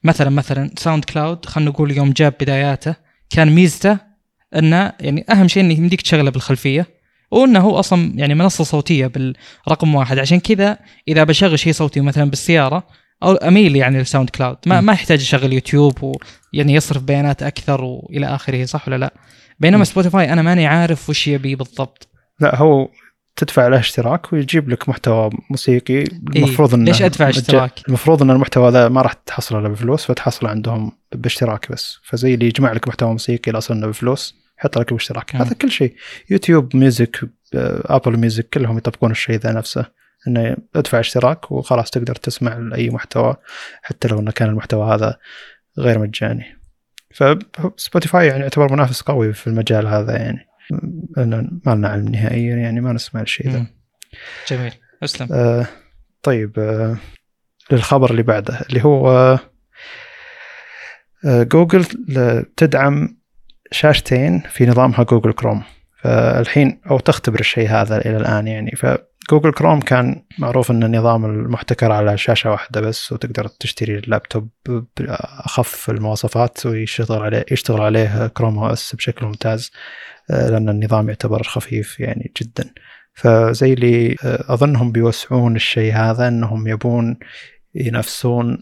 مثلا 0.04 0.30
مثلا 0.30 0.70
ساوند 0.78 1.04
كلاود 1.04 1.46
خلينا 1.46 1.70
نقول 1.70 1.96
يوم 1.96 2.12
جاب 2.12 2.34
بداياته 2.40 2.94
كان 3.30 3.54
ميزته 3.54 4.07
انه 4.56 4.92
يعني 5.00 5.24
أهم 5.30 5.48
شيء 5.48 5.62
انه 5.62 5.74
يمديك 5.74 6.02
تشغله 6.02 6.30
بالخلفية 6.30 6.86
وأنه 7.30 7.60
هو 7.60 7.78
أصلا 7.78 8.12
يعني 8.14 8.34
منصة 8.34 8.64
صوتية 8.64 9.06
بالرقم 9.06 9.94
واحد. 9.94 10.18
عشان 10.18 10.40
كذا 10.40 10.78
إذا 11.08 11.24
بشغل 11.24 11.58
شيء 11.58 11.72
صوتي 11.72 12.00
مثلا 12.00 12.30
بالسيارة 12.30 12.86
أو 13.22 13.32
أميل 13.32 13.76
يعني 13.76 13.98
للساوند 13.98 14.30
كلاود 14.30 14.56
ما, 14.66 14.80
ما 14.80 14.92
يحتاج 14.92 15.20
يشغل 15.20 15.52
يوتيوب 15.52 16.14
ويعني 16.54 16.74
يصرف 16.74 17.02
بيانات 17.02 17.42
أكثر 17.42 17.84
والى 17.84 18.26
آخره 18.26 18.64
صح 18.64 18.88
ولا 18.88 18.96
لا؟ 18.96 19.14
بينما 19.60 19.84
سبوتيفاي 19.84 20.32
أنا 20.32 20.42
ماني 20.42 20.66
عارف 20.66 21.10
وش 21.10 21.28
يبي 21.28 21.54
بالضبط. 21.54 22.08
لا 22.40 22.56
هو 22.56 22.88
تدفع 23.38 23.68
له 23.68 23.78
اشتراك 23.78 24.32
ويجيب 24.32 24.68
لك 24.68 24.88
محتوى 24.88 25.30
موسيقي. 25.50 25.94
إيه، 25.94 26.06
المفروض 26.36 26.74
إنه 26.74 26.84
ليش 26.84 27.02
أدفع 27.02 27.28
اشتراك؟ 27.28 27.72
المفروض 27.88 28.22
إن 28.22 28.30
المحتوى 28.30 28.70
ذا 28.70 28.88
ما 28.88 29.02
راح 29.02 29.12
تحصل 29.12 29.58
إلا 29.58 29.68
بفلوس 29.68 30.04
فتحصل 30.04 30.46
عندهم 30.46 30.92
باشتراك 31.12 31.72
بس. 31.72 31.98
فزي 32.02 32.34
اللي 32.34 32.46
يجمع 32.46 32.72
لك 32.72 32.88
محتوى 32.88 33.10
موسيقي 33.12 33.50
الاصل 33.50 33.74
إنه 33.74 33.86
بفلوس 33.86 34.34
يحط 34.58 34.78
لك 34.78 34.92
باشتراك. 34.92 35.36
هذا 35.36 35.54
كل 35.54 35.70
شيء. 35.70 35.94
يوتيوب 36.30 36.76
ميوزك 36.76 37.28
آبل 37.54 38.16
ميوزك 38.16 38.48
كلهم 38.48 38.78
يطبقون 38.78 39.10
الشيء 39.10 39.36
ذا 39.36 39.52
نفسه 39.52 39.86
إنه 40.28 40.56
ادفع 40.76 41.00
اشتراك 41.00 41.52
وخلاص 41.52 41.90
تقدر 41.90 42.14
تسمع 42.14 42.70
اي 42.74 42.90
محتوى 42.90 43.36
حتى 43.82 44.08
لو 44.08 44.18
إنه 44.18 44.30
كان 44.30 44.48
المحتوى 44.48 44.94
هذا 44.94 45.18
غير 45.78 45.98
مجاني. 45.98 46.58
فسبوتيفاي 47.14 48.26
يعني 48.26 48.42
يعتبر 48.42 48.72
منافس 48.72 49.00
قوي 49.00 49.32
في 49.32 49.46
المجال 49.46 49.86
هذا 49.86 50.16
يعني. 50.16 50.47
ما 51.66 51.74
لنا 51.74 51.88
علم 51.88 52.08
نهائيا 52.08 52.56
يعني 52.56 52.80
ما 52.80 52.92
نسمع 52.92 53.20
الشيء 53.20 53.50
ذا. 53.50 53.66
جميل. 54.48 54.72
أسلم. 55.02 55.28
آه 55.32 55.66
طيب 56.22 56.58
آه 56.58 56.96
للخبر 57.70 58.10
اللي 58.10 58.22
بعده 58.22 58.60
اللي 58.68 58.84
هو 58.84 59.08
آه 61.24 61.42
جوجل 61.42 61.84
تدعم 62.56 63.18
شاشتين 63.72 64.40
في 64.40 64.66
نظامها 64.66 65.02
جوجل 65.02 65.32
كروم. 65.32 65.62
فالحين 66.02 66.80
أو 66.90 66.98
تختبر 66.98 67.40
الشيء 67.40 67.68
هذا 67.68 67.98
إلى 67.98 68.16
الآن 68.16 68.46
يعني. 68.48 68.72
جوجل 69.30 69.52
كروم 69.52 69.80
كان 69.80 70.22
معروف 70.38 70.70
إن 70.70 70.82
النظام 70.82 71.24
المحتكر 71.24 71.92
على 71.92 72.18
شاشة 72.18 72.50
واحدة 72.50 72.80
بس 72.80 73.12
وتقدر 73.12 73.48
تشتري 73.48 73.98
اللابتوب 73.98 74.48
بأخف 74.96 75.90
المواصفات 75.90 76.66
ويشتغل 76.66 77.22
عليه 77.22 77.44
يشتغل 77.50 77.80
عليه 77.80 78.26
كروم 78.26 78.58
OS 78.58 78.94
بشكل 78.96 79.26
ممتاز 79.26 79.70
آه، 80.30 80.50
لأن 80.50 80.68
النظام 80.68 81.08
يعتبر 81.08 81.42
خفيف 81.42 82.00
يعني 82.00 82.32
جدا. 82.42 82.70
فزي 83.14 83.72
اللي 83.72 84.16
آه، 84.24 84.54
أظنهم 84.54 84.92
بيوسعون 84.92 85.56
الشيء 85.56 85.92
هذا 85.92 86.28
إنهم 86.28 86.68
يبون 86.68 87.16
ينافسون 87.74 88.58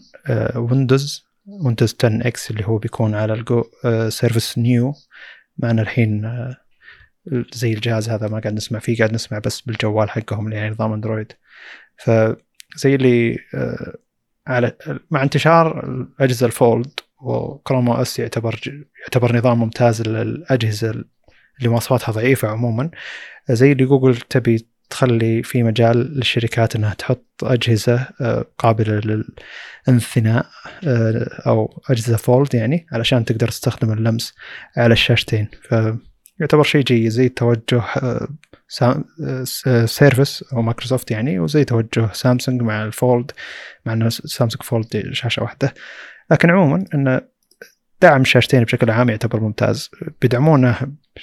ويندوز 0.55 1.27
ويندوز 1.45 1.95
10 2.03 2.27
X 2.27 2.51
اللي 2.51 2.67
هو 2.67 2.77
بيكون 2.77 3.15
على 3.15 3.33
ال 3.33 3.63
Surface 4.09 4.57
Neo 4.57 4.93
معنا 5.57 5.81
الحين 5.81 6.25
زي 7.53 7.73
الجهاز 7.73 8.09
هذا 8.09 8.27
ما 8.27 8.39
قاعد 8.39 8.53
نسمع 8.53 8.79
فيه 8.79 8.97
قاعد 8.97 9.13
نسمع 9.13 9.39
بس 9.39 9.61
بالجوال 9.61 10.09
حقهم 10.09 10.45
اللي 10.45 10.55
يعني 10.55 10.69
نظام 10.69 10.93
أندرويد. 10.93 11.33
فزي 11.97 12.95
اللي 12.95 13.37
آه، 13.53 13.95
على 14.47 14.73
مع 15.11 15.23
انتشار 15.23 15.85
الأجهزة 15.89 16.45
ال 16.45 16.56
fold 16.56 16.99
وكروم 17.21 17.89
OS 17.89 18.19
يعتبر 18.19 18.59
يعتبر 19.01 19.35
نظام 19.37 19.59
ممتاز 19.59 20.01
للأجهزة 20.01 20.89
اللي 20.91 21.69
مواصفاتها 21.69 22.11
ضعيفة 22.11 22.47
عموما. 22.47 22.91
زي 23.49 23.71
اللي 23.71 23.85
جوجل 23.85 24.15
تبي 24.17 24.67
تخلي 24.89 25.43
في 25.43 25.63
مجال 25.63 25.97
للشركات 25.97 26.75
إنها 26.75 26.93
تحط 26.93 27.25
أجهزة 27.43 28.07
آه، 28.21 28.45
قابلة 28.57 29.23
للانثناء 29.87 30.45
آه، 30.87 31.41
أو 31.47 31.81
أجهزة 31.89 32.17
fold 32.17 32.55
يعني 32.55 32.87
علشان 32.91 33.25
تقدر 33.25 33.47
تستخدم 33.47 33.93
اللمس 33.93 34.33
على 34.77 34.93
الشاشتين. 34.93 35.47
ف 35.69 35.75
يعتبر 36.39 36.63
شيء 36.63 36.83
جيد 36.83 37.09
زي 37.09 37.29
توجه 37.29 37.83
سيرفس 39.85 40.43
أو 40.53 40.61
مايكروسوفت 40.61 41.11
يعني 41.11 41.39
وزي 41.39 41.63
توجه 41.63 42.09
سامسونج 42.13 42.61
مع 42.61 42.83
الفولد 42.83 43.31
مع 43.85 43.93
إنه 43.93 44.09
سامسونج 44.09 44.63
فولد 44.63 45.09
شاشة 45.11 45.43
واحدة. 45.43 45.73
لكن 46.31 46.49
عموما 46.49 46.85
إنه 46.93 47.21
دعم 48.01 48.21
الشاشتين 48.21 48.63
بشكل 48.63 48.91
عام 48.91 49.09
يعتبر 49.09 49.39
ممتاز. 49.39 49.91
بيدعمونه 50.21 50.77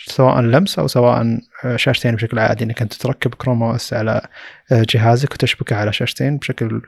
سواء 0.06 0.40
لمس 0.40 0.78
أو 0.78 0.86
سواء 0.86 1.38
شاشتين 1.76 2.14
بشكل 2.14 2.38
عادي. 2.38 2.64
إنك 2.64 2.82
أنت 2.82 2.94
تركب 2.94 3.34
كروم 3.34 3.62
OS 3.62 3.92
على 3.92 4.28
جهازك 4.72 5.32
وتشبكه 5.32 5.76
على 5.76 5.92
شاشتين 5.92 6.38
بشكل 6.38 6.82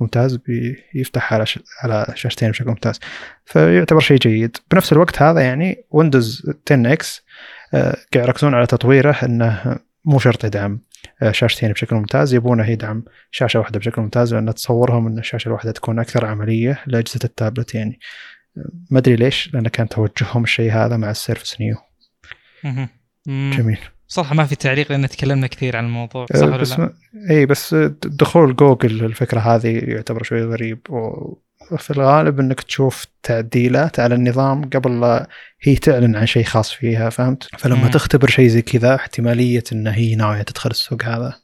ممتاز 0.00 0.36
بيفتح 0.36 1.32
على 1.32 1.44
على 1.82 2.06
شاشتين 2.14 2.50
بشكل 2.50 2.68
ممتاز. 2.68 3.00
فيعتبر 3.44 4.00
شيء 4.00 4.18
جيد. 4.18 4.56
بنفس 4.70 4.92
الوقت 4.92 5.22
هذا 5.22 5.40
يعني 5.40 5.84
Windows 5.90 6.52
10 6.70 6.92
إكس 6.92 7.24
قاعد 7.72 7.96
يركزون 8.16 8.54
على 8.54 8.66
تطويره 8.66 9.16
إنه 9.22 9.76
مو 10.04 10.18
شرط 10.18 10.44
يدعم 10.44 10.80
آه، 11.22 11.30
شاشتين 11.30 11.72
بشكل 11.72 11.96
ممتاز 11.96 12.34
يبونه 12.34 12.70
يدعم 12.70 13.04
شاشة 13.30 13.58
واحدة 13.58 13.78
بشكل 13.78 14.02
ممتاز 14.02 14.34
لأن 14.34 14.54
تصورهم 14.54 15.06
إن 15.06 15.18
الشاشة 15.18 15.48
الواحدة 15.48 15.72
تكون 15.72 15.98
أكثر 15.98 16.26
عملية 16.26 16.82
لأجهزة 16.86 17.20
التابلت 17.24 17.74
يعني. 17.74 18.00
ما 18.90 18.98
أدري 18.98 19.16
ليش 19.16 19.54
لأن 19.54 19.68
كان 19.68 19.88
توجههم 19.88 20.44
الشيء 20.44 20.72
هذا 20.72 20.96
مع 20.96 21.10
السيرفس 21.10 21.60
نيو. 21.60 21.76
جميل. 23.28 23.78
صراحة 24.06 24.34
ما 24.34 24.44
في 24.44 24.56
تعليق 24.56 24.92
لأن 24.92 25.08
تكلمنا 25.08 25.46
كثير 25.46 25.76
عن 25.76 25.84
الموضوع 25.84 26.26
صح 26.26 26.46
ولا 26.46 26.56
بس 26.56 26.78
لا؟ 26.78 26.92
اي 27.30 27.46
بس 27.46 27.74
دخول 28.04 28.56
جوجل 28.56 29.04
الفكرة 29.04 29.40
هذه 29.40 29.78
يعتبر 29.78 30.22
شوي 30.22 30.42
غريب 30.42 30.78
وفي 31.72 31.90
الغالب 31.90 32.40
إنك 32.40 32.60
تشوف 32.60 33.06
تعديلات 33.22 34.00
على 34.00 34.14
النظام 34.14 34.70
قبل 34.70 35.00
لا 35.00 35.28
هي 35.62 35.76
تعلن 35.76 36.16
عن 36.16 36.26
شيء 36.26 36.44
خاص 36.44 36.72
فيها 36.72 37.10
فهمت؟ 37.10 37.48
فلما 37.58 37.84
مم. 37.84 37.90
تختبر 37.90 38.28
شيء 38.28 38.48
زي 38.48 38.62
كذا 38.62 38.94
احتمالية 38.94 39.64
إن 39.72 39.86
هي 39.86 40.14
ناوية 40.14 40.42
تدخل 40.42 40.70
السوق 40.70 41.04
هذا 41.04 41.34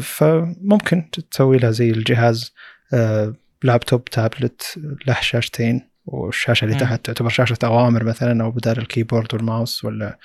فممكن 0.00 1.10
تسوي 1.30 1.58
لها 1.58 1.70
زي 1.70 1.90
الجهاز 1.90 2.54
آه، 2.94 3.34
لابتوب 3.62 4.04
تابلت 4.04 4.78
له 5.06 5.16
شاشتين 5.20 5.88
والشاشة 6.06 6.64
اللي 6.64 6.76
تحت 6.76 7.04
تعتبر 7.04 7.28
شاشة 7.28 7.58
أوامر 7.64 8.04
مثلا 8.04 8.44
أو 8.44 8.50
بدال 8.50 8.78
الكيبورد 8.78 9.34
والماوس 9.34 9.84
ولا 9.84 10.18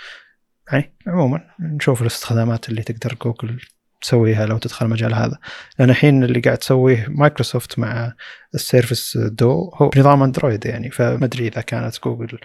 يعني 0.72 0.94
عموما 1.08 1.42
نشوف 1.60 2.02
الاستخدامات 2.02 2.70
اللي 2.70 2.82
تقدر 2.82 3.18
جوجل 3.22 3.60
تسويها 4.02 4.46
لو 4.46 4.58
تدخل 4.58 4.86
المجال 4.86 5.14
هذا 5.14 5.38
لأن 5.80 5.90
الحين 5.90 6.24
اللي 6.24 6.40
قاعد 6.40 6.58
تسويه 6.58 7.06
مايكروسوفت 7.10 7.80
مع 7.80 8.14
السيرفس 8.56 9.18
دو 9.18 9.72
هو 9.76 9.92
نظام 9.98 10.24
اندرويد 10.24 10.66
يعني 10.66 10.92
فما 10.92 11.26
أدري 11.26 11.48
إذا 11.48 11.62
كانت 11.62 12.00
جوجل 12.04 12.40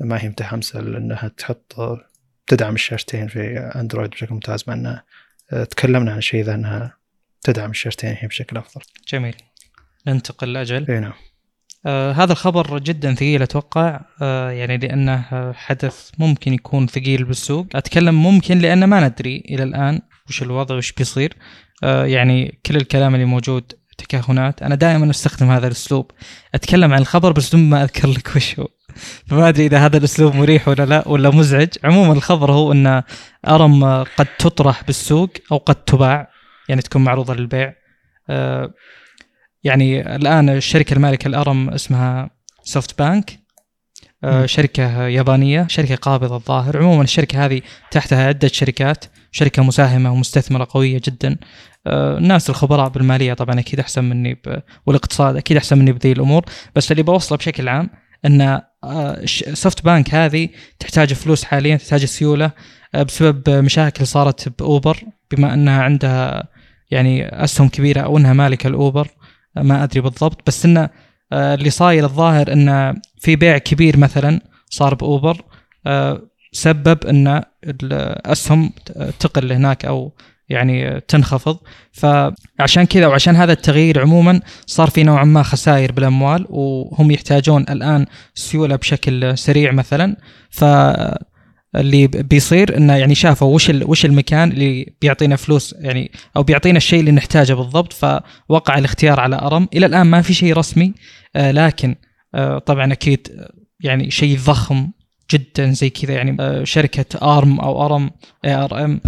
ما 0.00 0.22
هي 0.22 0.28
متحمسة 0.28 0.80
لأنها 0.80 1.28
تحط 1.28 1.74
تدعم 2.46 2.74
الشاشتين 2.74 3.28
في 3.28 3.58
اندرويد 3.58 4.10
بشكل 4.10 4.34
ممتاز 4.34 4.64
مع 4.66 4.74
إنها 4.74 5.04
تكلمنا 5.70 6.12
عن 6.12 6.20
شيء 6.20 6.44
ذا 6.44 6.54
إنها 6.54 6.96
تدعم 7.42 7.70
الشاشتين 7.70 8.16
هي 8.18 8.28
بشكل 8.28 8.56
أفضل. 8.56 8.84
جميل. 9.08 9.36
ننتقل 10.06 10.52
لأجل. 10.52 10.86
إي 10.90 11.00
نعم. 11.00 11.12
آه 11.86 12.12
هذا 12.12 12.32
الخبر 12.32 12.78
جدا 12.78 13.14
ثقيل 13.14 13.42
أتوقع 13.42 14.00
آه 14.22 14.50
يعني 14.50 14.76
لأنه 14.76 15.52
حدث 15.52 16.10
ممكن 16.18 16.52
يكون 16.52 16.86
ثقيل 16.86 17.24
بالسوق 17.24 17.66
أتكلم 17.74 18.22
ممكن 18.22 18.58
لأن 18.58 18.84
ما 18.84 19.08
ندري 19.08 19.42
إلى 19.48 19.62
الآن 19.62 20.00
وش 20.28 20.42
الوضع 20.42 20.74
وش 20.74 20.92
بيصير. 20.92 21.34
آه 21.84 22.04
يعني 22.04 22.58
كل 22.66 22.76
الكلام 22.76 23.14
اللي 23.14 23.26
موجود 23.26 23.72
تكهنات. 23.98 24.62
أنا 24.62 24.74
دائما 24.74 25.10
أستخدم 25.10 25.50
هذا 25.50 25.66
الأسلوب. 25.66 26.10
أتكلم 26.54 26.92
عن 26.92 27.00
الخبر 27.00 27.32
بس 27.32 27.52
دون 27.52 27.70
ما 27.70 27.82
أذكر 27.82 28.08
لك 28.08 28.36
وش 28.36 28.60
هو. 28.60 28.68
فما 29.26 29.48
أدري 29.48 29.66
إذا 29.66 29.78
هذا 29.78 29.96
الأسلوب 29.96 30.34
مريح 30.34 30.68
ولا 30.68 30.86
لا 30.86 31.08
ولا 31.08 31.30
مزعج. 31.30 31.68
عموما 31.84 32.12
الخبر 32.12 32.52
هو 32.52 32.72
إن 32.72 33.02
أرم 33.48 33.84
قد 34.02 34.26
تطرح 34.38 34.84
بالسوق 34.84 35.30
أو 35.52 35.56
قد 35.56 35.74
تباع 35.74 36.30
يعني 36.68 36.82
تكون 36.82 37.04
معروضة 37.04 37.34
للبيع. 37.34 37.74
آه 38.30 38.74
يعني 39.64 40.16
الآن 40.16 40.48
الشركة 40.48 40.94
المالكة 40.94 41.28
الأرم 41.28 41.70
اسمها 41.70 42.30
سوفت 42.62 42.98
بانك 42.98 43.45
آه 44.26 44.46
شركة 44.46 45.06
يابانية 45.06 45.66
شركة 45.68 45.94
قابضة 45.94 46.36
الظاهر. 46.36 46.78
عموما 46.78 47.02
الشركة 47.02 47.44
هذه 47.44 47.60
تحتها 47.90 48.28
عدة 48.28 48.48
شركات 48.48 49.04
شركة 49.32 49.62
مساهمة 49.62 50.12
ومستثمرة 50.12 50.66
قوية 50.70 51.00
جدا. 51.04 51.36
آه 51.86 52.18
الناس 52.18 52.50
الخبراء 52.50 52.88
بالمالية 52.88 53.32
طبعا 53.34 53.60
أكيد 53.60 53.80
أحسن 53.80 54.04
مني 54.04 54.34
ب... 54.34 54.62
والاقتصاد 54.86 55.36
أكيد 55.36 55.56
أحسن 55.56 55.78
مني 55.78 55.92
بذي 55.92 56.12
الأمور. 56.12 56.44
بس 56.74 56.92
اللي 56.92 57.02
بوصله 57.02 57.38
بشكل 57.38 57.68
عام 57.68 57.90
إن 58.26 58.60
سوفت 59.54 59.84
بانك 59.84 60.14
هذه 60.14 60.48
تحتاج 60.78 61.12
فلوس 61.12 61.44
حاليا 61.44 61.76
تحتاج 61.76 62.04
سيولة 62.04 62.50
آه، 62.94 63.02
بسبب 63.02 63.50
مشاكل 63.50 64.06
صارت 64.06 64.48
بأوبر. 64.58 65.02
بما 65.30 65.54
أنها 65.54 65.82
عندها 65.82 66.48
يعني 66.90 67.44
أسهم 67.44 67.68
كبيرة 67.68 68.00
أو 68.00 68.18
أنها 68.18 68.32
مالكة 68.32 68.68
الأوبر 68.68 69.08
ما 69.56 69.84
أدري 69.84 70.00
بالضبط. 70.00 70.46
بس 70.46 70.66
آه، 71.32 71.54
اللي 71.54 71.70
صاير 71.70 72.04
الظاهر 72.04 72.52
انه 72.52 72.94
في 73.18 73.36
بيع 73.36 73.58
كبير 73.58 73.96
مثلا 73.96 74.40
صار 74.70 74.94
بأوبر 74.94 75.42
آه، 75.86 76.22
سبب 76.52 77.06
إن 77.06 77.42
الأسهم 77.64 78.72
تقل 79.18 79.52
هناك 79.52 79.84
أو 79.84 80.12
يعني 80.48 81.00
تنخفض. 81.00 81.58
فعشان 81.92 82.84
كذا 82.84 83.06
وعشان 83.06 83.36
هذا 83.36 83.52
التغيير 83.52 84.00
عموما 84.00 84.40
صار 84.66 84.90
في 84.90 85.02
نوعا 85.02 85.24
ما 85.24 85.42
خسائر 85.42 85.92
بالأموال 85.92 86.46
وهم 86.48 87.10
يحتاجون 87.10 87.62
الآن 87.62 88.06
سيولة 88.34 88.76
بشكل 88.76 89.38
سريع 89.38 89.72
مثلا. 89.72 90.16
ف 90.50 90.64
اللي 91.76 92.06
بيصير 92.06 92.76
إنه 92.76 92.96
يعني 92.96 93.14
شافوا 93.14 93.54
وش 93.54 93.70
وش 93.70 94.04
المكان 94.04 94.50
اللي 94.50 94.92
بيعطينا 95.00 95.36
فلوس 95.36 95.74
يعني 95.78 96.10
أو 96.36 96.42
بيعطينا 96.42 96.76
الشيء 96.76 97.00
اللي 97.00 97.12
نحتاجه 97.12 97.54
بالضبط 97.54 97.92
فوقع 97.92 98.78
الاختيار 98.78 99.20
على 99.20 99.36
أرم. 99.36 99.68
إلى 99.74 99.86
الآن 99.86 100.06
ما 100.06 100.22
في 100.22 100.34
شيء 100.34 100.56
رسمي 100.56 100.94
آه 101.36 101.50
لكن 101.50 101.94
طبعا 102.66 102.92
أكيد 102.92 103.46
يعني 103.80 104.10
شيء 104.10 104.38
ضخم 104.38 104.90
جدا 105.30 105.70
زي 105.70 105.90
كذا 105.90 106.14
يعني 106.14 106.36
آه 106.40 106.64
شركة 106.64 107.36
أرم 107.38 107.60
أو 107.60 107.86
أرم 107.86 108.10
ARM 108.44 109.00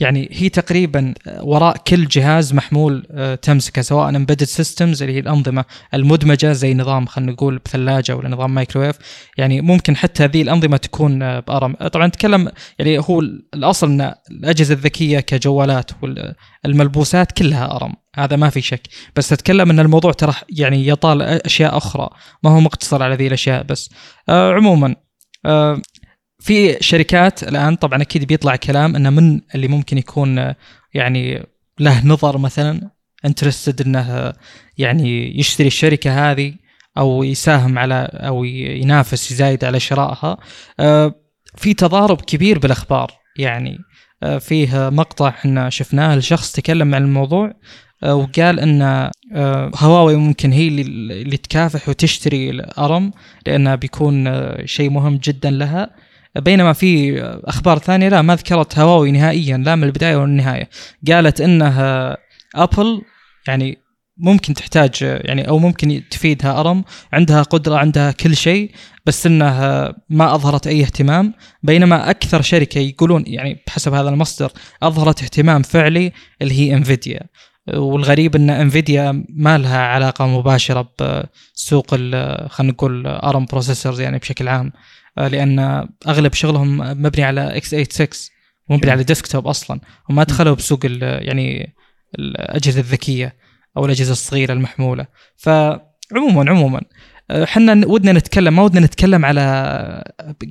يعني 0.00 0.28
هي 0.32 0.48
تقريبا 0.48 1.14
وراء 1.40 1.76
كل 1.76 2.08
جهاز 2.08 2.54
محمول 2.54 3.06
آه، 3.10 3.34
تمسكه 3.34 3.82
سواء 3.82 4.08
embedded 4.08 4.44
systems 4.44 5.02
اللي 5.02 5.14
هي 5.14 5.18
الأنظمة 5.18 5.64
المدمجة 5.94 6.52
زي 6.52 6.74
نظام 6.74 7.06
خلينا 7.06 7.32
نقول 7.32 7.58
بثلاجه 7.58 8.16
ولا 8.16 8.28
نظام 8.28 8.54
مايكرويف 8.54 8.96
يعني 9.38 9.60
ممكن 9.60 9.96
حتى 9.96 10.24
هذه 10.24 10.42
الأنظمة 10.42 10.76
تكون 10.76 11.22
آه، 11.22 11.40
بارم 11.40 11.74
طبعا 11.74 12.06
نتكلم 12.06 12.50
يعني 12.78 12.98
هو 12.98 13.20
الأصل 13.54 13.90
أن 13.90 14.14
الأجهزة 14.30 14.74
الذكية 14.74 15.20
كجوالات 15.20 15.90
والملبوسات 16.64 17.32
كلها 17.32 17.76
أرم. 17.76 17.94
هذا 18.14 18.36
ما 18.36 18.50
في 18.50 18.60
شك. 18.60 18.80
بس 19.16 19.32
أتكلم 19.32 19.70
أن 19.70 19.80
الموضوع 19.80 20.12
ترى 20.12 20.34
يعني 20.48 20.88
يطال 20.88 21.22
أشياء 21.22 21.76
أخرى. 21.76 22.08
ما 22.42 22.50
هو 22.50 22.60
مقتصر 22.60 23.02
على 23.02 23.14
ذي 23.14 23.26
الأشياء 23.26 23.62
بس. 23.62 23.90
آه 24.28 24.52
عموما 24.52 24.94
آه 25.46 25.82
في 26.46 26.76
شركات 26.80 27.42
الآن 27.42 27.74
طبعا 27.76 28.02
أكيد 28.02 28.24
بيطلع 28.24 28.56
كلام 28.56 28.96
إنه 28.96 29.10
من 29.10 29.40
اللي 29.54 29.68
ممكن 29.68 29.98
يكون 29.98 30.54
يعني 30.94 31.46
له 31.80 32.06
نظر 32.06 32.38
مثلا 32.38 32.90
انترستد 33.24 33.86
إنه 33.86 34.32
يعني 34.78 35.38
يشتري 35.38 35.66
الشركة 35.66 36.30
هذه 36.30 36.54
أو 36.98 37.22
يساهم 37.22 37.78
على 37.78 38.08
أو 38.12 38.44
ينافس 38.44 39.30
يزايد 39.30 39.64
على 39.64 39.80
شرائها. 39.80 40.36
آه، 40.80 41.14
في 41.56 41.74
تضارب 41.74 42.20
كبير 42.20 42.58
بالأخبار. 42.58 43.12
يعني 43.38 43.78
آه، 44.22 44.38
فيه 44.38 44.90
مقطع 44.90 45.28
إحنا 45.28 45.70
شفناه 45.70 46.16
لشخص 46.16 46.52
تكلم 46.52 46.94
عن 46.94 47.02
الموضوع 47.02 47.52
آه، 48.02 48.14
وقال 48.14 48.60
إن 48.60 48.82
آه، 48.82 49.70
هواوي 49.76 50.16
ممكن 50.16 50.52
هي 50.52 50.68
اللي 50.68 51.36
تكافح 51.36 51.88
وتشتري 51.88 52.50
الأرم 52.50 53.12
لأنها 53.46 53.74
بيكون 53.74 54.26
آه، 54.26 54.64
شيء 54.64 54.90
مهم 54.90 55.16
جدا 55.16 55.50
لها. 55.50 55.90
بينما 56.40 56.72
في 56.72 57.20
أخبار 57.44 57.78
ثانية 57.78 58.08
لا 58.08 58.22
ما 58.22 58.34
ذكرت 58.34 58.78
هواوي 58.78 59.10
نهائيا 59.10 59.56
لا 59.56 59.76
من 59.76 59.84
البداية 59.84 60.16
ولا 60.16 60.24
النهاية. 60.24 60.68
قالت 61.08 61.40
انه 61.40 61.78
أبل 62.54 63.02
يعني 63.48 63.78
ممكن 64.18 64.54
تحتاج 64.54 64.92
يعني 65.02 65.48
أو 65.48 65.58
ممكن 65.58 66.02
تفيدها 66.10 66.60
أرم 66.60 66.84
عندها 67.12 67.42
قدرة 67.42 67.76
عندها 67.76 68.12
كل 68.12 68.36
شيء 68.36 68.70
بس 69.06 69.26
إنها 69.26 69.94
ما 70.08 70.34
أظهرت 70.34 70.66
أي 70.66 70.82
اهتمام. 70.82 71.34
بينما 71.62 72.10
أكثر 72.10 72.42
شركة 72.42 72.78
يقولون 72.78 73.24
يعني 73.26 73.62
بحسب 73.66 73.94
هذا 73.94 74.08
المصدر 74.08 74.52
أظهرت 74.82 75.22
اهتمام 75.22 75.62
فعلي 75.62 76.12
اللي 76.42 76.54
هي 76.54 76.74
إنفيديا. 76.74 77.20
والغريب 77.74 78.36
إن 78.36 78.50
إنفيديا 78.50 79.24
ما 79.28 79.58
لها 79.58 79.78
علاقة 79.78 80.26
مباشرة 80.26 80.92
بسوق 81.54 81.90
خلينا 81.90 82.72
نقول 82.72 83.06
أرم 83.06 83.44
processors 83.44 84.00
يعني 84.00 84.18
بشكل 84.18 84.48
عام. 84.48 84.72
لأن 85.18 85.88
أغلب 86.08 86.32
شغلهم 86.32 86.78
مبني 86.78 87.24
على 87.24 87.56
x86 87.56 88.08
مبني 88.68 88.80
جميل. 88.80 88.90
على 88.90 89.04
desktop 89.04 89.46
أصلا. 89.46 89.80
وما 90.10 90.22
دخلوا 90.22 90.54
بسوق 90.54 90.80
يعني 91.02 91.74
الأجهزة 92.18 92.80
الذكية 92.80 93.36
أو 93.76 93.84
الأجهزة 93.84 94.12
الصغيرة 94.12 94.52
المحمولة. 94.52 95.06
فعموما 95.36 96.50
عموما 96.50 96.80
آه، 97.30 97.44
حنا 97.44 97.86
ودنا 97.86 98.12
نتكلم 98.12 98.56
ما 98.56 98.62
ودنا 98.62 98.86
نتكلم 98.86 99.24
على 99.24 100.04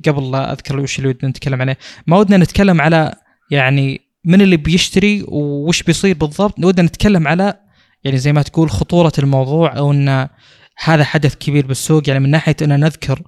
قبل 0.06 0.30
لا 0.30 0.52
أذكر 0.52 0.80
وش 0.80 0.98
اللي 0.98 1.08
ودنا 1.08 1.30
نتكلم 1.30 1.60
عليه 1.60 1.78
ما 2.06 2.18
ودنا 2.18 2.36
نتكلم 2.36 2.80
على 2.80 3.14
يعني 3.50 4.00
من 4.24 4.42
اللي 4.42 4.56
بيشتري 4.56 5.24
وش 5.28 5.82
بيصير 5.82 6.16
بالضبط 6.16 6.64
ودنا 6.64 6.86
نتكلم 6.86 7.28
على 7.28 7.54
يعني 8.04 8.18
زي 8.18 8.32
ما 8.32 8.42
تقول 8.42 8.70
خطورة 8.70 9.12
الموضوع 9.18 9.76
أو 9.76 9.92
إن 9.92 10.28
هذا 10.84 11.04
حدث 11.04 11.34
كبير 11.34 11.66
بالسوق. 11.66 12.08
يعني 12.08 12.20
من 12.20 12.30
ناحية 12.30 12.56
إن 12.62 12.80
نذكر 12.80 13.18
آه، 13.18 13.24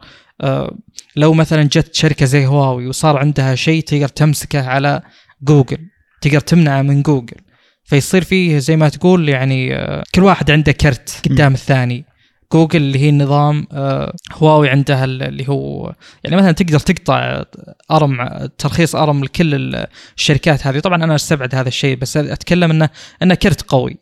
لو 1.16 1.32
مثلا 1.34 1.62
جت 1.62 1.94
شركة 1.94 2.26
زي 2.26 2.46
هواوي 2.46 2.86
وصار 2.86 3.16
عندها 3.18 3.54
شيء 3.54 3.82
تقدر 3.82 4.08
تمسكه 4.08 4.68
على 4.68 5.02
جوجل 5.42 5.78
تقدر 6.20 6.40
تمنعه 6.40 6.82
من 6.82 7.02
جوجل. 7.02 7.36
فيصير 7.84 8.24
فيه 8.24 8.58
زي 8.58 8.76
ما 8.76 8.88
تقول 8.88 9.28
يعني 9.28 9.76
آه، 9.76 10.02
كل 10.14 10.22
واحد 10.22 10.50
عنده 10.50 10.72
كرت 10.72 11.20
قدام 11.30 11.54
الثاني. 11.54 12.04
جوجل 12.52 12.76
اللي 12.82 12.98
هي 12.98 13.08
النظام 13.08 13.66
آه، 13.72 14.14
هواوي 14.32 14.68
عندها 14.68 15.04
ال- 15.04 15.22
اللي 15.22 15.48
هو 15.48 15.92
يعني 16.24 16.36
مثلا 16.36 16.52
تقدر 16.52 16.78
تقطع 16.78 17.42
أرم 17.90 18.28
ترخيص 18.58 18.96
أرم 18.96 19.24
لكل 19.24 19.74
الشركات 20.16 20.66
هذه. 20.66 20.78
طبعا 20.78 21.04
أنا 21.04 21.14
استبعد 21.14 21.54
هذا 21.54 21.68
الشيء 21.68 21.96
بس 21.96 22.16
أتكلم 22.16 22.70
إنه 22.70 22.88
إنه 23.22 23.34
كرت 23.34 23.62
قوي. 23.62 23.96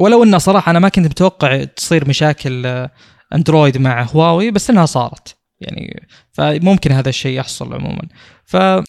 ولو 0.00 0.22
إنه 0.22 0.38
صراحة 0.38 0.70
أنا 0.70 0.78
ما 0.78 0.88
كنت 0.88 1.06
متوقع 1.06 1.64
تصير 1.64 2.08
مشاكل 2.08 2.66
آه، 2.66 2.90
اندرويد 3.34 3.78
مع 3.78 4.02
هواوي 4.02 4.50
بس 4.50 4.70
إنها 4.70 4.86
صارت. 4.86 5.36
يعني 5.60 6.06
فممكن 6.32 6.92
هذا 6.92 7.08
الشيء 7.08 7.38
يحصل 7.38 7.74
عموما. 7.74 8.02
ف 8.44 8.56
آه، 8.56 8.84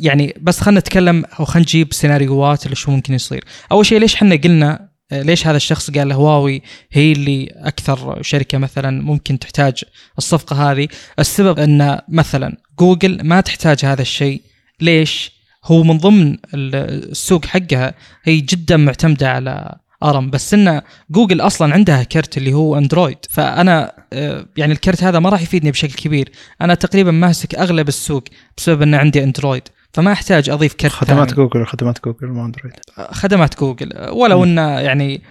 يعني 0.00 0.34
بس 0.40 0.60
خلينا 0.60 0.80
نتكلم 0.80 1.24
أو 1.40 1.44
خلينا 1.44 1.66
نجيب 1.68 1.92
سيناريوهات 1.92 2.64
اللي 2.64 2.76
شو 2.76 2.90
ممكن 2.90 3.14
يصير. 3.14 3.44
أول 3.72 3.86
شيء 3.86 3.98
ليش 3.98 4.14
إحنا 4.14 4.36
قلنا 4.36 4.90
آه، 5.12 5.22
ليش 5.22 5.46
هذا 5.46 5.56
الشخص 5.56 5.90
قال 5.90 6.12
هواوي 6.12 6.62
هي 6.92 7.12
اللي 7.12 7.48
أكثر 7.56 8.22
شركة 8.22 8.58
مثلا 8.58 9.02
ممكن 9.02 9.38
تحتاج 9.38 9.84
الصفقة 10.18 10.70
هذه؟ 10.70 10.88
السبب 11.18 11.58
إن 11.58 12.00
مثلا 12.08 12.56
جوجل 12.78 13.24
ما 13.24 13.40
تحتاج 13.40 13.84
هذا 13.84 14.02
الشيء. 14.02 14.42
ليش؟ 14.80 15.32
هو 15.64 15.82
من 15.82 15.98
ضمن 15.98 16.32
ال- 16.54 17.10
السوق 17.10 17.44
حقها 17.44 17.94
هي 18.24 18.40
جدا 18.40 18.76
معتمدة 18.76 19.30
على 19.30 19.76
آرم. 20.02 20.30
بس 20.30 20.54
إن 20.54 20.82
جوجل 21.10 21.40
أصلا 21.40 21.74
عندها 21.74 22.02
كرت 22.02 22.38
اللي 22.38 22.52
هو 22.52 22.78
أندرويد. 22.78 23.18
فأنا 23.30 23.92
آه، 24.12 24.46
يعني 24.56 24.72
الكرت 24.72 25.02
هذا 25.04 25.18
ما 25.18 25.28
راح 25.28 25.42
يفيدني 25.42 25.70
بشكل 25.70 25.94
كبير. 25.94 26.32
أنا 26.60 26.74
تقريبا 26.74 27.10
ماسك 27.10 27.54
أغلب 27.54 27.88
السوق 27.88 28.24
بسبب 28.56 28.82
ان 28.82 28.94
عندي 28.94 29.22
أندرويد. 29.22 29.62
فما 29.92 30.12
أحتاج 30.12 30.50
أضيف 30.50 30.74
كرت 30.74 30.92
خدمات 30.92 31.30
ثاني. 31.30 31.36
جوجل 31.36 31.66
خدمات 31.66 32.04
جوجل 32.04 32.26
مو 32.26 32.44
أندرويد. 32.46 32.74
خدمات 33.10 33.60
جوجل. 33.60 34.10
ولو. 34.10 34.44
ان 34.44 34.58
يعني 34.58 35.22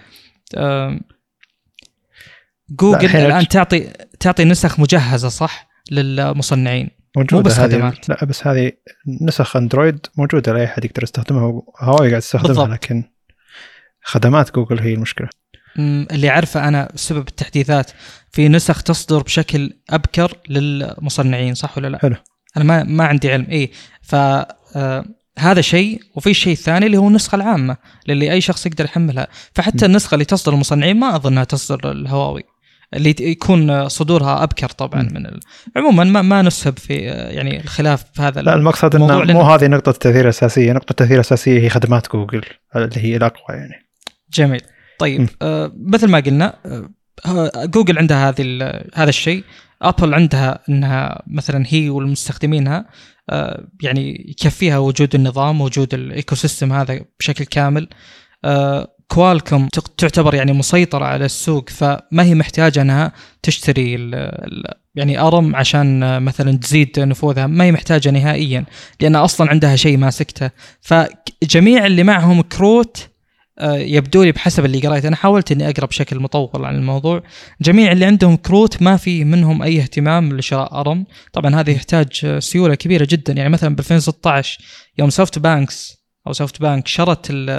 جوجل 2.70 3.16
الآن 3.16 3.48
تعطي 3.48 3.92
تعطي 4.20 4.44
نسخ 4.44 4.80
مجهزة 4.80 5.28
صح؟ 5.28 5.68
للمصنعين. 5.90 6.90
موجوده 7.16 7.42
بس 7.42 7.58
هذه. 7.58 7.72
خدمات. 7.72 8.08
لا 8.08 8.24
بس 8.24 8.46
هذه 8.46 8.72
نسخ 9.22 9.56
أندرويد 9.56 10.06
موجودة 10.16 10.52
لأي 10.52 10.64
أحد 10.64 10.84
يقدر 10.84 11.02
يستخدمها. 11.02 11.62
هواوي 11.80 12.08
قاعد 12.08 12.20
تستخدمها. 12.20 12.68
لكن 12.68 13.04
خدمات 14.02 14.54
جوجل 14.54 14.78
هي 14.78 14.94
المشكلة 14.94 15.28
اللي 15.78 16.28
عارفه 16.28 16.68
أنا 16.68 16.92
سبب 16.94 17.28
التحديثات 17.28 17.90
في 18.30 18.48
نسخ 18.48 18.82
تصدر 18.82 19.22
بشكل 19.22 19.72
أبكر 19.90 20.36
للمصنعين 20.48 21.54
صح 21.54 21.78
ولا 21.78 21.88
لا؟ 21.88 21.98
حلو. 21.98 22.16
أنا 22.56 22.64
ما 22.64 22.82
ما 22.82 23.04
عندي 23.04 23.32
علم 23.32 23.46
اي 23.50 23.70
ف 24.02 24.14
آه، 24.14 25.04
هذا 25.38 25.60
شيء 25.60 26.00
وفي 26.16 26.30
الشيء 26.30 26.52
الثاني 26.52 26.86
اللي 26.86 26.96
هو 26.96 27.08
النسخة 27.08 27.36
العامة 27.36 27.76
للي 28.08 28.32
أي 28.32 28.40
شخص 28.40 28.66
يقدر 28.66 28.84
يحملها 28.84 29.26
فحتى. 29.54 29.86
النسخة 29.86 30.14
اللي 30.14 30.24
تصدر 30.24 30.52
المصنعين 30.52 30.96
ما 31.00 31.16
اظنها 31.16 31.44
تصدر 31.44 31.92
الهواوي 31.92 32.42
اللي 32.94 33.14
يكون 33.20 33.88
صدورها 33.88 34.42
أبكر 34.42 34.68
طبعا. 34.68 35.02
من 35.02 35.26
ال... 35.26 35.40
عموما 35.76 36.04
ما, 36.04 36.22
ما 36.22 36.42
نسهب 36.42 36.78
في 36.78 37.10
آه، 37.10 37.30
يعني 37.30 37.60
الخلاف 37.60 38.04
في 38.14 38.22
هذا 38.22 38.42
لا 38.42 38.54
المقصد 38.54 38.94
إنه 38.94 39.22
مو 39.22 39.42
هذه 39.42 39.66
نقطة 39.66 39.90
التاثير 39.90 40.24
الأساسية 40.24 40.72
نقطة 40.72 40.90
التاثير 40.90 41.14
الأساسية 41.14 41.60
هي 41.60 41.68
خدمات 41.68 42.12
جوجل 42.12 42.42
اللي 42.76 42.96
هي 42.96 43.16
الأقوى 43.16 43.56
يعني 43.56 43.89
جميل. 44.32 44.60
طيب. 44.98 45.28
آه 45.42 45.72
مثل 45.76 46.08
ما 46.10 46.20
قلنا 46.20 46.54
آه 46.66 47.64
جوجل 47.64 47.98
عندها 47.98 48.28
هذه 48.28 48.44
هذا 48.94 49.08
الشيء. 49.08 49.44
أبل 49.82 50.14
عندها 50.14 50.58
إنها 50.68 51.22
مثلا 51.26 51.64
هي 51.68 51.90
والمستخدمينها 51.90 52.86
آه 53.30 53.64
يعني 53.82 54.26
يكفيها 54.28 54.78
وجود 54.78 55.14
النظام 55.14 55.60
وجود 55.60 55.94
ال 55.94 56.34
ecosystem 56.34 56.72
هذا 56.72 57.00
بشكل 57.20 57.44
كامل. 57.44 57.88
آه 58.44 58.88
كوالكوم 59.08 59.68
تق- 59.68 59.94
تعتبر 59.98 60.34
يعني 60.34 60.52
مسيطرة 60.52 61.04
على 61.04 61.24
السوق 61.24 61.68
فما 61.68 62.22
هي 62.22 62.34
محتاجة 62.34 62.82
إنها 62.82 63.12
تشتري 63.42 63.94
ال 63.94 64.14
ال 64.14 64.64
يعني 64.94 65.20
أرم 65.20 65.56
عشان 65.56 66.02
آه، 66.02 66.18
مثلا 66.18 66.56
تزيد 66.58 67.00
نفوذها. 67.00 67.46
ما 67.46 67.64
هي 67.64 67.72
محتاجة 67.72 68.10
نهائيا 68.10 68.64
لأن 69.00 69.16
أصلا 69.16 69.50
عندها 69.50 69.76
شيء 69.76 69.96
ماسكته 69.96 70.50
فجميع 70.80 71.86
اللي 71.86 72.02
معهم 72.02 72.40
كروت 72.42 73.08
يبدو 73.62 74.22
لي 74.22 74.32
بحسب 74.32 74.64
اللي 74.64 74.80
قريت 74.80 75.04
أنا 75.04 75.16
حاولت 75.16 75.52
إني 75.52 75.70
أقرأ 75.70 75.86
بشكل 75.86 76.20
مطول 76.20 76.64
عن 76.64 76.76
الموضوع. 76.76 77.22
جميع 77.60 77.92
اللي 77.92 78.04
عندهم 78.04 78.36
كروت 78.36 78.82
ما 78.82 78.96
في 78.96 79.24
منهم 79.24 79.62
أي 79.62 79.80
اهتمام 79.80 80.36
لشراء 80.36 80.80
أرم. 80.80 81.06
طبعا 81.32 81.54
هذا 81.54 81.70
يحتاج 81.70 82.20
آه، 82.24 82.38
سيولة 82.38 82.74
كبيرة 82.74 83.06
جدا. 83.10 83.32
يعني 83.32 83.48
مثلا 83.48 83.74
ب 83.74 83.78
2016 83.78 84.58
يوم 84.98 85.10
سوفت 85.10 85.38
بانكس 85.38 85.96
أو 86.26 86.32
سوفت 86.32 86.60
بانك 86.60 86.86
شرت 86.88 87.30
ال 87.30 87.50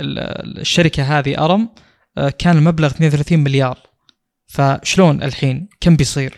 ال 0.00 0.18
الشركة 0.60 1.18
هذه 1.18 1.44
أرم 1.44 1.68
آه، 2.18 2.30
كان 2.38 2.56
المبلغ 2.56 2.86
32 2.88 3.38
مليار. 3.38 3.78
فشلون 4.46 5.22
الحين؟ 5.22 5.68
كم 5.80 5.96
بيصير؟ 5.96 6.34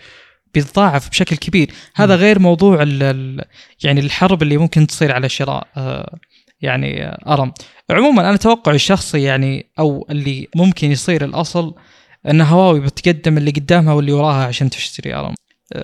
بيتضاعف 0.55 1.11
بشكل 1.11 1.37
كبير. 1.37 1.71
هذا. 1.95 2.17
غير 2.17 2.39
موضوع 2.39 2.83
ال 2.83 3.03
ال 3.03 3.45
يعني 3.85 4.01
الحرب 4.01 4.43
اللي 4.43 4.57
ممكن 4.57 4.87
تصير 4.87 5.13
على 5.13 5.29
شراء 5.29 5.67
آه، 5.77 6.19
يعني 6.61 7.17
أرم. 7.27 7.53
عموما 7.91 8.29
أنا 8.29 8.37
توقعي 8.37 8.75
الشخصي 8.75 9.23
يعني 9.23 9.67
أو 9.79 10.07
اللي 10.11 10.49
ممكن 10.57 10.91
يصير 10.91 11.25
الأصل 11.25 11.75
إن 12.31 12.41
هواوي 12.41 12.81
بتقدم 12.81 13.39
اللي 13.39 13.51
قدامها 13.51 13.93
واللي 13.93 14.13
وراها 14.13 14.47
عشان 14.47 14.71
تشتري 14.71 15.15
أرم. 15.15 15.35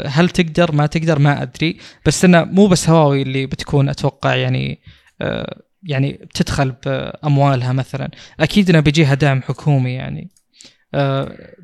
هل 0.06 0.28
تقدر؟ 0.28 0.72
ما 0.72 0.86
تقدر؟ 0.86 1.18
ما 1.18 1.42
أدري. 1.42 1.78
بس 2.06 2.24
إنه 2.24 2.44
مو 2.44 2.66
بس 2.66 2.88
هواوي 2.88 3.22
اللي 3.22 3.46
بتكون 3.46 3.88
أتوقع 3.88 4.34
يعني 4.34 4.80
يعني 5.82 6.12
بتدخل 6.12 6.74
بأموالها 6.86 7.72
مثلا. 7.72 8.10
أكيد 8.40 8.70
إنه 8.70 8.80
بيجيها 8.80 9.14
دعم 9.14 9.42
حكومي 9.42 9.92
يعني. 9.92 10.30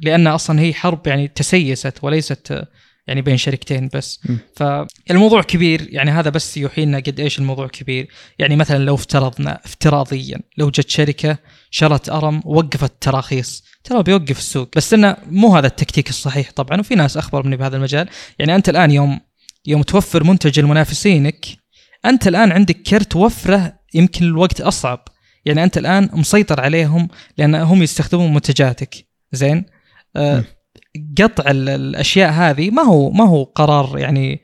لأن 0.02 0.26
أصلا 0.26 0.60
هي 0.60 0.74
حرب 0.74 1.06
يعني 1.06 1.28
تسيست 1.28 1.98
وليست 2.02 2.64
يعني 3.09 3.22
بين 3.22 3.36
شركتين 3.36 3.90
بس. 3.94 4.20
م. 4.24 4.36
فالموضوع 4.56 5.43
كبير 5.43 5.86
يعني 5.90 6.10
هذا 6.10 6.30
بس 6.30 6.56
يوحي 6.56 6.85
لنا 6.85 6.98
قد 6.98 7.20
إيش 7.20 7.39
الموضوع 7.39 7.66
كبير. 7.66 8.09
يعني 8.39 8.56
مثلا 8.56 8.85
لو 8.85 8.94
افترضنا 8.94 9.60
افتراضيا 9.64 10.40
لو 10.59 10.70
جت 10.70 10.89
شركة 10.89 11.39
شرت 11.70 12.09
أرم 12.09 12.43
ووقفت 12.44 12.93
تراخيص 13.01 13.64
ترى 13.85 14.02
بيوقف 14.02 14.39
السوق. 14.39 14.68
بس 14.76 14.94
إنه 14.94 15.16
مو 15.26 15.56
هذا 15.56 15.66
التكتيك 15.66 16.09
الصحيح 16.09 16.51
طبعا 16.52 16.80
وفي 16.80 16.94
ناس 16.94 17.16
أخبر 17.16 17.47
مني 17.47 17.56
بهذا 17.56 17.76
المجال. 17.76 18.09
يعني 18.39 18.55
أنت 18.55 18.68
الآن 18.68 18.90
يوم 18.90 19.20
يوم 19.66 19.82
توفر 19.82 20.24
منتج 20.24 20.60
لمنافسينك 20.60 21.47
أنت 22.05 22.28
الآن 22.28 22.52
عندك 22.52 22.82
كرت 22.82 23.16
وفرة 23.16 23.78
يمكن 23.94 24.24
الوقت 24.24 24.60
أصعب. 24.60 25.05
يعني 25.44 25.64
أنت 25.64 25.78
الآن 25.78 26.10
مسيطر 26.12 26.60
عليهم 26.60 27.09
لأن 27.39 27.55
هم 27.55 27.82
يستخدمون 27.82 28.35
منتجاتك. 28.35 29.09
زين؟ 29.32 29.64
آه. 30.16 30.44
قطع 31.23 31.51
ال- 31.51 31.69
الأشياء 31.69 32.31
هذه 32.31 32.70
ما 32.70 32.83
هو 32.83 33.11
ما 33.11 33.25
هو 33.29 33.45
قرار 33.45 33.99
يعني 33.99 34.41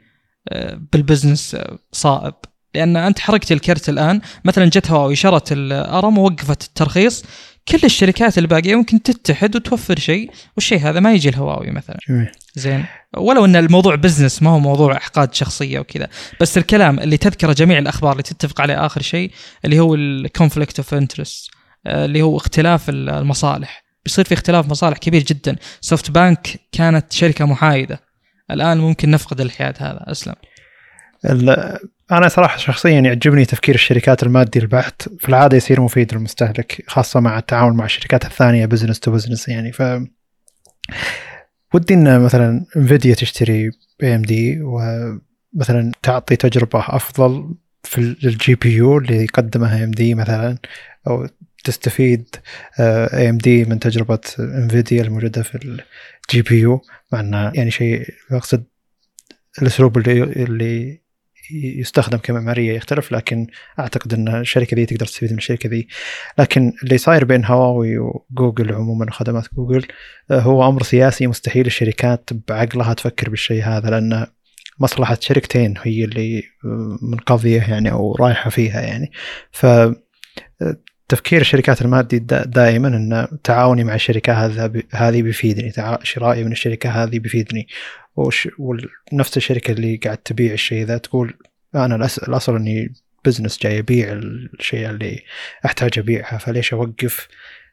آه، 0.49 0.81
بال 0.93 1.05
business 1.05 1.55
آه، 1.55 1.79
صائب. 1.93 2.35
لأن 2.75 2.97
أنت 2.97 3.19
حركت 3.19 3.53
الكرت 3.53 3.89
الآن 3.89 4.21
مثلا 4.45 4.65
جت 4.65 4.91
هواوي 4.91 5.17
شرت 5.17 5.53
الأرم 5.53 6.19
ووقفت 6.19 6.63
الترخيص 6.63 7.25
كل 7.69 7.79
الشركات 7.85 8.39
الباقية 8.39 8.75
ممكن 8.75 9.03
تتحد 9.03 9.57
وتوفر 9.57 9.99
شيء 9.99 10.31
والشيء 10.57 10.79
هذا 10.79 11.01
ما 11.01 11.13
يجي 11.13 11.29
الهواوي 11.29 11.71
مثلا. 11.71 11.99
جميل. 12.09 12.31
زين. 12.55 12.85
ولو 13.17 13.45
إن 13.45 13.57
الموضوع 13.57 13.95
business 13.95 14.43
ما 14.43 14.51
هو 14.51 14.59
موضوع 14.59 14.97
إحقاد 14.97 15.35
شخصية 15.35 15.79
وكذا. 15.79 16.09
بس 16.41 16.59
الكلام 16.59 16.99
اللي 16.99 17.17
تذكره 17.17 17.53
جميع 17.53 17.79
الأخبار 17.79 18.13
اللي 18.13 18.23
تتفق 18.23 18.61
عليه 18.61 18.87
آخر 18.87 19.03
شيء 19.03 19.31
اللي 19.65 19.81
هو 19.81 19.95
ال 19.95 20.04
conflict 20.04 20.79
of 20.79 20.95
interest 20.95 21.51
اللي 21.87 22.23
هو 22.23 22.37
اختلاف 22.37 22.89
المصالح. 22.89 23.84
بيصير 24.05 24.25
في 24.25 24.35
اختلاف 24.35 24.69
مصالح 24.69 24.99
كبير 24.99 25.23
جدا. 25.23 25.57
سوفت 25.81 26.11
بانك 26.11 26.61
كانت 26.73 27.13
شركة 27.13 27.45
محايدة. 27.45 28.01
الآن 28.51 28.79
ممكن 28.79 29.11
نفقد 29.11 29.41
الحياد 29.41 29.75
هذا. 29.79 30.05
أسلم. 30.07 30.35
أنا 32.13 32.29
صراحة 32.29 32.57
شخصيا 32.57 33.01
يعجبني 33.01 33.45
تفكير 33.45 33.75
الشركات 33.75 34.23
المادي 34.23 34.59
البحت 34.59 35.09
في 35.19 35.29
العادة 35.29 35.57
يصير 35.57 35.81
مفيد 35.81 36.15
للمستهلك 36.15 36.85
خاصة 36.87 37.21
مع 37.21 37.39
التعامل 37.39 37.75
مع 37.75 37.85
الشركات 37.85 38.25
الثانية 38.25 38.67
business 38.67 39.01
to 39.01 39.11
business 39.11 39.49
يعني. 39.49 39.73
ف 39.73 39.83
ودي 41.75 41.95
إن 41.95 42.21
مثلا 42.21 42.67
انفيديا 42.77 43.15
تشتري 43.15 43.71
AMD 44.03 44.59
ومثلا 44.63 45.93
تعطي 46.03 46.37
تجربة 46.37 46.85
أفضل 46.89 47.55
في 47.85 47.99
ال 47.99 48.55
GPU 48.55 48.99
اللي 48.99 49.27
قدمها 49.27 49.85
AMD 49.85 50.15
مثلا 50.15 50.59
أو 51.07 51.29
تستفيد 51.65 52.37
AMD 52.81 53.65
من 53.65 53.79
تجربة 53.79 54.21
انفيديا 54.39 55.03
الموجودة 55.03 55.43
في 55.43 55.55
ال 55.55 56.43
GPU 56.43 56.81
مع 57.13 57.21
انه 57.21 57.53
يعني 57.55 57.71
شيء 57.71 58.09
أقصد 58.31 58.65
الأسلوب 59.63 59.99
اللي 59.99 60.23
اللي 60.23 61.05
يستخدم 61.51 62.19
كمعمارية 62.19 62.73
يختلف 62.73 63.13
لكن 63.13 63.47
أعتقد 63.79 64.15
إن 64.15 64.29
الشركة 64.29 64.75
ذي 64.75 64.87
تقدر 64.87 65.07
تستفيد 65.07 65.33
من 65.33 65.39
الشركة 65.39 65.69
ذي 65.69 65.89
لكن 66.39 66.73
اللي 66.85 66.99
صاير 66.99 67.25
بين 67.25 67.45
هواوي 67.45 67.99
وجوجل 67.99 68.75
عموما 68.75 69.07
وخدمات 69.09 69.45
جوجل 69.55 69.87
آه، 70.31 70.41
هو 70.41 70.69
أمر 70.69 70.83
سياسي 70.83 71.27
مستحيل 71.27 71.67
الشركات 71.67 72.31
بعقلها 72.49 72.95
تفكر 72.95 73.31
بالشيء 73.31 73.65
هذا 73.65 73.91
لأن 73.91 74.27
مصلحة 74.79 75.19
شركتين 75.21 75.75
هي 75.83 76.05
اللي 76.05 76.43
آه، 76.65 76.99
منقضية 77.03 77.63
يعني 77.63 77.93
أو 77.93 78.15
رايحة 78.17 78.51
فيها 78.51 78.81
يعني. 78.81 79.13
ف 79.53 79.67
آه، 79.67 79.97
تفكير 81.09 81.41
الشركات 81.41 81.83
المادي 81.83 82.19
دا- 82.19 82.45
دائما 82.45 82.89
إن 82.89 83.29
تعاوني 83.45 83.85
مع 83.85 83.95
الشركة 83.95 84.33
هذه 84.93 85.23
بيفيدني 85.23 85.73
شرائي 86.03 86.45
من 86.45 86.53
الشركة 86.53 86.91
هذه 86.91 87.19
بيفيدني. 87.19 87.69
ونفس 88.17 89.37
الشركة 89.37 89.73
اللي 89.73 89.97
قاعد 89.97 90.19
تبيع 90.19 90.53
الشيء 90.53 90.85
ذا 90.85 90.99
تقول 90.99 91.35
أنا 91.75 92.09
الأصل 92.29 92.57
إني 92.57 92.93
business 93.25 93.59
جاي 93.63 93.79
أبيع 93.79 94.13
الشيء 94.13 94.91
اللي 94.91 95.23
أحتاج 95.67 95.99
أبيعها 95.99 96.39
فليش 96.39 96.75
أوقف؟ 96.75 97.29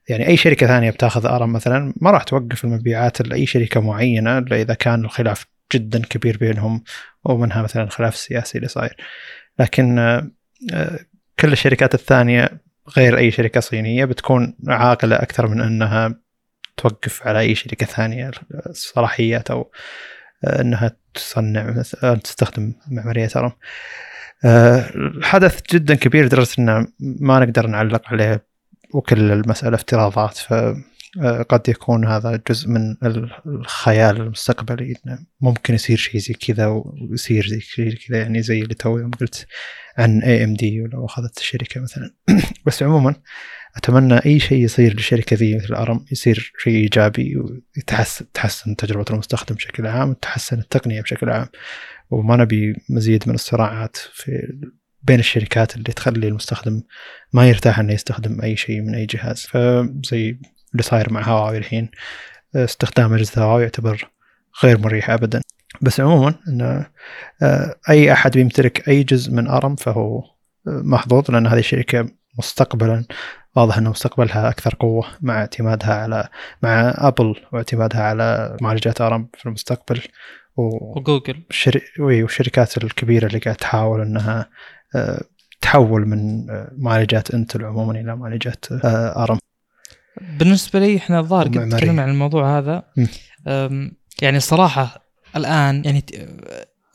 يعني 0.10 0.28
أي 0.28 0.38
شركة 0.38 0.68
ثانية 0.68 0.90
بتاخذ 0.90 1.26
ARM 1.26 1.54
مثلا 1.54 1.94
ما 2.02 2.12
راح 2.12 2.24
توقف 2.24 2.64
المبيعات 2.64 3.22
لاي 3.22 3.46
شركة 3.46 3.80
معينة 3.82 4.38
إلا 4.38 4.62
إذا 4.62 4.74
كان 4.74 5.06
الخلاف 5.06 5.46
جدا 5.74 6.00
كبير 6.00 6.38
بينهم 6.38 6.84
ومنها 7.24 7.62
مثلا 7.62 7.84
الخلاف 7.84 8.14
السياسي 8.14 8.58
اللي 8.58 8.68
صاير. 8.68 8.96
لكن 9.60 10.00
آه، 10.00 10.32
آه، 10.74 11.00
كل 11.40 11.52
الشركات 11.52 11.94
الثانية 11.94 12.50
غير 12.98 13.18
أي 13.18 13.32
شركة 13.32 13.60
صينية 13.60 14.06
بتكون 14.06 14.58
عاقلة 14.68 15.16
أكثر 15.16 15.48
من 15.48 15.62
أنها 15.62 16.16
توقف 16.78 17.28
على 17.28 17.40
أي 17.40 17.56
شركة 17.56 17.86
ثانية 17.86 18.32
الصلاحيات 18.66 19.52
أو 19.52 19.72
آه، 20.44 20.62
أنها 20.62 20.96
تصنع 21.14 21.72
مثلا 21.72 22.16
تستخدم 22.16 22.74
معمارية 22.92 23.30
آه، 24.46 24.90
الحدث 24.96 25.62
جدا 25.74 25.96
كبير 25.96 26.26
لدرجه 26.26 26.50
انه 26.60 26.88
ما 27.00 27.40
نقدر 27.40 27.68
نعلق 27.68 28.02
عليه 28.08 28.46
وكل 28.94 29.32
المسألة 29.32 29.76
افتراضات 29.76 30.38
ف 30.38 30.54
آه، 30.54 30.78
قد 31.50 31.70
يكون 31.70 32.06
هذا 32.06 32.42
جزء 32.50 32.70
من 32.70 32.96
الخيال 33.46 34.22
المستقبلي 34.22 34.96
ممكن 35.42 35.74
يصير 35.74 35.98
شيء 35.98 36.22
زي 36.22 36.34
كذا 36.34 36.68
ويصير 37.10 37.48
زي 37.48 37.60
كذا 38.08 38.22
يعني 38.22 38.42
زي 38.42 38.62
اللي 38.62 38.74
تو 38.74 38.98
يوم 38.98 39.12
قلت 39.12 39.48
عن 39.98 40.22
AMD 40.22 40.82
ولو 40.82 41.06
أخذت 41.06 41.38
الشركة 41.38 41.82
مثلا. 41.82 42.14
بس 42.66 42.84
عموما 42.84 43.16
أتمنى 43.76 44.18
أي 44.26 44.40
شيء 44.40 44.64
يصير 44.64 44.94
للشركة 44.94 45.36
ذي 45.36 45.56
مثل 45.56 45.74
ARM 45.74 46.06
يصير 46.12 46.54
شيء 46.64 46.74
إيجابي 46.74 47.38
ويتحسن 47.38 48.32
تحسن 48.32 48.76
تجربة 48.76 49.06
المستخدم 49.12 49.56
بشكل 49.56 49.88
عام 49.88 50.10
وتحسن 50.10 50.60
التقنية 50.60 51.02
بشكل 51.02 51.30
عام. 51.30 51.48
وما 52.10 52.36
نبي 52.36 52.76
مزيد 52.90 53.24
من 53.30 53.36
الصراعات 53.36 53.98
في 53.98 54.54
بين 55.04 55.20
الشركات 55.20 55.76
اللي 55.76 55.94
تخلي 55.94 56.28
المستخدم 56.28 56.82
ما 57.34 57.50
يرتاح 57.50 57.80
إنه 57.80 57.94
يستخدم 57.94 58.42
أي 58.42 58.56
شيء 58.56 58.82
من 58.82 58.96
أي 58.96 59.06
جهاز. 59.06 59.42
فزي 59.42 60.38
اللي 60.72 60.84
صاير 60.84 61.14
مع 61.14 61.22
هواوي 61.22 61.58
الحين. 61.58 61.90
استخدام 62.56 63.14
أجهزة 63.14 63.44
هواوي 63.44 63.64
يعتبر 63.64 64.10
غير 64.64 64.80
مريح 64.80 65.10
ابدا. 65.10 65.42
بس 65.82 66.00
عموما 66.00 66.36
إنه 66.48 66.86
آه، 67.42 67.76
أي 67.90 68.14
أحد 68.14 68.32
بيمتلك 68.32 68.90
أي 68.90 69.04
جزء 69.04 69.32
من 69.32 69.48
أرم 69.48 69.76
فهو 69.76 70.20
آه، 70.20 70.26
محظوظ 70.66 71.32
لأن 71.32 71.48
هذه 71.48 71.60
الشركة 71.60 72.10
مستقبلا 72.38 73.06
واضح 73.56 73.78
ان 73.78 73.84
مستقبلها 73.84 74.50
أكثر 74.50 74.76
قوة 74.80 75.08
مع 75.22 75.40
اعتمادها 75.40 75.94
على 75.94 76.28
مع 76.64 76.94
أبل 76.98 77.36
واعتمادها 77.54 78.04
على 78.04 78.58
معالجات 78.62 79.02
أرم 79.02 79.30
في 79.38 79.46
المستقبل. 79.46 80.02
و... 80.58 81.00
وجوجل. 81.00 81.44
الشر... 81.50 81.82
والشركات 82.00 82.78
الكبيرة 82.78 83.28
اللي 83.28 83.40
قاعد 83.40 83.56
تحاول 83.56 84.02
إنها 84.02 84.50
آه، 84.96 85.22
تحول 85.62 86.06
من 86.08 86.46
معالجات 86.78 87.34
إنتل 87.34 87.66
عموما 87.66 88.00
إلى 88.00 88.16
معالجات 88.16 88.66
أرم. 89.18 89.38
بالنسبة 90.40 90.80
لي 90.80 90.98
إحنا 90.98 91.20
الظاهر 91.20 91.48
قد. 91.48 91.70
تكلمنا 91.78 92.02
عن 92.02 92.10
الموضوع 92.10 92.58
هذا 92.58 92.84
يعني 94.22 94.38
الصراحه 94.38 95.06
الآن 95.36 95.82
يعني 95.86 96.04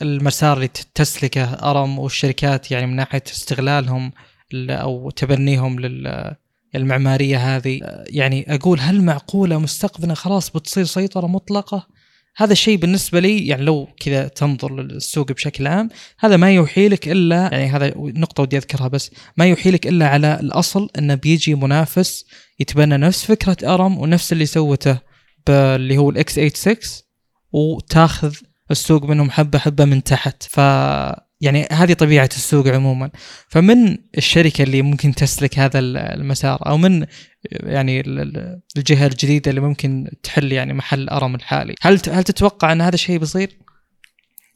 المسار 0.03 0.57
اللي 0.57 0.69
تسلكه 0.95 1.45
أرم 1.45 1.99
والشركات 1.99 2.71
يعني 2.71 2.87
من 2.87 2.97
ناحية 2.97 3.23
استغلالهم 3.27 4.13
أو 4.55 5.11
تبنيهم 5.11 5.81
لل 5.81 6.35
المعمارية 6.75 7.57
هذه 7.57 7.81
يعني 8.07 8.55
أقول 8.55 8.81
هل 8.81 9.03
معقولة 9.03 9.59
مستقبلا 9.59 10.15
خلاص 10.15 10.51
بتصير 10.51 10.85
سيطرة 10.85 11.27
مطلقة؟ 11.27 11.87
هذا 12.37 12.53
الشيء 12.53 12.77
بالنسبة 12.77 13.21
لي 13.21 13.47
يعني 13.47 13.65
لو 13.65 13.89
كذا 14.01 14.29
تنظر 14.29 14.81
للسوق 14.81 15.33
بشكل 15.33 15.67
عام 15.67 15.89
هذا 16.19 16.37
ما 16.37 16.53
يوحي 16.53 16.89
لك 16.89 17.09
إلا 17.09 17.37
يعني 17.53 17.67
هذا 17.67 17.93
نقطة 17.97 18.43
ودي 18.43 18.57
أذكرها 18.57 18.89
بس 18.89 19.11
ما 19.37 19.47
يوحي 19.47 19.71
لك 19.71 19.87
إلا 19.87 20.09
على 20.09 20.41
الأصل 20.41 20.89
إنه 20.99 21.15
بيجي 21.15 21.55
منافس 21.55 22.25
يتبنى 22.61 22.97
نفس 22.97 23.25
فكرة 23.25 23.75
أرم 23.75 23.99
ونفس 23.99 24.33
اللي 24.33 24.47
سوته 24.47 24.99
باللي 25.47 25.99
هو 25.99 26.11
الاكس 26.11 26.35
86 26.35 26.77
وتاخذ 27.53 28.35
السوق 28.71 29.05
منهم 29.05 29.31
حبة 29.31 29.59
حبة 29.59 29.85
من 29.85 30.03
تحت. 30.03 30.43
ف 30.43 30.61
يعني 31.41 31.69
هذه 31.73 31.93
طبيعة 31.93 32.29
السوق 32.33 32.69
عموما 32.69 33.11
فمن 33.49 33.99
الشركة 34.19 34.63
اللي 34.63 34.83
ممكن 34.83 35.15
تسلك 35.15 35.59
هذا 35.59 35.79
المسار 35.79 36.67
أو 36.67 36.77
من 36.77 37.07
يعني 37.51 38.01
ال- 38.01 38.21
ال- 38.21 38.61
الجهة 38.77 39.07
الجديدة 39.07 39.51
اللي 39.51 39.61
ممكن 39.61 40.11
تحل 40.23 40.53
يعني 40.53 40.73
محل 40.73 41.09
أرم 41.09 41.35
الحالي 41.35 41.75
هل 41.81 42.01
هل 42.11 42.25
تتوقع 42.25 42.73
أن 42.73 42.81
هذا 42.81 42.95
الشيء 42.95 43.19
بيصير 43.19 43.59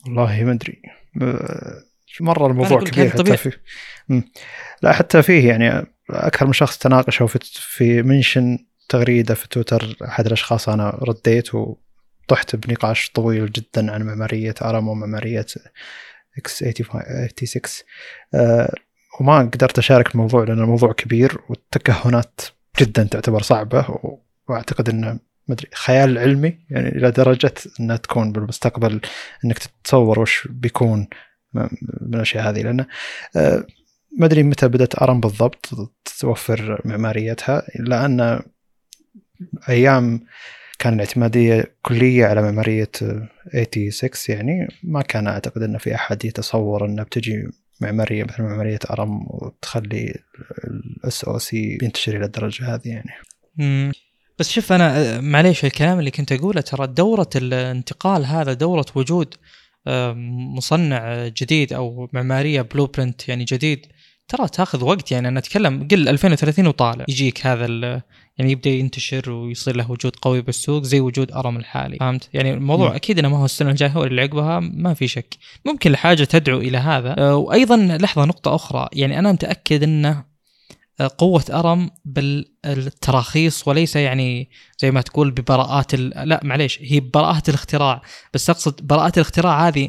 والله 0.06 0.44
ما 0.44 0.52
أدري 0.52 0.82
آه، 1.22 1.82
مرة 2.20 2.46
الموضوع 2.46 2.80
كبير 2.84 3.08
حتى 3.08 3.18
طبيعي. 3.18 3.36
فيه. 3.36 3.62
لا 4.82 4.92
حتى 4.92 5.22
فيه 5.22 5.48
يعني 5.48 5.86
أكثر 6.10 6.46
من 6.46 6.52
شخص 6.52 6.78
تناقشوا 6.78 7.26
في 7.26 7.38
في 7.52 8.02
منشن 8.02 8.58
تغريدة 8.88 9.34
في 9.34 9.48
تويتر 9.48 9.96
أحد 10.04 10.26
الأشخاص 10.26 10.68
أنا 10.68 10.98
رديت 11.02 11.54
وطحت 11.54 12.56
بنقاش 12.56 13.10
طويل 13.10 13.52
جدا 13.52 13.92
عن 13.92 14.02
معمارية 14.02 14.54
أرم 14.62 14.88
ومعمارية 14.88 15.46
إكس 16.38 16.58
86 16.58 17.62
آه، 18.34 18.74
وما 19.20 19.38
قدرت 19.38 19.78
أشارك 19.78 20.14
الموضوع 20.14 20.44
لأن 20.44 20.58
الموضوع 20.58 20.92
كبير 20.92 21.38
والتكهنات 21.48 22.40
جدا 22.80 23.02
تعتبر 23.02 23.42
صعبة 23.42 23.98
وأعتقد 24.48 24.88
إنه 24.88 25.18
مدري 25.48 25.68
خيال 25.74 26.18
علمي 26.18 26.58
يعني 26.70 26.88
إلى 26.88 27.10
درجة 27.10 27.54
إنها 27.80 27.96
تكون 27.96 28.32
بالمستقبل 28.32 29.00
إنك 29.44 29.58
تتصور 29.58 30.20
وش 30.20 30.48
بيكون 30.50 31.08
من 32.00 32.14
الأشياء 32.14 32.50
هذه. 32.50 32.62
لأن 32.62 32.86
آه، 33.36 33.64
ما 34.18 34.26
أدري 34.26 34.42
متى 34.42 34.68
بدأت 34.68 35.02
أرم 35.02 35.20
بالضبط 35.20 35.68
توفر 36.20 36.80
معماريتها 36.84 37.62
الا 37.76 38.04
ان 38.04 38.42
أيام 39.68 40.20
كان 40.80 40.94
الاعتمادية 40.94 41.74
كلية 41.82 42.26
على 42.26 42.42
معمارية 42.42 42.90
آه، 43.02 43.28
86 43.90 44.20
يعني 44.28 44.68
ما 44.82 45.02
كان 45.02 45.26
أعتقد 45.26 45.62
ان 45.62 45.78
في 45.78 45.94
أحد 45.94 46.24
يتصور 46.24 46.86
إنه 46.86 47.02
بتجي 47.02 47.48
معمارية 47.80 48.24
مثل 48.24 48.42
معمارية 48.42 48.78
أرم 48.90 49.26
وتخلي 49.26 50.14
ال 50.64 51.24
SoC 51.24 51.78
ينتشر 51.82 52.16
إلى 52.16 52.24
الدرجة 52.24 52.74
هذه 52.74 52.88
يعني 52.88 53.10
مم. 53.56 53.92
بس 54.38 54.50
شوف 54.50 54.72
أنا 54.72 55.16
آه، 55.16 55.20
معليش 55.20 55.64
الكلام 55.64 55.98
اللي 55.98 56.10
كنت 56.10 56.32
أقوله 56.32 56.60
ترى 56.60 56.86
دورة 56.86 57.30
الانتقال 57.36 58.26
هذا 58.26 58.52
دورة 58.52 58.86
وجود 58.94 59.34
آه، 59.86 60.12
مصنع 60.56 61.28
جديد 61.28 61.72
أو 61.72 62.08
معمارية 62.12 62.62
blueprint 62.62 63.28
يعني 63.28 63.44
جديد 63.44 63.86
ترى 64.30 64.48
تاخذ 64.48 64.84
وقت 64.84 65.12
يعني 65.12 65.28
أنا 65.28 65.38
أتكلم 65.38 65.88
قل 65.90 66.08
2030 66.08 66.66
وطالع. 66.66 67.04
يجيك 67.08 67.46
هذا 67.46 67.66
يعني 68.38 68.52
يبدأ 68.52 68.70
ينتشر 68.70 69.30
ويصير 69.30 69.76
له 69.76 69.90
وجود 69.90 70.16
قوي 70.16 70.42
بالسوق 70.42 70.82
زي 70.82 71.00
وجود 71.00 71.32
ARM 71.32 71.56
الحالي. 71.56 71.96
فهمت؟ 71.96 72.28
يعني 72.32 72.54
الموضوع 72.54 72.90
م. 72.90 72.92
أكيد 72.92 73.18
إنه 73.18 73.28
ما 73.28 73.38
هو 73.38 73.44
السنة 73.44 73.70
الجاية 73.70 73.90
هو 73.90 74.04
اللي 74.04 74.22
عقبها 74.22 74.60
ما 74.60 74.94
في 74.94 75.08
شك. 75.08 75.34
ممكن 75.64 75.90
الحاجة 75.90 76.24
تدعو 76.24 76.58
إلى 76.58 76.78
هذا. 76.78 77.14
آه، 77.18 77.36
وأيضا 77.36 77.76
لحظة 77.76 78.24
نقطة 78.24 78.54
أخرى. 78.54 78.88
يعني 78.92 79.18
أنا 79.18 79.32
متأكد 79.32 79.82
انه 79.82 80.24
آه، 81.00 81.10
قوة 81.18 81.44
أرم 81.50 81.90
بالتراخيص 82.04 83.68
وليس 83.68 83.96
يعني 83.96 84.50
زي 84.78 84.90
ما 84.90 85.00
تقول 85.00 85.30
ببراءات 85.30 85.94
لا 85.94 86.40
معليش 86.44 86.78
هي 86.82 87.00
براءات 87.00 87.48
الاختراع. 87.48 88.02
بس 88.34 88.50
أقصد 88.50 88.86
براءات 88.86 89.18
الاختراع 89.18 89.68
هذه 89.68 89.88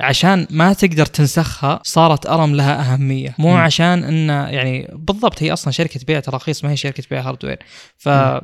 عشان 0.00 0.46
ما 0.50 0.72
تقدر 0.72 1.06
تنسخها 1.06 1.80
صارت 1.84 2.26
أرم 2.26 2.54
لها 2.54 2.92
أهمية 2.92 3.34
مو 3.38 3.54
م. 3.54 3.56
عشان 3.56 4.04
انه 4.04 4.48
يعني 4.48 4.88
بالضبط 4.92 5.42
هي 5.42 5.52
أصلا 5.52 5.72
شركة 5.72 6.00
بيع 6.06 6.20
تراخيص 6.20 6.64
ما 6.64 6.70
هي 6.70 6.76
شركة 6.76 7.02
بيع 7.10 7.20
هاردوير 7.20 7.58
ف 7.98 8.08
م. 8.08 8.40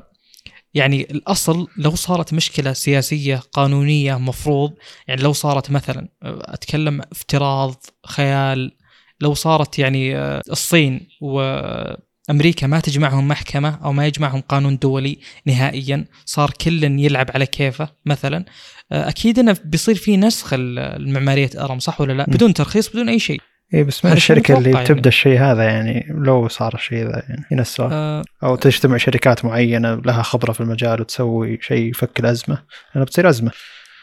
يعني 0.74 1.00
الأصل 1.10 1.68
لو 1.76 1.94
صارت 1.94 2.34
مشكلة 2.34 2.72
سياسية 2.72 3.36
قانونية 3.36 4.18
مفروض 4.18 4.74
يعني 5.08 5.22
لو 5.22 5.32
صارت 5.32 5.70
مثلا 5.70 6.08
أتكلم 6.22 7.00
افتراض 7.12 7.74
خيال 8.06 8.76
لو 9.20 9.34
صارت 9.34 9.78
يعني 9.78 10.16
آه، 10.16 10.42
الصين 10.50 11.08
وامريكا 12.28 12.66
ما 12.66 12.80
تجمعهم 12.80 13.28
محكمة 13.28 13.78
أو 13.84 13.92
ما 13.92 14.06
يجمعهم 14.06 14.40
قانون 14.40 14.78
دولي 14.78 15.18
نهائيا. 15.46 16.04
صار 16.24 16.50
كل 16.50 16.84
يلعب 16.84 17.30
على 17.34 17.46
كيفه 17.46 17.88
مثلا. 18.06 18.44
آه، 18.92 19.08
أكيد 19.08 19.38
إنه 19.38 19.56
بيصير 19.64 19.94
في 19.94 20.16
نسخ 20.16 20.50
المعمارية 20.52 21.50
أرم 21.58 21.78
صح 21.78 22.00
ولا 22.00 22.12
لا؟ 22.12 22.24
بدون 22.24 22.54
ترخيص 22.54 22.88
بدون 22.88 23.08
أي 23.08 23.18
شيء. 23.18 23.40
اي 23.74 23.84
بس 23.84 24.04
ما 24.04 24.12
الشركة 24.12 24.58
اللي 24.58 24.70
يعني. 24.70 24.86
تبدأ 24.86 25.08
الشيء 25.08 25.40
هذا 25.40 25.62
يعني 25.62 26.06
لو 26.10 26.48
صار 26.48 26.74
الشيء 26.74 27.04
ذا 27.04 27.22
يعني 27.28 27.44
ينسوه 27.52 27.92
أه 27.92 28.24
أو 28.42 28.56
تجتمع 28.56 28.96
شركات 28.96 29.44
معينة 29.44 29.94
لها 29.94 30.22
خبرة 30.22 30.52
في 30.52 30.60
المجال 30.60 31.00
وتسوي 31.00 31.58
شيء 31.62 31.90
يفك 31.90 32.20
الأزمة. 32.20 32.62
لانها 32.94 33.04
بتصير 33.04 33.28
أزمة. 33.28 33.50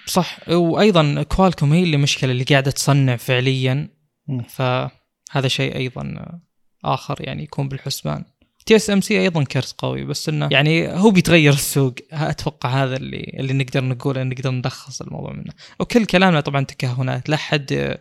صح. 0.05 0.49
وأيضا 0.49 1.23
كوالكوم 1.23 1.73
هي 1.73 1.83
اللي 1.83 1.97
مشكلة 1.97 2.31
اللي 2.31 2.43
قاعدة 2.43 2.71
تصنع 2.71 3.15
فعليا. 3.15 3.89
م. 4.27 4.41
فهذا 4.49 5.47
شيء 5.47 5.75
أيضا 5.75 6.15
آخر 6.93 7.15
يعني 7.19 7.43
يكون 7.43 7.69
بالحسبان. 7.69 8.25
TSMC 8.65 9.19
أيضا 9.19 9.43
كرت 9.43 9.75
قوي 9.77 10.03
بس 10.03 10.29
إنه 10.29 10.49
يعني 10.51 10.87
هو 10.87 11.11
بيتغير 11.11 11.53
السوق. 11.53 11.95
أتوقع 12.11 12.83
هذا 12.83 12.95
اللي 12.95 13.35
اللي 13.39 13.53
نقدر 13.53 13.83
نقوله 13.83 14.23
نقدر 14.23 14.51
نلخص 14.51 15.01
الموضوع 15.01 15.33
منه. 15.33 15.53
وكل 15.79 16.05
كلامنا 16.05 16.41
طبعا 16.41 16.65
تكهنات. 16.65 17.29
لا 17.29 17.37
حد 17.37 17.97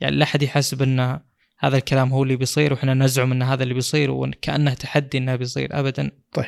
يعني 0.00 0.16
لا 0.16 0.26
حد 0.26 0.42
يحسب 0.42 0.82
إنه 0.82 1.20
هذا 1.58 1.76
الكلام 1.76 2.12
هو 2.12 2.22
اللي 2.22 2.36
بيصير 2.36 2.72
وإحنا 2.72 2.94
نزعم 2.94 3.32
إن 3.32 3.42
هذا 3.42 3.62
اللي 3.62 3.74
بيصير 3.74 4.10
وكأنه 4.10 4.74
تحدي 4.74 5.18
إنه 5.18 5.36
بيصير 5.36 5.68
ابدا. 5.80 6.10
طيب. 6.32 6.46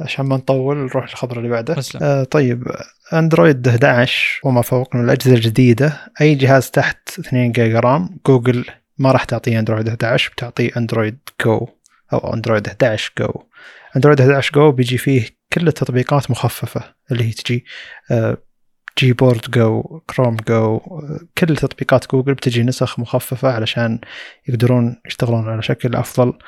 عشان 0.00 0.26
ما 0.26 0.36
نطول 0.36 0.76
نروح 0.76 1.04
للخبر 1.04 1.38
اللي 1.38 1.48
بعده. 1.48 1.76
آه 2.02 2.24
طيب. 2.24 2.64
أندرويد 3.12 3.68
11 3.68 4.40
وما 4.44 4.62
فوق 4.62 4.96
من 4.96 5.04
الأجهزة 5.04 5.34
الجديدة. 5.34 6.12
أي 6.20 6.34
جهاز 6.34 6.70
تحت 6.70 7.18
2 7.18 7.52
جيجا 7.52 7.80
RAM؟ 7.80 8.18
جوجل 8.26 8.64
ما 8.98 9.12
راح 9.12 9.24
تعطيه 9.24 9.58
اندرويد 9.58 9.88
11 9.88 10.30
بتعطيه 10.32 10.70
Android 10.76 11.18
Go 11.44 11.68
أو 12.12 12.34
Android 12.34 12.66
11 12.66 13.12
Go 13.18 13.42
Android 13.96 14.20
11 14.20 14.52
Go 14.54 14.72
بيجي 14.72 14.98
فيه 14.98 15.28
كل 15.52 15.68
التطبيقات 15.68 16.30
مخففة 16.30 16.94
اللي 17.10 17.24
هي 17.24 17.32
تجي 17.32 17.64
Gboard 18.98 19.50
Go 19.50 20.00
Chrome 20.10 20.36
Go 20.48 20.80
كل 21.38 21.56
تطبيقات 21.56 22.10
جوجل 22.10 22.34
بتجي 22.34 22.62
نسخ 22.62 22.98
مخففة 22.98 23.52
علشان 23.52 23.98
يقدرون 24.48 24.96
يشتغلون 25.06 25.48
على 25.48 25.62
شكل 25.62 25.96
أفضل 25.96 26.38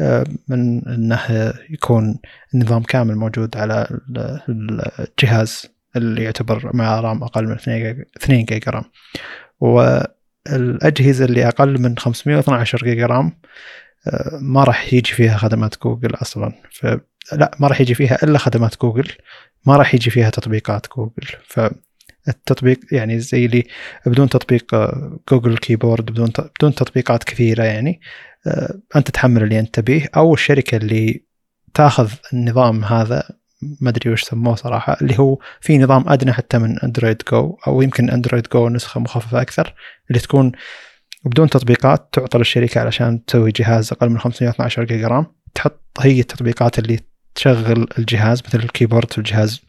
آه، 0.00 0.24
من 0.48 0.88
إنه 0.88 1.52
يكون 1.70 2.18
النظام 2.54 2.82
كامل 2.82 3.16
موجود 3.16 3.56
على 3.56 4.00
الجهاز 4.48 5.66
اللي 5.96 6.24
يعتبر 6.24 6.70
مع 6.74 7.00
RAM 7.00 7.22
أقل 7.22 7.46
من 7.46 7.56
2 8.16 8.44
جيجا 8.44 8.70
RAM. 8.70 8.84
والاجهزه 10.48 11.24
اللي 11.24 11.48
أقل 11.48 11.82
من 11.82 11.98
512 11.98 12.78
جيجا 12.78 13.06
RAM 13.06 13.40
ما 14.40 14.64
راح 14.64 14.92
يجي 14.92 15.12
فيها 15.12 15.36
خدمات 15.36 15.82
جوجل 15.82 16.14
أصلا. 16.14 16.52
لا 17.32 17.56
ما 17.60 17.68
راح 17.68 17.80
يجي 17.80 17.94
فيها 17.94 18.18
إلا 18.22 18.38
خدمات 18.38 18.80
جوجل. 18.82 19.12
ما 19.66 19.76
راح 19.76 19.94
يجي 19.94 20.10
فيها 20.10 20.30
تطبيقات 20.30 20.86
جوجل. 20.96 21.28
فالتطبيق 21.44 22.78
يعني 22.92 23.20
زي 23.20 23.44
اللي 23.44 23.66
بدون 24.06 24.28
تطبيق 24.28 24.74
جوجل 25.30 25.58
keyboard 25.58 26.10
بدون 26.10 26.32
بدون 26.58 26.74
تطبيقات 26.74 27.24
كثيرة 27.24 27.64
يعني 27.64 28.00
آه، 28.46 28.80
أنت 28.96 29.10
تحمل 29.10 29.42
اللي 29.42 29.60
أنت 29.60 29.74
تبيه 29.74 30.10
أو 30.16 30.34
الشركة 30.34 30.76
اللي 30.76 31.24
تاخذ 31.74 32.12
النظام 32.32 32.84
هذا 32.84 33.39
ما 33.80 33.90
أدري 33.90 34.10
وش 34.10 34.22
سموه 34.22 34.54
صراحة 34.54 34.96
اللي 35.02 35.18
هو 35.18 35.38
في 35.60 35.78
نظام 35.78 36.08
أدنى 36.08 36.32
حتى 36.32 36.58
من 36.58 36.78
Android 36.78 37.22
Go 37.32 37.56
أو 37.66 37.82
يمكن 37.82 38.10
Android 38.10 38.46
Go 38.52 38.68
نسخة 38.68 39.00
مخففة 39.00 39.40
أكثر 39.40 39.74
اللي 40.10 40.20
تكون 40.20 40.52
وبدون 41.24 41.50
تطبيقات 41.50 42.08
تعطى 42.12 42.38
للشركة 42.38 42.80
علشان 42.80 43.24
تسوي 43.24 43.50
جهاز 43.50 43.92
أقل 43.92 44.08
من 44.08 44.18
512 44.18 44.84
جيجا 44.84 45.08
RAM. 45.08 45.26
تحط 45.54 45.80
هي 46.00 46.20
التطبيقات 46.20 46.78
اللي 46.78 47.00
تشغل 47.34 47.86
الجهاز 47.98 48.42
مثل 48.46 48.58
ال 48.58 48.64
keyboard 48.64 49.12
في 49.12 49.18
الجهاز 49.18 49.60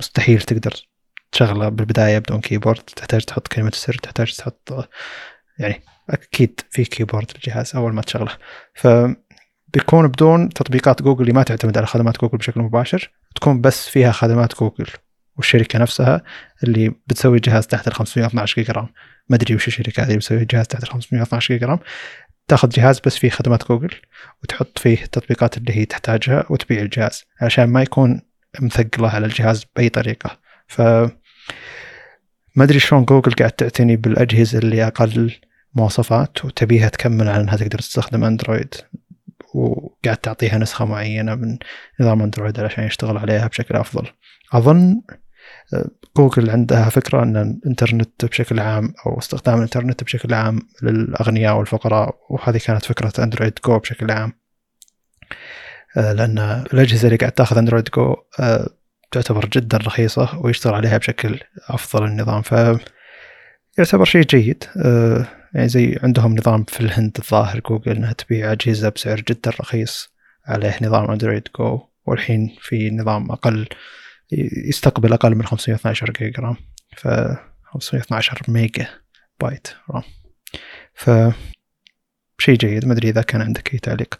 مستحيل 0.00 0.40
تقدر 0.40 0.74
تشغله 1.32 1.68
بالبداية 1.68 2.18
بدون 2.18 2.40
keyboard. 2.40 2.80
تحتاج 2.80 3.24
تحط 3.24 3.48
كلمة 3.48 3.68
السر 3.68 3.94
تحتاج 3.94 4.36
تحط 4.36 4.88
يعني 5.58 5.82
أكيد 6.10 6.60
في 6.70 6.84
keyboard 6.84 7.30
الجهاز 7.34 7.76
أول 7.76 7.94
ما 7.94 8.02
تشغله. 8.02 8.32
ف 8.74 8.86
بيكون 9.74 10.08
بدون 10.08 10.48
تطبيقات 10.48 11.02
جوجل 11.02 11.22
اللي 11.22 11.32
ما 11.32 11.42
تعتمد 11.42 11.78
على 11.78 11.86
خدمات 11.86 12.20
جوجل 12.20 12.38
بشكل 12.38 12.60
مباشر 12.60 13.10
تكون 13.34 13.60
بس 13.60 13.88
فيها 13.88 14.12
خدمات 14.12 14.60
جوجل 14.60 14.86
والشركة 15.36 15.78
نفسها 15.78 16.22
اللي 16.64 16.94
بتسوي 17.06 17.38
جهاز 17.38 17.66
تحت 17.66 17.88
ال 17.88 17.94
512 17.94 18.54
جيجا 18.54 18.72
RAM. 18.72 18.88
ما 19.28 19.36
أدري 19.36 19.54
وش 19.54 19.68
الشركة 19.68 20.02
هذه 20.02 20.16
بتسوي 20.16 20.44
جهاز 20.44 20.66
تحت 20.66 20.84
512 20.84 21.54
جيجا 21.54 21.66
RAM. 21.66 21.78
تاخذ 22.48 22.68
جهاز 22.68 23.00
بس 23.06 23.16
فيه 23.16 23.30
خدمات 23.30 23.68
جوجل 23.68 23.94
وتحط 24.42 24.78
فيه 24.78 25.02
التطبيقات 25.02 25.58
اللي 25.58 25.76
هي 25.76 25.84
تحتاجها 25.84 26.44
وتبيع 26.50 26.82
الجهاز 26.82 27.24
عشان 27.40 27.64
ما 27.64 27.82
يكون 27.82 28.22
مثقله 28.60 29.08
على 29.08 29.26
الجهاز 29.26 29.66
بأي 29.76 29.88
طريقة. 29.88 30.38
ف 30.68 30.80
ما 32.56 32.64
أدري 32.64 32.78
شلون 32.78 33.04
جوجل 33.04 33.32
قاعد 33.32 33.52
تعتني 33.52 33.96
بالأجهزة 33.96 34.58
اللي 34.58 34.86
أقل 34.86 35.34
مواصفات 35.74 36.44
وتبيها 36.44 36.88
تكمل 36.88 37.28
على 37.28 37.42
إنها 37.42 37.56
تقدر 37.56 37.78
تستخدم 37.78 38.24
أندرويد. 38.24 38.74
وقاعد 39.54 40.16
تعطيها 40.16 40.58
نسخة 40.58 40.84
معينة 40.84 41.34
من 41.34 41.58
نظام 42.00 42.22
أندرويد 42.22 42.60
علشان 42.60 42.84
يشتغل 42.84 43.18
عليها 43.18 43.46
بشكل 43.46 43.76
أفضل. 43.76 44.06
أظن 44.52 45.02
جوجل 46.16 46.50
عندها 46.50 46.88
فكرة 46.88 47.22
أن 47.22 47.36
الإنترنت 47.36 48.24
بشكل 48.24 48.60
عام 48.60 48.94
أو 49.06 49.18
استخدام 49.18 49.56
الإنترنت 49.58 50.04
بشكل 50.04 50.34
عام 50.34 50.60
للأغنياء 50.82 51.56
والفقراء 51.56 52.16
وهذه 52.30 52.58
كانت 52.66 52.84
فكرة 52.84 53.12
Android 53.18 53.58
Go 53.66 53.78
بشكل 53.78 54.10
عام. 54.10 54.32
آه، 55.96 56.12
لأن 56.12 56.38
الأجهزة 56.72 57.06
اللي 57.06 57.16
قاعد 57.16 57.32
تأخذ 57.32 57.58
Android 57.58 57.88
Go 57.96 58.16
آه، 58.40 58.68
تعتبر 59.10 59.46
جدا 59.46 59.78
رخيصة 59.78 60.38
ويشتغل 60.38 60.74
عليها 60.74 60.98
بشكل 60.98 61.40
أفضل 61.68 62.04
النظام. 62.04 62.42
ف 62.42 62.54
يعتبر 63.78 64.04
شيء 64.04 64.22
جيد. 64.22 64.64
آه، 64.84 65.26
يعني 65.54 65.68
زي 65.68 65.98
عندهم 66.02 66.34
نظام 66.34 66.64
في 66.64 66.80
الهند 66.80 67.16
الظاهر 67.18 67.60
جوجل 67.60 67.96
إنها 67.96 68.12
تبيع 68.12 68.52
أجهزة 68.52 68.88
بسعر 68.88 69.20
جدا 69.20 69.50
رخيص 69.50 70.14
عليه 70.46 70.76
نظام 70.82 71.10
Android 71.10 71.48
Go 71.58 71.88
والحين 72.06 72.56
في 72.60 72.90
نظام 72.90 73.30
أقل 73.30 73.68
يستقبل 74.68 75.12
أقل 75.12 75.34
من 75.34 75.46
512 75.46 76.10
جيجا 76.10 76.42
RAM 76.42 76.56
ف 76.96 77.08
512 77.64 78.42
ميجا 78.48 78.88
بايت 79.40 79.68
RAM. 79.90 80.02
ف 80.94 81.10
شيء 82.38 82.56
جيد 82.56 82.86
ما 82.86 82.92
أدري 82.92 83.08
إذا 83.08 83.22
كان 83.22 83.40
عندك 83.40 83.74
أي 83.74 83.78
تعليق. 83.78 84.18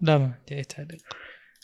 لا 0.00 0.18
ما 0.18 0.24
عندي 0.24 0.54
أي 0.58 0.64
تعليق. 0.64 1.02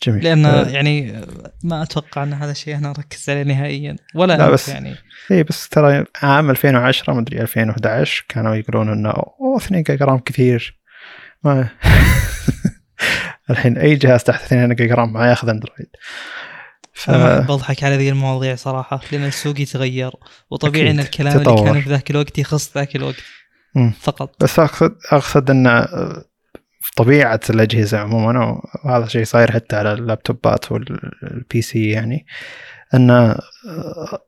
جميل. 0.02 0.24
لأن 0.24 0.46
أه 0.46 0.68
يعني 0.68 1.20
ما 1.64 1.82
أتوقع 1.82 2.22
أن 2.22 2.32
هذا 2.32 2.50
الشيء 2.50 2.76
أنا 2.76 2.90
اركز 2.90 3.30
عليه 3.30 3.42
نهائيا. 3.42 3.96
ولا 4.14 4.36
لا 4.36 4.50
بس 4.50 4.68
يعني. 4.68 4.94
اي 5.30 5.42
بس 5.42 5.68
ترى 5.68 6.04
عام 6.22 6.50
2010 6.50 7.12
ما 7.12 7.20
أدري 7.20 7.40
2011 7.40 8.24
كانوا 8.28 8.54
يقولون 8.54 8.88
إنه 8.88 9.10
أوه 9.10 9.56
2 9.56 9.82
جيجا 9.82 10.04
RAM 10.04 10.18
كثير. 10.18 10.80
ما 11.44 11.68
الحين 13.50 13.78
أي 13.78 13.94
جهاز 13.94 14.24
تحت 14.24 14.44
2 14.44 14.74
جيجا 14.74 14.94
RAM 14.94 15.12
ما 15.12 15.30
ياخذ 15.30 15.48
أندرويد. 15.48 15.88
ف... 16.92 17.10
أنا 17.10 17.40
بضحك 17.40 17.84
على 17.84 17.96
ذي 17.96 18.08
المواضيع 18.08 18.54
صراحة 18.54 19.00
لأن 19.12 19.24
السوق 19.24 19.60
يتغير 19.60 20.12
وطبيعي 20.50 20.90
إن 20.90 21.00
الكلام 21.00 21.38
تطور. 21.38 21.58
اللي 21.58 21.72
كان 21.72 21.82
في 21.82 21.90
ذاك 21.90 22.10
الوقت 22.10 22.38
يخص 22.38 22.74
ذاك 22.74 22.96
الوقت. 22.96 23.22
فقط. 24.00 24.44
بس 24.44 24.58
اقصد 24.58 24.96
أقصد 25.12 25.50
إن 25.50 25.66
طبيعة 26.96 27.40
الأجهزة 27.50 27.98
عموما 27.98 28.60
وهذا 28.84 29.04
الشيء 29.04 29.24
صاير 29.24 29.52
حتى 29.52 29.76
على 29.76 29.92
اللابتوبات 29.92 30.72
وال 30.72 31.62
PC 31.62 31.90
يعني 31.90 32.26
إن 32.94 33.10
آه، 33.10 33.38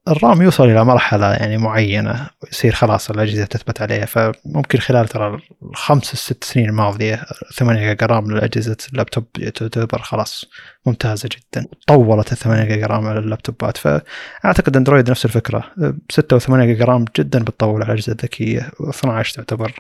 ال 0.09 0.17
RAM 0.17 0.43
يوصل 0.43 0.65
إلى 0.65 0.85
مرحلة 0.85 1.33
يعني 1.33 1.59
معينة 1.59 2.31
يصير 2.53 2.73
خلاص 2.73 3.11
الأجهزة 3.11 3.45
تثبت 3.45 3.83
عليها. 3.83 4.07
فممكن 4.07 4.79
خلال 4.79 5.09
ترى 5.09 5.39
الخمس 5.63 6.13
الست 6.13 6.45
سنين 6.45 6.69
الماضية 6.69 7.25
8 7.55 7.89
giga 7.89 8.07
RAM 8.07 8.31
لأجهزة 8.31 8.77
اللابتوب 8.93 9.25
تعتبر 9.55 9.99
خلاص 9.99 10.45
ممتازة 10.87 11.29
جدا. 11.33 11.67
طولت 11.87 12.33
ال 12.33 12.37
8 12.37 12.65
giga 12.65 12.87
RAM 12.87 13.07
على 13.07 13.19
اللابتوبات. 13.19 13.77
فأعتقد 13.77 14.77
أندرويد 14.77 15.11
نفس 15.11 15.25
الفكرة 15.25 15.65
6 16.11 16.39
و8 16.39 16.51
giga 16.53 16.85
RAM 16.85 17.05
جدا 17.19 17.39
بتطول 17.39 17.83
على 17.83 17.93
الأجهزة 17.93 18.13
الذكية 18.13 18.61
و12 18.61 19.33
تعتبر 19.35 19.73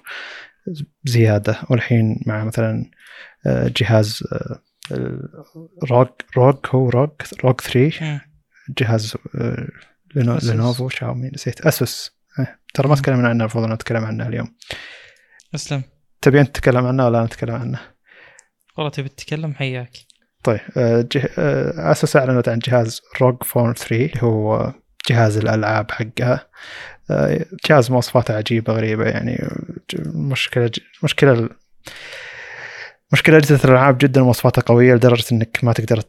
زيادة. 1.05 1.59
والحين 1.71 2.21
مع 2.27 2.45
مثلا 2.45 2.91
آه، 3.47 3.73
جهاز 3.77 4.23
ROG 5.91 6.09
ROG 6.37 6.57
هو 6.71 6.89
ROG 6.89 7.11
ROG 7.45 7.61
3 7.61 8.21
جهاز 8.79 9.17
آه، 9.35 9.69
لينوفو 10.15 10.89
شاومي 10.89 11.31
نسيت. 11.35 11.61
اسوس 11.61 12.19
إيه، 12.39 12.61
ترى 12.75 12.89
ما 12.89 12.95
تكلمنا 12.95 13.29
عنه 13.29 13.41
المفروض 13.41 13.65
نتكلم 13.65 14.05
عنه 14.05 14.29
اليوم. 14.29 14.57
أسلم. 15.55 15.83
تبي 16.23 16.41
انت 16.41 16.55
تتكلم 16.57 16.87
عنه 16.87 17.07
ولا 17.07 17.25
نتكلم 17.25 17.55
عنه؟ 17.55 17.81
والله 18.77 18.91
تبي 18.91 19.09
تتكلم 19.09 19.55
حياك. 19.55 19.93
طيب 20.45 20.61
آه،. 20.77 21.09
اسوس 21.93 22.17
أعلنت 22.17 22.49
عن 22.49 22.59
جهاز 22.59 23.03
روج 23.21 23.43
فون 23.43 23.75
3 23.75 23.95
اللي 23.95 24.23
هو 24.23 24.75
جهاز 25.09 25.37
الألعاب 25.37 25.91
حقها. 25.91 26.47
جهاز 27.69 27.91
مواصفاته 27.91 28.37
عجيبة 28.37 28.73
غريبة 28.73 29.05
يعني. 29.05 29.49
مشكلة 30.07 30.71
مشكلة 31.03 31.49
مشكلة 33.13 33.37
أجهزة 33.37 33.65
الألعاب 33.65 33.99
جدا 33.99 34.23
مواصفاتها 34.23 34.63
قوية 34.63 34.95
لدرجة 34.95 35.25
إنك 35.33 35.59
ما 35.63 35.73
تقدر 35.73 36.03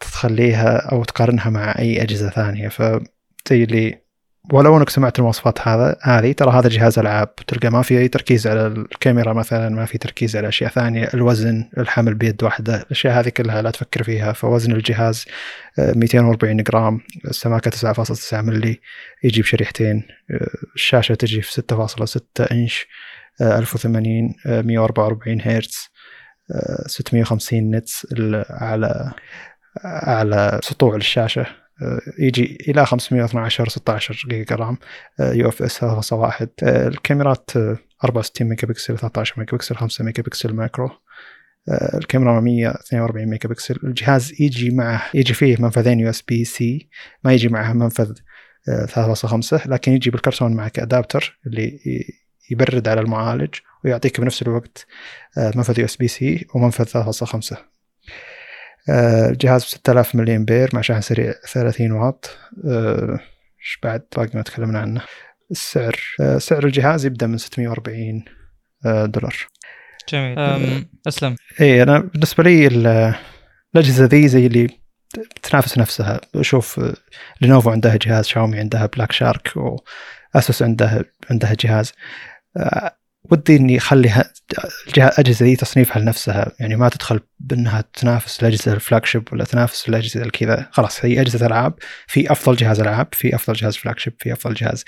تخليها 0.00 0.76
أو 0.92 1.04
تقارنها 1.04 1.50
مع 1.50 1.78
أي 1.78 2.02
أجهزة 2.02 2.30
ثانية. 2.30 2.68
فزي 2.68 3.64
اللي 3.64 4.01
ولو 4.50 4.78
انك 4.78 4.88
سمعت 4.88 5.18
المواصفات 5.18 5.68
هذا 5.68 5.96
هذه 6.02 6.32
ترى 6.32 6.50
هذا 6.50 6.68
جهاز 6.68 6.98
ألعاب 6.98 7.36
تلقى 7.36 7.70
ما 7.70 7.82
في 7.82 7.98
أي 7.98 8.08
تركيز 8.08 8.46
على 8.46 8.66
الكاميرا 8.66 9.32
مثلا 9.32 9.68
ما 9.68 9.84
في 9.84 9.98
تركيز 9.98 10.36
على 10.36 10.48
أشياء 10.48 10.70
ثانية. 10.70 11.08
الوزن 11.14 11.68
الحمل 11.78 12.14
بيد 12.14 12.42
واحدة 12.42 12.82
الأشياء 12.82 13.20
هذه 13.20 13.28
كلها 13.28 13.62
لا 13.62 13.70
تفكر 13.70 14.02
فيها. 14.02 14.32
فوزن 14.32 14.72
الجهاز 14.72 15.24
240 15.78 16.58
آه، 16.58 16.62
جرام 16.62 17.00
السماكة 17.24 17.70
9.9 17.70 18.34
ملي 18.34 18.80
يجي 19.24 19.42
بشريحتين 19.42 20.02
آه، 20.30 20.48
الشاشة 20.74 21.14
تجي 21.14 21.42
في 21.42 21.52
6.6 21.52 22.52
إنش 22.52 22.86
1080 23.40 24.34
144 24.46 25.40
هرتز 25.40 25.88
650 26.86 27.70
nits 27.70 28.06
على 28.50 29.12
على 29.84 30.60
سطوع 30.62 30.96
الشاشة. 30.96 31.42
آه، 31.42 31.61
يجي 32.18 32.58
إلى 32.68 32.86
512 32.86 33.68
16 33.68 34.26
giga 34.28 34.56
RAM 34.56 34.78
UFS 35.20 35.84
3.1 35.84 36.46
الكاميرات 36.62 37.50
64 38.04 38.48
ميجا 38.48 38.68
بكسل 38.68 38.98
13 38.98 39.34
ميجا 39.38 39.52
بكسل 39.52 39.76
5 39.76 40.04
megapixel 40.04 40.54
macro. 40.54 40.90
آه، 41.68 41.98
الكاميرا 41.98 42.40
142 42.40 43.26
ميجا 43.26 43.48
بكسل 43.48 43.78
الجهاز 43.84 44.32
يجي 44.40 44.70
معه 44.70 45.02
يجي 45.14 45.34
فيه 45.34 45.56
منفذين 45.58 46.00
USB-C 46.00 46.88
ما 47.24 47.32
يجي 47.32 47.48
معه 47.48 47.72
منفذ 47.72 48.12
3.5 48.86 49.54
آه، 49.54 49.68
لكن 49.68 49.92
يجي 49.92 50.10
بالكرتون 50.10 50.54
معك 50.54 50.78
adapter 50.78 51.38
اللي 51.46 51.80
يبرد 52.50 52.88
على 52.88 53.00
المعالج 53.00 53.54
ويعطيك 53.84 54.20
بنفس 54.20 54.42
الوقت 54.42 54.86
آه، 55.38 55.52
منفذ 55.56 55.78
USB-C 55.78 56.46
ومنفذ 56.54 56.84
3.5 56.84 57.56
الجهاز 58.88 59.64
ب 59.64 59.66
6000 59.66 60.14
ملي 60.14 60.36
امبير 60.36 60.70
مع 60.72 60.80
شاحن 60.80 61.00
سريع 61.00 61.32
30 61.52 61.92
واط. 61.92 62.38
آه، 62.68 63.20
إيش 63.60 63.78
بعد؟ 63.82 64.02
باقي 64.16 64.30
ما 64.34 64.42
تكلمنا 64.42 64.78
عنه. 64.78 65.02
السعر 65.50 66.00
آه، 66.20 66.38
سعر 66.38 66.66
الجهاز 66.66 67.06
يبدأ 67.06 67.26
من 67.26 67.38
640 67.38 68.24
دولار. 68.84 69.36
جميل. 70.08 70.38
أسلم. 71.08 71.36
إي 71.60 71.82
أنا 71.82 71.98
بالنسبة 71.98 72.44
لي 72.44 72.66
الأجهزة 72.66 74.04
ذي 74.04 74.28
زي 74.28 74.46
اللي 74.46 74.68
تنافس 75.42 75.78
نفسها. 75.78 76.20
أشوف 76.34 76.80
لينوفو 77.40 77.70
عندها 77.70 77.96
جهاز 77.96 78.26
شاومي 78.26 78.58
عندها 78.58 78.86
Black 78.86 79.12
Shark 79.12 79.52
واسوس 80.34 80.62
عندها 80.62 81.04
عندها 81.30 81.56
جهاز. 81.60 81.92
ودي 83.30 83.56
إني 83.56 83.78
أخلي 83.78 84.24
الاجهزه 84.96 85.44
دي 85.46 85.56
تصنيفها 85.56 86.02
لنفسها. 86.02 86.52
يعني 86.60 86.76
ما 86.76 86.88
تدخل 86.88 87.20
بأنها 87.40 87.84
تنافس 87.94 88.40
الأجهزة 88.40 88.72
ال 88.72 89.06
flagship 89.06 89.28
ولا 89.32 89.44
تنافس 89.44 89.88
الأجهزة 89.88 90.22
الكذا. 90.22 90.68
خلاص 90.70 91.04
هي 91.04 91.20
أجهزة 91.20 91.46
ألعاب. 91.46 91.74
في 92.06 92.32
أفضل 92.32 92.56
جهاز 92.56 92.80
ألعاب 92.80 93.08
في 93.12 93.34
أفضل 93.34 93.56
جهاز 93.56 93.76
flagship 93.76 94.14
في 94.18 94.32
أفضل 94.32 94.54
جهاز 94.54 94.84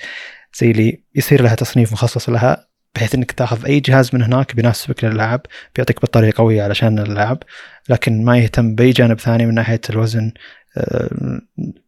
زي 0.58 0.70
اللي 0.70 1.02
يصير 1.14 1.42
لها 1.42 1.54
تصنيف 1.54 1.92
مخصص 1.92 2.28
لها 2.28 2.66
بحيث 2.94 3.14
إنك 3.14 3.32
تأخذ 3.32 3.66
أي 3.66 3.80
جهاز 3.80 4.14
من 4.14 4.22
هناك 4.22 4.56
بيناسبك 4.56 5.04
للألعاب 5.04 5.40
بيعطيك 5.76 6.02
بطارية 6.02 6.32
قوية 6.36 6.62
علشان 6.62 6.98
الألعاب 6.98 7.42
لكن 7.88 8.24
ما 8.24 8.38
يهتم 8.38 8.74
بأي 8.74 8.90
جانب 8.90 9.20
ثاني 9.20 9.46
من 9.46 9.54
ناحية 9.54 9.80
الوزن. 9.90 10.32
آه، 10.76 11.40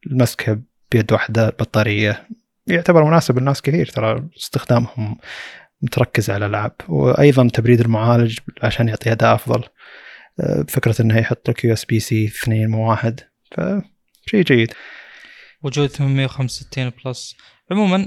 المسكة 0.07 0.59
بيد 0.93 1.13
واحدة 1.13 1.47
البطاريه 1.49 2.29
يعتبر 2.67 3.05
مناسب 3.05 3.39
لناس 3.39 3.63
كثير 3.63 3.87
ترى 3.87 4.29
استخدامهم. 4.37 5.17
متركز 5.83 6.31
على 6.31 6.47
الألعاب. 6.47 6.73
وأيضا 6.89 7.49
تبريد 7.49 7.81
المعالج 7.81 8.39
عشان 8.63 8.89
يعطي 8.89 9.13
أداء 9.13 9.35
أفضل. 9.35 9.65
آه، 10.41 10.65
فكرة 10.69 11.03
انه 11.03 11.19
يحط 11.19 11.51
لك 11.51 11.65
USB-C 11.65 12.25
2 12.25 12.71
مو 12.71 12.91
واحد 12.91 13.21
فشيء 13.53 14.43
جيد. 14.43 14.73
وجود 15.63 15.87
865 15.87 16.93
Plus. 17.05 17.37
عموما 17.71 18.07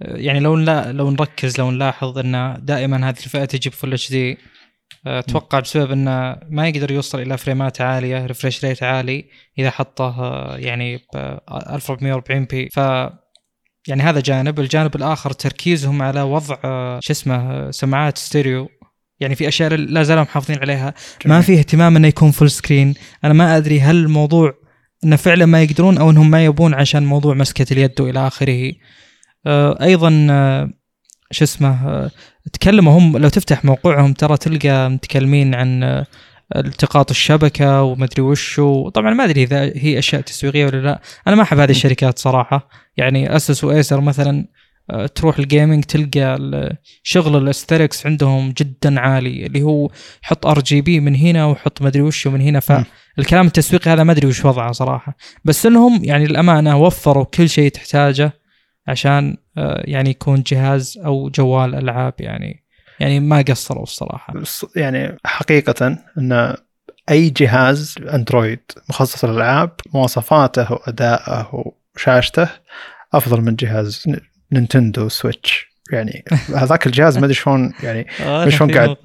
يعني 0.00 0.40
لو 0.40 0.56
لو 0.90 1.10
نركز 1.10 1.58
لو 1.58 1.70
نلاحظ 1.70 2.18
إن 2.18 2.58
دائما 2.62 3.08
هذه 3.08 3.18
الفئة 3.18 3.44
تجي 3.44 3.70
ب 3.70 3.92
full 3.92 4.10
HD 4.10 4.38
أتوقع 5.06 5.60
بسبب 5.60 5.90
إنه 5.90 6.36
ما 6.48 6.68
يقدر 6.68 6.90
يوصل 6.90 7.20
إلى 7.20 7.38
فريمات 7.38 7.80
عالية 7.80 8.26
refresh 8.26 8.64
rate 8.64 8.82
عالي 8.82 9.28
إذا 9.58 9.70
حطه 9.70 10.24
آه، 10.24 10.56
يعني 10.56 10.96
ب 10.96 11.38
1440 11.50 12.44
p 12.44 12.68
ف 12.68 12.80
يعني 13.90 14.02
هذا 14.02 14.20
جانب 14.20 14.60
الجانب 14.60 14.96
الآخر 14.96 15.32
تركيزهم 15.32 16.02
على 16.02 16.22
وضع 16.22 16.56
آه، 16.64 17.00
شو 17.02 17.12
اسمه 17.12 17.34
آه، 17.34 17.70
سماعات 17.70 18.18
ستيريو. 18.18 18.68
يعني 19.20 19.34
في 19.34 19.48
أشياء 19.48 19.74
لا 19.74 20.02
زالوا 20.02 20.22
محافظين 20.22 20.58
عليها. 20.58 20.94
جميل. 21.24 21.36
ما 21.36 21.40
في 21.42 21.58
اهتمام 21.58 21.96
إنه 21.96 22.08
يكون 22.08 22.30
full 22.30 22.50
screen 22.50 22.94
أنا 23.24 23.34
ما 23.34 23.56
أدري 23.56 23.80
هل 23.80 23.96
الموضوع 23.96 24.54
إنه 25.04 25.16
فعلا 25.16 25.46
ما 25.46 25.62
يقدرون 25.62 25.98
أو 25.98 26.10
إنهم 26.10 26.30
ما 26.30 26.44
يبون 26.44 26.74
عشان 26.74 27.06
موضوع 27.06 27.34
مسكة 27.34 27.72
اليد 27.72 28.00
وإلى 28.00 28.26
آخره. 28.26 28.72
آه، 29.46 29.82
أيضا 29.82 30.10
شو 31.30 31.44
اسمه 31.44 32.10
تكلموا 32.52 32.98
هم 32.98 33.18
لو 33.18 33.28
تفتح 33.28 33.64
موقعهم 33.64 34.12
ترى 34.12 34.36
تلقى 34.36 34.90
متكلمين 34.90 35.54
عن 35.54 36.04
التقاط 36.56 37.10
الشبكة 37.10 37.82
ومدري 37.82 38.22
وش 38.22 38.58
وطبعا 38.58 39.14
ما 39.14 39.24
أدري 39.24 39.42
إذا 39.42 39.62
هي 39.62 39.98
أشياء 39.98 40.22
تسويقية 40.22 40.66
ولا 40.66 40.76
لا. 40.76 41.00
أنا 41.26 41.36
ما 41.36 41.42
أحب 41.42 41.58
هذه 41.58 41.70
الشركات 41.70 42.18
صراحة. 42.18 42.68
يعني 42.96 43.36
اسوس 43.36 43.64
وايسر 43.64 44.00
مثلا 44.00 44.48
آه، 44.90 45.06
تروح 45.06 45.38
ال 45.38 45.45
gaming 45.45 45.84
تلقى 45.84 46.38
شغل 47.02 47.36
ال 47.36 47.48
Strix 47.48 48.06
عندهم 48.06 48.54
جدا 48.58 49.00
عالي 49.00 49.46
اللي 49.46 49.62
هو 49.62 49.90
حط 50.22 50.46
RGB 50.46 51.00
من 51.00 51.14
هنا 51.14 51.46
وحط 51.46 51.82
مدري 51.82 52.02
وش 52.02 52.26
من 52.26 52.40
هنا. 52.40 52.60
فالكلام 52.60 53.46
التسويقي 53.46 53.90
هذا 53.90 54.04
ما 54.04 54.12
أدري 54.12 54.26
وش 54.26 54.44
وضعه 54.44 54.72
صراحة. 54.72 55.16
بس 55.44 55.66
إنهم 55.66 56.04
يعني 56.04 56.24
الامانه 56.24 56.76
وفروا 56.76 57.24
كل 57.24 57.48
شيء 57.48 57.70
تحتاجه 57.70 58.32
عشان 58.88 59.36
آه، 59.58 59.82
يعني 59.84 60.10
يكون 60.10 60.42
جهاز 60.42 60.98
أو 61.04 61.30
جوال 61.30 61.74
ألعاب 61.74 62.14
يعني 62.18 62.59
يعني 63.00 63.20
ما 63.20 63.44
قصروا 63.48 63.82
الصراحة. 63.82 64.34
يعني 64.76 65.16
حقيقة 65.24 65.98
إن 66.18 66.56
أي 67.10 67.30
جهاز 67.30 67.94
أندرويد 68.14 68.60
مخصص 68.88 69.24
للألعاب 69.24 69.70
مواصفاته 69.94 70.72
وأدائه 70.72 71.72
وشاشته 71.96 72.48
أفضل 73.12 73.40
من 73.40 73.56
جهاز 73.56 74.04
نينتندو 74.52 75.08
سويتش. 75.08 75.70
يعني 75.92 76.24
هذاك 76.62 76.86
الجهاز 76.86 77.18
ما 77.18 77.24
أدري 77.24 77.34
شلون 77.34 77.72
يعني 77.82 78.06
ما 78.20 78.50
شلون 78.50 78.74
قاعد 78.74 78.96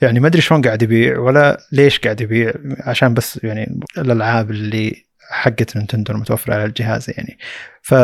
يعني 0.00 0.20
ما 0.20 0.26
أدري 0.26 0.42
شلون 0.42 0.62
قاعد 0.62 0.82
يبيع 0.82 1.18
ولا 1.18 1.60
ليش 1.72 1.98
قاعد 1.98 2.20
يبيع 2.20 2.52
عشان 2.80 3.14
بس 3.14 3.40
يعني 3.44 3.80
الألعاب 3.98 4.50
اللي 4.50 5.04
حقت 5.30 5.76
نينتندو 5.76 6.12
المتوفرة 6.12 6.54
على 6.54 6.64
الجهاز 6.64 7.10
يعني. 7.10 7.38
ف 7.82 7.94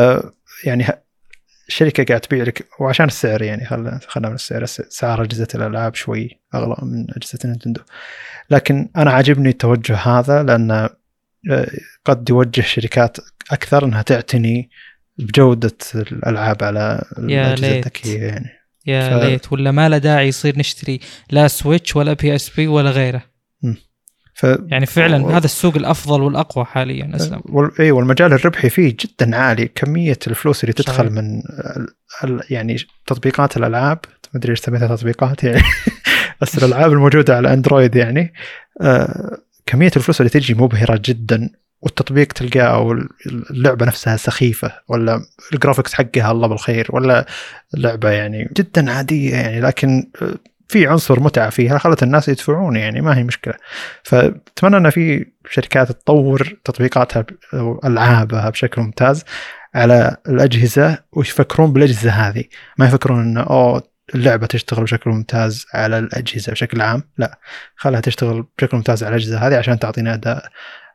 يعني 0.64 0.86
الشركة 1.68 2.04
قاعد 2.04 2.20
تبيع 2.20 2.44
لك 2.44 2.68
وعشان 2.80 3.06
السعر 3.06 3.42
يعني 3.42 3.66
خلينا 3.66 4.00
خلينا 4.08 4.28
من 4.28 4.34
السعر. 4.34 4.64
سعر 4.66 5.22
أجهزة 5.22 5.48
الألعاب 5.54 5.94
شوي 5.94 6.40
أغلى 6.54 6.76
من 6.82 7.06
أجهزة 7.16 7.38
نينتندو. 7.44 7.80
لكن 8.50 8.88
أنا 8.96 9.10
عاجبني 9.10 9.48
التوجه 9.48 9.96
هذا 9.96 10.42
لأن 10.42 10.70
آه، 11.50 11.70
قد 12.04 12.30
يوجه 12.30 12.60
شركات 12.60 13.16
أكثر 13.50 13.84
إنها 13.84 14.02
تعتني 14.02 14.70
بجودة 15.18 15.76
الألعاب 15.94 16.64
على 16.64 17.04
الأجهزة 17.18 17.76
الذكية 17.76 18.22
يعني. 18.22 18.50
يا 18.86 19.20
ف... 19.20 19.24
ليت. 19.24 19.52
ولا 19.52 19.70
ما 19.70 19.88
له 19.88 19.98
داعي 19.98 20.28
يصير 20.28 20.58
نشتري 20.58 21.00
لا 21.30 21.48
سويتش 21.48 21.96
ولا 21.96 22.12
PSP 22.12 22.66
ولا 22.66 22.90
غيره. 22.90 23.35
ف 24.36 24.46
يعني 24.66 24.86
فعلا 24.86 25.24
و- 25.24 25.30
هذا 25.30 25.44
السوق 25.44 25.76
الأفضل 25.76 26.22
والأقوى 26.22 26.64
حاليا 26.64 27.10
أسلم. 27.14 27.40
وال... 27.44 27.70
اي 27.80 27.90
والمجال 27.90 28.32
الربحي 28.32 28.70
فيه 28.70 28.96
جدا 29.00 29.36
عالي. 29.36 29.68
كمية 29.68 30.18
الفلوس 30.26 30.64
اللي 30.64 30.72
تدخل 30.72 30.94
صحيح. 30.94 31.10
من 31.12 31.42
ال... 32.24 32.40
يعني 32.50 32.76
تطبيقات 33.06 33.56
الألعاب 33.56 33.98
ما 34.34 34.40
ادري 34.40 34.50
إيش 34.50 34.60
سميتها 34.60 34.96
تطبيقات 34.96 35.44
يعني 35.44 35.62
بس 36.40 36.58
الألعاب 36.58 36.92
الموجودة 36.92 37.36
على 37.36 37.52
أندرويد 37.52 37.96
يعني 37.96 38.32
آه... 38.80 39.38
كمية 39.66 39.90
الفلوس 39.96 40.20
اللي 40.20 40.30
تجي 40.30 40.54
مبهرة 40.54 41.00
جدا 41.04 41.50
والتطبيق 41.80 42.32
تلقاه 42.32 42.62
أو 42.62 42.92
اللعبة 43.50 43.86
نفسها 43.86 44.16
سخيفة 44.16 44.72
ولا 44.88 45.20
الجرافكس 45.52 45.94
حقها 45.94 46.32
الله 46.32 46.48
بالخير 46.48 46.86
ولا 46.90 47.26
لعبه 47.74 48.10
يعني 48.10 48.50
جدا 48.56 48.92
عادية 48.92 49.34
يعني. 49.34 49.60
لكن 49.60 50.10
آه، 50.22 50.34
في 50.68 50.86
عنصر 50.86 51.20
متعة 51.20 51.50
فيها 51.50 51.78
خلت 51.78 52.02
الناس 52.02 52.28
يدفعون 52.28 52.76
يعني 52.76 53.00
ما 53.00 53.18
هي 53.18 53.24
مشكلة. 53.24 53.54
فأتمنى 54.02 54.76
إن 54.76 54.90
في 54.90 55.26
شركات 55.50 55.92
تطور 55.92 56.58
تطبيقاتها 56.64 57.24
أو 57.54 57.80
ألعابها 57.84 58.50
بشكل 58.50 58.82
ممتاز 58.82 59.24
على 59.74 60.16
الأجهزة 60.28 60.98
ويفكرون 61.12 61.72
بالأجهزة 61.72 62.10
هذه. 62.10 62.44
ما 62.78 62.86
يفكرون 62.86 63.20
انه 63.20 63.40
أوه 63.40 63.82
اللعبة 64.14 64.46
تشتغل 64.46 64.84
بشكل 64.84 65.10
ممتاز 65.10 65.66
على 65.74 65.98
الأجهزة 65.98 66.52
بشكل 66.52 66.80
عام 66.80 67.02
لا. 67.18 67.38
خلها 67.76 68.00
تشتغل 68.00 68.46
بشكل 68.58 68.76
ممتاز 68.76 69.04
على 69.04 69.16
الأجهزة 69.16 69.38
هذه 69.38 69.56
عشان 69.56 69.78
تعطينا 69.78 70.14
أداء 70.14 70.48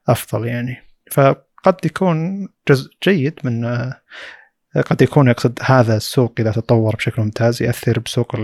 أفضل 0.07 0.47
يعني. 0.47 0.77
فقد 1.11 1.75
يكون 1.85 2.47
جزء 2.69 2.91
جيد 3.03 3.39
من 3.43 3.65
قد 4.85 5.01
يكون 5.01 5.27
يقصد 5.27 5.59
هذا 5.61 5.97
السوق 5.97 6.33
إذا 6.39 6.51
تطور 6.51 6.95
بشكل 6.95 7.21
ممتاز 7.21 7.63
ياثر 7.63 7.99
بسوق 7.99 8.35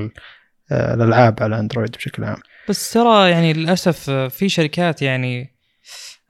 الألعاب 0.72 1.44
على 1.44 1.60
أندرويد 1.60 1.91
بشكل 1.91 2.23
عام 2.23 2.38
بس 2.69 2.94
ترى 2.94 3.30
يعني 3.30 3.53
للأسف 3.53 4.10
في 4.10 4.49
شركات 4.49 5.02
يعني 5.02 5.57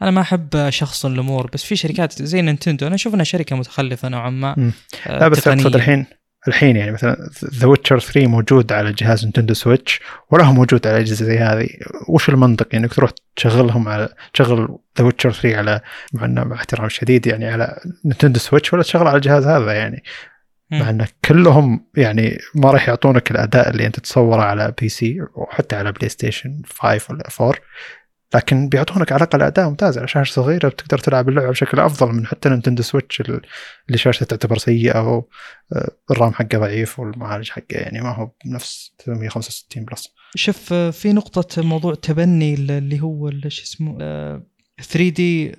أنا 0.02 0.12
ما 0.12 0.22
أحب 0.22 0.70
شخص 0.70 1.06
الأمور 1.06 1.50
بس 1.54 1.64
في 1.64 1.76
شركات 1.76 2.22
زي 2.22 2.42
نينتندو 2.42 2.88
أنا 2.88 2.96
أشوف 2.96 3.14
إنها 3.14 3.24
شركة 3.24 3.56
متخلفة 3.56 4.10
نوعا 4.10 4.30
ما. 4.30 4.72
آه، 5.08 5.20
لا 5.20 5.28
بس. 5.28 5.48
أقصد 5.48 5.76
الحين 5.76 6.06
الحين 6.48 6.76
يعني 6.76 6.92
مثلا 6.92 7.30
The 7.54 7.68
Witcher 7.68 8.00
3 8.00 8.28
موجود 8.28 8.72
على 8.74 8.92
جهاز 8.92 9.24
نينتندو 9.24 9.54
سويتش 9.54 10.00
ولا 10.32 10.44
هو 10.44 10.54
موجود 10.54 10.88
على 10.88 11.00
أجهزة 11.00 11.26
زي 11.26 11.38
هذه 11.38 11.68
وش 12.10 12.30
المنطق 12.30 12.68
يعني 12.72 12.86
انك 12.86 12.94
تروح 12.94 13.12
تشغلهم 13.36 13.88
على 13.88 14.10
تشغل 14.34 14.78
The 14.98 15.06
Witcher 15.06 15.32
3 15.32 15.58
على 15.58 15.82
مع 16.14 16.26
إنه 16.26 16.44
مع 16.44 16.56
احترام 16.56 16.90
شديد 16.90 17.28
يعني 17.28 17.48
على 17.48 17.80
نينتندو 18.06 18.40
سويتش 18.40 18.74
ولا 18.74 18.84
تشغله 18.84 19.10
على 19.10 19.16
الجهاز 19.16 19.48
هذا 19.48 19.74
يعني. 19.74 20.04
مع 20.72 20.90
انه 20.90 21.08
كلهم 21.26 21.86
يعني 21.98 22.38
ما 22.56 22.72
راح 22.72 22.88
يعطونك 22.88 23.32
الأداء 23.32 23.70
اللي 23.70 23.86
أنت 23.86 24.00
تتصوره 24.00 24.42
على 24.42 24.74
PC 24.82 25.18
وحتى 25.36 25.76
على 25.76 25.92
بلاي 25.92 26.10
ستيشن 26.10 26.62
5 26.66 27.14
ولا 27.14 27.30
4 27.42 27.56
لكن 28.36 28.70
بيعطونك 28.70 29.12
على 29.12 29.24
الأقل 29.24 29.42
أداء 29.42 29.70
ممتاز 29.70 29.98
على 29.98 30.08
شاشة 30.08 30.34
صغيرة 30.34 30.70
بتقدر 30.70 30.98
تلعب 30.98 31.30
اللعبة 31.30 31.50
بشكل 31.50 31.80
أفضل 31.80 32.14
من 32.14 32.26
حتى 32.26 32.50
نينتندو 32.50 32.84
سويتش 32.84 33.22
اللي 33.22 33.98
شاشته 33.98 34.26
تعتبر 34.26 34.58
سيئة 34.58 35.16
و 35.16 35.24
آه، 35.74 35.92
الـ 36.12 36.17
RAM 36.17 36.34
حقه 36.34 36.58
ضعيف 36.58 37.00
والمعالج 37.00 37.50
حقه 37.50 37.66
يعني 37.70 38.02
ما 38.02 38.16
هو 38.16 38.32
بنفس 38.46 38.96
365 39.06 39.86
plus. 39.86 40.10
شوف 40.36 40.74
آه، 40.74 40.90
في 40.90 41.14
نقطة 41.14 41.64
موضوع 41.64 41.96
تبني 41.96 42.54
اللي 42.54 43.02
هو 43.02 43.32
شو 43.48 43.64
اسمه 43.64 43.98
3D 44.82 45.56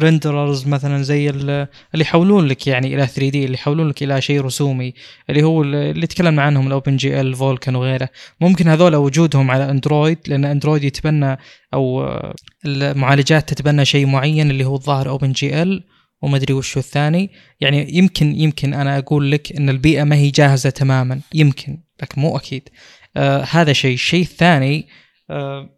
renderers 0.00 0.66
مثلا 0.68 1.02
زي 1.02 1.30
ال- 1.30 1.50
اللي 1.94 2.02
يحولون 2.04 2.46
لك 2.46 2.66
يعني 2.66 2.94
إلى 2.94 3.06
3D 3.06 3.44
اللي 3.44 3.54
يحولون 3.54 3.88
لك 3.88 4.02
إلى 4.02 4.20
شيء 4.20 4.40
رسومي 4.40 4.94
اللي 5.30 5.42
هو 5.42 5.62
ال- 5.62 5.74
اللي 5.74 6.06
تكلمنا 6.06 6.42
عنهم 6.42 6.66
الـ 6.66 6.70
OpenGL 6.70 6.96
Vulkan 6.96 7.74
وغيره. 7.74 8.08
ممكن 8.40 8.68
هذول 8.68 8.96
وجودهم 8.96 9.50
على 9.50 9.70
اندرويد 9.70 10.18
لأن 10.26 10.44
اندرويد 10.44 10.84
يتبنى 10.84 11.36
أو 11.74 12.02
آه، 12.04 12.34
المعالجات 12.66 13.48
تتبنى 13.48 13.84
شيء 13.84 14.06
معين 14.06 14.50
اللي 14.50 14.64
هو 14.64 14.74
الظاهر 14.74 15.08
OpenGL 15.08 15.84
وما 16.22 16.36
أدري 16.36 16.54
وش 16.54 16.76
الثاني. 16.76 17.30
يعني 17.60 17.96
يمكن 17.96 18.40
يمكن 18.40 18.74
أنا 18.74 18.98
أقول 18.98 19.30
لك 19.30 19.52
إن 19.56 19.68
البيئة 19.68 20.04
ما 20.04 20.16
هي 20.16 20.30
جاهزة 20.30 20.70
تماما 20.70 21.20
يمكن 21.34 21.78
لكن 22.02 22.20
مو 22.20 22.36
أكيد. 22.36 22.68
آه 23.16 23.46
هذا 23.50 23.72
شيء. 23.72 23.94
الشيء 23.94 24.22
الثاني 24.22 24.86
آه 25.30 25.75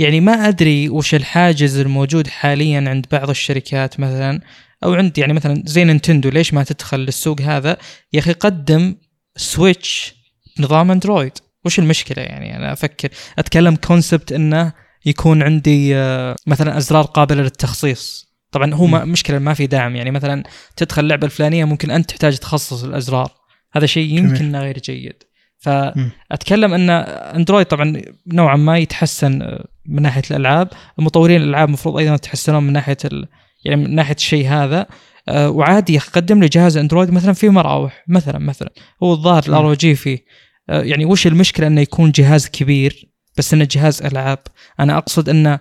يعني 0.00 0.20
ما 0.20 0.32
أدري 0.48 0.88
وش 0.88 1.14
الحاجز 1.14 1.78
الموجود 1.78 2.26
حاليا 2.26 2.90
عند 2.90 3.06
بعض 3.12 3.30
الشركات 3.30 4.00
مثلا 4.00 4.40
أو 4.84 4.94
عند 4.94 5.18
يعني 5.18 5.32
مثلا 5.32 5.62
زي 5.66 5.84
نينتندو 5.84 6.28
ليش 6.28 6.54
ما 6.54 6.64
تدخل 6.64 7.00
للسوق 7.00 7.40
هذا؟ 7.40 7.76
يا 8.12 8.18
أخي 8.18 8.32
قدم 8.32 8.96
سويتش 9.36 10.14
نظام 10.60 10.90
أندرويد. 10.90 11.32
وش 11.64 11.78
المشكلة 11.78 12.22
يعني؟ 12.22 12.56
أنا 12.56 12.72
أفكر 12.72 13.08
أتكلم 13.38 13.76
concept 13.76 14.32
إنه 14.32 14.72
يكون 15.06 15.42
عندي 15.42 15.96
آه، 15.96 16.36
مثلا 16.46 16.78
أزرار 16.78 17.04
قابلة 17.04 17.42
للتخصيص. 17.42 18.30
طبعا 18.52 18.74
هو 18.74 18.86
ما 18.86 19.04
مشكلة 19.04 19.38
ما 19.38 19.54
في 19.54 19.66
دعم 19.66 19.96
يعني 19.96 20.10
مثلا 20.10 20.42
تدخل 20.76 21.02
اللعبه 21.02 21.24
الفلانية 21.24 21.64
ممكن 21.64 21.90
أنت 21.90 22.10
تحتاج 22.10 22.38
تخصص 22.38 22.84
الأزرار. 22.84 23.32
هذا 23.72 23.86
شيء 23.86 24.18
يمكن 24.18 24.56
غير 24.56 24.78
جيد. 24.78 25.22
فأتكلم 25.58 26.74
إن 26.74 26.90
أندرويد 26.90 27.66
طبعا 27.66 28.02
نوعا 28.26 28.56
ما 28.56 28.78
يتحسن 28.78 29.42
آه، 29.42 29.66
من 29.86 30.02
ناحية 30.02 30.22
الألعاب. 30.30 30.68
مطورين 30.98 31.42
الألعاب 31.42 31.68
المفروض 31.68 31.96
أيضا 31.96 32.14
يتحسنون 32.14 32.62
من 32.62 32.72
ناحية 32.72 32.96
ال... 33.04 33.28
يعني 33.64 33.84
من 33.84 33.94
ناحية 33.94 34.14
الشيء 34.14 34.48
هذا. 34.48 34.86
آه، 35.28 35.50
وعادي 35.50 35.94
يقدم 35.94 36.40
لي 36.40 36.48
جهاز 36.48 36.76
أندرويد 36.76 37.10
مثلا 37.10 37.32
فيه 37.32 37.48
مراوح 37.48 38.04
مثلا 38.08 38.38
مثلا. 38.38 38.70
هو 39.02 39.12
الظاهر. 39.12 39.42
الـ 39.48 39.74
RG 39.74 39.94
فيه. 39.94 40.24
آه، 40.70 40.82
يعني 40.82 41.04
وش 41.04 41.26
المشكلة 41.26 41.66
إنه 41.66 41.80
يكون 41.80 42.10
جهاز 42.10 42.48
كبير 42.48 43.08
بس 43.38 43.54
إنه 43.54 43.68
جهاز 43.70 44.02
ألعاب؟ 44.02 44.38
أنا 44.80 44.98
أقصد 44.98 45.28
إنه 45.28 45.58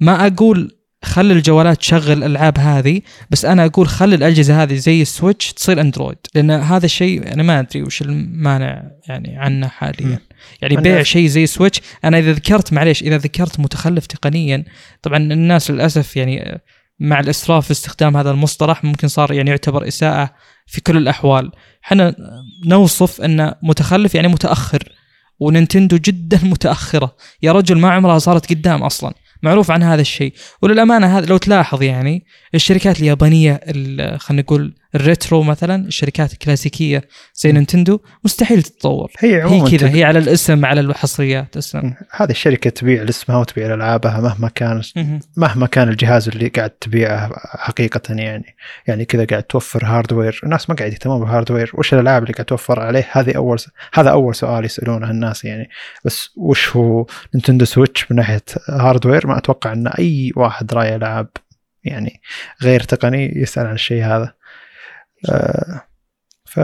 ما 0.00 0.26
أقول 0.26 0.76
خلي 1.04 1.32
الجوالات 1.32 1.78
تشغل 1.78 2.12
الألعاب 2.12 2.58
هذه 2.58 3.00
بس 3.30 3.44
أنا 3.44 3.64
أقول 3.64 3.88
خلي 3.88 4.14
الأجهزة 4.14 4.62
هذه 4.62 4.74
زي 4.74 5.02
السويتش 5.02 5.52
تصير 5.52 5.80
أندرويد. 5.80 6.18
لأن 6.34 6.50
هذا 6.50 6.86
الشيء 6.86 7.32
أنا 7.32 7.42
ما 7.42 7.60
أدري 7.60 7.82
وش 7.82 8.02
المانع 8.02 8.82
يعني 9.08 9.36
عنه 9.36 9.68
حاليا. 9.68 10.06
مم. 10.06 10.18
يعني 10.62 10.76
بيع 10.76 11.02
شيء 11.02 11.26
زي 11.26 11.46
سويتش 11.46 11.80
أنا 12.04 12.18
إذا 12.18 12.32
ذكرت 12.32 12.72
معليش 12.72 13.02
إذا 13.02 13.16
ذكرت 13.18 13.60
متخلف 13.60 14.06
تقنيا 14.06 14.64
طبعا 15.02 15.18
الناس 15.18 15.70
للأسف 15.70 16.16
يعني 16.16 16.60
مع 17.00 17.20
الإسراف 17.20 17.64
في 17.64 17.70
استخدام 17.70 18.16
هذا 18.16 18.30
المصطلح 18.30 18.84
ممكن 18.84 19.08
صار 19.08 19.32
يعني 19.32 19.50
يعتبر 19.50 19.88
إساءة 19.88 20.30
في 20.66 20.80
كل 20.80 20.96
الأحوال. 20.96 21.52
إحنا 21.84 22.14
نوصف 22.66 23.20
أنه 23.20 23.54
متخلف 23.62 24.14
يعني 24.14 24.28
متأخر 24.28 24.82
ونينتندو 25.40 25.96
جدا 25.96 26.40
متأخرة. 26.52 27.16
يا 27.42 27.52
رجل 27.52 27.78
ما 27.78 27.90
عمرها 27.90 28.18
صارت 28.18 28.50
قدام 28.50 28.82
أصلا. 28.82 29.14
معروف 29.42 29.70
عن 29.70 29.82
هذا 29.82 30.00
الشيء. 30.00 30.32
وللأمانة 30.62 31.18
هذا 31.18 31.26
لو 31.26 31.36
تلاحظ 31.36 31.82
يعني 31.82 32.24
الشركات 32.54 33.00
اليابانية 33.00 33.60
ال- 33.68 34.20
خلينا 34.20 34.42
نقول 34.42 34.74
الـ 34.94 35.02
retro 35.02 35.42
مثلا 35.42 35.86
الشركات 35.86 36.32
الكلاسيكيه 36.32 37.02
زي 37.34 37.52
نينتندو 37.52 38.00
مستحيل 38.24 38.62
تتطور. 38.62 39.12
هي 39.18 39.36
هي 39.36 39.40
عموما 39.40 39.70
كذا 39.70 39.78
تب- 39.88 39.94
هي 39.96 40.04
على 40.04 40.18
الاسم 40.18 40.64
على 40.66 40.80
الحصريات 40.80 41.56
اسلم 41.56 41.94
هذه 42.10 42.30
الشركة 42.30 42.70
تبيع 42.70 43.02
لاسمها 43.02 43.38
وتبيع 43.38 43.74
العابها 43.74 44.20
مهما 44.20 44.48
كان 44.48 44.82
مهم. 44.96 45.20
مهما 45.36 45.66
كان 45.66 45.88
الجهاز 45.88 46.28
اللي 46.28 46.48
قاعد 46.48 46.70
تبيعه 46.70 47.30
حقيقة 47.58 48.14
يعني. 48.14 48.56
يعني 48.86 49.04
كذا 49.04 49.24
قاعد 49.24 49.42
توفر 49.42 49.84
hardware 49.86 50.40
الناس 50.44 50.70
ما 50.70 50.76
قاعد 50.76 50.92
يهتمون 50.92 51.20
بال 51.20 51.30
hardware 51.30 51.70
وش 51.74 51.94
الألعاب 51.94 52.22
اللي 52.22 52.32
قاعد 52.34 52.46
توفر 52.46 52.80
عليه؟ 52.80 53.08
هذه 53.12 53.36
أول 53.36 53.60
س... 53.60 53.68
هذا 53.94 54.10
أول 54.10 54.34
سؤال 54.34 54.64
يسألونه 54.64 55.10
الناس 55.10 55.44
يعني. 55.44 55.68
بس 56.04 56.30
وش 56.36 56.76
هو 56.76 57.06
نينتندو 57.34 57.64
سويتش 57.64 58.10
من 58.10 58.16
ناحية 58.16 58.42
hardware 58.68 59.26
ما 59.26 59.38
أتوقع 59.38 59.72
إن 59.72 59.86
أي 59.86 60.32
واحد 60.36 60.74
راعي 60.74 60.96
ألعاب 60.96 61.28
يعني 61.84 62.20
غير 62.62 62.80
تقني 62.80 63.32
يسأل 63.36 63.66
عن 63.66 63.74
الشيء 63.74 64.04
هذا. 64.04 64.32
ف 66.44 66.60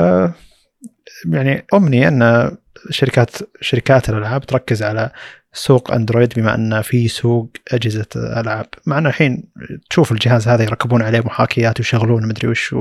يعني 1.27 1.67
أمني 1.75 2.09
أن 2.09 2.51
شركات 2.91 3.31
شركات 3.61 4.09
الألعاب 4.09 4.47
تركز 4.47 4.83
على 4.83 5.11
سوق 5.53 5.93
أندرويد 5.93 6.33
بما 6.37 6.55
أن 6.55 6.83
في 6.83 7.09
سوق 7.09 7.51
أجهزة 7.73 8.07
ألعاب. 8.17 8.67
مع 8.87 8.99
أن 8.99 9.07
الحين 9.07 9.45
تشوف 9.91 10.13
الجهاز 10.13 10.49
هذا 10.49 10.65
يركبون 10.65 11.03
عليه 11.03 11.21
محاكيات 11.21 11.81
ويشغلون 11.81 12.29
مدري 12.29 12.49
وش 12.49 12.75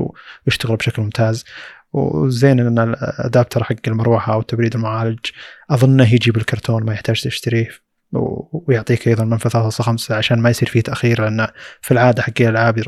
ويشتغل 0.46 0.76
بشكل 0.76 1.02
ممتاز. 1.02 1.44
وزين 1.92 2.60
أن 2.60 2.78
الأدابتر 2.78 3.64
حق 3.64 3.74
المروحة 3.86 4.32
أو 4.32 4.42
تبريد 4.42 4.74
المعالج 4.74 5.18
أظنه 5.70 6.14
يجي 6.14 6.30
بالكرتون 6.30 6.82
ما 6.84 6.92
يحتاج 6.92 7.22
تشتريه. 7.22 7.68
ويعطيك 8.52 9.08
أيضا 9.08 9.24
منفذ 9.24 9.70
3.5 9.70 10.10
عشان 10.10 10.38
ما 10.38 10.50
يصير 10.50 10.68
فيه 10.68 10.80
تأخير 10.80 11.22
لأن 11.22 11.48
في 11.80 11.90
العادة 11.90 12.22
حق 12.22 12.32
الألعاب 12.40 12.78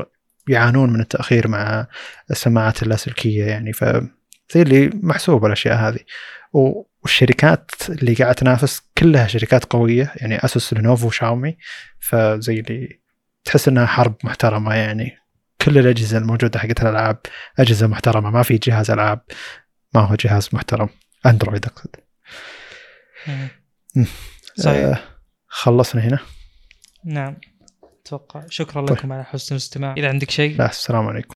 يعانون 0.47 0.93
من 0.93 0.99
التأخير 0.99 1.47
مع 1.47 1.87
السماعات 2.31 2.83
اللاسلكية 2.83 3.45
يعني 3.45 3.73
ف 3.73 3.83
زي 4.53 4.61
اللي 4.61 4.89
محسوبه 4.93 5.47
الاشياء 5.47 5.75
هذه. 5.75 5.99
والشركات 6.53 7.71
اللي 7.89 8.13
قاعدة 8.13 8.33
تنافس 8.33 8.81
كلها 8.97 9.27
شركات 9.27 9.65
قوية 9.65 10.13
يعني 10.15 10.45
اسوس 10.45 10.73
لينوفو 10.73 11.07
وشاومي 11.07 11.57
فزي 11.99 12.59
اللي 12.59 12.99
تحس 13.43 13.67
إنها 13.67 13.85
حرب 13.85 14.15
محترمة 14.23 14.73
يعني. 14.73 15.17
كل 15.61 15.77
الأجهزة 15.77 16.17
الموجودة 16.17 16.59
حقت 16.59 16.81
الألعاب 16.81 17.17
أجهزة 17.59 17.87
محترمة 17.87 18.29
ما 18.29 18.43
في 18.43 18.57
جهاز 18.57 18.91
ألعاب 18.91 19.21
ما 19.93 20.01
هو 20.01 20.15
جهاز 20.15 20.49
محترم. 20.53 20.89
اندرويد 21.25 21.65
أقصد. 21.65 21.95
صحيح. 24.55 24.85
آه 24.85 24.99
خلصنا 25.47 26.01
هنا. 26.01 26.19
نعم. 27.05 27.37
أتوقع. 28.05 28.43
شكرا 28.49 28.85
طيب. 28.85 28.97
لكم 28.97 29.13
على 29.13 29.23
حسن 29.23 29.55
الاستماع. 29.55 29.93
إذا 29.97 30.09
عندك 30.09 30.31
شيء؟ 30.31 30.57
لا 30.57 30.69
السلام 30.69 31.07
عليكم. 31.07 31.33